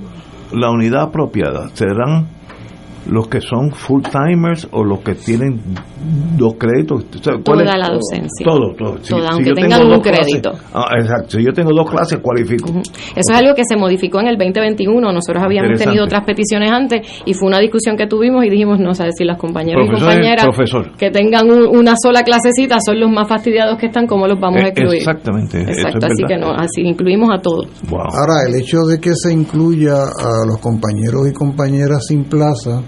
la 0.53 0.71
unidad 0.71 1.09
apropiada. 1.09 1.69
Serán 1.75 2.29
los 3.07 3.29
que 3.29 3.41
son 3.41 3.73
full 3.73 4.03
timers 4.03 4.69
o 4.73 4.85
los 4.85 5.01
que 5.01 5.15
tienen 5.15 5.61
dos 6.37 6.55
créditos. 6.59 7.05
Toda 7.45 7.65
la 7.77 7.89
docencia. 7.89 8.45
Todo, 8.45 8.75
todo. 8.75 8.99
aunque 9.29 9.53
tengan 9.53 9.87
un 9.87 10.01
crédito. 10.01 10.53
Ah, 10.73 10.87
exacto. 10.99 11.39
Si 11.39 11.45
yo 11.45 11.53
tengo 11.53 11.71
dos 11.75 11.91
clases, 11.91 12.19
cualifico. 12.21 12.71
Eso 12.71 13.33
es 13.33 13.39
algo 13.39 13.55
que 13.55 13.63
se 13.69 13.77
modificó 13.77 14.21
en 14.21 14.29
el 14.29 14.37
2021. 14.37 15.13
Nosotros 15.13 15.43
habíamos 15.43 15.79
tenido 15.79 16.05
otras 16.05 16.25
peticiones 16.25 16.71
antes 16.71 17.07
y 17.25 17.35
fue 17.35 17.49
una 17.49 17.59
discusión 17.59 17.97
que 17.97 18.07
tuvimos 18.07 18.45
y 18.45 18.51
dijimos, 18.51 18.79
no, 18.79 18.95
sabes 18.95 19.15
si 19.17 19.25
las 19.25 19.39
compañeras 19.39 19.87
y 19.87 19.91
compañeras 19.91 20.47
que 20.99 21.11
tengan 21.11 21.51
una 21.51 21.95
sola 22.01 22.23
clasecita 22.23 22.79
son 22.85 23.01
los 23.01 23.11
más 23.11 23.29
fastidiados 23.29 23.79
que 23.79 23.87
están, 23.87 24.07
¿cómo 24.07 24.27
los 24.27 24.39
vamos 24.41 24.63
a 24.63 24.67
eh, 24.67 24.69
excluir? 24.69 24.99
Exactamente. 24.99 25.61
Exacto, 25.61 26.07
así 26.07 26.25
que 26.27 26.37
no, 26.37 26.53
así 26.53 26.83
incluimos 26.83 27.29
a 27.33 27.41
todos. 27.41 27.67
Ahora, 27.91 28.49
el 28.49 28.55
hecho 28.55 28.79
de 28.89 29.01
que 29.01 29.13
se 29.15 29.33
incluya 29.33 29.95
a 29.95 30.47
los 30.47 30.59
compañeros 30.59 31.29
y 31.29 31.33
compañeras 31.33 32.07
sin 32.07 32.25
plaza 32.25 32.83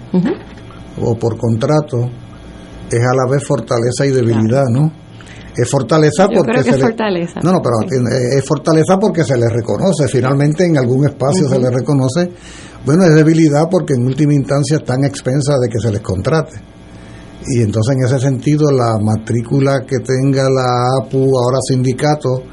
o 1.01 1.15
por 1.15 1.37
contrato 1.37 2.09
es 2.89 2.99
a 2.99 3.15
la 3.15 3.31
vez 3.31 3.43
fortaleza 3.43 4.05
y 4.05 4.11
debilidad, 4.11 4.65
¿no? 4.69 4.91
Es 5.55 5.69
fortaleza 5.69 6.27
porque 6.27 6.63
se 6.63 6.73
fortaleza. 6.77 7.39
No, 7.43 7.53
no, 7.53 7.61
pero 7.61 7.75
es 8.37 8.45
fortaleza 8.45 8.97
porque 8.99 9.23
se 9.23 9.37
le 9.37 9.47
reconoce, 9.49 10.07
finalmente 10.07 10.65
en 10.65 10.77
algún 10.77 11.05
espacio 11.05 11.47
se 11.47 11.59
le 11.59 11.69
reconoce. 11.69 12.31
Bueno, 12.85 13.03
es 13.05 13.15
debilidad 13.15 13.69
porque 13.69 13.93
en 13.93 14.05
última 14.05 14.33
instancia 14.33 14.77
están 14.77 15.03
expensas 15.03 15.59
de 15.61 15.69
que 15.69 15.79
se 15.79 15.91
les 15.91 16.01
contrate. 16.01 16.59
Y 17.47 17.61
entonces 17.61 17.95
en 17.95 18.05
ese 18.05 18.19
sentido 18.19 18.71
la 18.71 18.97
matrícula 18.99 19.81
que 19.87 19.99
tenga 19.99 20.43
la 20.43 21.01
APU, 21.01 21.37
ahora 21.37 21.59
sindicato, 21.67 22.43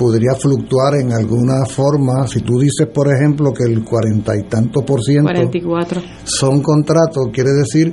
podría 0.00 0.32
fluctuar 0.34 0.94
en 0.94 1.12
alguna 1.12 1.66
forma. 1.66 2.26
Si 2.26 2.40
tú 2.40 2.58
dices, 2.58 2.88
por 2.88 3.14
ejemplo, 3.14 3.52
que 3.52 3.70
el 3.70 3.84
cuarenta 3.84 4.32
y 4.34 4.44
tanto 4.44 4.80
por 4.80 5.02
ciento 5.02 5.24
44. 5.24 6.00
son 6.24 6.62
contratos, 6.62 7.28
quiere 7.30 7.50
decir 7.50 7.92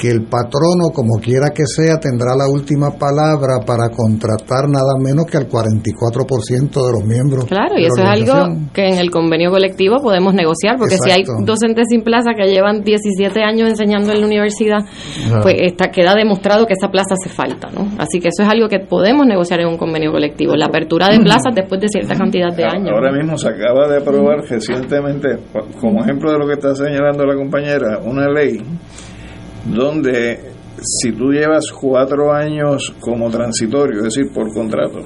que 0.00 0.08
el 0.08 0.22
patrono, 0.24 0.88
como 0.94 1.20
quiera 1.20 1.50
que 1.54 1.64
sea, 1.66 1.98
tendrá 2.00 2.34
la 2.34 2.48
última 2.48 2.90
palabra 2.96 3.60
para 3.66 3.90
contratar 3.90 4.64
nada 4.68 4.96
menos 4.98 5.26
que 5.26 5.36
al 5.36 5.46
44% 5.46 6.72
de 6.72 6.92
los 6.92 7.04
miembros. 7.04 7.44
Claro, 7.44 7.74
y 7.78 7.84
eso 7.84 8.00
es 8.00 8.08
algo 8.08 8.56
que 8.72 8.88
en 8.88 8.94
el 8.98 9.10
convenio 9.10 9.50
colectivo 9.50 9.96
podemos 10.02 10.32
negociar, 10.32 10.76
porque 10.78 10.96
si 10.96 11.10
hay 11.10 11.22
docentes 11.44 11.86
sin 11.90 12.02
plaza 12.02 12.30
que 12.34 12.48
llevan 12.48 12.82
17 12.82 13.42
años 13.42 13.68
enseñando 13.68 14.12
en 14.12 14.20
la 14.20 14.26
universidad, 14.26 14.78
Claro. 15.28 15.42
pues 15.42 15.56
está, 15.60 15.90
queda 15.90 16.14
demostrado 16.14 16.66
que 16.66 16.72
esa 16.72 16.88
plaza 16.90 17.14
hace 17.20 17.28
falta, 17.28 17.68
¿no? 17.70 17.86
Así 17.98 18.20
que 18.20 18.28
eso 18.28 18.42
es 18.42 18.48
algo 18.48 18.68
que 18.68 18.78
podemos 18.80 19.26
negociar 19.26 19.60
en 19.60 19.68
un 19.68 19.76
convenio 19.76 20.12
colectivo, 20.12 20.54
la 20.56 20.66
apertura 20.66 21.08
de 21.08 21.20
plazas 21.20 21.54
después 21.54 21.80
de 21.80 21.88
cierta 21.88 22.14
cantidad 22.14 22.54
de 22.56 22.64
años. 22.64 22.90
Ahora 22.94 23.12
mismo 23.12 23.36
se 23.36 23.48
acaba 23.48 23.86
de 23.88 23.98
aprobar 23.98 24.38
recientemente, 24.48 25.38
como 25.80 26.02
ejemplo 26.02 26.32
de 26.32 26.38
lo 26.38 26.46
que 26.46 26.54
está 26.54 26.74
señalando 26.74 27.26
la 27.26 27.34
compañera, 27.36 27.98
una 28.02 28.28
ley 28.30 28.58
donde 29.66 30.52
si 30.82 31.12
tú 31.12 31.30
llevas 31.30 31.70
cuatro 31.72 32.32
años 32.32 32.94
como 33.00 33.30
transitorio, 33.30 33.98
es 33.98 34.04
decir, 34.04 34.32
por 34.32 34.52
contrato, 34.52 35.00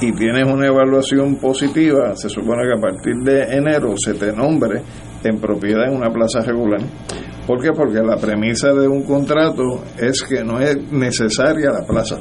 y 0.00 0.12
tienes 0.12 0.44
una 0.50 0.66
evaluación 0.66 1.36
positiva, 1.36 2.16
se 2.16 2.28
supone 2.28 2.62
que 2.62 2.78
a 2.78 2.80
partir 2.80 3.14
de 3.22 3.42
enero 3.56 3.94
se 4.02 4.14
te 4.14 4.32
nombre 4.32 4.82
en 5.22 5.38
propiedad 5.38 5.88
en 5.88 5.96
una 5.96 6.10
plaza 6.10 6.40
regular. 6.40 6.80
¿Por 7.46 7.60
qué? 7.60 7.72
Porque 7.72 8.00
la 8.00 8.16
premisa 8.16 8.72
de 8.72 8.88
un 8.88 9.02
contrato 9.02 9.82
es 9.98 10.22
que 10.22 10.42
no 10.42 10.58
es 10.60 10.90
necesaria 10.92 11.70
la 11.70 11.86
plaza. 11.86 12.16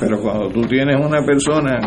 Pero 0.00 0.20
cuando 0.20 0.48
tú 0.48 0.62
tienes 0.62 0.96
una 1.04 1.24
persona 1.24 1.78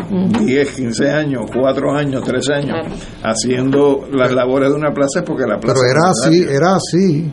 10, 0.44 0.76
15 0.76 1.10
años, 1.10 1.46
4 1.54 1.96
años, 1.96 2.22
3 2.24 2.50
años, 2.50 2.86
haciendo 3.22 4.06
las 4.12 4.32
labores 4.32 4.70
de 4.70 4.74
una 4.74 4.90
plaza 4.92 5.20
es 5.20 5.24
porque 5.24 5.44
la 5.46 5.58
plaza 5.58 5.74
Pero 5.74 5.90
era 5.90 6.10
así, 6.10 6.42
era 6.42 6.74
así. 6.74 7.32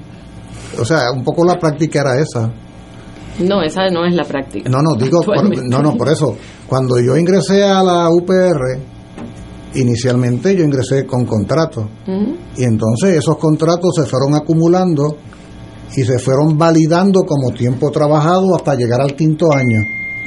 O 0.79 0.85
sea, 0.85 1.11
un 1.11 1.23
poco 1.23 1.45
la 1.45 1.57
práctica 1.57 2.01
era 2.01 2.19
esa. 2.19 2.51
No, 3.39 3.61
esa 3.61 3.89
no 3.89 4.05
es 4.05 4.13
la 4.13 4.23
práctica. 4.23 4.69
No, 4.69 4.81
no, 4.81 4.95
digo, 4.97 5.21
por, 5.21 5.65
no, 5.65 5.81
no, 5.81 5.95
por 5.95 6.09
eso. 6.09 6.35
Cuando 6.67 6.99
yo 6.99 7.15
ingresé 7.15 7.63
a 7.63 7.81
la 7.83 8.09
UPR, 8.09 8.79
inicialmente 9.75 10.55
yo 10.55 10.63
ingresé 10.63 11.05
con 11.05 11.25
contrato. 11.25 11.89
Ujú. 12.07 12.35
Y 12.57 12.63
entonces 12.63 13.17
esos 13.17 13.37
contratos 13.37 13.91
se 13.95 14.05
fueron 14.05 14.35
acumulando 14.35 15.15
y 15.95 16.03
se 16.03 16.19
fueron 16.19 16.57
validando 16.57 17.23
como 17.23 17.51
tiempo 17.51 17.91
trabajado 17.91 18.55
hasta 18.55 18.75
llegar 18.75 19.01
al 19.01 19.15
quinto 19.15 19.51
año. 19.53 19.79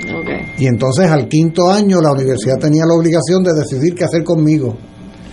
Ok. 0.02 0.58
Y 0.58 0.66
entonces 0.66 1.10
al 1.10 1.28
quinto 1.28 1.70
año 1.70 2.00
la 2.00 2.12
universidad 2.12 2.58
tenía 2.58 2.84
la 2.86 2.94
obligación 2.94 3.42
de 3.42 3.52
decidir 3.52 3.94
qué 3.94 4.04
hacer 4.04 4.24
conmigo. 4.24 4.76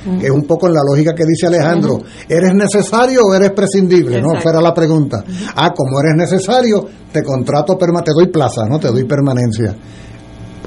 Ujú. 0.06 0.26
Es 0.26 0.32
un 0.32 0.44
poco 0.44 0.68
en 0.68 0.74
la 0.74 0.82
lógica 0.90 1.14
que 1.14 1.26
dice 1.26 1.48
Alejandro, 1.48 2.00
¿eres 2.28 2.54
necesario 2.54 3.22
o 3.24 3.34
eres 3.34 3.52
prescindible? 3.52 4.22
No, 4.22 4.40
fuera 4.42 4.62
la 4.62 4.74
pregunta. 4.74 5.24
Ah, 5.56 5.74
como 5.76 6.00
eres 6.02 6.16
necesario, 6.16 6.88
te 7.12 7.24
contrato, 7.24 7.78
perma 7.78 8.02
te 8.02 8.12
doy 8.14 8.28
plaza, 8.28 8.66
¿no? 8.66 8.80
Te 8.80 8.88
doy 8.90 9.04
permanencia. 9.04 9.76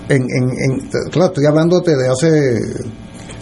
En, 0.08 0.22
en, 0.22 0.50
en- 0.50 1.10
claro, 1.10 1.28
estoy 1.32 1.46
hablándote 1.46 1.92
de 1.96 2.08
hace 2.08 2.58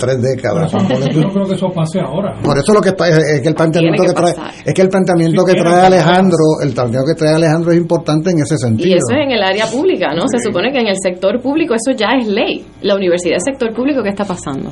tres 0.00 0.16
décadas. 0.20 0.72
Yo 0.72 1.20
no 1.20 1.30
creo 1.32 1.46
que 1.46 1.54
eso 1.54 1.68
pase 1.68 2.00
ahora. 2.00 2.34
Por 2.42 2.56
eso 2.58 2.72
lo 2.72 2.80
que 2.80 2.88
está 2.88 3.08
es, 3.08 3.18
es 3.18 3.40
que 3.42 3.48
el 3.48 3.54
planteamiento 3.54 4.02
que, 4.02 4.08
que 4.08 4.14
trae 4.14 4.34
pasar. 4.34 4.52
es 4.64 4.74
que 4.74 4.82
el 4.82 4.88
planteamiento 4.88 5.42
Sí, 5.46 5.52
que 5.52 5.60
trae 5.60 5.80
que 5.80 5.86
Alejandro, 5.86 6.44
el 6.62 6.72
planteamiento 6.72 7.06
que 7.14 7.18
trae 7.18 7.34
Alejandro 7.34 7.70
es 7.72 7.76
importante 7.78 8.30
en 8.30 8.38
ese 8.40 8.56
sentido. 8.56 8.88
Y 8.88 8.92
eso 8.94 9.12
es 9.12 9.18
en 9.26 9.30
el 9.32 9.42
área 9.42 9.66
pública, 9.66 10.14
¿no? 10.14 10.22
Se 10.28 10.38
supone 10.42 10.72
que 10.72 10.80
en 10.80 10.86
el 10.88 10.96
sector 11.00 11.40
público 11.40 11.74
eso 11.74 11.96
ya 11.96 12.08
es 12.18 12.26
ley. 12.26 12.64
La 12.82 12.96
universidad 12.96 13.36
es 13.36 13.42
sector 13.44 13.72
público, 13.74 14.02
¿qué 14.02 14.08
está 14.08 14.24
pasando? 14.24 14.70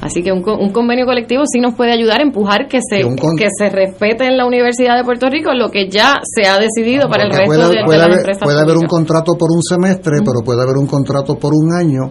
Así 0.00 0.22
que 0.22 0.32
un, 0.32 0.42
un 0.48 0.70
convenio 0.72 1.04
colectivo 1.06 1.42
sí 1.46 1.60
nos 1.60 1.74
puede 1.74 1.92
ayudar 1.92 2.18
a 2.20 2.22
empujar 2.22 2.66
que 2.66 2.78
se, 2.82 2.96
Que 2.96 3.16
con- 3.16 3.36
que 3.36 3.46
se 3.56 3.68
respete 3.68 4.24
en 4.26 4.36
la 4.36 4.46
Universidad 4.46 4.96
de 4.96 5.04
Puerto 5.04 5.28
Rico 5.28 5.52
lo 5.54 5.68
que 5.68 5.88
ya 5.88 6.14
se 6.24 6.48
ha 6.48 6.58
decidido 6.58 7.08
para 7.08 7.24
el 7.24 7.30
resto 7.30 7.44
puede, 7.46 7.68
de, 7.68 7.76
de 7.76 7.84
puede 7.84 7.98
las 7.98 8.06
haber, 8.06 8.18
empresas 8.18 8.42
puede 8.42 8.60
haber 8.60 8.76
un 8.78 8.86
contrato 8.86 9.32
por 9.38 9.50
un 9.52 9.62
semestre, 9.62 10.18
pero 10.24 10.40
puede 10.44 10.62
haber 10.62 10.76
un 10.76 10.86
contrato 10.86 11.36
por 11.36 11.52
un 11.54 11.72
año 11.74 12.10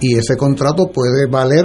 y 0.00 0.16
ese 0.16 0.36
contrato 0.36 0.86
puede 0.92 1.26
valer 1.30 1.64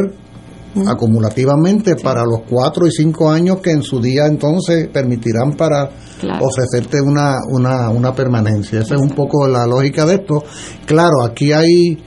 acumulativamente 0.87 1.95
para 1.95 2.23
los 2.23 2.41
cuatro 2.49 2.87
y 2.87 2.91
cinco 2.91 3.29
años 3.29 3.57
que 3.61 3.71
en 3.71 3.81
su 3.83 3.99
día 4.01 4.25
entonces 4.25 4.87
permitirán 4.87 5.53
para 5.53 5.89
Claro. 6.19 6.45
ofrecerte 6.45 7.01
una, 7.01 7.37
una, 7.49 7.89
una 7.89 8.13
permanencia. 8.13 8.81
Esa 8.81 8.93
es 8.93 9.01
un 9.01 9.09
poco 9.09 9.47
la 9.47 9.65
lógica 9.65 10.05
de 10.05 10.15
esto. 10.15 10.43
Claro, 10.85 11.23
aquí 11.25 11.51
hay 11.51 11.97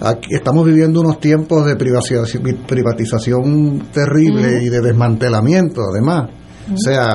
Aquí 0.00 0.34
estamos 0.34 0.66
viviendo 0.66 1.00
unos 1.00 1.20
tiempos 1.20 1.64
de 1.64 1.76
privatización, 1.76 2.42
privatización 2.66 3.88
terrible 3.92 4.62
y 4.62 4.68
de 4.68 4.80
desmantelamiento, 4.80 5.80
además. 5.90 6.30
O 6.72 6.76
sea, 6.76 7.06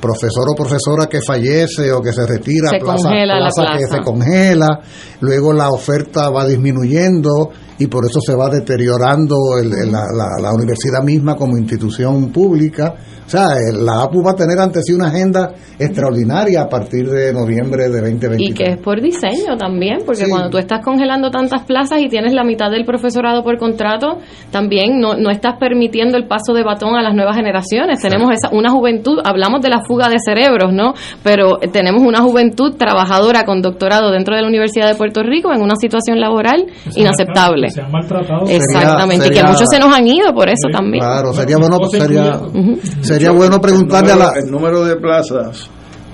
profesor 0.00 0.48
o 0.50 0.54
profesora 0.54 1.06
que 1.06 1.20
fallece 1.20 1.92
o 1.92 2.00
que 2.00 2.12
se 2.12 2.26
retira, 2.26 2.70
Se 2.70 2.78
plaza, 2.78 3.02
congela 3.02 3.38
la 3.40 3.50
plaza 3.50 3.76
que 3.76 3.86
se 3.86 4.00
congela, 4.02 4.80
luego 5.20 5.52
la 5.52 5.70
oferta 5.70 6.30
va 6.30 6.46
disminuyendo 6.46 7.50
y 7.80 7.86
por 7.88 8.04
eso 8.04 8.20
se 8.24 8.34
va 8.36 8.48
deteriorando 8.48 9.34
el- 9.60 9.72
el- 9.72 9.90
la, 9.90 10.04
la- 10.16 10.40
la 10.40 10.52
universidad 10.54 11.02
misma 11.02 11.34
como 11.34 11.58
institución 11.58 12.30
pública. 12.30 12.94
O 13.26 13.30
sea, 13.30 13.46
el- 13.70 13.84
la 13.84 14.02
APU 14.02 14.22
va 14.24 14.32
a 14.32 14.34
tener 14.36 14.58
ante 14.58 14.80
sí 14.82 14.92
una 14.92 15.06
agenda 15.06 15.52
extraordinaria 15.78 16.62
a 16.62 16.68
partir 16.68 17.08
de 17.08 17.32
noviembre 17.32 17.88
de 17.88 18.00
2023. 18.00 18.40
Y 18.50 18.52
que 18.52 18.72
es 18.72 18.76
por 18.78 19.00
diseño 19.00 19.56
también, 19.56 19.98
porque 20.04 20.24
Sí. 20.24 20.30
cuando 20.30 20.50
tú 20.50 20.58
estás 20.58 20.84
congelando 20.84 21.30
tantas 21.30 21.62
plazas 21.62 22.00
y 22.00 22.08
tienes 22.08 22.32
la 22.34 22.44
mitad 22.44 22.70
del 22.70 22.84
profesorado 22.84 23.42
por 23.42 23.56
contrato, 23.58 24.18
también 24.50 25.00
no, 25.00 25.14
no 25.16 25.30
estás 25.30 25.54
permitiendo 25.58 26.16
el 26.18 26.26
paso 26.26 26.52
de 26.54 26.62
batón 26.64 26.96
a 26.96 27.02
las 27.02 27.14
nuevas 27.14 27.36
generaciones. 27.36 28.00
Tenemos 28.02 28.30
esa, 28.32 28.54
una 28.54 28.70
juventud, 28.70 29.18
hablamos 29.24 29.62
de 29.62 29.70
la 29.70 29.80
fuga 29.86 30.08
de 30.08 30.18
cerebros, 30.18 30.72
¿no? 30.72 30.94
Pero 31.22 31.62
eh, 31.62 31.68
tenemos 31.68 32.02
una 32.02 32.20
juventud 32.22 32.74
trabajadora 32.76 33.44
con 33.44 33.62
doctorado 33.62 34.10
dentro 34.10 34.34
de 34.36 34.42
la 34.42 34.48
Universidad 34.48 34.88
de 34.88 34.96
Puerto 34.96 35.22
Rico 35.22 35.52
en 35.52 35.62
una 35.62 35.76
situación 35.76 36.20
laboral 36.20 36.66
inaceptable. 36.96 37.68
Se 37.70 37.80
han 37.80 37.90
maltratado. 37.90 38.46
Exactamente, 38.48 39.24
y 39.26 39.28
Sería- 39.28 39.42
que 39.42 39.48
muchos 39.48 39.66
se 39.70 39.78
nos 39.78 39.94
han 39.94 40.06
ido 40.06 40.32
por 40.34 40.48
eso 40.48 40.68
también. 40.72 41.02
Claro, 41.02 41.32
sería 41.32 41.56
bueno, 41.56 41.78
sería 43.02 43.32
preguntarle 43.60 44.12
a 44.12 44.16
la... 44.16 44.32
el 44.42 44.50
número 44.50 44.84
de 44.84 44.96
plazas, 44.96 45.68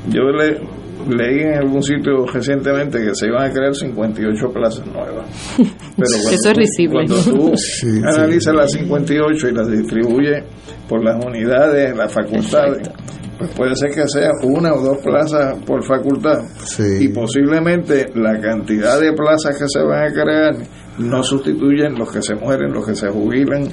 yo 0.08 0.22
le, 0.30 0.60
leí 1.08 1.40
en 1.40 1.54
algún 1.58 1.82
sitio 1.82 2.26
recientemente 2.26 2.98
que 2.98 3.14
se 3.14 3.26
iban 3.26 3.44
a 3.48 3.52
crear 3.52 3.74
58 3.74 4.48
plazas 4.52 4.86
nuevas. 4.86 5.26
Pero 5.58 5.70
cuando 5.96 6.30
Eso 6.30 6.50
es 6.50 6.56
risible. 6.56 7.04
Cuando 7.06 7.50
tú 7.50 7.52
Sí, 7.56 8.00
analizas 8.04 8.54
las 8.54 8.72
58 8.72 9.48
y 9.48 9.52
las 9.52 9.68
distribuyes 9.70 10.44
por 10.88 11.04
las 11.04 11.24
unidades, 11.24 11.96
las 11.96 12.12
facultades, 12.12 12.88
pues 13.38 13.50
puede 13.54 13.74
ser 13.76 13.90
que 13.90 14.08
sea 14.08 14.30
una 14.44 14.72
o 14.72 14.80
dos 14.80 14.98
plazas 14.98 15.56
por 15.66 15.84
facultad. 15.84 16.38
Sí. 16.64 16.82
Y 17.00 17.08
posiblemente 17.08 18.06
la 18.14 18.40
cantidad 18.40 18.98
de 19.00 19.12
plazas 19.12 19.58
que 19.58 19.66
se 19.68 19.80
van 19.82 20.04
a 20.08 20.12
crear 20.12 20.54
no 20.98 21.22
sustituyen 21.22 21.94
los 21.98 22.10
que 22.10 22.22
se 22.22 22.34
mueren, 22.34 22.72
los 22.72 22.86
que 22.86 22.94
se 22.94 23.08
jubilan. 23.10 23.64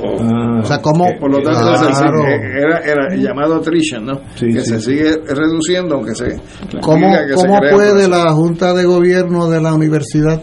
O, 0.00 0.60
O 0.60 0.64
sea, 0.64 0.78
¿cómo? 0.80 1.06
por 1.20 1.30
lo 1.30 1.42
tanto, 1.42 1.60
Claro. 1.60 2.24
era, 2.26 2.78
era 2.78 3.14
llamado 3.14 3.56
attrition, 3.56 4.06
¿no? 4.06 4.14
Sí, 4.36 4.46
que 4.46 4.60
sí. 4.60 4.70
se 4.70 4.80
sigue 4.80 5.16
reduciendo, 5.28 5.96
aunque 5.96 6.14
se. 6.14 6.40
¿Cómo, 6.80 7.06
que 7.28 7.34
cómo 7.34 7.58
puede 7.58 8.06
plaza. 8.06 8.24
la 8.24 8.32
Junta 8.32 8.72
de 8.72 8.84
Gobierno 8.86 9.50
de 9.50 9.60
la 9.60 9.74
universidad, 9.74 10.40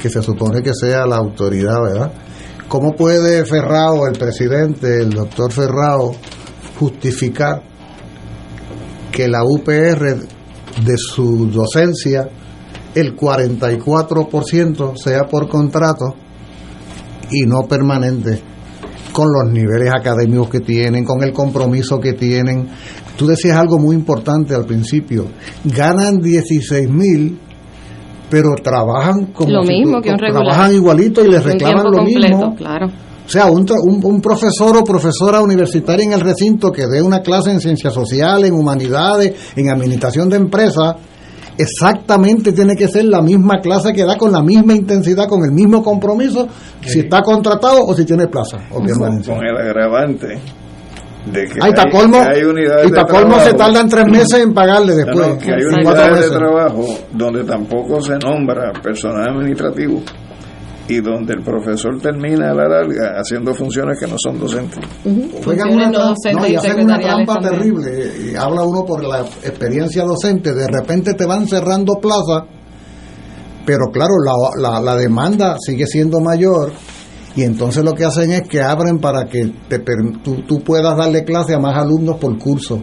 que 0.00 0.08
se 0.08 0.22
supone 0.22 0.62
que 0.62 0.72
sea 0.72 1.04
la 1.06 1.16
autoridad, 1.16 1.82
¿verdad? 1.82 2.12
¿Cómo 2.66 2.92
puede 2.94 3.44
Ferrao, 3.44 4.06
el 4.06 4.16
presidente, 4.18 5.02
el 5.02 5.10
doctor 5.10 5.52
Ferrao, 5.52 6.14
justificar 6.78 7.62
que 9.12 9.28
la 9.28 9.44
UPR 9.44 10.16
de 10.84 10.96
su 10.96 11.46
docencia, 11.50 12.28
el 12.94 13.14
44% 13.16 14.96
sea 14.96 15.24
por 15.24 15.48
contrato 15.48 16.14
y 17.30 17.42
no 17.46 17.62
permanente? 17.68 18.42
con 19.12 19.26
los 19.26 19.52
niveles 19.52 19.90
académicos 19.92 20.48
que 20.48 20.60
tienen, 20.60 21.04
con 21.04 21.20
el 21.24 21.32
compromiso 21.32 21.98
que 21.98 22.12
tienen. 22.12 22.68
Tú 23.16 23.26
decías 23.26 23.56
algo 23.58 23.76
muy 23.76 23.96
importante 23.96 24.54
al 24.54 24.64
principio. 24.64 25.26
Ganan 25.64 26.18
16 26.20 26.88
mil, 26.88 27.36
pero 28.30 28.50
trabajan 28.62 29.26
como 29.32 29.50
Lo 29.50 29.62
si 29.64 29.72
mismo 29.72 29.96
tú- 29.96 30.02
que 30.04 30.10
un 30.10 30.18
regular. 30.18 30.44
Trabajan 30.46 30.74
igualito 30.74 31.24
y 31.24 31.28
les 31.28 31.42
reclaman 31.42 31.86
lo 31.90 31.98
completo, 31.98 32.36
mismo. 32.36 32.54
claro. 32.54 32.86
O 33.30 33.32
sea, 33.32 33.46
un, 33.46 33.64
un, 33.84 34.04
un 34.04 34.20
profesor 34.20 34.76
o 34.76 34.82
profesora 34.82 35.40
universitaria 35.40 36.04
en 36.04 36.12
el 36.14 36.20
recinto 36.20 36.72
que 36.72 36.88
dé 36.88 37.00
una 37.00 37.20
clase 37.20 37.52
en 37.52 37.60
ciencias 37.60 37.94
sociales, 37.94 38.50
en 38.50 38.56
humanidades, 38.56 39.52
en 39.54 39.70
administración 39.70 40.28
de 40.28 40.36
empresas, 40.36 40.96
exactamente 41.56 42.50
tiene 42.50 42.74
que 42.74 42.88
ser 42.88 43.04
la 43.04 43.22
misma 43.22 43.60
clase 43.60 43.92
que 43.92 44.04
da 44.04 44.18
con 44.18 44.32
la 44.32 44.42
misma 44.42 44.74
intensidad, 44.74 45.28
con 45.28 45.44
el 45.44 45.52
mismo 45.52 45.80
compromiso, 45.80 46.48
si 46.80 46.98
está 46.98 47.22
contratado 47.22 47.84
o 47.86 47.94
si 47.94 48.04
tiene 48.04 48.26
plaza 48.26 48.56
o 48.68 48.80
con, 48.80 49.44
el 49.44 49.56
agravante 49.56 50.26
de 51.32 51.44
que 51.44 51.60
Ay, 51.62 51.68
hay, 51.68 51.72
para 51.72 51.88
colmo, 51.92 52.18
que 52.18 52.36
hay 52.36 52.42
unidades 52.42 52.88
y 52.88 52.90
de 52.90 53.04
colmo 53.04 53.38
se 53.38 53.54
tardan 53.54 53.88
tres 53.88 54.06
meses 54.06 54.40
en 54.42 54.52
pagarle 54.52 54.90
No, 54.90 54.96
después. 54.96 55.28
no, 55.28 55.38
que 55.38 55.52
hay 55.52 55.62
unidades 55.62 56.30
de 56.30 56.36
trabajo 56.36 56.84
donde 57.12 57.44
tampoco 57.44 58.00
se 58.00 58.18
nombra 58.18 58.72
personal 58.82 59.28
administrativo 59.36 60.02
y 60.90 61.00
donde 61.00 61.34
el 61.34 61.42
profesor 61.42 62.00
termina 62.00 62.50
a 62.50 62.54
la 62.54 62.68
larga 62.68 63.20
haciendo 63.20 63.54
funciones 63.54 63.96
que 63.98 64.08
no 64.08 64.16
son 64.18 64.40
docentes. 64.40 64.80
Juegan 65.44 65.72
una 65.72 65.90
trampa, 65.92 66.32
no, 66.32 66.46
y 66.48 66.56
hacen 66.56 66.80
una 66.80 66.98
trampa 66.98 67.38
terrible. 67.40 68.12
Y 68.24 68.34
habla 68.34 68.64
uno 68.64 68.84
por 68.84 69.04
la 69.04 69.20
experiencia 69.20 70.02
docente. 70.02 70.52
De 70.52 70.66
repente 70.66 71.14
te 71.14 71.24
van 71.26 71.46
cerrando 71.46 71.94
plazas, 72.00 72.42
pero 73.64 73.86
claro, 73.92 74.14
la, 74.24 74.32
la, 74.60 74.80
la 74.80 74.96
demanda 74.96 75.56
sigue 75.60 75.86
siendo 75.86 76.18
mayor. 76.18 76.72
Y 77.36 77.44
entonces 77.44 77.84
lo 77.84 77.92
que 77.92 78.04
hacen 78.04 78.32
es 78.32 78.42
que 78.48 78.60
abren 78.60 78.98
para 78.98 79.26
que 79.26 79.52
te, 79.68 79.78
tú, 80.24 80.42
tú 80.42 80.60
puedas 80.64 80.96
darle 80.96 81.22
clase 81.22 81.54
a 81.54 81.60
más 81.60 81.76
alumnos 81.76 82.16
por 82.16 82.36
curso. 82.36 82.82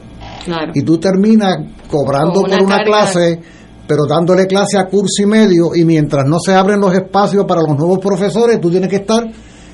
Y 0.74 0.82
tú 0.84 0.98
terminas 0.98 1.58
cobrando 1.90 2.40
por 2.42 2.64
una 2.64 2.84
clase 2.86 3.42
pero 3.88 4.06
dándole 4.06 4.46
clase 4.46 4.78
a 4.78 4.88
curso 4.88 5.24
y 5.24 5.26
medio 5.26 5.74
y 5.74 5.86
mientras 5.86 6.26
no 6.28 6.38
se 6.40 6.54
abren 6.54 6.80
los 6.80 6.94
espacios 6.94 7.46
para 7.46 7.62
los 7.62 7.78
nuevos 7.78 8.00
profesores, 8.00 8.60
tú 8.60 8.70
tienes 8.70 8.90
que 8.90 8.98
estar 8.98 9.24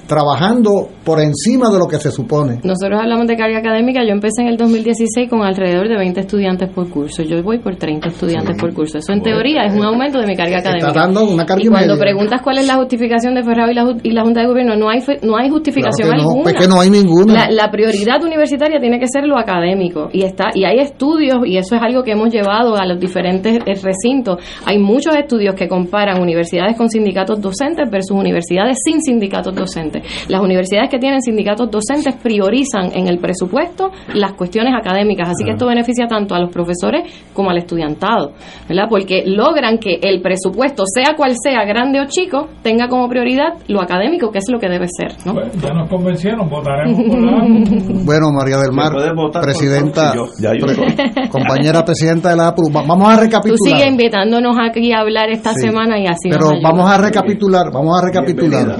trabajando 0.07 0.89
por 1.03 1.19
encima 1.19 1.69
de 1.69 1.80
lo 1.80 1.88
que 1.88 1.97
se 1.97 2.11
supone. 2.11 2.59
Nosotros 2.63 2.99
hablamos 3.01 3.27
de 3.27 3.35
carga 3.35 3.59
académica, 3.59 4.03
yo 4.03 4.11
empecé 4.11 4.41
en 4.41 4.47
el 4.47 4.57
2016 4.57 5.30
con 5.30 5.41
alrededor 5.41 5.88
de 5.88 5.97
20 5.97 6.19
estudiantes 6.19 6.69
por 6.69 6.89
curso, 6.89 7.23
yo 7.23 7.41
voy 7.43 7.59
por 7.59 7.75
30 7.75 8.09
estudiantes 8.09 8.57
por 8.59 8.73
curso, 8.73 8.97
eso 8.97 9.13
en 9.13 9.21
teoría 9.21 9.65
es 9.65 9.73
un 9.73 9.84
aumento 9.84 10.19
de 10.19 10.27
mi 10.27 10.35
carga 10.35 10.59
académica. 10.59 10.88
Está 10.88 11.01
dando 11.01 11.23
una 11.25 11.45
carga 11.45 11.63
y 11.63 11.67
cuando 11.67 11.97
preguntas 11.97 12.41
cuál 12.41 12.57
es 12.59 12.67
la 12.67 12.75
justificación 12.75 13.35
de 13.35 13.43
Ferrado 13.43 13.71
y 13.71 13.75
la, 13.75 13.95
y 14.03 14.11
la 14.11 14.23
Junta 14.23 14.41
de 14.41 14.47
Gobierno, 14.47 14.75
no 14.75 14.89
hay 14.89 14.99
no 15.21 15.38
hay 15.38 15.49
justificación 15.49 16.11
alguna. 16.11 16.51
Es 16.51 16.57
que 16.57 16.67
no 16.67 16.80
hay 16.80 16.89
ninguna. 16.89 17.49
La, 17.49 17.71
prioridad 17.73 18.23
universitaria 18.23 18.80
tiene 18.80 18.99
que 18.99 19.07
ser 19.07 19.25
lo 19.25 19.38
académico 19.38 20.09
y 20.13 20.23
está 20.23 20.49
y 20.53 20.63
hay 20.63 20.80
estudios 20.80 21.39
y 21.45 21.57
eso 21.57 21.75
es 21.75 21.81
algo 21.81 22.03
que 22.03 22.11
hemos 22.11 22.31
llevado 22.31 22.75
a 22.75 22.85
los 22.85 22.99
diferentes 22.99 23.57
eh, 23.65 23.73
recintos. 23.81 24.38
Hay 24.65 24.77
muchos 24.77 25.15
estudios 25.15 25.55
que 25.55 25.67
comparan 25.67 26.21
universidades 26.21 26.77
con 26.77 26.89
sindicatos 26.89 27.41
docentes 27.41 27.89
versus 27.89 28.15
universidades 28.15 28.77
sin 28.84 29.01
sindicatos 29.01 29.55
docentes. 29.55 29.92
Las 30.27 30.41
universidades 30.41 30.89
que 30.89 30.99
tienen 30.99 31.21
sindicatos 31.21 31.69
docentes 31.69 32.15
priorizan 32.15 32.91
en 32.93 33.07
el 33.07 33.19
presupuesto 33.19 33.91
las 34.13 34.33
cuestiones 34.33 34.73
académicas, 34.75 35.29
así 35.29 35.43
que 35.43 35.51
esto 35.51 35.67
beneficia 35.67 36.07
tanto 36.07 36.35
a 36.35 36.39
los 36.39 36.51
profesores 36.51 37.11
como 37.33 37.49
al 37.49 37.57
estudiantado, 37.57 38.33
¿verdad? 38.67 38.85
Porque 38.89 39.23
logran 39.25 39.77
que 39.77 39.99
el 40.01 40.21
presupuesto, 40.21 40.83
sea 40.85 41.15
cual 41.15 41.33
sea, 41.41 41.65
grande 41.65 41.99
o 41.99 42.05
chico, 42.07 42.49
tenga 42.61 42.87
como 42.87 43.07
prioridad 43.07 43.53
lo 43.67 43.81
académico, 43.81 44.31
que 44.31 44.39
es 44.39 44.45
lo 44.49 44.59
que 44.59 44.69
debe 44.69 44.87
ser, 44.87 45.15
¿no? 45.25 45.33
ya 45.61 45.73
nos 45.73 45.89
convencieron, 45.89 46.49
votaremos 46.49 47.01
por 47.07 47.21
la 47.21 48.03
Bueno, 48.05 48.31
María 48.31 48.57
del 48.57 48.71
Mar, 48.71 48.93
presidenta, 49.41 50.13
compañera 51.29 51.83
presidenta 51.85 52.29
de 52.29 52.35
la 52.35 52.47
APU, 52.49 52.69
vamos 52.71 53.07
a 53.07 53.19
recapitular. 53.19 53.57
Tú 53.57 53.65
sigues 53.65 53.87
invitándonos 53.87 54.55
aquí 54.59 54.91
a 54.91 54.99
hablar 54.99 55.29
esta 55.29 55.53
semana 55.53 55.99
y 55.99 56.07
así 56.07 56.29
Pero 56.29 56.51
vamos 56.61 56.89
a 56.89 56.97
recapitular, 56.97 57.71
vamos 57.71 58.01
a 58.01 58.05
recapitular. 58.05 58.79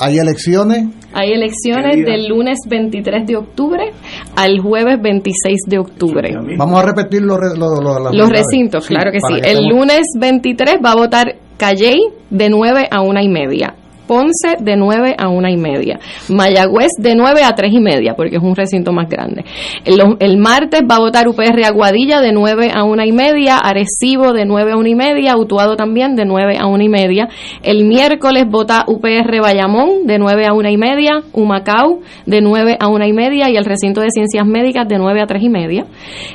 ¿Hay 0.00 0.18
elecciones? 0.18 0.86
Hay 1.12 1.32
elecciones 1.32 2.04
del 2.04 2.28
lunes 2.28 2.58
23 2.68 3.26
de 3.26 3.36
octubre 3.36 3.92
al 4.36 4.60
jueves 4.60 5.00
26 5.00 5.60
de 5.68 5.78
octubre. 5.78 6.30
Vamos 6.56 6.82
a 6.82 6.86
repetir 6.86 7.22
los, 7.22 7.38
los 7.58 8.28
recintos, 8.28 8.86
claro 8.86 9.10
que 9.12 9.18
sí. 9.20 9.40
El 9.44 9.66
lunes 9.68 10.02
23 10.18 10.76
va 10.84 10.92
a 10.92 10.96
votar 10.96 11.36
Calley 11.58 12.00
de 12.30 12.48
9 12.48 12.88
a 12.90 13.02
1 13.02 13.20
y 13.20 13.28
media. 13.28 13.74
Ponce 14.06 14.56
de 14.60 14.76
9 14.76 15.14
a 15.18 15.28
1 15.28 15.48
y 15.48 15.56
media, 15.56 15.98
Mayagüez 16.28 16.90
de 16.98 17.14
9 17.14 17.44
a 17.44 17.54
3 17.54 17.72
y 17.72 17.80
media, 17.80 18.14
porque 18.14 18.36
es 18.36 18.42
un 18.42 18.56
recinto 18.56 18.92
más 18.92 19.08
grande. 19.08 19.44
El, 19.84 20.38
martes 20.38 20.82
va 20.90 20.96
a 20.96 21.00
votar 21.00 21.28
UPR 21.28 21.64
Aguadilla 21.64 22.20
de 22.20 22.32
9 22.32 22.70
a 22.74 22.84
1 22.84 23.04
y 23.04 23.12
media, 23.12 23.58
Arecibo 23.58 24.32
de 24.32 24.44
9 24.44 24.72
a 24.72 24.76
1 24.76 24.88
y 24.88 24.94
media, 24.94 25.36
Utuado 25.36 25.76
también 25.76 26.16
de 26.16 26.24
9 26.24 26.56
a 26.58 26.66
1 26.66 26.82
y 26.82 26.88
media. 26.88 27.28
El 27.62 27.84
miércoles 27.84 28.44
vota 28.48 28.84
UPR 28.86 29.40
Bayamón 29.40 30.06
de 30.06 30.18
9 30.18 30.46
a 30.46 30.52
1 30.52 30.68
y 30.68 30.76
media, 30.76 31.22
Humacao 31.32 32.00
de 32.26 32.40
9 32.40 32.76
a 32.80 32.88
1 32.88 33.06
y 33.06 33.12
media 33.12 33.50
y 33.50 33.56
el 33.56 33.64
recinto 33.64 34.00
de 34.00 34.10
ciencias 34.10 34.46
médicas 34.46 34.88
de 34.88 34.98
9 34.98 35.20
a 35.20 35.26
3 35.26 35.42
y 35.42 35.48
media. 35.48 35.86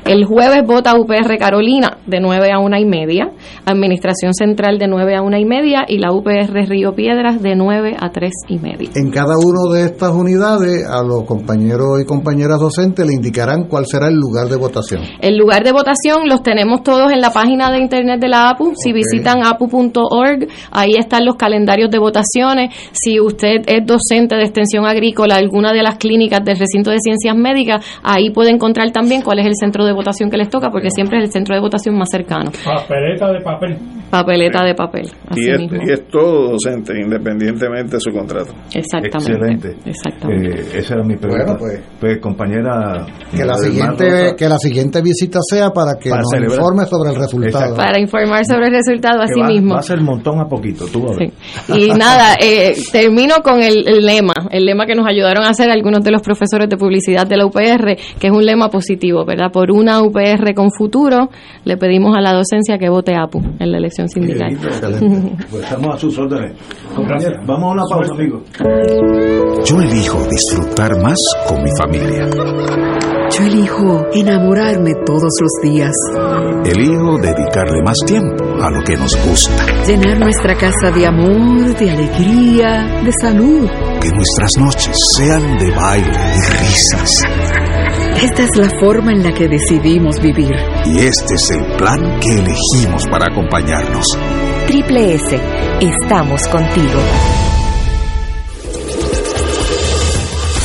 El 0.06 0.26
jueves 0.26 0.64
vota 0.66 0.96
UPR 0.98 1.38
Carolina 1.38 1.98
de 2.06 2.20
9 2.20 2.52
a 2.52 2.60
1 2.60 2.78
y 2.78 2.86
media, 2.86 3.32
Administración 3.66 4.34
Central 4.34 4.78
de 4.78 4.88
9 4.88 5.16
a 5.16 5.22
1 5.22 5.38
y 5.38 5.46
media 5.46 5.86
y 5.88 5.98
la 5.98 6.12
UPR 6.12 6.68
Río 6.68 6.94
Piedras 6.94 7.42
de 7.42 7.56
9 7.58 7.96
a 8.00 8.10
3 8.10 8.32
y 8.50 8.60
media. 8.60 8.90
En 8.96 9.12
cada 9.12 9.34
una 9.38 9.76
de 9.76 9.86
estas 9.86 10.12
unidades, 10.12 10.86
a 10.88 11.04
los 11.04 11.24
compañeros 11.24 12.02
y 12.02 12.06
compañeras 12.06 12.60
docentes 12.60 13.06
le 13.06 13.14
indicarán 13.14 13.68
cuál 13.68 13.86
será 13.86 14.08
el 14.08 14.16
lugar 14.16 14.48
de 14.48 14.58
votación. 14.58 15.02
El 15.20 15.38
lugar 15.38 15.64
de 15.64 15.72
votación 15.72 16.28
los 16.28 16.44
tenemos 16.44 16.84
todos 16.84 17.12
en 17.12 17.22
la 17.22 17.32
página 17.32 17.72
de 17.72 17.80
internet 17.80 18.20
de 18.20 18.28
la 18.28 18.50
APU. 18.50 18.74
Si 18.76 18.94
visitan 18.94 19.44
apu.org, 19.46 20.48
ahí 20.72 20.92
están 20.98 21.26
los 21.26 21.36
calendarios 21.36 21.90
de 21.90 22.00
votaciones. 22.00 22.74
Si 22.92 23.20
usted 23.20 23.62
es 23.66 23.86
docente 23.86 24.36
de 24.36 24.44
extensión 24.44 24.86
agrícola, 24.86 25.36
alguna 25.36 25.74
de 25.74 25.84
las 25.84 25.98
clínicas 25.98 26.44
del 26.44 26.58
recinto 26.58 26.92
de 26.92 27.00
ciencias 27.00 27.36
médicas, 27.36 27.86
ahí 28.04 28.30
puede 28.30 28.52
encontrar 28.52 28.92
también 28.92 29.22
cuál 29.22 29.40
es 29.40 29.46
el 29.46 29.56
centro 29.56 29.86
de 29.86 29.94
votación 29.94 30.30
que 30.30 30.38
les 30.38 30.50
toca, 30.50 30.70
porque 30.70 30.90
siempre 30.90 31.20
es 31.20 31.26
el 31.26 31.32
centro 31.32 31.56
de 31.56 31.62
votación 31.62 31.98
más 31.98 32.10
cercano. 32.10 32.52
Papeleta 32.64 33.32
de 33.32 33.42
papel. 33.42 33.78
Papeleta 34.10 34.64
de 34.64 34.74
papel. 34.74 35.08
y, 35.36 35.92
es, 35.92 36.08
todo 36.08 36.52
docente, 36.52 36.94
independientemente 37.48 37.96
de 37.96 38.02
su 38.02 38.12
contrato. 38.12 38.54
Exactamente. 38.74 39.76
Excelente. 39.86 40.48
Eh, 40.50 40.80
esa 40.80 40.96
era 40.96 41.04
mi 41.04 41.16
pregunta. 41.16 41.56
Pues, 41.58 41.82
pues, 42.00 42.20
compañera. 42.20 43.06
Que 43.32 43.46
la, 43.46 43.56
siguiente, 43.56 44.36
que 44.38 44.50
la 44.50 44.58
siguiente 44.58 45.02
visita 45.02 45.40
sea 45.42 45.72
para 45.72 45.96
que 46.00 46.10
nos 46.10 46.34
informe 46.34 46.86
sobre 46.86 47.12
el 47.12 47.16
resultado. 47.16 47.76
Para 47.76 48.00
informar 48.00 48.46
sobre 48.46 48.68
el 48.68 48.74
resultado, 48.74 49.22
así 49.22 49.42
mismo. 49.42 49.74
Va 49.74 49.80
a 49.80 49.84
ser 49.84 50.02
montón 50.02 50.40
a 50.40 50.46
poquito, 50.46 50.86
tú 50.88 51.06
Y 51.74 51.90
nada, 51.90 52.36
eh, 52.42 52.76
termino 52.92 53.36
con 53.44 53.62
el, 53.62 53.84
lema, 54.06 54.34
el 54.52 54.66
lema 54.66 54.86
que 54.86 54.96
nos 54.96 55.08
ayudaron 55.08 55.44
a 55.44 55.50
hacer 55.50 55.70
algunos 55.70 56.04
de 56.04 56.12
los 56.12 56.22
profesores 56.22 56.70
de 56.70 56.78
publicidad 56.78 57.28
de 57.28 57.38
la 57.38 57.46
UPR, 57.46 57.98
que 58.20 58.28
es 58.28 58.34
un 58.34 58.46
lema 58.46 58.70
positivo, 58.70 59.26
¿verdad? 59.26 59.52
Por 59.52 59.72
una 59.72 60.02
UPR 60.02 60.54
con 60.56 60.72
futuro, 60.72 61.30
le 61.66 61.78
pedimos 61.78 62.16
a 62.18 62.22
la 62.22 62.34
docencia 62.34 62.78
que 62.78 62.90
vote 62.90 63.16
APU 63.16 63.42
en 63.60 63.72
la 63.72 63.78
elección 63.78 64.10
sindical. 64.10 64.58
Pues 65.50 65.64
estamos 65.64 65.96
a 65.96 65.98
sus 65.98 66.18
órdenes. 66.18 66.54
Vamos 67.46 67.64
a 67.64 67.74
una 67.74 67.84
pausa, 67.90 68.14
amigos. 68.14 68.42
Yo 69.66 69.82
elijo 69.82 70.26
disfrutar 70.30 71.02
más 71.02 71.18
con 71.48 71.64
mi 71.64 71.70
familia. 71.78 72.30
Yo 73.30 73.44
elijo 73.44 74.06
enamorarme 74.14 74.94
todos 75.06 75.32
los 75.42 75.52
días. 75.62 75.92
Elijo 76.66 77.18
dedicarle 77.20 77.84
más 77.84 77.98
tiempo 78.06 78.44
a 78.62 78.72
lo 78.72 78.82
que 78.84 78.96
nos 78.96 79.16
gusta. 79.28 79.66
Llenar 79.86 80.20
nuestra 80.20 80.56
casa 80.56 80.92
de 80.96 81.06
amor, 81.06 81.76
de 81.78 81.92
alegría, 81.92 83.02
de 83.04 83.12
salud. 83.22 83.70
Que 84.02 84.10
nuestras 84.10 84.58
noches 84.58 84.98
sean 85.16 85.58
de 85.58 85.72
baile 85.72 86.08
y 86.08 86.66
risas 86.66 87.24
esta 88.22 88.44
es 88.44 88.58
la 88.58 88.80
forma 88.80 89.12
en 89.12 89.22
la 89.22 89.32
que 89.32 89.48
decidimos 89.48 90.20
vivir. 90.20 90.52
Y 90.86 90.98
este 90.98 91.36
es 91.36 91.52
el 91.52 91.78
plan 91.78 92.20
que 92.20 92.40
elegimos 92.40 93.06
para 93.12 93.26
acompañarnos. 93.26 94.08
Triple 94.68 95.14
S, 95.16 95.40
estamos 95.80 96.46
contigo. 96.50 97.00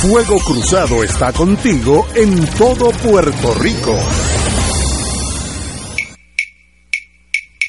Fuego 0.00 0.40
Cruzado 0.40 1.04
está 1.04 1.32
contigo 1.32 2.04
en 2.16 2.44
todo 2.58 2.90
Puerto 2.90 3.54
Rico. 3.60 3.96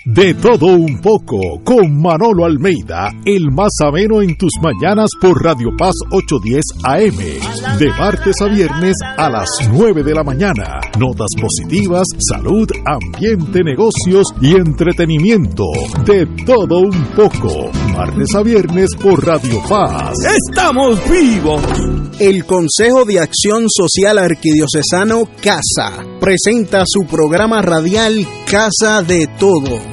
De 0.05 0.33
todo 0.33 0.65
un 0.65 0.99
poco, 0.99 1.39
con 1.63 2.01
Manolo 2.01 2.43
Almeida, 2.43 3.09
el 3.23 3.49
más 3.51 3.71
ameno 3.81 4.21
en 4.21 4.35
tus 4.35 4.51
mañanas 4.61 5.09
por 5.21 5.41
Radio 5.41 5.69
Paz 5.77 5.93
810 6.11 6.61
AM, 6.83 7.77
de 7.79 7.87
martes 7.97 8.35
a 8.41 8.47
viernes 8.47 8.97
a 9.17 9.29
las 9.29 9.47
9 9.71 10.03
de 10.03 10.13
la 10.13 10.23
mañana. 10.23 10.81
Notas 10.99 11.29
positivas, 11.39 12.05
salud, 12.19 12.67
ambiente, 12.85 13.63
negocios 13.63 14.27
y 14.41 14.57
entretenimiento. 14.57 15.63
De 16.05 16.25
todo 16.45 16.79
un 16.79 17.05
poco, 17.15 17.71
martes 17.95 18.35
a 18.35 18.43
viernes 18.43 18.89
por 19.01 19.25
Radio 19.25 19.61
Paz. 19.69 20.17
¡Estamos 20.49 20.99
vivos! 21.09 21.61
El 22.19 22.45
Consejo 22.45 23.05
de 23.05 23.21
Acción 23.21 23.67
Social 23.69 24.17
Arquidiocesano 24.17 25.29
CASA 25.41 26.03
presenta 26.19 26.83
su 26.85 27.05
programa 27.05 27.61
radial 27.61 28.27
Casa 28.49 29.01
de 29.01 29.27
Todos 29.39 29.92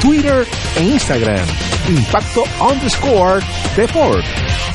Twitter 0.00 0.46
e 0.76 0.82
Instagram, 0.82 1.46
Impacto 1.88 2.44
underscore 2.58 3.42
Deport. 3.76 4.24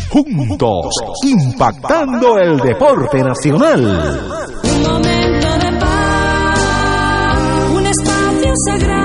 Juntos, 0.10 0.94
impactando 1.24 2.38
el 2.38 2.58
deporte 2.60 3.24
nacional. 3.24 3.82
Un 4.64 4.82
momento 4.84 5.48
de 5.58 5.80
paz, 5.80 7.40
un 7.74 7.86
espacio 7.86 8.54
sagrado. 8.68 9.05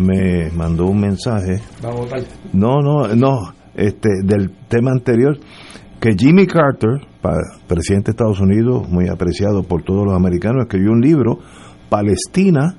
Me 0.00 0.50
mandó 0.50 0.86
un 0.86 1.00
mensaje. 1.00 1.60
Vamos 1.82 2.00
a 2.00 2.02
votar. 2.04 2.20
No, 2.52 2.80
no, 2.80 3.08
no, 3.14 3.52
este, 3.74 4.08
del 4.24 4.50
tema 4.68 4.90
anterior, 4.92 5.38
que 6.00 6.14
Jimmy 6.18 6.46
Carter, 6.46 7.00
presidente 7.68 8.06
de 8.06 8.10
Estados 8.12 8.40
Unidos, 8.40 8.88
muy 8.88 9.08
apreciado 9.08 9.62
por 9.62 9.82
todos 9.82 10.04
los 10.06 10.14
americanos, 10.14 10.62
escribió 10.62 10.92
un 10.92 11.00
libro, 11.00 11.38
Palestina, 11.88 12.76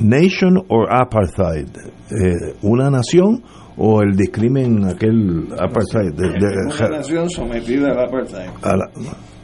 Nation 0.00 0.56
or 0.68 0.88
Apartheid, 0.92 1.68
eh, 2.10 2.54
una 2.62 2.90
nación 2.90 3.42
o 3.76 4.02
el 4.02 4.16
discrimen 4.16 4.84
aquel 4.84 5.48
apartheid. 5.58 6.12
de- 6.14 6.28
de- 6.32 6.74
Una 6.86 6.98
nación 6.98 7.30
sometida 7.30 7.92
al 7.92 8.00
apartheid. 8.00 8.50
a 8.62 8.76
la- 8.76 8.90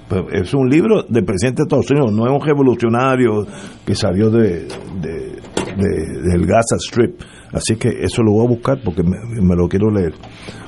pues, 0.08 0.22
es 0.32 0.54
un 0.54 0.68
libro 0.68 1.02
del 1.08 1.24
presidente 1.24 1.62
de 1.62 1.64
Estados 1.64 1.90
Unidos, 1.90 2.12
no 2.12 2.26
es 2.26 2.32
un 2.32 2.46
revolucionario 2.46 3.46
que 3.86 3.94
salió 3.94 4.30
de, 4.30 4.66
de- 5.00 5.38
de- 5.82 6.30
del 6.30 6.46
Gaza 6.46 6.76
Strip. 6.78 7.20
Así 7.52 7.76
que 7.76 7.88
eso 8.02 8.22
lo 8.22 8.32
voy 8.32 8.46
a 8.46 8.48
buscar 8.48 8.78
porque 8.84 9.02
me, 9.02 9.56
lo 9.56 9.68
quiero 9.68 9.90
leer. 9.90 10.12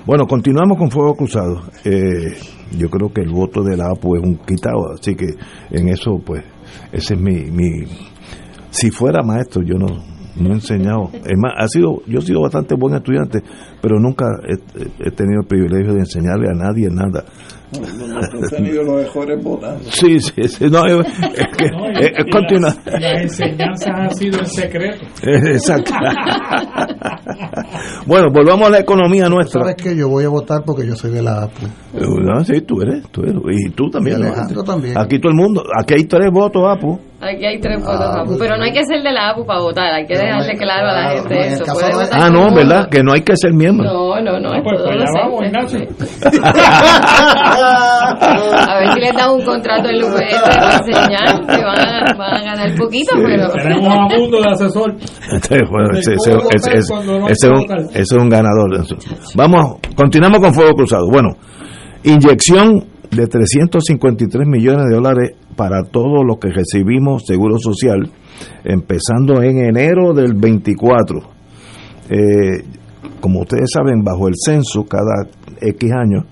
Bueno, 0.07 0.27
continuamos 0.27 0.79
con 0.79 0.91
Fuego 0.91 1.15
Cruzado. 1.15 1.61
Eh, 1.85 2.33
yo 2.79 2.89
creo 2.89 3.13
que 3.13 3.21
el 3.21 3.31
voto 3.31 3.63
de 3.63 3.77
la 3.77 3.87
APU 3.91 4.17
es 4.17 4.23
un 4.23 4.37
quitado, 4.39 4.93
así 4.99 5.15
que 5.15 5.27
en 5.71 5.89
eso, 5.89 6.19
pues, 6.25 6.43
ese 6.93 7.15
es 7.15 7.21
mi. 7.21 7.51
mi 7.51 7.85
si 8.71 8.91
fuera 8.91 9.23
maestro, 9.23 9.63
yo 9.63 9.75
no, 9.77 9.87
no 10.37 10.51
he 10.51 10.53
enseñado. 10.55 11.11
Es 11.13 11.37
más, 11.37 11.53
ha 11.59 11.67
sido, 11.69 12.03
yo 12.07 12.21
he 12.21 12.23
sido 12.23 12.41
bastante 12.41 12.75
buen 12.77 12.95
estudiante, 12.95 13.41
pero 13.83 13.99
nunca 13.99 14.27
he, 14.49 14.55
he 15.07 15.11
tenido 15.11 15.41
el 15.43 15.47
privilegio 15.49 15.93
de 15.93 16.01
enseñarle 16.01 16.49
a 16.49 16.55
nadie 16.55 16.89
nada. 16.89 17.25
Tenido 18.51 18.83
los 18.83 18.97
mejores 19.05 19.43
votando. 19.45 19.85
Sí, 19.91 20.19
sí, 20.21 20.43
sí, 20.49 20.65
no, 20.69 20.85
es, 20.87 21.07
que 21.57 21.71
No, 21.71 21.87
y- 21.91 21.99
es, 22.05 22.11
es 22.19 22.27
y 22.27 22.31
continuar. 22.31 22.75
Las, 22.85 23.01
las 23.01 23.21
enseñanzas 23.23 23.89
han 23.95 24.11
sido 24.17 24.39
en 24.41 24.47
secreto. 24.47 25.05
Exacto. 25.23 25.93
bueno, 28.07 28.29
volvamos 28.33 28.67
a 28.69 28.71
la 28.71 28.79
economía 28.81 29.29
nuestra. 29.29 29.63
¿Sabes 29.63 29.77
qué? 29.77 29.97
Yo 29.97 30.09
voy 30.09 30.25
a 30.25 30.29
votar 30.29 30.63
porque 30.65 30.87
yo 30.87 30.95
soy 30.97 31.13
de 31.13 31.23
la 31.23 31.43
APU. 31.45 31.67
No, 31.95 32.45
sí, 32.45 32.61
tú 32.63 32.81
eres, 32.83 33.09
tú 33.11 33.23
eres. 33.23 33.35
Y 33.53 33.71
tú 33.71 33.89
también. 33.89 34.19
Y 34.19 34.23
¿no? 34.23 34.27
Alejandro 34.29 34.63
también. 34.65 34.99
Aquí 34.99 35.19
todo 35.21 35.31
el 35.31 35.37
mundo. 35.39 35.63
Aquí 35.81 35.95
hay 35.95 36.05
tres 36.05 36.31
votos, 36.33 36.63
Apu. 36.69 36.99
Aquí 37.23 37.45
hay 37.45 37.61
tres 37.61 37.79
votos, 37.85 38.01
Ah, 38.01 38.21
APU, 38.23 38.29
pues 38.29 38.39
pero 38.39 38.57
no 38.57 38.65
hay 38.65 38.73
que 38.73 38.83
ser 38.83 39.03
de 39.03 39.13
la 39.13 39.29
APU 39.31 39.45
para 39.45 39.61
votar, 39.61 39.93
hay 39.93 40.07
que 40.07 40.15
Pero 40.15 40.25
dejarle 40.27 40.55
no, 40.55 40.59
claro 40.59 40.89
a 40.89 40.93
la 40.95 41.11
gente 41.13 41.35
no, 41.35 41.41
en 41.41 41.47
el 41.49 41.53
eso. 41.53 41.65
de- 41.99 42.09
Ah, 42.13 42.31
no, 42.31 42.55
¿verdad? 42.55 42.89
Que 42.89 43.03
no 43.03 43.13
hay 43.13 43.21
que 43.21 43.37
ser 43.37 43.53
miembro. 43.53 43.85
No, 43.93 44.21
no, 44.23 44.41
no, 44.41 44.49
Pues, 44.63 44.77
todo 44.79 44.87
pues 44.87 44.97
lo 44.97 45.05
ya 45.05 45.21
vamos. 45.21 45.45
Ignacio. 45.45 45.81
A 48.71 48.79
ver 48.79 48.93
si 48.95 49.01
les 49.01 49.15
da 49.15 49.31
un 49.31 49.43
contrato 49.45 49.89
en 49.89 50.03
UPS 50.03 50.43
para 50.43 50.77
enseñar, 50.79 51.41
que 51.47 51.65
van 51.65 51.79
a, 51.79 52.15
van 52.17 52.35
a 52.35 52.43
ganar 52.43 52.75
poquito, 52.77 53.15
pero... 53.17 53.51
Tenemos 53.51 53.93
a 53.93 54.17
Mundo 54.17 54.41
de 54.41 54.49
asesor. 54.49 54.95
Este, 55.33 55.57
ese 57.29 57.49
es 57.95 58.13
un 58.13 58.29
ganador. 58.29 58.85
Vamos, 59.35 59.79
continuamos 59.95 60.41
con 60.41 60.55
Fuego 60.55 60.75
Cruzado. 60.75 61.09
Bueno, 61.11 61.37
inyección 62.05 62.85
de 63.11 63.27
353 63.27 64.47
millones 64.47 64.87
de 64.89 64.95
dólares 64.95 65.33
para 65.57 65.83
todo 65.83 66.25
lo 66.25 66.39
que 66.39 66.51
recibimos 66.51 67.27
Seguro 67.27 67.59
Social, 67.59 68.09
empezando 68.65 69.43
en 69.43 69.65
enero 69.65 70.15
del 70.15 70.35
24. 70.35 71.19
Eh, 72.09 72.65
como 73.21 73.41
ustedes 73.41 73.71
saben, 73.73 74.03
bajo 74.03 74.29
el 74.29 74.35
censo, 74.37 74.85
cada 74.85 75.27
X 75.61 75.93
años, 75.93 76.25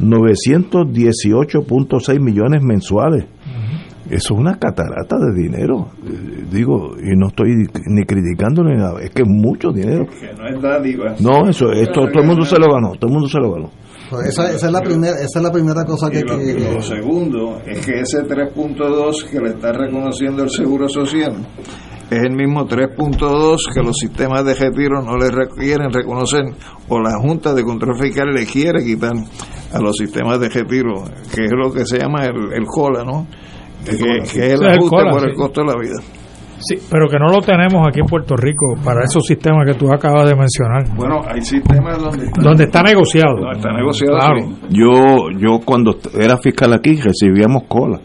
918.6 0.00 2.20
millones 2.20 2.62
mensuales. 2.62 3.24
Eso 4.07 4.35
es 4.35 4.41
una 4.41 4.59
catarata 4.59 5.16
de 5.16 5.33
dinero, 5.33 5.89
eh, 6.05 6.45
digo, 6.51 6.97
y 6.99 7.16
no 7.16 7.29
estoy 7.29 7.69
ni 7.87 8.05
criticando 8.05 8.65
ni 8.65 8.77
nada, 8.77 9.01
es 9.01 9.11
que 9.11 9.23
es 9.23 9.29
mucho 9.29 9.70
dinero. 9.70 10.07
Que 10.07 10.33
no 10.35 10.49
es 10.49 10.61
dádiva. 10.61 11.15
No, 11.20 11.49
eso, 11.49 11.70
esto 11.73 12.09
todo 12.09 12.20
el 12.20 12.27
mundo 12.27 12.45
se 12.45 12.59
lo 12.59 12.73
ganó, 12.73 12.93
todo 12.95 13.07
el 13.07 13.12
mundo 13.12 13.29
se 13.29 13.39
lo 13.39 13.53
ganó. 13.53 13.70
Pues 14.11 14.29
esa, 14.29 14.51
esa 14.51 14.66
es 14.66 14.73
la 14.73 14.83
primera 14.83 15.15
esa 15.15 15.39
es 15.39 15.43
la 15.43 15.53
primera 15.53 15.85
cosa 15.85 16.11
que 16.11 16.19
Y 16.19 16.20
hay 16.20 16.24
lo, 16.27 16.37
que, 16.37 16.51
y 16.51 16.74
lo 16.74 16.83
segundo 16.83 17.62
es 17.65 17.87
que 17.87 18.01
ese 18.01 18.24
3.2 18.24 19.31
que 19.31 19.41
le 19.41 19.51
está 19.51 19.73
reconociendo 19.73 20.43
el 20.43 20.51
Seguro 20.51 20.89
Social 20.89 21.35
es 22.11 22.23
el 22.23 22.33
mismo 22.33 22.66
3.2 22.66 23.73
que 23.73 23.83
los 23.83 23.97
sistemas 23.97 24.45
de 24.45 24.55
retiro 24.55 25.01
no 25.01 25.16
le 25.16 25.31
requieren 25.31 25.91
reconocer 25.91 26.43
o 26.89 27.01
la 27.01 27.19
Junta 27.19 27.55
de 27.55 27.62
Control 27.62 27.97
Fiscal 27.99 28.35
le 28.35 28.45
quiere 28.45 28.85
quitar 28.85 29.15
a 29.73 29.81
los 29.81 29.97
sistemas 29.97 30.39
de 30.39 30.51
retiro, 30.51 31.05
que 31.35 31.47
es 31.47 31.53
lo 31.53 31.73
que 31.73 31.87
se 31.87 31.99
llama 31.99 32.27
el, 32.27 32.53
el 32.53 32.66
COLA, 32.66 33.05
¿no? 33.05 33.27
Que, 33.84 33.96
que 33.96 34.18
es 34.22 34.36
el 34.36 34.62
el 34.64 34.70
ajuste 34.70 34.96
COLA, 34.96 35.10
por 35.10 35.20
sí. 35.20 35.26
el 35.28 35.34
costo 35.34 35.60
de 35.62 35.66
la 35.66 35.74
vida. 35.80 35.94
Sí, 36.64 36.76
pero 36.88 37.09
que 37.09 37.18
no 37.18 37.26
lo 37.26 37.40
tenemos 37.42 37.88
aquí 37.88 37.98
en 37.98 38.06
Puerto 38.06 38.36
Rico 38.36 38.76
para 38.84 39.02
esos 39.04 39.26
sistemas 39.26 39.66
que 39.66 39.74
tú 39.74 39.92
acabas 39.92 40.26
de 40.28 40.36
mencionar. 40.36 40.84
Bueno, 40.96 41.20
hay 41.28 41.40
sistemas 41.40 41.98
donde 41.98 42.26
está, 42.26 42.40
Donde 42.40 42.64
está 42.64 42.82
negociado. 42.82 43.34
donde 43.36 43.56
está 43.59 43.72
negociado. 43.72 44.16
Claro. 44.16 44.36
sí. 44.40 44.54
Yo, 44.70 45.30
yo 45.38 45.59
cuando 45.64 45.96
era 46.20 46.36
fiscal 46.38 46.72
aquí 46.72 46.94
recibíamos 47.00 47.64
cola. 47.66 47.98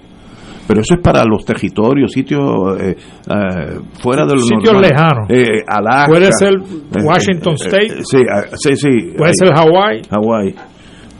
Pero 0.68 0.82
eso 0.82 0.96
es 0.96 1.00
para 1.02 1.24
los 1.24 1.46
territorios, 1.46 2.12
sitios 2.12 2.42
eh, 2.82 2.94
eh, 2.98 3.80
fuera 4.02 4.26
de 4.26 4.34
los 4.34 4.48
Sitios 4.48 4.74
lejanos. 4.82 5.30
Eh, 5.30 5.64
Alaska. 5.66 6.08
Puede 6.10 6.30
ser 6.34 6.54
Eh, 6.56 7.04
Washington 7.06 7.54
eh, 7.54 7.58
eh, 7.62 7.68
State. 7.68 8.04
sí, 8.04 8.18
ah, 8.30 8.42
sí, 8.54 8.76
sí. 8.76 9.14
Puede 9.18 9.30
ahí. 9.30 9.36
ser 9.38 9.54
Hawái. 9.56 10.02
Hawái. 10.10 10.56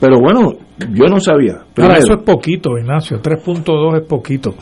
Pero 0.00 0.20
bueno, 0.20 0.52
yo 0.92 1.06
no 1.08 1.18
sabía. 1.18 1.54
Ahora, 1.54 1.66
Primero, 1.74 1.94
eso 1.98 2.12
es 2.14 2.22
poquito, 2.22 2.70
Ignacio. 2.78 3.20
3.2 3.20 4.00
es 4.00 4.06
poquito. 4.06 4.54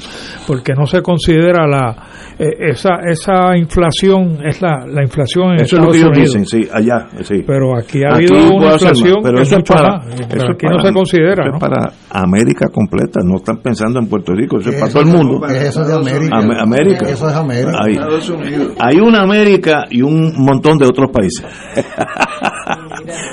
Porque 0.46 0.72
no 0.74 0.86
se 0.86 1.02
considera 1.02 1.66
la 1.66 1.94
eh, 2.38 2.70
esa 2.70 3.00
esa 3.06 3.56
inflación, 3.56 4.38
es 4.46 4.62
la, 4.62 4.86
la 4.86 5.02
inflación 5.02 5.52
en 5.52 5.60
eso 5.60 5.76
es 5.76 5.82
lo 5.84 5.90
que 5.90 5.98
ellos 5.98 6.10
Unidos. 6.10 6.32
dicen, 6.34 6.46
sí, 6.46 6.68
allá, 6.72 7.08
sí. 7.22 7.42
Pero 7.46 7.76
aquí 7.78 8.02
ha 8.04 8.14
Aquí 8.16 8.26
habido 8.32 8.54
una 8.56 8.64
más, 8.66 8.82
inflación 8.82 9.16
pero 9.22 9.34
eso 9.40 9.42
es 9.42 9.52
es 9.52 9.58
mucho 9.58 9.74
para, 9.74 9.88
más. 9.98 10.06
eso 10.06 10.24
Pero 10.28 10.42
es 10.44 10.50
aquí 10.50 10.66
no 10.66 10.76
para- 10.76 10.88
se 10.88 10.94
considera, 10.94 11.42
eso 11.44 11.50
¿no? 11.50 11.56
es 11.56 11.60
para 11.60 11.92
América 12.10 12.66
completa, 12.72 13.20
no 13.24 13.36
están 13.36 13.56
pensando 13.58 13.98
en 13.98 14.06
Puerto 14.08 14.32
Rico, 14.32 14.58
eso 14.58 14.70
es 14.70 14.74
para 14.76 14.86
Eso 14.88 14.98
todo 15.00 15.02
el 15.02 15.08
es- 15.16 15.24
mundo. 15.24 15.46
es 15.48 15.62
eso 15.64 15.84
de 15.84 15.94
América. 15.94 16.36
Am- 16.36 16.50
América. 16.50 17.08
Eso 17.10 17.28
es 17.28 17.34
América. 17.36 17.78
Hay, 17.84 17.92
Estados 17.92 18.30
Unidos. 18.30 18.72
hay 18.80 19.00
una 19.00 19.20
América 19.22 19.84
y 19.90 20.00
un 20.02 20.32
montón 20.38 20.78
de 20.78 20.86
otros 20.86 21.10
países. 21.10 21.44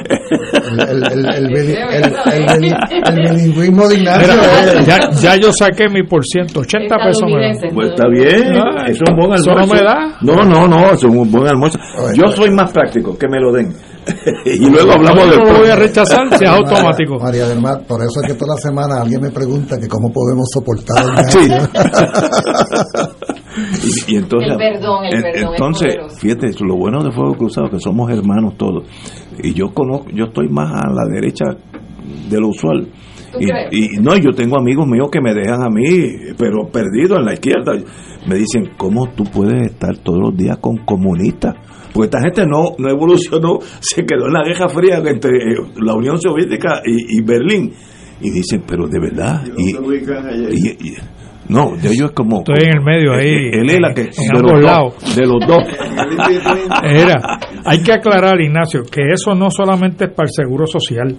El, 0.10 0.80
el, 0.82 1.04
el, 1.04 1.26
el, 1.26 1.48
bili- 1.48 1.78
el- 1.92 2.04
el 2.04 2.46
bili- 2.48 2.78
el 3.06 3.16
bilingüismo 3.16 3.88
de 3.88 3.96
Ignacio 3.96 4.34
Mira, 4.34 4.80
es- 4.80 4.86
ya, 4.86 5.12
ya 5.12 5.36
yo 5.36 5.52
saqué 5.54 5.88
mi 5.90 6.04
por 6.04 6.26
ciento, 6.26 6.62
80 6.62 6.96
pesos 6.98 7.24
me 7.26 7.42
da. 7.42 7.70
Pues 7.74 7.90
está 7.90 8.08
bien, 8.10 8.54
Ah, 8.58 8.86
eso 8.88 9.04
es 9.04 9.10
un 9.10 9.16
buen 9.18 9.34
eso 9.34 9.52
almuerzo. 9.52 9.68
no 9.68 9.68
me 9.68 9.82
da. 9.82 10.18
No, 10.22 10.44
no, 10.46 10.68
no, 10.68 10.86
eso 10.92 11.08
es 11.08 11.16
un 11.16 11.32
buen 11.32 11.48
almuerzo. 11.48 11.80
Yo 12.16 12.32
soy 12.32 12.50
más 12.52 12.72
práctico, 12.72 13.18
que 13.18 13.28
me 13.28 13.40
lo 13.40 13.52
den. 13.52 13.74
y 14.46 14.70
luego 14.70 14.92
hablamos 14.92 15.30
del 15.30 15.40
no 15.40 15.54
lo 15.54 15.60
voy 15.60 15.70
a 15.70 15.76
rechazar 15.78 16.28
si 16.38 16.44
es 16.44 16.50
automático. 16.50 17.18
María 17.20 17.48
del 17.48 17.62
Mar, 17.62 17.82
por 17.88 18.02
eso 18.02 18.20
es 18.22 18.28
que 18.28 18.34
toda 18.38 18.56
la 18.56 18.62
semana 18.62 19.02
alguien 19.02 19.22
me 19.22 19.32
pregunta 19.32 19.80
que 19.80 19.88
cómo 19.88 20.12
podemos 20.12 20.46
soportar 20.54 21.06
Sí. 21.30 21.48
Y, 24.08 24.14
y 24.14 24.18
entonces, 24.18 24.52
El 24.52 24.58
perdón, 24.58 25.06
el 25.06 25.14
en- 25.14 25.22
perdón 25.22 25.36
es 25.36 25.52
entonces, 25.52 26.20
fíjate, 26.20 26.48
lo 26.66 26.76
bueno 26.78 27.04
de 27.04 27.12
Fuego 27.12 27.36
Cruzado 27.36 27.70
que 27.70 27.80
somos 27.80 28.10
hermanos 28.12 28.56
todos. 28.58 28.88
Y 29.44 29.54
yo 29.54 29.74
conozco, 29.74 30.08
yo 30.14 30.26
estoy 30.26 30.50
más 30.50 30.72
a 30.72 30.90
la 30.90 31.06
derecha 31.14 31.46
de 32.30 32.40
lo 32.40 32.50
usual. 32.50 32.88
¿Tú 33.32 33.40
Y, 33.72 33.98
no, 34.00 34.16
yo 34.16 34.32
tengo 34.36 34.58
amigos 34.60 34.86
míos 34.88 35.08
que 35.12 35.20
me 35.20 35.34
dejan 35.34 35.64
a 35.64 35.70
mí, 35.70 35.88
pero 36.38 36.68
perdido 36.72 37.18
en 37.18 37.26
la 37.26 37.34
izquierda. 37.34 37.74
Me 38.28 38.36
dicen, 38.36 38.72
¿cómo 38.78 39.10
tú 39.16 39.24
puedes 39.24 39.72
estar 39.72 39.98
todos 39.98 40.20
los 40.20 40.38
días 40.38 40.58
con 40.60 40.78
comunistas? 40.78 41.56
Porque 41.94 42.06
esta 42.06 42.22
gente 42.22 42.46
no, 42.46 42.74
no 42.78 42.90
evolucionó, 42.90 43.60
se 43.80 44.04
quedó 44.06 44.28
en 44.28 44.34
la 44.34 44.44
Guerra 44.44 44.70
Fría 44.70 44.98
entre 44.98 45.32
eh, 45.32 45.56
la 45.82 45.94
Unión 45.96 46.20
Soviética 46.22 46.82
y, 46.86 47.20
y 47.20 47.24
Berlín. 47.24 47.72
Y 48.22 48.30
dicen, 48.30 48.64
pero 48.68 48.88
de 48.88 49.00
verdad. 49.00 49.44
Y, 49.58 49.74
y- 50.54 50.78
y- 50.90 50.96
no, 51.50 51.72
de 51.76 51.88
ellos 51.90 52.10
es 52.10 52.12
como. 52.12 52.40
Estoy 52.40 52.64
en 52.70 52.78
el 52.78 52.82
medio 52.84 53.14
ahí, 53.14 53.50
Él 53.52 53.70
es 53.70 53.80
la 53.80 53.94
que. 53.94 54.02
en 54.02 54.10
de 54.12 54.38
ambos 54.38 54.52
los 54.52 54.62
dos, 54.62 54.64
lados. 54.64 55.16
De 55.16 55.26
los 55.26 55.48
dos. 55.48 55.64
Era, 56.84 57.40
hay 57.66 57.82
que 57.84 57.94
aclarar, 57.94 58.40
Ignacio, 58.40 58.84
que 58.84 59.02
eso 59.14 59.34
no 59.36 59.50
solamente 59.50 60.06
es 60.06 60.12
para 60.12 60.28
el 60.28 60.32
seguro 60.34 60.66
social. 60.68 61.16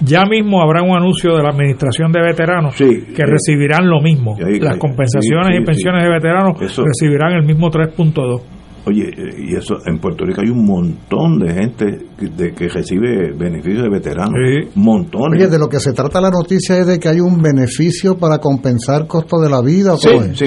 Ya 0.00 0.22
mismo 0.28 0.60
habrá 0.62 0.82
un 0.82 0.94
anuncio 0.96 1.34
de 1.34 1.42
la 1.42 1.48
Administración 1.50 2.12
de 2.12 2.20
Veteranos 2.22 2.74
que 2.76 3.22
recibirán 3.24 3.88
lo 3.88 4.00
mismo. 4.00 4.36
ahí- 4.36 4.60
Las 4.60 4.76
compensaciones 4.76 5.46
sí, 5.48 5.56
sí, 5.56 5.62
y 5.62 5.64
pensiones 5.64 6.02
de 6.04 6.10
veteranos 6.10 6.60
Eso- 6.60 6.84
recibirán 6.84 7.32
el 7.32 7.44
mismo 7.44 7.70
3.2. 7.70 8.42
Oye, 8.88 9.08
eh, 9.08 9.34
y 9.48 9.56
eso 9.56 9.78
en 9.84 9.98
Puerto 9.98 10.24
Rico 10.24 10.42
hay 10.42 10.50
un 10.50 10.64
montón 10.64 11.40
de 11.40 11.52
gente 11.52 12.06
que, 12.16 12.28
de, 12.28 12.54
que 12.54 12.68
recibe 12.68 13.32
beneficios 13.32 13.82
de 13.82 13.88
veteranos. 13.90 14.30
Montones. 14.76 15.42
Oye, 15.42 15.50
de 15.50 15.58
lo 15.58 15.68
que 15.68 15.80
se 15.80 15.92
trata 15.92 16.20
la 16.20 16.30
noticia 16.30 16.78
es 16.78 16.86
de 16.86 17.00
que 17.00 17.08
hay 17.08 17.18
un 17.18 17.42
beneficio 17.42 18.16
para 18.16 18.38
compensar 18.38 19.08
costo 19.08 19.40
de 19.40 19.50
la 19.50 19.60
vida. 19.60 19.94
¿o 19.94 19.98
cómo 19.98 20.22
es? 20.22 20.40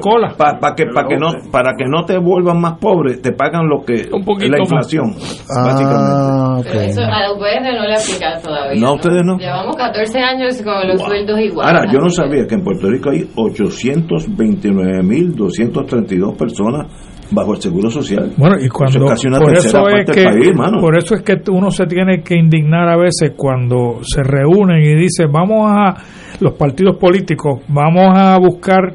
cola. 0.00 0.34
Para 0.36 0.74
que, 0.74 0.86
pa 0.92 1.06
que, 1.06 1.16
no, 1.16 1.28
para 1.52 1.74
que 1.78 1.84
no 1.86 2.04
te 2.04 2.18
vuelvan 2.18 2.60
más 2.60 2.78
pobre, 2.80 3.18
te 3.18 3.30
pagan 3.30 3.68
lo 3.68 3.84
que. 3.84 4.08
poquito 4.10 4.50
la 4.50 4.58
más. 4.58 4.72
inflación. 4.72 5.14
Ah, 5.56 6.60
Pero 6.64 6.80
eso 6.80 7.00
a 7.00 7.32
UPR 7.32 7.62
no 7.78 7.86
le 7.86 7.94
aplica 7.94 8.40
todavía. 8.42 8.80
No, 8.80 8.88
a 8.88 8.94
ustedes 8.94 9.22
no. 9.24 9.38
Llevamos 9.38 9.76
14 9.76 10.18
años 10.18 10.60
con 10.62 10.88
los 10.88 11.00
sueldos 11.00 11.38
iguales. 11.38 11.72
Ahora, 11.72 11.86
yo 11.92 12.00
no 12.00 12.10
sabía 12.10 12.44
que 12.48 12.56
en 12.56 12.64
Puerto 12.64 12.90
Rico 12.90 13.10
hay 13.10 13.20
829.232 13.36 16.36
personas 16.36 16.88
bajo 17.30 17.54
el 17.54 17.60
seguro 17.60 17.90
social. 17.90 18.32
Bueno, 18.36 18.56
y 18.60 18.66
Eso 18.66 18.74
cuando 18.74 19.12
es 19.12 19.24
por 19.38 19.56
eso 19.56 19.88
es 19.88 20.04
que 20.10 20.24
país, 20.24 20.52
por 20.80 20.96
eso 20.96 21.14
es 21.14 21.22
que 21.22 21.36
uno 21.50 21.70
se 21.70 21.86
tiene 21.86 22.22
que 22.22 22.36
indignar 22.36 22.88
a 22.88 22.96
veces 22.96 23.32
cuando 23.36 24.00
se 24.02 24.22
reúnen 24.22 24.82
y 24.82 24.94
dicen 24.94 25.30
vamos 25.32 25.66
a 25.70 25.94
los 26.40 26.54
partidos 26.54 26.96
políticos 26.96 27.62
vamos 27.68 28.10
a 28.14 28.36
buscar 28.38 28.94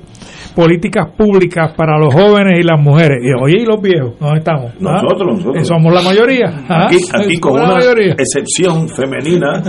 políticas 0.56 1.08
públicas 1.16 1.74
para 1.76 1.98
los 1.98 2.14
jóvenes 2.14 2.60
y 2.60 2.64
las 2.64 2.82
mujeres 2.82 3.20
y 3.24 3.32
oye 3.42 3.62
y 3.62 3.66
los 3.66 3.82
viejos 3.82 4.20
¿dónde 4.20 4.40
estamos? 4.40 4.74
¿Ah? 4.76 5.02
Nosotros, 5.02 5.38
nosotros. 5.38 5.56
Eh, 5.58 5.66
somos 5.66 5.94
la 5.94 6.02
mayoría 6.02 6.66
¿ah? 6.68 6.86
Aquí, 6.86 6.98
aquí 7.14 7.38
con 7.38 7.54
una 7.54 7.76
mayoría. 7.76 8.14
excepción 8.18 8.90
femenina, 8.90 9.62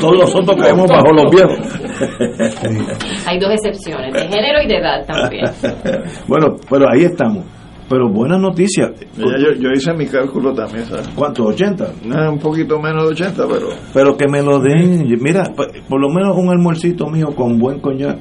todos 0.00 0.18
nosotros 0.18 0.56
caemos 0.56 0.90
bajo 0.90 1.12
los 1.12 1.30
viejos. 1.30 1.58
Hay 3.26 3.38
dos 3.38 3.50
excepciones, 3.52 4.12
de 4.12 4.20
género 4.28 4.62
y 4.62 4.68
de 4.68 4.76
edad 4.78 5.06
también. 5.06 5.44
bueno, 6.28 6.56
pero 6.68 6.86
ahí 6.90 7.04
estamos. 7.04 7.44
Pero 7.88 8.08
buena 8.10 8.38
noticia. 8.38 8.90
Ya 9.16 9.24
yo, 9.38 9.52
yo 9.60 9.68
hice 9.74 9.92
mi 9.92 10.06
cálculo 10.06 10.54
también, 10.54 10.86
¿sabes? 10.86 11.06
¿Cuánto? 11.14 11.44
¿80? 11.44 11.86
Ah, 12.14 12.30
un 12.30 12.38
poquito 12.38 12.80
menos 12.80 13.02
de 13.04 13.08
80, 13.12 13.44
pero... 13.46 13.68
Pero 13.92 14.16
que 14.16 14.26
me 14.26 14.42
lo 14.42 14.58
den. 14.58 15.06
Mira, 15.20 15.44
por 15.88 16.00
lo 16.00 16.08
menos 16.08 16.34
un 16.36 16.48
almuercito 16.48 17.06
mío 17.08 17.26
con 17.36 17.58
buen 17.58 17.80
coñac. 17.80 18.16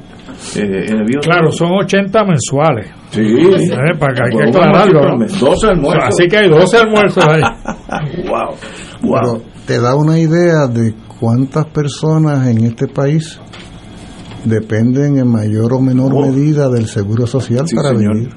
Eh, 0.57 0.60
en 0.90 0.98
el 0.98 1.06
bio- 1.06 1.22
claro 1.22 1.52
son 1.52 1.72
80 1.72 2.26
mensuales 2.26 2.88
Sí. 3.11 3.22
Eh, 3.22 3.98
para 3.98 4.14
que 4.15 4.22
hay 4.23 4.31
que 4.31 4.49
aclararlo 4.49 5.02
¿no? 5.02 5.10
almuercito, 5.11 5.45
12 5.45 5.68
almuerzos. 5.68 6.10
así 6.10 6.27
que 6.27 6.38
hay 6.38 6.49
12 6.49 6.77
almuerzos 6.77 7.26
ahí 7.27 7.41
wow. 8.27 8.56
Pero 9.22 9.41
te 9.68 9.80
da 9.80 9.95
una 9.95 10.19
idea 10.19 10.68
de 10.68 10.94
cuántas 11.19 11.68
personas 11.68 12.48
en 12.48 12.64
este 12.65 12.88
país 12.88 13.40
dependen 14.44 15.18
en 15.19 15.27
mayor 15.31 15.73
o 15.73 15.80
menor 15.80 16.11
Oh. 16.14 16.22
medida 16.22 16.68
del 16.69 16.88
seguro 16.88 17.26
social 17.27 17.65
Sí, 17.68 17.76
para 17.76 17.90
señor. 17.90 18.15
vivir. 18.15 18.34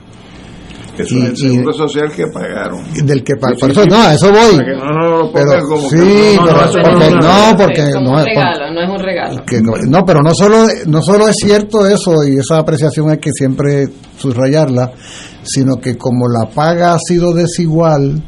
Eso 1.03 1.15
Y- 1.15 1.19
es 1.19 1.25
el 1.29 1.33
y- 1.35 1.37
seguro 1.55 1.73
social 1.73 2.13
que 2.13 2.27
pagaron. 2.29 2.81
Del 3.07 3.23
que 3.25 3.35
pa- 3.37 3.49
Sí, 3.55 3.61
por 3.61 3.69
sí, 3.69 3.73
eso 3.73 3.83
sí. 3.83 3.89
no 3.91 3.97
a 3.97 4.15
eso 4.15 4.27
voy 4.33 4.57
Para 4.57 4.65
que 4.65 4.77
no 4.77 4.85
nos 4.85 5.21
lo 5.21 5.33
pero 5.33 5.63
como 5.69 5.89
sí 5.91 5.97
que- 5.97 6.39
pero 6.43 6.53
no, 6.57 6.67
porque 6.73 6.83
no, 6.83 7.11
no, 7.11 7.51
no, 7.51 7.57
porque 7.57 7.81
es 7.83 7.95
regalo, 8.25 8.73
no 8.73 8.81
es 8.83 8.91
un 8.91 8.99
regalo. 9.05 9.45
que 9.47 9.61
no, 9.61 9.73
no, 9.89 10.05
pero 10.05 10.23
no 10.23 10.35
solo 10.35 10.67
no 10.87 11.03
solo 11.03 11.29
es 11.29 11.37
cierto 11.37 11.87
eso 11.87 12.25
y 12.27 12.39
esa 12.39 12.59
apreciación 12.59 13.11
hay 13.11 13.19
que 13.19 13.31
siempre 13.33 13.89
subrayarla 14.19 14.93
sino 15.43 15.77
que 15.77 15.97
como 15.97 16.27
la 16.29 16.49
paga 16.51 16.95
ha 16.95 16.99
sido 16.99 17.33
desigual 17.33 18.23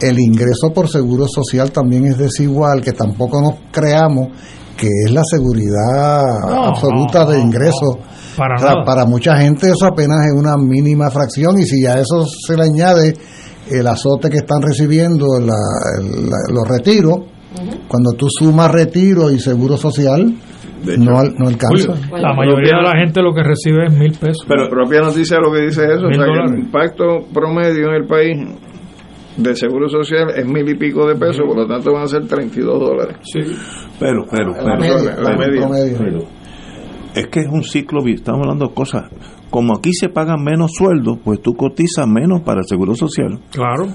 el 0.00 0.18
ingreso 0.18 0.72
por 0.72 0.88
seguro 0.88 1.26
social 1.28 1.70
también 1.72 2.06
es 2.06 2.16
desigual 2.18 2.80
que 2.82 2.92
tampoco 2.92 3.40
nos 3.42 3.54
creamos 3.70 4.28
que 4.76 4.88
es 5.06 5.10
la 5.12 5.22
seguridad 5.24 6.22
No, 6.48 6.64
absoluta 6.68 7.24
no, 7.24 7.30
de 7.32 7.38
no, 7.38 7.44
ingreso 7.44 7.98
para 8.36 8.54
O 8.56 8.58
sea, 8.58 8.70
nada. 8.70 8.84
para 8.84 9.04
mucha 9.06 9.36
gente 9.36 9.68
eso 9.68 9.86
apenas 9.86 10.18
es 10.26 10.32
una 10.38 10.56
mínima 10.56 11.10
fracción 11.10 11.58
y 11.58 11.64
si 11.64 11.84
a 11.86 11.94
eso 11.94 12.24
se 12.24 12.56
le 12.56 12.64
añade 12.64 13.14
el 13.70 13.86
azote 13.86 14.28
que 14.30 14.38
están 14.38 14.62
recibiendo 14.62 15.26
la- 15.38 15.54
la- 16.02 16.52
los 16.54 16.68
retiros, 16.68 17.18
cuando 17.88 18.12
tú 18.16 18.26
sumas 18.30 18.70
retiro 18.70 19.30
y 19.30 19.38
seguro 19.38 19.76
social, 19.76 20.34
no, 20.98 21.18
al- 21.18 21.34
no 21.36 21.48
alcanza. 21.48 21.92
Julio, 21.94 22.16
la 22.18 22.32
mayoría 22.34 22.76
de 22.76 22.82
la 22.82 22.92
gente 22.98 23.20
lo 23.22 23.32
que 23.34 23.42
recibe 23.42 23.86
es 23.86 23.92
mil 23.92 24.12
pesos 24.12 24.44
Pero 24.48 24.64
la 24.64 24.70
propia 24.70 25.00
noticia 25.00 25.36
lo 25.38 25.52
que 25.52 25.62
dice 25.66 25.84
es 25.84 25.90
eso, 25.98 26.06
o 26.06 26.12
sea, 26.12 26.24
que 26.24 26.52
el 26.54 26.58
impacto 26.60 27.04
promedio 27.34 27.88
en 27.90 27.94
el 27.96 28.06
país 28.06 28.38
de 29.36 29.54
seguro 29.54 29.88
social 29.88 30.30
es 30.36 30.44
mil 30.46 30.68
y 30.68 30.74
pico 30.76 31.06
de 31.06 31.14
pesos, 31.14 31.42
por 31.46 31.56
lo 31.56 31.66
tanto 31.66 31.92
van 31.92 32.02
a 32.04 32.06
ser 32.06 32.26
32 32.26 32.78
dólares. 32.80 33.16
Pero, 33.98 34.22
pero, 34.30 34.50
La 34.52 34.76
pero, 34.78 34.78
media, 34.78 35.16
la 35.16 35.36
pero- 35.36 35.68
media. 35.68 35.98
pero- 35.98 36.39
es 37.14 37.26
que 37.28 37.40
es 37.40 37.46
un 37.50 37.62
ciclo, 37.62 38.00
estamos 38.06 38.40
hablando 38.42 38.68
de 38.68 38.74
cosas. 38.74 39.04
Como 39.50 39.74
aquí 39.76 39.92
se 39.92 40.08
pagan 40.08 40.42
menos 40.44 40.70
sueldos, 40.74 41.18
pues 41.24 41.40
tú 41.42 41.54
cotizas 41.54 42.06
menos 42.06 42.42
para 42.42 42.60
el 42.60 42.66
seguro 42.66 42.94
social. 42.94 43.38
claro 43.50 43.86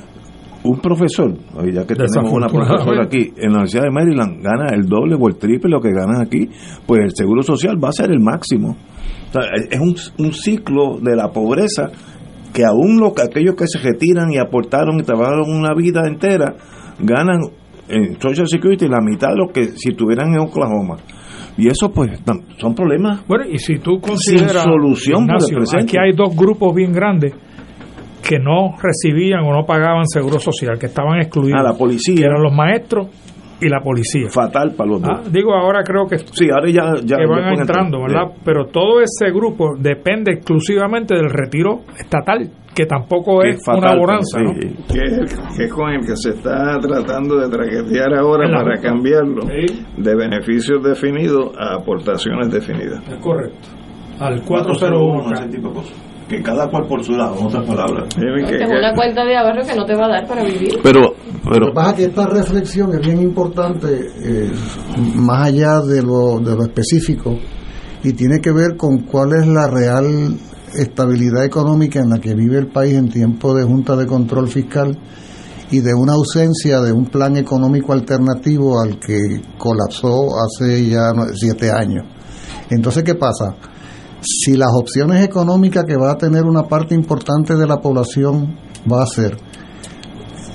Un 0.63 0.79
profesor, 0.79 1.33
ya 1.71 1.85
que 1.85 1.93
tenemos 1.95 2.31
una 2.33 2.47
profesora 2.47 3.03
aquí 3.05 3.31
en 3.37 3.51
la 3.51 3.59
Universidad 3.59 3.83
de 3.83 3.91
Maryland, 3.91 4.41
gana 4.43 4.67
el 4.73 4.85
doble 4.87 5.15
o 5.19 5.27
el 5.27 5.35
triple 5.37 5.69
lo 5.69 5.79
que 5.79 5.91
ganan 5.91 6.21
aquí, 6.21 6.49
pues 6.87 7.01
el 7.03 7.11
seguro 7.15 7.41
social 7.43 7.77
va 7.81 7.89
a 7.89 7.91
ser 7.93 8.09
el 8.11 8.19
máximo. 8.19 8.75
O 9.29 9.31
sea, 9.31 9.41
es- 9.69 9.79
un, 9.79 9.95
un 10.25 10.33
ciclo 10.33 10.97
de 11.01 11.15
la 11.15 11.29
pobreza 11.29 11.89
que 12.53 12.63
aún 12.65 12.99
lo, 12.99 13.09
aquellos 13.09 13.55
que 13.55 13.67
se 13.67 13.79
retiran 13.79 14.31
y 14.31 14.37
aportaron 14.37 14.99
y 14.99 15.03
trabajaron 15.03 15.49
una 15.51 15.73
vida 15.75 16.01
entera, 16.07 16.55
ganan 16.99 17.41
en 17.87 18.19
Social 18.19 18.47
Security 18.47 18.87
la 18.87 19.01
mitad 19.01 19.29
de 19.29 19.35
lo 19.37 19.47
que 19.53 19.65
si 19.77 19.89
estuvieran 19.91 20.33
en 20.33 20.39
Oklahoma. 20.39 20.95
Y 21.57 21.67
eso 21.67 21.89
pues 21.91 22.11
son 22.57 22.75
problemas 22.75 23.25
Bueno, 23.27 23.45
y 23.49 23.57
si 23.59 23.75
tú 23.79 23.99
consideras, 23.99 24.63
sin 24.63 24.71
solución 24.71 25.25
por 25.25 25.35
el 25.35 25.41
Ignacio, 25.41 25.57
presente. 25.57 25.83
aquí 25.83 25.97
hay 25.97 26.11
dos 26.15 26.35
grupos 26.35 26.75
bien 26.75 26.91
grandes 26.91 27.33
que 28.21 28.39
no 28.39 28.75
recibían 28.81 29.41
o 29.43 29.53
no 29.53 29.65
pagaban 29.65 30.05
seguro 30.07 30.39
social, 30.39 30.77
que 30.79 30.87
estaban 30.87 31.19
excluidos. 31.19 31.59
Ah, 31.59 31.63
la 31.63 31.73
policía. 31.77 32.15
Que 32.15 32.23
eran 32.25 32.41
los 32.41 32.51
maestros 32.53 33.07
y 33.61 33.69
la 33.69 33.79
policía. 33.81 34.27
Fatal 34.29 34.73
para 34.75 34.89
los 34.89 35.03
Ah, 35.03 35.19
dos. 35.21 35.31
digo, 35.31 35.53
ahora 35.53 35.83
creo 35.83 36.07
que, 36.07 36.17
Sí, 36.17 36.47
ahora 36.51 36.69
ya, 36.71 36.95
ya 37.05 37.17
que 37.17 37.25
van 37.27 37.53
entrando. 37.59 38.01
¿verdad? 38.01 38.33
Pero 38.43 38.65
todo 38.65 38.99
ese 39.01 39.31
grupo 39.31 39.75
depende 39.79 40.31
exclusivamente 40.33 41.15
del 41.15 41.29
retiro 41.29 41.81
estatal, 41.99 42.49
que 42.75 42.85
tampoco 42.85 43.39
Que 43.39 43.49
es, 43.51 43.55
es 43.55 43.61
fatal, 43.65 43.81
una 43.81 43.99
bonanza, 43.99 44.39
¿no? 44.41 44.53
que, 44.53 44.99
es- 44.99 45.33
que 45.57 45.63
es 45.63 45.73
con 45.73 45.89
el 45.91 46.01
que 46.05 46.15
se 46.15 46.29
está 46.31 46.77
tratando 46.79 47.37
de 47.37 47.49
traquetear 47.49 48.13
ahora 48.15 48.47
para 48.51 48.79
cambiarlo 48.81 49.41
Sí. 49.43 49.85
de 49.97 50.15
beneficios 50.15 50.83
definidos 50.83 51.51
a 51.57 51.75
aportaciones 51.75 52.51
definidas. 52.51 53.01
Es 53.07 53.15
correcto. 53.23 53.69
Al 54.19 54.41
401, 54.43 55.23
401. 55.23 55.33
ese 55.33 55.47
tipo 55.49 55.69
de 55.69 55.73
cosas. 55.75 55.93
Que 56.27 56.41
cada 56.41 56.67
cual 56.69 56.87
por 56.87 57.03
su 57.03 57.11
lado, 57.11 57.37
en 57.39 57.45
otras 57.45 57.67
palabras. 57.67 58.05
Es 58.17 58.67
una 58.69 58.93
cuenta 58.95 59.23
de 59.23 59.37
ahorro 59.37 59.61
que 59.61 59.75
no 59.75 59.85
te 59.85 59.93
va 59.95 60.05
a 60.05 60.09
dar 60.09 60.27
para 60.27 60.43
vivir. 60.43 60.79
Pero, 60.81 61.13
pero 61.43 61.59
Lo 61.59 61.67
que 61.67 61.73
pasa 61.73 61.89
es 61.91 61.95
que 61.97 62.03
esta 62.05 62.25
reflexión 62.27 62.89
es 62.93 63.05
bien 63.05 63.21
importante, 63.21 63.87
eh, 64.23 64.51
más 65.17 65.47
allá 65.49 65.81
de 65.81 66.01
lo, 66.01 66.39
de 66.39 66.55
lo 66.55 66.63
específico, 66.63 67.37
y 68.03 68.13
tiene 68.13 68.39
que 68.41 68.51
ver 68.51 68.75
con 68.75 69.03
cuál 69.03 69.33
es 69.39 69.45
la 69.47 69.67
real 69.69 70.35
estabilidad 70.77 71.43
económica 71.43 71.99
en 71.99 72.09
la 72.09 72.19
que 72.19 72.33
vive 72.33 72.57
el 72.57 72.67
país 72.67 72.95
en 72.95 73.09
tiempo 73.09 73.53
de 73.53 73.63
Junta 73.63 73.95
de 73.95 74.05
Control 74.05 74.47
Fiscal 74.47 74.97
y 75.71 75.79
de 75.79 75.93
una 75.93 76.13
ausencia 76.13 76.79
de 76.81 76.91
un 76.91 77.05
plan 77.07 77.37
económico 77.37 77.93
alternativo 77.93 78.79
al 78.79 78.99
que 78.99 79.41
colapsó 79.57 80.29
hace 80.37 80.87
ya 80.87 81.11
siete 81.33 81.71
años. 81.71 82.05
Entonces, 82.69 83.03
¿qué 83.03 83.15
pasa? 83.15 83.55
Si 84.21 84.55
las 84.55 84.69
opciones 84.73 85.23
económicas 85.23 85.85
que 85.85 85.97
va 85.97 86.11
a 86.11 86.17
tener 86.17 86.43
una 86.43 86.63
parte 86.63 86.95
importante 86.95 87.55
de 87.55 87.67
la 87.67 87.77
población 87.77 88.57
va 88.91 89.03
a 89.03 89.07
ser 89.07 89.37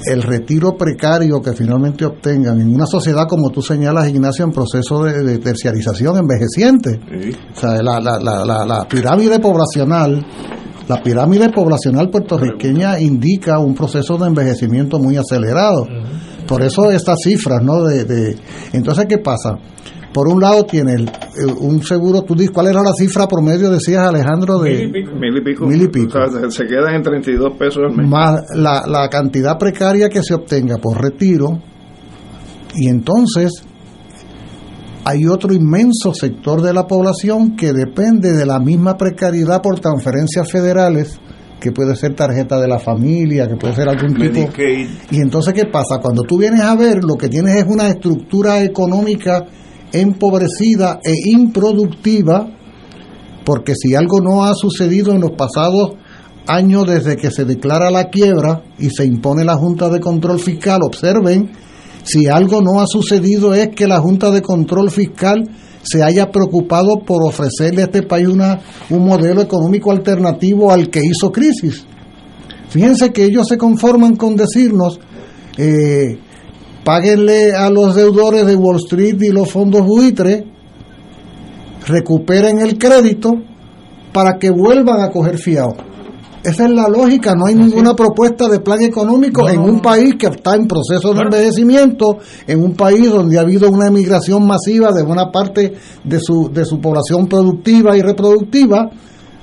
el 0.07 0.23
retiro 0.23 0.77
precario 0.77 1.41
que 1.41 1.53
finalmente 1.53 2.05
obtengan 2.05 2.61
en 2.61 2.75
una 2.75 2.87
sociedad 2.87 3.27
como 3.29 3.51
tú 3.51 3.63
señalas 3.63 4.09
Ignacio 4.09 4.45
en 4.45 4.53
proceso 4.53 5.05
de, 5.05 5.23
de 5.23 5.39
terciarización 5.39 6.17
envejeciente. 6.19 7.01
O 7.55 7.59
sea 7.59 7.83
la, 7.83 8.01
la, 8.01 8.19
la, 8.19 8.45
la, 8.45 8.65
la 8.65 8.89
pirámide 8.89 9.39
poblacional 9.39 10.25
la 10.89 11.01
pirámide 11.03 11.51
poblacional 11.51 12.11
puertorriqueña 12.11 12.99
indica 12.99 13.61
un 13.61 13.75
proceso 13.75 14.19
de 14.19 14.27
envejecimiento 14.27 14.99
muy 14.99 15.17
acelerado. 15.17 15.87
Por 16.49 16.63
eso 16.63 16.91
estas 16.91 17.19
cifras 17.23 17.63
no 17.63 17.85
de, 17.85 18.05
de 18.05 18.37
entonces 18.73 19.07
qué 19.09 19.19
pasa 19.19 19.57
por 20.13 20.29
un 20.29 20.41
lado 20.41 20.65
tiene 20.65 20.95
el- 20.95 21.11
el- 21.37 21.55
un 21.59 21.83
seguro 21.83 22.23
tú 22.23 22.35
dices 22.35 22.51
cuál 22.51 22.67
era 22.69 22.83
la 22.83 22.93
cifra 22.93 23.27
promedio 23.29 23.71
decías 23.71 24.09
Alejandro 24.09 24.59
de 24.59 24.71
Mil 24.71 24.89
y 24.89 24.93
pico. 25.45 25.67
Mil 25.67 25.83
y 25.83 25.89
pico. 25.89 26.19
O 26.19 26.31
sea, 26.31 26.51
se 26.51 26.65
quedan 26.67 26.95
en 26.97 27.03
32 27.03 27.57
pesos 27.59 27.83
al 27.89 27.97
mes. 27.97 28.09
más 28.09 28.41
la, 28.57 28.83
la 28.87 29.09
cantidad 29.09 29.57
precaria 29.59 30.09
que 30.09 30.23
se 30.23 30.35
obtenga 30.35 30.79
por 30.79 31.01
retiro 31.01 31.61
y 32.75 32.89
entonces 32.89 33.51
hay 35.05 35.27
otro 35.27 35.53
inmenso 35.55 36.13
sector 36.13 36.61
de 36.61 36.73
la 36.75 36.87
población 36.87 37.57
que 37.57 37.73
depende 37.73 38.33
de 38.33 38.45
la 38.47 38.59
misma 38.61 38.97
precariedad 38.97 39.63
por 39.63 39.81
transferencias 39.81 40.51
federales 40.51 41.19
que 41.59 41.73
puede 41.73 41.95
ser 41.95 42.15
tarjeta 42.15 42.59
de 42.61 42.69
la 42.69 42.79
familia, 42.79 43.47
que 43.49 43.57
puede 43.57 43.75
ser 43.75 43.89
algún 43.89 44.15
tipo 44.15 44.51
y 45.11 45.21
entonces, 45.21 45.53
¿qué 45.53 45.67
pasa? 45.67 45.99
Cuando 46.03 46.23
tú 46.23 46.39
vienes 46.39 46.61
a 46.63 46.75
ver, 46.75 47.03
lo 47.05 47.17
que 47.17 47.29
tienes 47.29 47.55
es 47.57 47.65
una 47.67 47.89
estructura 47.89 48.63
económica 48.63 49.45
empobrecida 49.93 51.01
e 51.03 51.31
improductiva, 51.31 52.49
porque 53.45 53.75
si 53.75 53.95
algo 53.95 54.21
no 54.21 54.45
ha 54.45 54.55
sucedido 54.55 55.13
en 55.13 55.21
los 55.21 55.33
pasados 55.33 55.93
años 56.47 56.87
desde 56.87 57.17
que 57.17 57.31
se 57.31 57.45
declara 57.45 57.91
la 57.91 58.09
quiebra 58.09 58.63
y 58.79 58.91
se 58.91 59.05
impone 59.05 59.45
la 59.45 59.57
Junta 59.57 59.89
de 59.89 60.01
Control 60.01 60.39
Fiscal, 60.39 60.81
observen, 60.83 61.51
si 62.03 62.27
algo 62.27 62.61
no 62.63 62.81
ha 62.81 62.87
sucedido 62.87 63.55
es 63.55 63.69
que 63.69 63.87
la 63.87 64.01
Junta 64.01 64.31
de 64.31 64.43
Control 64.43 64.91
Fiscal 64.91 65.49
se 65.83 66.03
haya 66.03 66.31
preocupado 66.31 67.01
por 67.07 67.25
ofrecerle 67.25 67.83
a 67.83 67.85
este 67.87 68.03
país 68.03 68.29
una, 68.29 68.61
un 68.91 69.05
modelo 69.05 69.41
económico 69.41 69.91
alternativo 69.91 70.71
al 70.71 70.91
que 70.91 71.01
hizo 71.03 71.31
crisis. 71.31 71.85
Fíjense 72.69 73.13
que 73.13 73.25
ellos 73.25 73.49
se 73.49 73.57
conforman 73.57 74.17
con 74.17 74.37
decirnos, 74.37 75.01
eh, 75.57 76.19
páguenle 76.85 77.53
a 77.53 77.71
los 77.71 77.95
deudores 77.95 78.47
de 78.47 78.57
Wall 78.57 78.77
Street 78.77 79.21
y 79.21 79.31
los 79.31 79.51
fondos 79.51 79.87
buitres, 79.87 80.45
recuperen 81.87 82.61
el 82.61 82.79
crédito 82.79 83.33
para 84.13 84.39
que 84.39 84.51
vuelvan 84.51 85.01
a 85.01 85.11
coger 85.11 85.39
fiado. 85.39 85.91
Esa 86.43 86.65
es 86.65 86.71
la 86.71 86.89
lógica, 86.89 87.35
no 87.35 87.47
hay 87.47 87.55
ninguna 87.55 87.95
propuesta 87.95 88.49
de 88.49 88.61
plan 88.61 88.81
económico 88.81 89.47
en 89.47 89.61
un 89.61 89.81
país 89.81 90.15
que 90.19 90.27
está 90.27 90.55
en 90.55 90.67
proceso 90.67 91.13
de 91.13 91.21
envejecimiento, 91.21 92.17
en 92.47 92.63
un 92.63 92.75
país 92.75 93.11
donde 93.11 93.37
ha 93.37 93.43
habido 93.43 93.69
una 93.69 93.89
emigración 93.89 94.47
masiva 94.47 94.91
de 94.91 95.03
buena 95.03 95.31
parte 95.31 95.75
de 96.03 96.19
su, 96.19 96.51
de 96.51 96.65
su 96.65 96.81
población 96.81 97.27
productiva 97.27 97.95
y 97.95 98.01
reproductiva. 98.01 98.91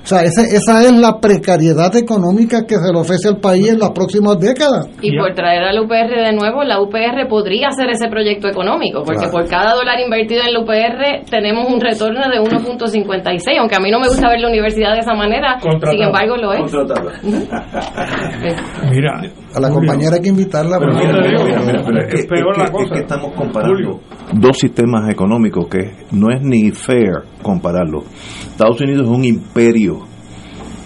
O 0.08 0.10
sea, 0.10 0.22
ese- 0.22 0.56
esa 0.56 0.82
es 0.84 0.92
la 0.92 1.20
precariedad 1.20 1.94
económica 1.94 2.64
que 2.66 2.76
se 2.76 2.90
le 2.90 2.98
ofrece 2.98 3.28
al 3.28 3.36
país 3.36 3.68
en 3.68 3.78
las 3.78 3.90
próximas 3.90 4.40
décadas. 4.40 4.88
Y 5.02 5.14
por 5.18 5.34
traer 5.34 5.64
al 5.64 5.78
UPR 5.84 6.24
de 6.24 6.32
nuevo, 6.32 6.64
la 6.64 6.80
UPR 6.80 7.26
podría 7.28 7.68
hacer 7.68 7.90
ese 7.90 8.08
proyecto 8.08 8.48
económico, 8.48 9.02
porque 9.04 9.28
Claro. 9.28 9.32
por 9.32 9.46
cada 9.50 9.74
dólar 9.74 10.00
invertido 10.00 10.40
en 10.46 10.54
la 10.54 10.60
UPR 10.60 11.24
tenemos 11.30 11.70
un 11.70 11.78
retorno 11.78 12.20
de 12.30 12.40
1.56, 12.40 13.58
aunque 13.60 13.76
a 13.76 13.80
mí 13.80 13.90
no 13.90 14.00
me 14.00 14.08
gusta 14.08 14.30
ver 14.30 14.40
la 14.40 14.48
universidad 14.48 14.94
de 14.94 15.00
esa 15.00 15.12
manera, 15.12 15.58
Contratada. 15.60 15.92
sin 15.92 16.02
embargo 16.02 16.36
lo 16.38 16.52
es. 16.54 16.72
Mira, 18.90 19.20
A 19.54 19.60
la 19.60 19.68
compañera 19.68 20.16
hay 20.16 20.22
que 20.22 20.28
invitarla. 20.28 20.78
Pero 20.78 20.92
porque- 20.92 21.06
mira, 21.06 21.42
mira, 21.44 21.60
mira, 21.60 21.82
pero 21.84 21.98
es 22.08 22.14
es, 22.14 22.26
peor 22.26 22.52
es 22.52 22.58
la 22.58 22.64
que- 22.64 22.72
cosa. 22.72 22.84
es 22.84 22.90
que 22.92 22.98
estamos 23.00 23.32
comparando 23.34 24.00
dos 24.34 24.58
sistemas 24.58 25.08
económicos 25.10 25.68
que 25.68 26.06
no 26.12 26.30
es 26.30 26.42
ni 26.42 26.70
fair 26.70 27.24
compararlos. 27.42 28.04
Estados 28.50 28.80
Unidos 28.80 29.02
es 29.02 29.08
un 29.08 29.24
imperio 29.24 30.00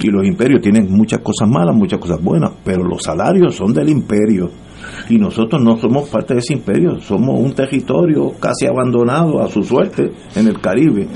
y 0.01 0.09
los 0.09 0.27
imperios 0.27 0.61
tienen 0.61 0.91
muchas 0.91 1.21
cosas 1.21 1.49
malas, 1.49 1.75
muchas 1.75 2.01
cosas 2.01 2.23
buenas, 2.23 2.53
pero 2.65 2.85
los 2.85 3.03
salarios 3.03 3.55
son 3.55 3.73
del 3.73 3.89
imperio 3.89 4.51
y 5.09 5.17
nosotros 5.17 5.63
no 5.63 5.77
somos 5.79 6.09
parte 6.09 6.35
de 6.35 6.41
ese 6.41 6.55
imperio, 6.55 7.01
somos 7.01 7.41
un 7.41 7.55
territorio 7.55 8.33
casi 8.41 8.67
abandonado 8.67 9.41
a 9.41 9.49
su 9.49 9.63
suerte 9.63 10.11
en 10.35 10.49
el 10.49 10.61
Caribe. 10.61 11.07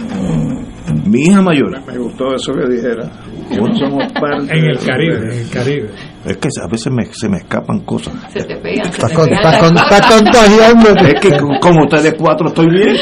Mi 1.08 1.22
hija 1.22 1.42
mayor, 1.42 1.70
Me 1.86 1.98
gustó 1.98 2.34
eso 2.34 2.52
que 2.52 2.68
dijera. 2.68 3.10
Que 3.48 3.56
no 3.58 3.74
somos 3.76 4.12
parte 4.12 4.58
en 4.58 4.64
el 4.64 4.78
Caribe, 4.78 5.16
en 5.16 5.30
el 5.40 5.48
Caribe. 5.50 5.90
es 6.24 6.36
que 6.38 6.48
a 6.62 6.66
veces 6.68 6.92
me- 6.92 7.04
se 7.06 7.28
me 7.28 7.36
escapan 7.38 7.80
cosas. 7.80 8.14
Se 8.32 8.42
te 8.44 8.56
pega. 8.56 8.84
se 8.84 8.90
Estás 8.90 9.12
con- 9.12 9.24
pega 9.28 9.36
estás 9.36 9.52
la 9.54 9.60
con- 9.60 9.72
cosa. 9.74 9.84
estás 9.84 10.14
contagiándote. 10.16 11.06
Es 11.14 11.20
que 11.20 11.30
con- 11.38 11.58
con 11.60 11.78
ustedes 11.84 12.14
cuatro 12.18 12.48
estoy 12.48 12.66
bien. 12.68 12.96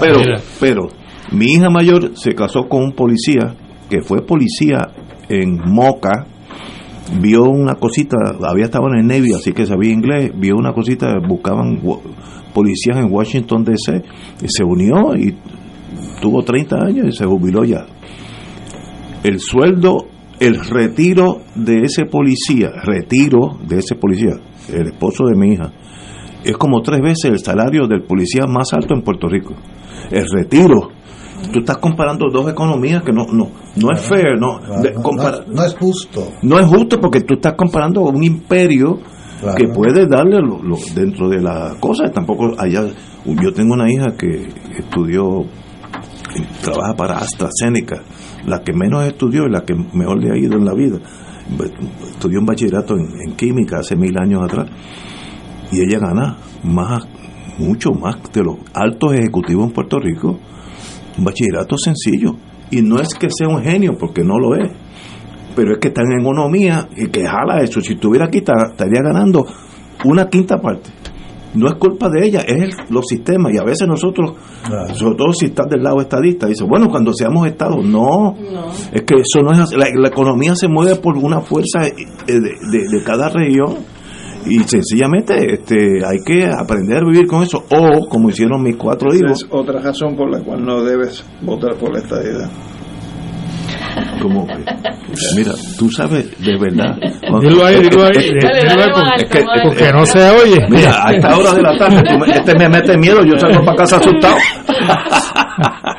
pero, 0.00 0.18
pero, 0.60 0.88
mi 1.32 1.46
hija 1.54 1.70
mayor 1.70 2.10
se 2.16 2.34
casó 2.34 2.68
con 2.68 2.82
un 2.84 2.92
policía 2.92 3.54
que 3.88 4.02
fue 4.02 4.24
policía 4.24 4.78
en 5.28 5.58
Moca. 5.64 6.26
Vio 7.20 7.42
una 7.44 7.74
cosita, 7.74 8.16
había 8.48 8.64
estado 8.66 8.86
en 8.92 9.00
el 9.00 9.06
Navy, 9.06 9.32
así 9.34 9.52
que 9.52 9.66
sabía 9.66 9.92
inglés. 9.92 10.30
Vio 10.34 10.56
una 10.56 10.72
cosita, 10.72 11.08
buscaban 11.26 11.80
policías 12.54 12.96
en 12.96 13.12
Washington 13.12 13.64
DC. 13.64 14.02
Y 14.42 14.46
se 14.48 14.64
unió 14.64 15.14
y 15.16 15.36
tuvo 16.20 16.42
30 16.42 16.76
años 16.76 17.08
y 17.08 17.12
se 17.12 17.26
jubiló 17.26 17.64
ya. 17.64 17.84
El 19.22 19.38
sueldo, 19.40 20.06
el 20.40 20.58
retiro 20.64 21.38
de 21.54 21.82
ese 21.82 22.04
policía, 22.06 22.70
retiro 22.84 23.58
de 23.66 23.78
ese 23.78 23.94
policía, 23.94 24.32
el 24.72 24.88
esposo 24.88 25.24
de 25.26 25.36
mi 25.38 25.54
hija, 25.54 25.70
es 26.44 26.56
como 26.56 26.80
tres 26.82 27.00
veces 27.00 27.24
el 27.26 27.38
salario 27.38 27.86
del 27.86 28.02
policía 28.02 28.46
más 28.48 28.72
alto 28.72 28.94
en 28.94 29.02
Puerto 29.02 29.28
Rico. 29.28 29.54
El 30.10 30.24
retiro. 30.28 30.90
Tú 31.52 31.58
estás 31.60 31.78
comparando 31.78 32.26
dos 32.32 32.48
economías 32.50 33.02
que 33.02 33.12
no 33.12 33.24
no 33.32 33.48
no 33.76 33.88
es 33.92 34.00
fair, 34.00 34.38
no, 34.38 34.60
de- 34.80 34.92
no, 34.92 35.64
es 35.64 35.74
justo. 35.74 36.28
no 36.42 36.58
es 36.60 36.66
justo 36.66 37.00
porque 37.00 37.20
tú 37.22 37.34
estás 37.34 37.54
comparando 37.54 38.00
un 38.02 38.22
imperio 38.22 39.00
Claro. 39.40 39.56
que 39.56 39.66
puede 39.74 40.06
darle 40.06 40.38
lo, 40.40 40.62
lo- 40.62 40.76
dentro 40.94 41.28
de 41.28 41.40
la 41.40 41.74
cosa. 41.80 42.08
Tampoco 42.12 42.52
allá. 42.58 42.82
Yo 43.24 43.52
tengo 43.52 43.74
una 43.74 43.90
hija 43.92 44.14
que 44.16 44.46
estudió, 44.78 45.44
trabaja 46.62 46.94
para 46.94 47.18
AstraZeneca, 47.18 48.02
la 48.46 48.62
que 48.62 48.72
menos 48.72 49.04
estudió 49.06 49.46
y 49.46 49.50
la 49.50 49.62
que 49.64 49.74
mejor 49.74 50.22
le 50.22 50.30
ha 50.32 50.36
ido 50.36 50.56
en 50.58 50.64
la 50.64 50.74
vida. 50.74 50.98
Estudió 52.10 52.40
un 52.40 52.46
bachillerato 52.46 52.94
en, 52.96 53.34
química 53.36 53.78
hace 53.80 53.96
mil 53.96 54.16
años 54.18 54.42
atrás 54.42 54.68
y 55.70 55.80
ella 55.80 55.98
gana 55.98 56.36
más, 56.64 57.06
mucho 57.58 57.90
más 57.92 58.16
de 58.32 58.42
los 58.42 58.56
altos 58.74 59.14
ejecutivos 59.14 59.66
en 59.66 59.72
Puerto 59.72 59.98
Rico. 59.98 60.38
Un 61.18 61.24
bachillerato 61.24 61.76
sencillo. 61.76 62.36
Y 62.70 62.80
no 62.82 62.98
es 63.00 63.14
que 63.14 63.28
sea 63.30 63.48
un 63.48 63.62
genio, 63.62 63.96
porque 63.98 64.22
no 64.24 64.38
lo 64.38 64.54
es 64.56 64.70
pero 65.54 65.72
es 65.72 65.78
que 65.80 65.88
está 65.88 66.00
en 66.00 66.18
economía 66.18 66.88
y 66.96 67.08
que 67.08 67.26
jala 67.26 67.60
eso. 67.62 67.82
Si 67.82 67.92
estuviera 67.92 68.24
aquí, 68.24 68.40
ta- 68.40 68.68
estaría 68.70 69.02
ganando 69.02 69.44
una 70.06 70.26
quinta 70.30 70.56
parte. 70.56 70.88
No 71.54 71.68
es 71.68 71.74
culpa 71.74 72.08
de 72.08 72.26
ella, 72.26 72.40
es 72.40 72.62
el- 72.62 72.74
los 72.90 73.06
sistemas. 73.06 73.52
Y 73.54 73.58
a 73.58 73.64
veces 73.64 73.86
nosotros, 73.86 74.32
sobre 74.94 75.16
todo 75.16 75.32
si 75.32 75.46
estás 75.46 75.68
del 75.68 75.82
lado 75.82 76.00
estadista, 76.00 76.46
dice, 76.46 76.64
bueno, 76.64 76.88
cuando 76.88 77.12
seamos 77.12 77.46
Estado, 77.46 77.76
no. 77.82 78.34
Es 78.92 79.02
que 79.02 79.14
eso 79.16 79.42
no 79.44 79.52
es 79.52 79.58
así. 79.58 79.76
La, 79.76 79.86
la 79.94 80.08
economía 80.08 80.54
se 80.56 80.68
mueve 80.68 80.96
por 80.96 81.16
una 81.18 81.40
fuerza 81.40 81.86
eh, 81.86 81.92
de, 82.26 82.38
de- 82.38 82.88
de 82.98 83.04
cada 83.04 83.28
región. 83.28 83.76
Y 84.44 84.58
sencillamente 84.64 85.52
este, 85.54 85.76
hay 86.04 86.18
que 86.26 86.46
aprender 86.46 87.04
a 87.04 87.06
vivir 87.08 87.28
con 87.28 87.42
eso. 87.44 87.62
O, 87.70 88.08
como 88.08 88.28
hicieron 88.30 88.60
mis 88.62 88.74
cuatro 88.76 89.14
hijos, 89.14 89.44
es 89.44 89.48
otra 89.50 89.80
razón 89.80 90.16
por 90.16 90.28
la 90.30 90.40
cual 90.42 90.64
no 90.64 90.82
debes 90.82 91.24
votar 91.42 91.76
por 91.76 91.92
la 91.92 92.00
estadidad. 92.00 92.50
Como 94.20 94.46
mira, 95.36 95.52
tú 95.78 95.90
sabes 95.90 96.30
de 96.44 96.56
verdad. 96.58 96.96
Dilo 97.40 97.64
ahí, 97.64 97.82
dilo 97.82 98.04
ahí, 98.04 98.12
porque- 98.14 98.38
Es 99.16 99.24
que- 99.30 99.44
porque 99.64 99.92
no 99.92 100.06
se 100.06 100.30
oye. 100.30 100.66
Mira, 100.70 101.06
a 101.06 101.12
esta 101.12 101.36
hora 101.36 101.52
de 101.54 101.62
la 101.62 101.76
tarde, 101.78 102.02
tú 102.02 102.18
me- 102.18 102.30
este 102.32 102.54
me 102.58 102.68
mete 102.68 102.96
miedo, 102.96 103.24
yo 103.24 103.38
salgo 103.38 103.64
para 103.64 103.76
casa 103.78 103.96
asustado. 103.96 104.36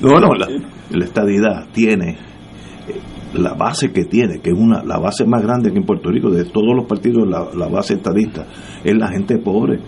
No, 0.00 0.18
no, 0.18 0.34
la, 0.34 0.48
la 0.90 1.04
estadidad 1.04 1.66
tiene 1.72 2.16
la 3.34 3.54
base 3.54 3.92
que 3.92 4.04
tiene, 4.04 4.40
que 4.40 4.50
es 4.50 4.56
una 4.58 4.82
la 4.84 4.98
base 4.98 5.24
más 5.24 5.42
grande 5.42 5.70
que 5.70 5.78
en 5.78 5.84
Puerto 5.84 6.10
Rico, 6.10 6.28
de 6.30 6.44
todos 6.44 6.74
los 6.76 6.86
partidos, 6.86 7.26
la, 7.28 7.46
la 7.56 7.68
base 7.68 7.94
estadista, 7.94 8.46
es 8.84 8.94
la 8.96 9.08
gente 9.08 9.38
pobre 9.38 9.78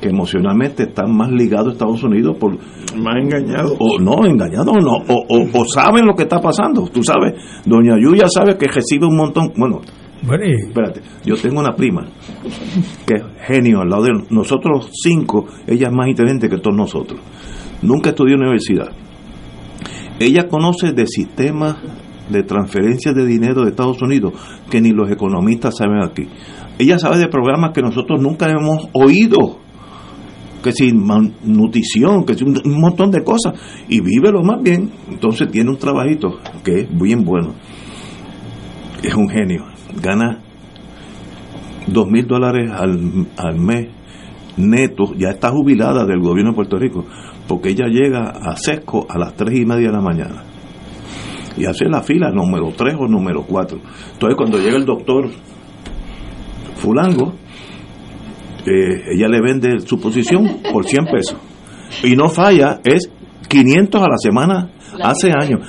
que 0.00 0.08
emocionalmente 0.08 0.84
están 0.84 1.16
más 1.16 1.30
ligados 1.30 1.68
a 1.68 1.72
Estados 1.72 2.02
Unidos 2.02 2.36
por 2.38 2.52
más 2.96 3.16
engañados 3.22 3.74
o 3.78 3.98
no 3.98 4.26
engañados 4.26 4.68
o 4.68 4.80
no 4.80 4.96
o, 5.08 5.24
o- 5.28 5.48
o 5.60 5.64
saben 5.64 6.06
lo 6.06 6.14
que 6.14 6.24
está 6.24 6.40
pasando. 6.40 6.86
Tú 6.88 7.02
sabes 7.02 7.34
doña 7.64 7.94
Yuya 7.98 8.26
sabe 8.28 8.56
que 8.58 8.66
recibe 8.66 9.06
un 9.06 9.16
montón. 9.16 9.52
Bueno 9.56 9.80
espérate 10.68 11.00
yo 11.24 11.36
tengo 11.36 11.60
una 11.60 11.74
prima 11.76 12.06
que 13.06 13.14
es 13.16 13.22
genio 13.46 13.80
al 13.82 13.88
lado 13.90 14.04
de 14.04 14.12
nosotros 14.30 14.90
cinco 14.92 15.46
ella 15.66 15.88
es 15.88 15.92
más 15.94 16.08
inteligente 16.08 16.48
que 16.48 16.58
todos 16.58 16.76
nosotros. 16.76 17.20
Nunca 17.82 18.10
estudió 18.10 18.34
en 18.34 18.40
universidad. 18.42 18.90
Ella 20.18 20.48
conoce 20.48 20.92
de 20.92 21.06
sistemas 21.06 21.76
de 22.30 22.42
transferencia 22.42 23.12
de 23.12 23.26
dinero 23.26 23.62
de 23.62 23.70
Estados 23.70 24.00
Unidos 24.02 24.32
que 24.70 24.80
ni 24.80 24.90
los 24.90 25.10
economistas 25.10 25.76
saben 25.76 26.02
aquí. 26.02 26.26
Ella 26.78 26.98
sabe 26.98 27.18
de 27.18 27.28
programas 27.28 27.72
que 27.72 27.82
nosotros 27.82 28.20
nunca 28.20 28.50
hemos 28.50 28.88
oído 28.94 29.58
que 30.66 30.72
sin 30.72 31.06
nutrición, 31.44 32.24
que 32.26 32.34
sin 32.34 32.48
un, 32.48 32.80
montón 32.80 33.12
de 33.12 33.22
cosas, 33.22 33.54
y 33.88 34.00
vive 34.00 34.32
lo 34.32 34.42
más 34.42 34.60
bien, 34.60 34.90
entonces 35.08 35.48
tiene 35.48 35.70
un 35.70 35.78
trabajito 35.78 36.38
que 36.64 36.80
es 36.80 36.88
bien 36.90 37.24
bueno. 37.24 37.54
Es 39.00 39.14
un 39.14 39.28
genio, 39.28 39.64
gana 40.02 40.40
dos 41.86 42.08
mil 42.08 42.26
dólares 42.26 42.68
al, 42.72 43.28
al 43.36 43.60
mes 43.60 43.90
netos, 44.56 45.12
ya 45.16 45.28
está 45.28 45.50
jubilada 45.50 46.04
del 46.04 46.18
gobierno 46.18 46.50
de 46.50 46.56
Puerto 46.56 46.78
Rico, 46.78 47.04
porque 47.46 47.68
ella 47.68 47.86
llega 47.86 48.30
a 48.30 48.56
Sesco 48.56 49.06
a 49.08 49.18
las 49.18 49.34
tres 49.36 49.56
y 49.60 49.64
media 49.64 49.88
de 49.88 49.92
la 49.92 50.00
mañana 50.00 50.42
y 51.56 51.64
hace 51.64 51.86
la 51.88 52.02
fila 52.02 52.30
número 52.30 52.72
3 52.76 52.96
o 52.98 53.06
número 53.06 53.44
4. 53.46 53.78
Entonces 54.12 54.36
cuando 54.36 54.58
llega 54.58 54.76
el 54.76 54.84
doctor 54.84 55.30
Fulango, 56.74 57.34
eh, 58.66 59.14
ella 59.14 59.28
le 59.28 59.40
vende 59.40 59.80
su 59.80 59.98
posición 60.00 60.58
por 60.72 60.84
100 60.84 61.04
pesos. 61.06 61.36
Y 62.02 62.16
no 62.16 62.28
falla, 62.28 62.80
es 62.84 63.08
500 63.48 64.02
a 64.02 64.06
la 64.08 64.16
semana 64.18 64.70
hace 65.02 65.30
años. 65.30 65.60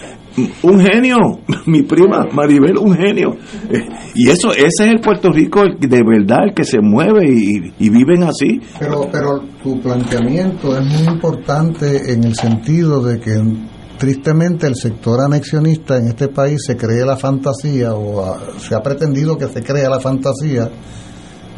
Un 0.62 0.80
genio, 0.80 1.18
mi 1.66 1.82
prima 1.84 2.26
Maribel, 2.32 2.78
un 2.78 2.96
genio. 2.96 3.36
Eh, 3.72 3.80
Y 4.14 4.30
eso, 4.30 4.52
ese 4.52 4.68
es 4.68 4.92
el 4.92 5.00
Puerto 5.00 5.30
Rico 5.32 5.64
el 5.64 5.80
de 5.80 6.04
verdad, 6.04 6.46
el 6.48 6.54
que 6.54 6.64
se 6.64 6.80
mueve 6.80 7.26
y, 7.28 7.74
y 7.80 7.90
viven 7.90 8.24
así. 8.24 8.60
Pero, 8.80 9.08
pero 9.12 9.40
tu 9.64 9.80
planteamiento 9.82 10.78
es 10.78 10.86
muy 10.86 11.14
importante 11.14 12.14
en 12.14 12.24
el 12.24 12.36
sentido 12.36 13.04
de 13.04 13.20
que 13.20 13.42
tristemente 13.98 14.68
el 14.68 14.76
sector 14.76 15.22
anexionista 15.22 15.98
en 15.98 16.08
este 16.10 16.28
país 16.28 16.60
se 16.66 16.78
cree 16.78 17.04
la 17.04 17.18
fantasía 17.18 17.94
o 17.96 18.24
ah, 18.24 18.38
se 18.60 18.76
ha 18.76 18.80
pretendido 18.80 19.38
que 19.38 19.48
se 19.48 19.64
crea 19.64 19.90
la 19.90 20.00
fantasía 20.00 20.70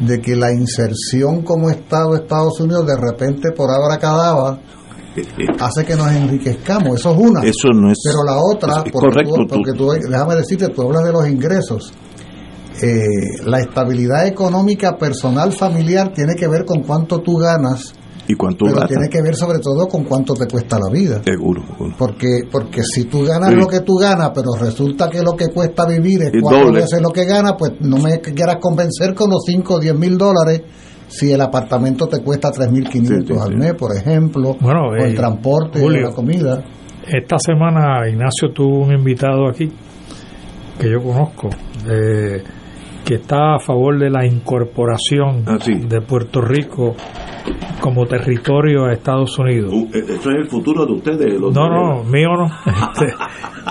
de 0.00 0.20
que 0.20 0.34
la 0.36 0.50
inserción 0.52 1.42
como 1.42 1.70
Estado 1.70 2.12
de 2.12 2.20
Estados 2.22 2.58
Unidos 2.60 2.86
de 2.86 2.96
repente 2.96 3.50
por 3.52 3.70
abracadabra 3.70 4.58
hace 5.58 5.84
que 5.84 5.94
nos 5.96 6.10
enriquezcamos. 6.10 6.98
Eso 7.00 7.12
es 7.12 7.18
una. 7.18 7.40
Eso 7.42 7.68
no 7.74 7.90
es. 7.90 7.98
Pero 8.04 8.24
la 8.24 8.36
otra, 8.38 8.82
es 8.84 8.90
porque, 8.92 9.08
correcto, 9.08 9.34
tú, 9.34 9.46
porque 9.48 9.72
tú- 9.72 10.08
déjame 10.10 10.36
decirte, 10.36 10.68
tú 10.68 10.82
hablas 10.82 11.04
de 11.04 11.12
los 11.12 11.28
ingresos. 11.28 11.92
Eh, 12.82 13.42
la 13.44 13.58
estabilidad 13.60 14.26
económica 14.26 14.96
personal 14.96 15.52
familiar 15.52 16.12
tiene 16.14 16.34
que 16.34 16.48
ver 16.48 16.64
con 16.64 16.82
cuánto 16.82 17.18
tú 17.20 17.36
ganas, 17.36 17.92
¿Y 18.30 18.34
cuánto 18.36 18.64
pero 18.66 18.86
tiene 18.86 19.08
que 19.08 19.22
ver 19.22 19.34
sobre 19.34 19.58
todo 19.58 19.88
con 19.88 20.04
cuánto 20.04 20.34
te 20.34 20.46
cuesta 20.46 20.78
la 20.78 20.88
vida. 20.92 21.20
Seguro. 21.24 21.62
seguro. 21.66 21.94
Porque 21.98 22.42
porque 22.50 22.82
si 22.84 23.04
tú 23.06 23.24
ganas 23.24 23.50
Sí. 23.50 23.56
lo 23.56 23.66
que 23.66 23.80
tú 23.80 23.94
ganas, 23.96 24.30
pero 24.34 24.50
resulta 24.60 25.08
que 25.10 25.20
lo 25.22 25.32
que 25.36 25.48
cuesta 25.48 25.84
vivir 25.86 26.22
es 26.22 26.32
cuatro 26.40 26.66
doble. 26.66 26.82
veces 26.82 27.00
lo 27.02 27.10
que 27.10 27.24
ganas, 27.24 27.54
pues 27.58 27.72
no 27.80 27.96
me 27.96 28.20
quieras 28.20 28.56
convencer 28.60 29.14
con 29.14 29.30
los 29.30 29.42
5 29.44 29.74
o 29.74 29.78
10 29.80 29.94
mil 29.98 30.16
dólares 30.16 30.62
si 31.08 31.32
el 31.32 31.40
apartamento 31.40 32.06
te 32.06 32.22
cuesta 32.22 32.50
3.500 32.52 33.26
Sí, 33.26 33.34
sí, 33.34 33.40
al 33.40 33.56
mes, 33.56 33.74
por 33.74 33.90
ejemplo, 33.96 34.56
Bueno, 34.60 34.90
o 34.90 34.94
eh, 34.94 35.08
el 35.08 35.16
transporte, 35.16 35.80
o 35.80 35.82
Julio. 35.82 36.08
la 36.10 36.14
comida. 36.14 36.64
Esta 37.08 37.36
semana 37.40 38.08
Ignacio 38.08 38.52
tuvo 38.54 38.84
un 38.84 38.92
invitado 38.92 39.48
aquí 39.48 39.68
que 40.78 40.88
yo 40.88 41.02
conozco, 41.02 41.48
eh, 41.90 42.42
que 43.10 43.16
está 43.16 43.56
a 43.56 43.58
favor 43.58 43.98
de 43.98 44.08
la 44.08 44.24
incorporación 44.24 45.42
Ah, 45.44 45.58
de 45.66 46.00
Puerto 46.00 46.40
Rico 46.40 46.94
como 47.80 48.06
territorio 48.06 48.84
a 48.84 48.92
Estados 48.92 49.36
Unidos. 49.36 49.72
Uh, 49.72 49.88
eh, 49.94 50.04
Eso 50.10 50.30
es 50.30 50.36
el 50.36 50.46
futuro 50.48 50.86
de 50.86 50.92
ustedes. 50.92 51.40
los 51.40 51.52
No, 51.52 51.68
no, 51.68 52.04
mío 52.04 52.28
no. 52.36 52.46
Este, 52.90 53.14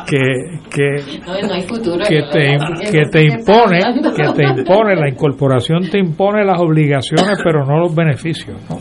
que, 0.05 0.59
que, 0.69 1.19
No, 1.25 1.47
no 1.47 1.53
hay 1.53 1.61
futuro. 1.63 1.97
que 2.07 2.21
te, 2.31 2.57
que 2.91 3.05
te 3.11 3.23
impone, 3.25 3.79
que 4.15 4.33
te 4.33 4.43
impone, 4.59 4.95
la 4.95 5.09
incorporación 5.09 5.89
te 5.89 5.99
impone 5.99 6.43
las 6.45 6.59
obligaciones, 6.59 7.39
pero 7.43 7.65
no 7.65 7.79
los 7.79 7.95
beneficios. 7.95 8.57
¿no? 8.69 8.77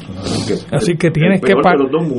Así 0.72 0.96
que 0.96 1.10
tienes 1.10 1.40
que, 1.40 1.54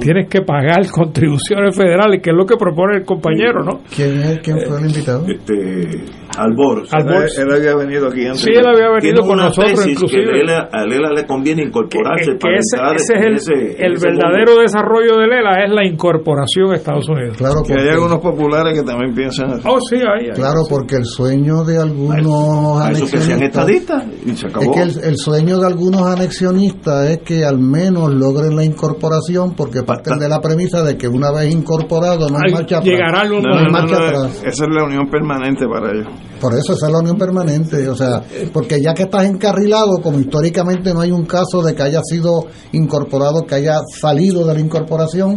tienes 0.01 0.27
que 0.29 0.41
pagar 0.41 0.87
contribuciones 0.91 1.75
federales, 1.75 2.21
que 2.21 2.29
es 2.31 2.35
lo 2.35 2.45
que 2.45 2.55
propone 2.57 2.97
el 2.97 3.05
compañero, 3.05 3.63
¿no? 3.63 3.81
¿Quién, 3.95 4.19
es, 4.21 4.39
quién 4.39 4.57
fue 4.59 4.79
el 4.79 4.85
invitado? 4.87 5.25
Este, 5.27 6.03
Albor. 6.39 6.83
Albor. 6.91 7.23
Él, 7.23 7.29
él 7.47 7.51
había 7.53 7.75
venido 7.75 8.07
aquí 8.07 8.25
antes. 8.25 8.41
Sí, 8.41 8.51
él 8.55 8.65
había 8.65 8.89
venido 8.91 9.21
con 9.25 9.37
nosotros, 9.37 9.73
tesis 9.75 9.93
inclusive. 9.93 10.23
Que 10.23 10.29
a 10.29 10.33
Lela, 10.33 10.69
a 10.71 10.85
Lela 10.85 11.09
le 11.11 11.25
conviene 11.25 11.63
incorporarse 11.63 12.31
que 12.31 12.37
para 12.37 12.57
ese, 12.57 12.75
entrar 12.77 12.95
ese 12.95 13.13
en 13.13 13.19
es 13.19 13.47
el, 13.49 13.55
ese- 13.57 13.85
el 13.85 13.93
ese 13.93 14.07
verdadero 14.07 14.57
desarrollo 14.59 15.17
de 15.17 15.27
Lela 15.27 15.63
es 15.65 15.71
la 15.71 15.85
incorporación 15.85 16.71
a 16.71 16.75
Estados 16.75 17.07
Unidos. 17.09 17.37
Claro, 17.37 17.61
Que 17.65 17.73
hay 17.73 17.89
algunos 17.89 18.19
populares 18.19 18.73
que 18.79 18.83
también 18.85 19.13
piensan 19.13 19.51
así. 19.51 19.63
Oh, 19.67 19.79
sí, 19.81 19.97
hay. 19.97 20.27
hay. 20.29 20.31
Claro, 20.35 20.61
porque 20.69 20.95
el 20.95 21.05
sueño 21.05 21.63
de 21.63 21.77
algunos 21.79 22.81
A 22.81 22.91
eso 22.91 23.05
que 23.05 23.19
sean 23.19 23.41
estadistas 23.43 24.03
y 24.31 24.37
se 24.37 24.47
acabó. 24.47 24.63
es 24.65 24.71
que 24.71 24.81
el, 24.81 25.03
el 25.11 25.17
sueño 25.17 25.59
de 25.59 25.67
algunos 25.67 26.01
anexionistas 26.03 27.09
es 27.09 27.17
que 27.19 27.43
al 27.45 27.59
menos 27.59 28.11
logren 28.13 28.55
la 28.55 28.63
incorporación 28.63 29.53
porque 29.55 29.83
parten 29.83 30.17
de 30.19 30.29
la 30.29 30.39
premisa 30.41 30.83
de 30.83 30.97
que 30.97 31.07
una 31.07 31.31
vez 31.31 31.53
incorporado 31.53 32.29
no 32.29 32.37
hay 32.37 32.47
Ay, 32.47 32.53
marcha 32.53 32.77
atrás. 32.77 32.85
llegará 32.93 33.23
no, 33.25 33.41
No, 33.41 33.61
no, 33.63 33.69
marcha 33.71 33.99
no, 33.99 34.05
atrás. 34.07 34.41
esa 34.45 34.63
es 34.65 34.69
la 34.69 34.83
unión 34.85 35.09
permanente 35.09 35.65
para 35.67 35.91
ellos. 35.91 36.07
Por 36.39 36.53
eso 36.53 36.73
esa 36.73 36.85
es 36.87 36.91
la 36.93 36.99
unión 36.99 37.17
permanente, 37.17 37.89
o 37.89 37.95
sea, 37.95 38.21
porque 38.53 38.81
ya 38.81 38.93
que 38.93 39.03
estás 39.03 39.25
encarrilado, 39.25 39.97
como 40.01 40.19
históricamente 40.19 40.93
no 40.93 41.01
hay 41.01 41.11
un 41.11 41.25
caso 41.25 41.61
de 41.61 41.75
que 41.75 41.83
haya 41.83 41.99
sido 42.03 42.45
incorporado, 42.71 43.45
que 43.45 43.55
haya 43.55 43.79
salido 43.99 44.45
de 44.47 44.53
la 44.53 44.59
incorporación, 44.61 45.35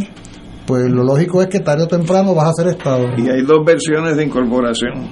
pues 0.65 0.85
lo 0.89 1.03
lógico 1.03 1.43
es 1.43 1.49
que 1.49 1.59
tarde 1.59 1.85
o 1.85 1.89
temprano 1.89 2.35
vas 2.37 2.51
a 2.51 2.53
ser 2.63 2.69
Estado. 2.69 3.05
Y 3.19 3.29
hay 3.29 3.43
dos 3.43 3.59
versiones 3.67 4.17
de 4.17 4.25
incorporación. 4.25 5.09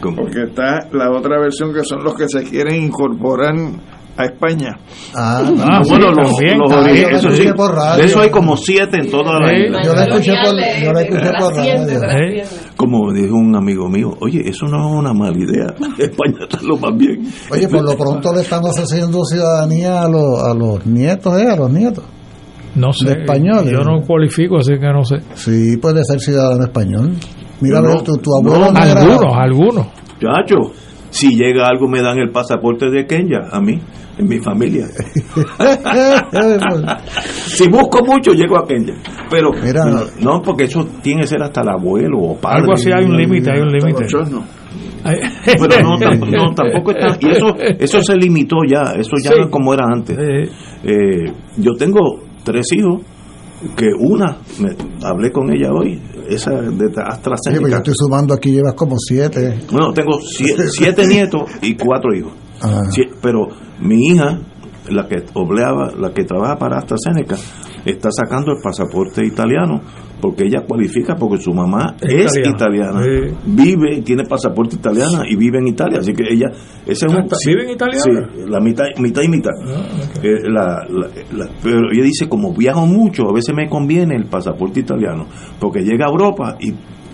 Porque 0.00 0.44
está 0.44 0.88
la 0.92 1.10
otra 1.10 1.38
versión 1.40 1.72
que 1.72 1.82
son 1.84 2.02
los 2.04 2.14
que 2.14 2.28
se 2.28 2.42
quieren 2.44 2.82
incorporar 2.84 3.54
a 4.16 4.24
España. 4.24 4.76
Ah, 5.14 5.44
Ah, 5.60 5.80
bueno, 5.88 6.08
los, 6.08 6.28
los 6.28 6.32
ori- 6.40 6.56
yo 7.02 7.08
la 7.08 7.16
eso 7.18 7.30
sí, 7.30 7.42
escuché 7.42 7.54
por 7.54 7.72
radio. 7.72 8.02
de 8.02 8.08
eso 8.10 8.20
hay 8.20 8.30
como 8.30 8.56
siete 8.56 8.98
en 9.00 9.10
toda 9.10 9.38
la 9.38 9.48
Sí, 9.48 9.54
isla. 9.66 9.82
yo 9.84 9.94
la 9.94 10.02
escuché 10.04 10.32
por, 10.42 10.54
yo 10.84 10.92
la 10.92 11.00
escuché 11.02 11.30
por 11.38 11.54
radio. 11.54 12.42
Como 12.76 13.12
dijo 13.12 13.34
un 13.36 13.54
amigo 13.54 13.88
mío, 13.88 14.10
oye, 14.20 14.42
eso 14.48 14.66
no 14.66 14.88
es 14.88 14.94
una 14.96 15.12
mala 15.14 15.36
idea. 15.38 15.66
España 15.98 16.38
está 16.48 16.58
lo 16.62 16.76
más 16.78 16.96
bien. 16.96 17.28
Oye, 17.50 17.68
por 17.68 17.84
lo 17.84 17.96
pronto 17.96 18.32
le 18.34 18.40
están 18.40 18.64
ofreciendo 18.64 19.24
ciudadanía 19.24 20.02
a 20.02 20.08
los, 20.08 20.42
a 20.42 20.52
los 20.52 20.84
nietos, 20.84 21.40
¿eh? 21.40 21.46
A 21.48 21.54
los 21.56 21.70
nietos. 21.70 22.02
No 22.74 22.92
sé. 22.92 23.06
De 23.06 23.20
españoles. 23.20 23.72
Yo 23.72 23.80
no 23.84 24.02
cualifico, 24.04 24.58
así 24.58 24.72
que 24.78 24.86
no 24.92 25.02
sé. 25.04 25.16
Sí, 25.34 25.76
puede 25.78 26.02
ser 26.04 26.18
ciudadano 26.20 26.64
español. 26.64 27.12
Mira, 27.60 27.80
No, 27.80 28.02
tu, 28.02 28.16
tu 28.18 28.30
abuelo 28.36 28.70
no 28.72 28.84
era- 28.84 29.00
Algunos, 29.00 29.34
algunos. 29.36 29.86
Chacho, 30.20 30.72
si 31.10 31.36
llega 31.36 31.66
algo 31.68 31.88
me 31.88 32.02
dan 32.02 32.18
el 32.18 32.30
pasaporte 32.30 32.90
de 32.90 33.06
Kenya, 33.06 33.48
a 33.50 33.60
mí, 33.60 33.78
en 34.18 34.28
mi 34.28 34.38
familia. 34.40 34.86
si 37.46 37.68
busco 37.68 38.04
mucho, 38.04 38.32
llego 38.32 38.58
a 38.58 38.66
Kenya. 38.66 38.94
Pero, 39.30 39.50
no, 40.20 40.42
porque 40.42 40.64
eso 40.64 40.86
tiene 41.02 41.22
que 41.22 41.26
ser 41.28 41.42
hasta 41.42 41.62
el 41.62 41.68
abuelo 41.70 42.18
o 42.18 42.36
padre. 42.36 42.60
Algo 42.60 42.72
así 42.74 42.90
hay 42.92 43.04
un 43.04 43.16
límite, 43.16 43.50
hay 43.50 43.60
un 43.60 43.68
límite. 43.68 44.04
Pero 45.44 45.82
no, 45.82 45.98
tampoco, 45.98 46.30
no, 46.36 46.54
tampoco 46.54 46.90
está. 46.90 47.16
Y 47.20 47.30
eso, 47.30 47.54
eso 47.78 48.02
se 48.02 48.16
limitó 48.16 48.56
ya, 48.68 48.92
eso 48.98 49.12
ya 49.22 49.30
no 49.36 49.44
es 49.44 49.50
como 49.50 49.72
era 49.72 49.84
antes. 49.90 50.16
Eh, 50.18 51.24
yo 51.56 51.72
tengo 51.78 52.00
tres 52.44 52.66
hijos, 52.76 53.00
que 53.76 53.86
una, 53.98 54.38
me, 54.60 54.76
hablé 55.04 55.30
con 55.32 55.50
ella 55.52 55.72
hoy, 55.72 56.00
esa 56.28 56.50
de 56.52 56.88
Sí, 56.88 57.00
AstraZeneca. 57.04 57.60
pues 57.60 57.72
yo 57.72 57.78
estoy 57.78 57.94
sumando 57.96 58.34
aquí, 58.34 58.52
llevas 58.52 58.74
como 58.74 58.96
siete. 58.98 59.58
Bueno, 59.70 59.92
tengo 59.92 60.20
siete, 60.20 60.68
siete 60.70 61.06
nietos 61.06 61.42
y 61.62 61.74
cuatro 61.76 62.14
hijos. 62.14 62.32
Ah. 62.62 62.82
Pero 63.20 63.48
mi 63.80 64.08
hija, 64.08 64.38
la 64.90 65.06
que 65.08 65.24
obleaba, 65.34 65.90
la 65.96 66.12
que 66.12 66.24
trabaja 66.24 66.56
para 66.56 66.78
AstraZeneca, 66.78 67.36
está 67.84 68.10
sacando 68.10 68.52
el 68.52 68.58
pasaporte 68.62 69.24
italiano 69.24 69.80
porque 70.20 70.44
ella 70.44 70.62
cualifica 70.66 71.14
porque 71.16 71.38
su 71.42 71.52
mamá 71.52 71.94
Es 72.00 72.26
es, 72.26 72.38
italiana. 72.38 73.00
italiana, 73.00 73.36
vive, 73.46 74.02
tiene 74.02 74.24
pasaporte 74.24 74.76
italiana 74.76 75.22
y 75.28 75.36
vive 75.36 75.58
en 75.58 75.68
Italia, 75.68 75.98
así 76.00 76.12
que 76.12 76.24
ella, 76.28 76.46
ese 76.86 77.06
es 77.06 77.12
un, 77.12 77.18
Ah, 77.18 77.26
¿vive 77.46 77.64
en 77.64 77.70
Italia 77.70 78.00
Sí, 78.00 78.10
la 78.48 78.60
mitad, 78.60 78.84
mitad 78.98 79.22
y 79.22 79.28
mitad. 79.28 79.52
Eh, 80.22 80.48
la- 80.48 80.84
la- 80.88 81.08
la- 81.36 81.48
pero 81.62 81.90
ella 81.92 82.02
dice 82.02 82.28
como 82.28 82.52
viajo 82.52 82.86
mucho, 82.86 83.28
a 83.28 83.32
veces 83.32 83.54
me 83.54 83.68
conviene 83.68 84.16
el 84.16 84.24
pasaporte 84.26 84.80
italiano 84.80 85.26
porque 85.60 85.80
llega 85.80 86.06
a 86.06 86.10
Europa 86.10 86.56
y 86.60 86.68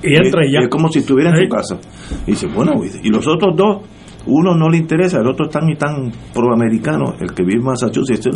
Y 0.06 0.16
entra 0.16 0.47
y 0.47 0.52
ya. 0.52 0.60
es 0.60 0.68
como 0.68 0.89
si 0.89 0.98
estuviera 1.01 1.31
en 1.31 1.36
Sí. 1.36 1.43
su 1.44 1.48
casa. 1.48 1.78
Y 2.26 2.31
dice, 2.32 2.47
bueno, 2.55 2.72
y 3.02 3.09
los 3.10 3.26
otros 3.26 3.55
dos, 3.56 3.78
uno 4.27 4.55
no 4.55 4.69
le 4.69 4.79
interesa, 4.79 5.19
el 5.21 5.27
otro 5.29 5.47
es 5.47 5.53
tan 5.53 5.69
y 5.69 5.77
tan 5.77 6.11
proamericano, 6.33 7.15
el 7.21 7.33
que 7.35 7.43
vive 7.43 7.59
en 7.61 7.65
Massachusetts, 7.65 8.27
este, 8.27 8.31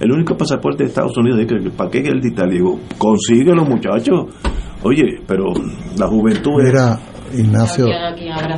el 0.00 0.12
único 0.12 0.36
pasaporte 0.36 0.84
de 0.84 0.88
Estados 0.88 1.16
Unidos, 1.16 1.40
¿para 1.76 1.90
qué 1.90 1.98
el 1.98 2.20
de 2.20 2.28
Italia? 2.28 2.54
Digo, 2.54 2.78
consíguelo 2.98 3.64
muchachos. 3.64 4.26
Oye, 4.82 5.20
pero 5.26 5.44
la 5.98 6.06
juventud 6.06 6.60
es... 6.62 6.72
Mira, 6.72 6.98
Ignacio, 7.34 7.86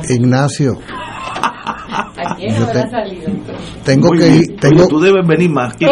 Ignacio, 0.09 0.73
¿A 1.93 2.35
quién 2.35 2.55
Yo 2.55 2.63
habrá 2.67 2.83
te- 2.83 2.89
salido? 2.89 3.31
tengo 3.83 4.07
Muy 4.09 4.17
que 4.19 4.27
ir, 4.29 4.55
tengo, 4.61 4.79
Oye, 4.83 4.87
tú 4.89 4.99
debes 5.01 5.27
venir 5.27 5.49
más 5.49 5.75
que 5.75 5.85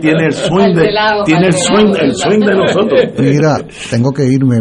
tiene 0.00 0.26
el 0.26 0.32
swing 0.32 0.74
de, 0.74 0.88
tiene 1.26 1.46
el 1.48 1.52
swing, 1.52 1.94
el 2.00 2.14
swing 2.14 2.40
de 2.40 2.54
nosotros. 2.54 3.00
Mira, 3.18 3.56
tengo 3.90 4.12
que 4.12 4.24
irme 4.24 4.60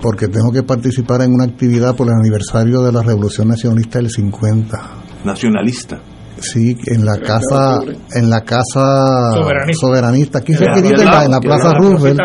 porque 0.00 0.28
tengo 0.28 0.50
que 0.52 0.62
participar 0.62 1.22
en 1.22 1.32
una 1.32 1.44
actividad 1.44 1.94
por 1.96 2.06
el 2.08 2.14
aniversario 2.14 2.82
de 2.82 2.92
la 2.92 3.02
Revolución 3.02 3.48
Nacionalista 3.48 3.98
del 3.98 4.10
50. 4.10 4.78
Nacionalista. 5.24 6.00
Sí, 6.38 6.76
en 6.86 7.04
la 7.04 7.18
casa, 7.18 7.78
en 8.14 8.28
la 8.28 8.40
casa 8.40 9.32
Soberanista. 9.34 9.80
soberanista, 9.80 10.38
aquí 10.38 10.54
al 10.54 10.78
en 10.78 10.86
en 10.86 11.30
la 11.30 11.40
Plaza. 11.40 11.72
Roosevelt. 11.74 12.20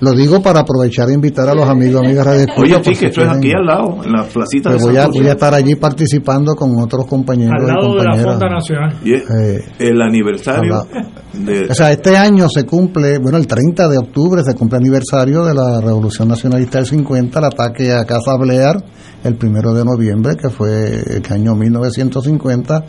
Lo 0.00 0.12
digo 0.12 0.40
para 0.40 0.60
aprovechar 0.60 1.08
e 1.10 1.14
invitar 1.14 1.48
a 1.48 1.54
los 1.54 1.68
amigos, 1.68 2.02
amigas 2.04 2.26
de 2.26 2.46
Oye, 2.56 2.76
sí, 2.84 2.92
que 2.94 3.06
esto 3.06 3.22
es 3.22 3.28
aquí 3.28 3.52
al 3.52 3.66
lado, 3.66 4.04
en 4.04 4.12
la 4.12 4.24
placita 4.24 4.70
de 4.70 4.76
Pues 4.76 4.86
voy, 4.86 4.96
a, 4.96 5.06
voy 5.08 5.26
a 5.26 5.32
estar 5.32 5.54
allí 5.54 5.74
participando 5.74 6.54
con 6.54 6.70
otros 6.80 7.06
compañeros 7.06 7.54
Al 7.58 7.64
y 7.64 7.66
lado 7.66 7.94
de 7.94 7.98
la 7.98 8.10
compañeras. 8.10 8.32
Fonda 8.32 8.48
Nacional. 8.48 8.96
Y 9.04 9.14
es 9.14 9.22
Eh, 9.22 9.64
el 9.78 10.02
aniversario 10.02 10.86
de... 11.32 11.68
O 11.70 11.74
sea, 11.74 11.92
este 11.92 12.16
año 12.16 12.48
se 12.48 12.64
cumple, 12.64 13.18
bueno, 13.18 13.38
el 13.38 13.46
30 13.46 13.88
de 13.88 13.98
octubre 13.98 14.42
se 14.44 14.54
cumple 14.54 14.78
aniversario 14.78 15.44
de 15.44 15.54
la 15.54 15.80
Revolución 15.80 16.28
Nacionalista 16.28 16.78
del 16.78 16.86
50, 16.86 17.38
el 17.38 17.44
ataque 17.44 17.92
a 17.92 18.04
Casa 18.04 18.36
Blear, 18.36 18.82
el 19.24 19.34
primero 19.34 19.74
de 19.74 19.84
noviembre, 19.84 20.36
que 20.36 20.48
fue 20.48 21.00
el 21.16 21.32
año 21.32 21.54
1950, 21.54 22.84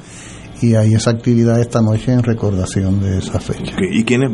y 0.61 0.75
hay 0.75 0.93
esa 0.93 1.11
actividad 1.11 1.59
esta 1.59 1.81
noche 1.81 2.11
en 2.13 2.23
recordación 2.23 2.99
de 3.01 3.17
esa 3.19 3.39
fecha. 3.39 3.73
¿Y 3.91 4.03
quién 4.03 4.23
es? 4.23 4.31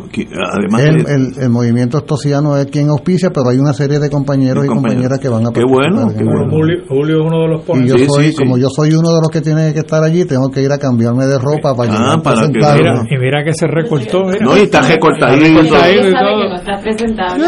Además 0.54 0.82
El, 0.82 1.04
de- 1.04 1.14
el, 1.14 1.34
el 1.44 1.50
movimiento 1.50 1.98
estosiano 2.00 2.58
es 2.58 2.66
quien 2.68 2.90
auspicia, 2.90 3.30
pero 3.32 3.50
hay 3.50 3.58
una 3.58 3.74
serie 3.74 4.00
de 4.00 4.10
compañeros 4.10 4.66
y 4.66 4.68
compañeras 4.68 5.20
que 5.20 5.30
van 5.30 5.46
a 5.46 5.52
Qué 5.52 5.62
participar 5.62 5.92
bueno, 5.94 6.14
qué 6.18 6.24
bueno. 6.24 6.50
Julio, 6.52 6.84
Julio 6.88 7.16
es 7.22 7.28
uno 7.28 7.42
de 7.42 7.48
los 7.50 7.62
Y 7.62 7.66
ponentes. 7.66 7.92
yo 7.94 7.98
Sí, 7.98 8.06
soy, 8.10 8.24
sí, 8.26 8.32
sí. 8.32 8.38
como 8.38 8.58
yo 8.58 8.68
soy 8.70 8.90
uno 8.94 9.10
de 9.10 9.20
los 9.22 9.30
que 9.32 9.42
tiene 9.42 9.74
que 9.74 9.80
estar 9.80 10.04
allí, 10.04 10.26
tengo 10.26 10.50
que 10.50 10.62
ir 10.62 10.72
a 10.72 10.78
cambiarme 10.78 11.26
de 11.26 11.38
ropa 11.38 11.76
para 11.76 11.92
Ah, 11.94 11.98
llegar 11.98 12.22
para 12.24 12.42
que. 12.42 12.48
Mira, 12.60 13.04
y 13.10 13.18
mira 13.18 13.44
que 13.44 13.54
se 13.54 13.68
recortó. 13.68 14.24
Mira. 14.26 14.38
No, 14.42 14.58
y 14.58 14.62
está 14.62 14.82
recortadito. 14.82 15.46
Está 15.46 15.62
recortadito 15.62 16.02
Él 16.02 16.08
y 16.08 16.12
sabe 16.12 16.26
todo. 16.26 16.42
que 16.42 16.50
no 16.50 16.56
está 16.56 16.80
presentable. 16.82 17.46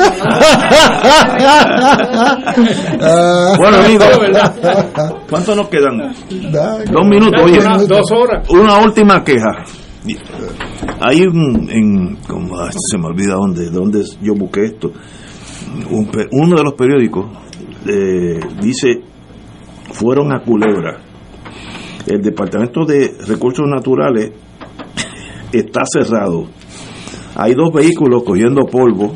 Bueno, 3.58 3.78
amigos. 3.86 4.08
¿cuánto 5.30 5.56
nos 5.56 5.68
quedan? 5.70 5.98
Da- 6.52 6.78
Dos 6.91 7.06
minutos, 7.08 7.41
oye. 7.44 7.60
Dos 7.88 8.12
horas. 8.12 8.48
Una 8.49 8.66
última 8.76 9.23
queja. 9.23 9.64
Hay 11.02 11.22
un, 11.22 11.69
en, 11.69 12.15
como, 12.27 12.57
se 12.72 12.98
me 12.98 13.07
olvida 13.07 13.35
dónde, 13.35 13.69
dónde 13.69 14.03
yo 14.22 14.34
busqué 14.35 14.65
esto. 14.65 14.91
Un 15.89 16.10
uno 16.31 16.56
de 16.56 16.64
los 16.64 16.73
periódicos 16.73 17.26
eh, 17.88 18.39
dice, 18.61 19.02
fueron 19.91 20.34
a 20.34 20.39
Culebra. 20.39 20.99
El 22.06 22.22
Departamento 22.22 22.85
de 22.85 23.18
Recursos 23.27 23.65
Naturales 23.68 24.31
está 25.52 25.81
cerrado. 25.85 26.45
Hay 27.35 27.53
dos 27.53 27.73
vehículos 27.73 28.23
cogiendo 28.23 28.65
polvo 28.65 29.14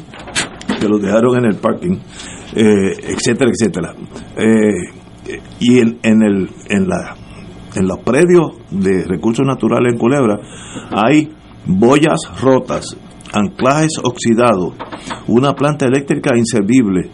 que 0.80 0.88
los 0.88 1.02
dejaron 1.02 1.38
en 1.38 1.46
el 1.46 1.56
parking, 1.56 1.98
eh, 2.56 2.94
etcétera, 3.04 3.52
etcétera. 3.52 3.96
Eh, 4.36 5.40
y 5.60 5.80
en, 5.80 6.00
en, 6.04 6.22
el, 6.24 6.50
en, 6.70 6.88
la, 6.88 7.16
en 7.76 7.88
los 7.88 8.00
predios 8.00 8.52
de 8.72 9.04
recursos 9.06 9.46
naturales 9.46 9.94
en 9.94 10.00
Culebra 10.00 10.40
hay 10.92 11.32
boyas 11.66 12.20
rotas, 12.42 12.98
anclajes 13.34 13.94
oxidados, 14.04 14.74
una 15.28 15.54
planta 15.54 15.86
eléctrica 15.86 16.36
inservible, 16.38 17.10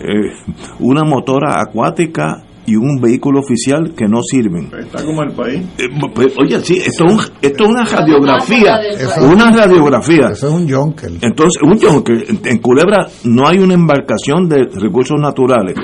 eh, 0.00 0.32
una 0.80 1.04
motora 1.04 1.60
acuática 1.60 2.44
y 2.64 2.76
un 2.76 3.00
vehículo 3.00 3.40
oficial 3.40 3.94
que 3.96 4.06
no 4.06 4.20
sirven. 4.22 4.70
Está 4.78 5.02
como 5.02 5.22
el 5.22 5.32
país. 5.32 5.62
Eh, 5.78 5.88
pues, 6.14 6.34
Oye, 6.38 6.60
sí, 6.60 6.74
esto 6.76 7.06
es, 7.06 7.12
un- 7.12 7.32
esto 7.40 7.64
es 7.64 7.70
una 7.70 7.84
radiografía, 7.84 8.76
Eso- 8.90 9.24
una 9.24 9.50
radiografía. 9.50 10.28
Eso 10.32 10.48
es 10.48 10.52
un 10.54 10.70
junker. 10.70 11.10
Entonces, 11.22 11.62
un 11.62 12.02
que 12.04 12.12
en- 12.12 12.40
en 12.44 12.58
Culebra 12.58 13.06
no 13.24 13.48
hay 13.48 13.58
una 13.58 13.72
embarcación 13.74 14.48
de 14.50 14.68
recursos 14.74 15.18
naturales. 15.18 15.76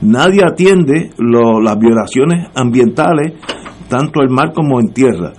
Nadie 0.00 0.40
atiende 0.44 1.10
lo- 1.18 1.60
las 1.60 1.78
violaciones 1.78 2.48
ambientales, 2.56 3.34
tanto 3.92 4.22
en 4.22 4.32
mar 4.32 4.52
como 4.54 4.80
en 4.80 4.88
tierra. 4.94 5.32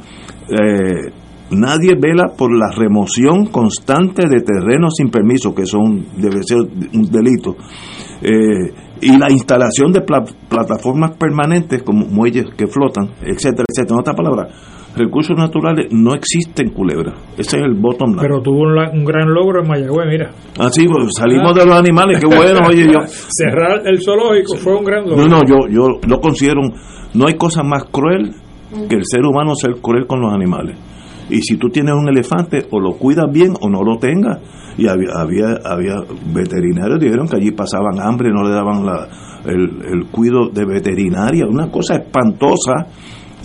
Eh, 0.48 1.12
nadie 1.52 1.96
vela 2.00 2.34
por 2.38 2.52
la 2.56 2.70
remoción 2.76 3.48
constante 3.48 4.28
de 4.30 4.42
terrenos 4.42 4.94
sin 4.98 5.10
permiso, 5.10 5.54
que 5.56 5.66
son 5.66 6.06
debe 6.18 6.44
ser 6.44 6.60
un 6.60 7.10
delito. 7.12 7.56
Eh, 8.22 8.72
y 9.02 9.18
la 9.18 9.30
instalación 9.32 9.92
de 9.92 10.02
pla- 10.02 10.24
plataformas 10.50 11.18
permanentes 11.18 11.82
como 11.84 12.06
muelles 12.06 12.46
que 12.56 12.68
flotan, 12.68 13.10
etcétera, 13.22 13.66
etcétera. 13.68 13.96
En 13.96 14.00
otras 14.00 14.16
palabras, 14.16 14.48
recursos 14.96 15.36
naturales 15.38 15.88
no 15.92 16.14
existen 16.14 16.68
en 16.68 16.74
Culebra. 16.74 17.14
Ese 17.38 17.58
es 17.58 17.64
el 17.64 17.74
bottom 17.74 18.12
line. 18.12 18.22
Pero 18.22 18.42
tuvo 18.42 18.62
un, 18.62 19.04
gran 19.04 19.28
logro 19.34 19.62
en 19.62 19.68
Mayagüez, 19.68 20.08
mira. 20.08 20.32
Así, 20.60 20.86
pues, 20.88 21.10
salimos 21.18 21.54
de 21.56 21.66
los 21.66 21.76
animales, 21.78 22.20
qué 22.22 22.28
bueno, 22.28 22.60
oye, 22.70 22.86
yo. 22.86 23.00
Cerrar 23.08 23.82
el 23.86 24.00
zoológico 24.02 24.56
fue 24.56 24.76
un 24.78 24.86
gran 24.86 25.04
logro. 25.10 25.26
No, 25.26 25.38
no, 25.38 25.42
yo, 25.46 25.68
yo 25.70 26.00
lo 26.08 26.22
considero, 26.22 26.62
un- 26.62 26.74
no 27.14 27.28
hay 27.28 27.34
cosa 27.36 27.62
más 27.64 27.84
cruel 27.92 28.34
que 28.90 28.96
el 28.96 29.06
ser 29.06 29.22
humano 29.26 29.56
ser 29.56 29.76
cruel 29.82 30.06
con 30.08 30.22
los 30.22 30.34
animales. 30.34 30.78
Y 31.30 31.42
si 31.42 31.58
tú 31.58 31.70
tienes 31.70 31.94
un 31.96 32.10
elefante, 32.10 32.66
o 32.72 32.80
lo 32.80 32.94
cuidas 32.98 33.32
bien 33.32 33.54
o 33.62 33.70
no 33.70 33.82
lo 33.82 33.98
tengas. 33.98 34.40
Y 34.78 34.88
había, 34.88 35.10
había, 35.16 35.58
había 35.64 35.96
veterinarios 36.34 37.00
que 37.00 37.06
dijeron 37.06 37.28
que 37.28 37.38
allí 37.38 37.52
pasaban 37.52 38.00
hambre, 38.02 38.30
no 38.32 38.44
le 38.44 38.54
daban 38.54 38.86
la, 38.86 39.08
el, 39.46 39.62
el 39.86 40.06
cuido 40.12 40.50
de 40.52 40.66
veterinaria, 40.66 41.46
una 41.48 41.70
cosa 41.72 41.96
espantosa. 41.96 42.88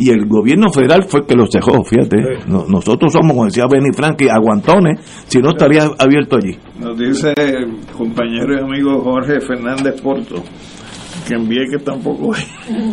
Y 0.01 0.11
el 0.11 0.27
gobierno 0.29 0.71
federal 0.71 1.05
fue 1.09 1.21
el 1.21 1.27
que 1.27 1.35
los 1.35 1.51
dejó, 1.51 1.83
fíjate. 1.85 2.47
No- 2.49 2.65
nosotros 2.69 3.13
somos, 3.13 3.33
como 3.33 3.45
decía 3.47 3.65
Benny 3.71 3.91
Frankie, 3.93 4.29
aguantones, 4.29 5.01
si 5.27 5.39
no 5.41 5.51
estaría 5.51 5.83
abierto 5.99 6.37
allí. 6.37 6.57
Nos 6.81 6.97
dice 6.99 7.33
el 7.37 7.77
compañero 7.97 8.55
y 8.55 8.61
amigo 8.63 9.01
Jorge 9.03 9.41
Fernández 9.41 10.01
Porto 10.01 10.37
que 11.29 11.35
envíe 11.35 11.69
que 11.71 11.79
tampoco 11.85 12.35
hay. 12.35 12.43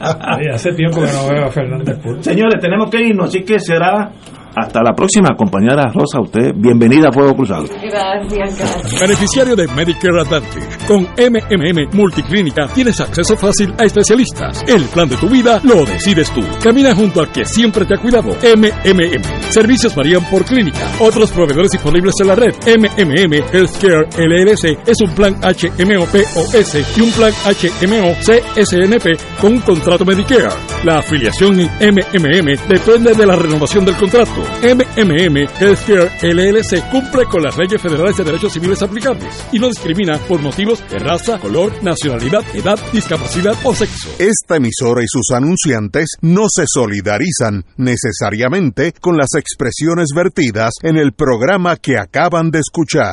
Ay, 0.00 0.46
hace 0.54 0.72
tiempo 0.72 1.00
que 1.00 1.12
no 1.12 1.28
veo 1.28 1.46
a 1.46 1.50
Fernández 1.50 1.98
Puro. 1.98 2.22
Señores, 2.22 2.60
tenemos 2.60 2.88
que 2.90 3.00
irnos, 3.02 3.28
así 3.28 3.42
que 3.42 3.58
será 3.58 4.12
hasta 4.54 4.82
la 4.82 4.92
próxima, 4.92 5.30
compañera 5.36 5.90
Rosa. 5.92 6.20
Usted, 6.20 6.52
bienvenida 6.54 7.08
a 7.08 7.12
Fuego 7.12 7.34
Cruzado. 7.34 7.64
Gracias, 7.64 8.58
gracias. 8.58 9.00
Beneficiario 9.00 9.56
de 9.56 9.68
Medicare 9.68 10.20
Advantage. 10.20 10.86
Con 10.86 11.02
MMM 11.02 11.96
Multiclínica 11.96 12.66
tienes 12.74 13.00
acceso 13.00 13.36
fácil 13.36 13.74
a 13.78 13.84
especialistas. 13.84 14.64
El 14.66 14.84
plan 14.84 15.08
de 15.08 15.16
tu 15.16 15.28
vida 15.28 15.60
lo 15.64 15.84
decides 15.84 16.30
tú. 16.32 16.40
Camina 16.62 16.94
junto 16.94 17.20
al 17.20 17.30
que 17.30 17.44
siempre 17.44 17.84
te 17.84 17.94
ha 17.94 17.98
cuidado. 17.98 18.30
MMM. 18.30 19.50
Servicios 19.50 19.94
varían 19.94 20.24
por 20.30 20.44
clínica. 20.44 20.80
Otros 21.00 21.30
proveedores 21.30 21.70
disponibles 21.70 22.14
en 22.20 22.28
la 22.28 22.34
red. 22.34 22.54
MMM 22.66 23.34
Healthcare 23.52 24.08
LLC 24.16 24.78
es 24.86 25.00
un 25.00 25.14
plan 25.14 25.34
HMO 25.40 26.06
POS 26.06 26.96
y 26.96 27.00
un 27.00 27.10
plan 27.12 27.32
HMO 27.44 28.14
CSNP 28.20 29.40
con 29.40 29.52
un 29.54 29.60
contrato 29.60 30.04
Medicare. 30.04 30.48
La 30.84 30.98
afiliación 30.98 31.60
en 31.60 31.94
MMM 31.94 32.68
depende 32.68 33.14
de 33.14 33.26
la 33.26 33.36
renovación 33.36 33.84
del 33.84 33.96
contrato. 33.96 34.37
MMM 34.62 35.48
Healthcare 35.60 36.10
LLC 36.22 36.90
cumple 36.90 37.24
con 37.26 37.42
las 37.42 37.56
leyes 37.56 37.80
federales 37.80 38.16
de 38.16 38.24
derechos 38.24 38.52
civiles 38.52 38.82
aplicables 38.82 39.46
y 39.52 39.58
no 39.58 39.68
discrimina 39.68 40.18
por 40.18 40.40
motivos 40.40 40.82
de 40.90 40.98
raza, 40.98 41.38
color, 41.38 41.72
nacionalidad, 41.82 42.42
edad, 42.54 42.78
discapacidad 42.92 43.54
o 43.64 43.74
sexo. 43.74 44.08
Esta 44.18 44.56
emisora 44.56 45.02
y 45.02 45.06
sus 45.08 45.30
anunciantes 45.34 46.16
no 46.20 46.46
se 46.48 46.64
solidarizan 46.66 47.64
necesariamente 47.76 48.92
con 49.00 49.16
las 49.16 49.34
expresiones 49.36 50.08
vertidas 50.14 50.74
en 50.82 50.96
el 50.96 51.12
programa 51.12 51.76
que 51.76 51.98
acaban 51.98 52.50
de 52.50 52.60
escuchar. 52.60 53.06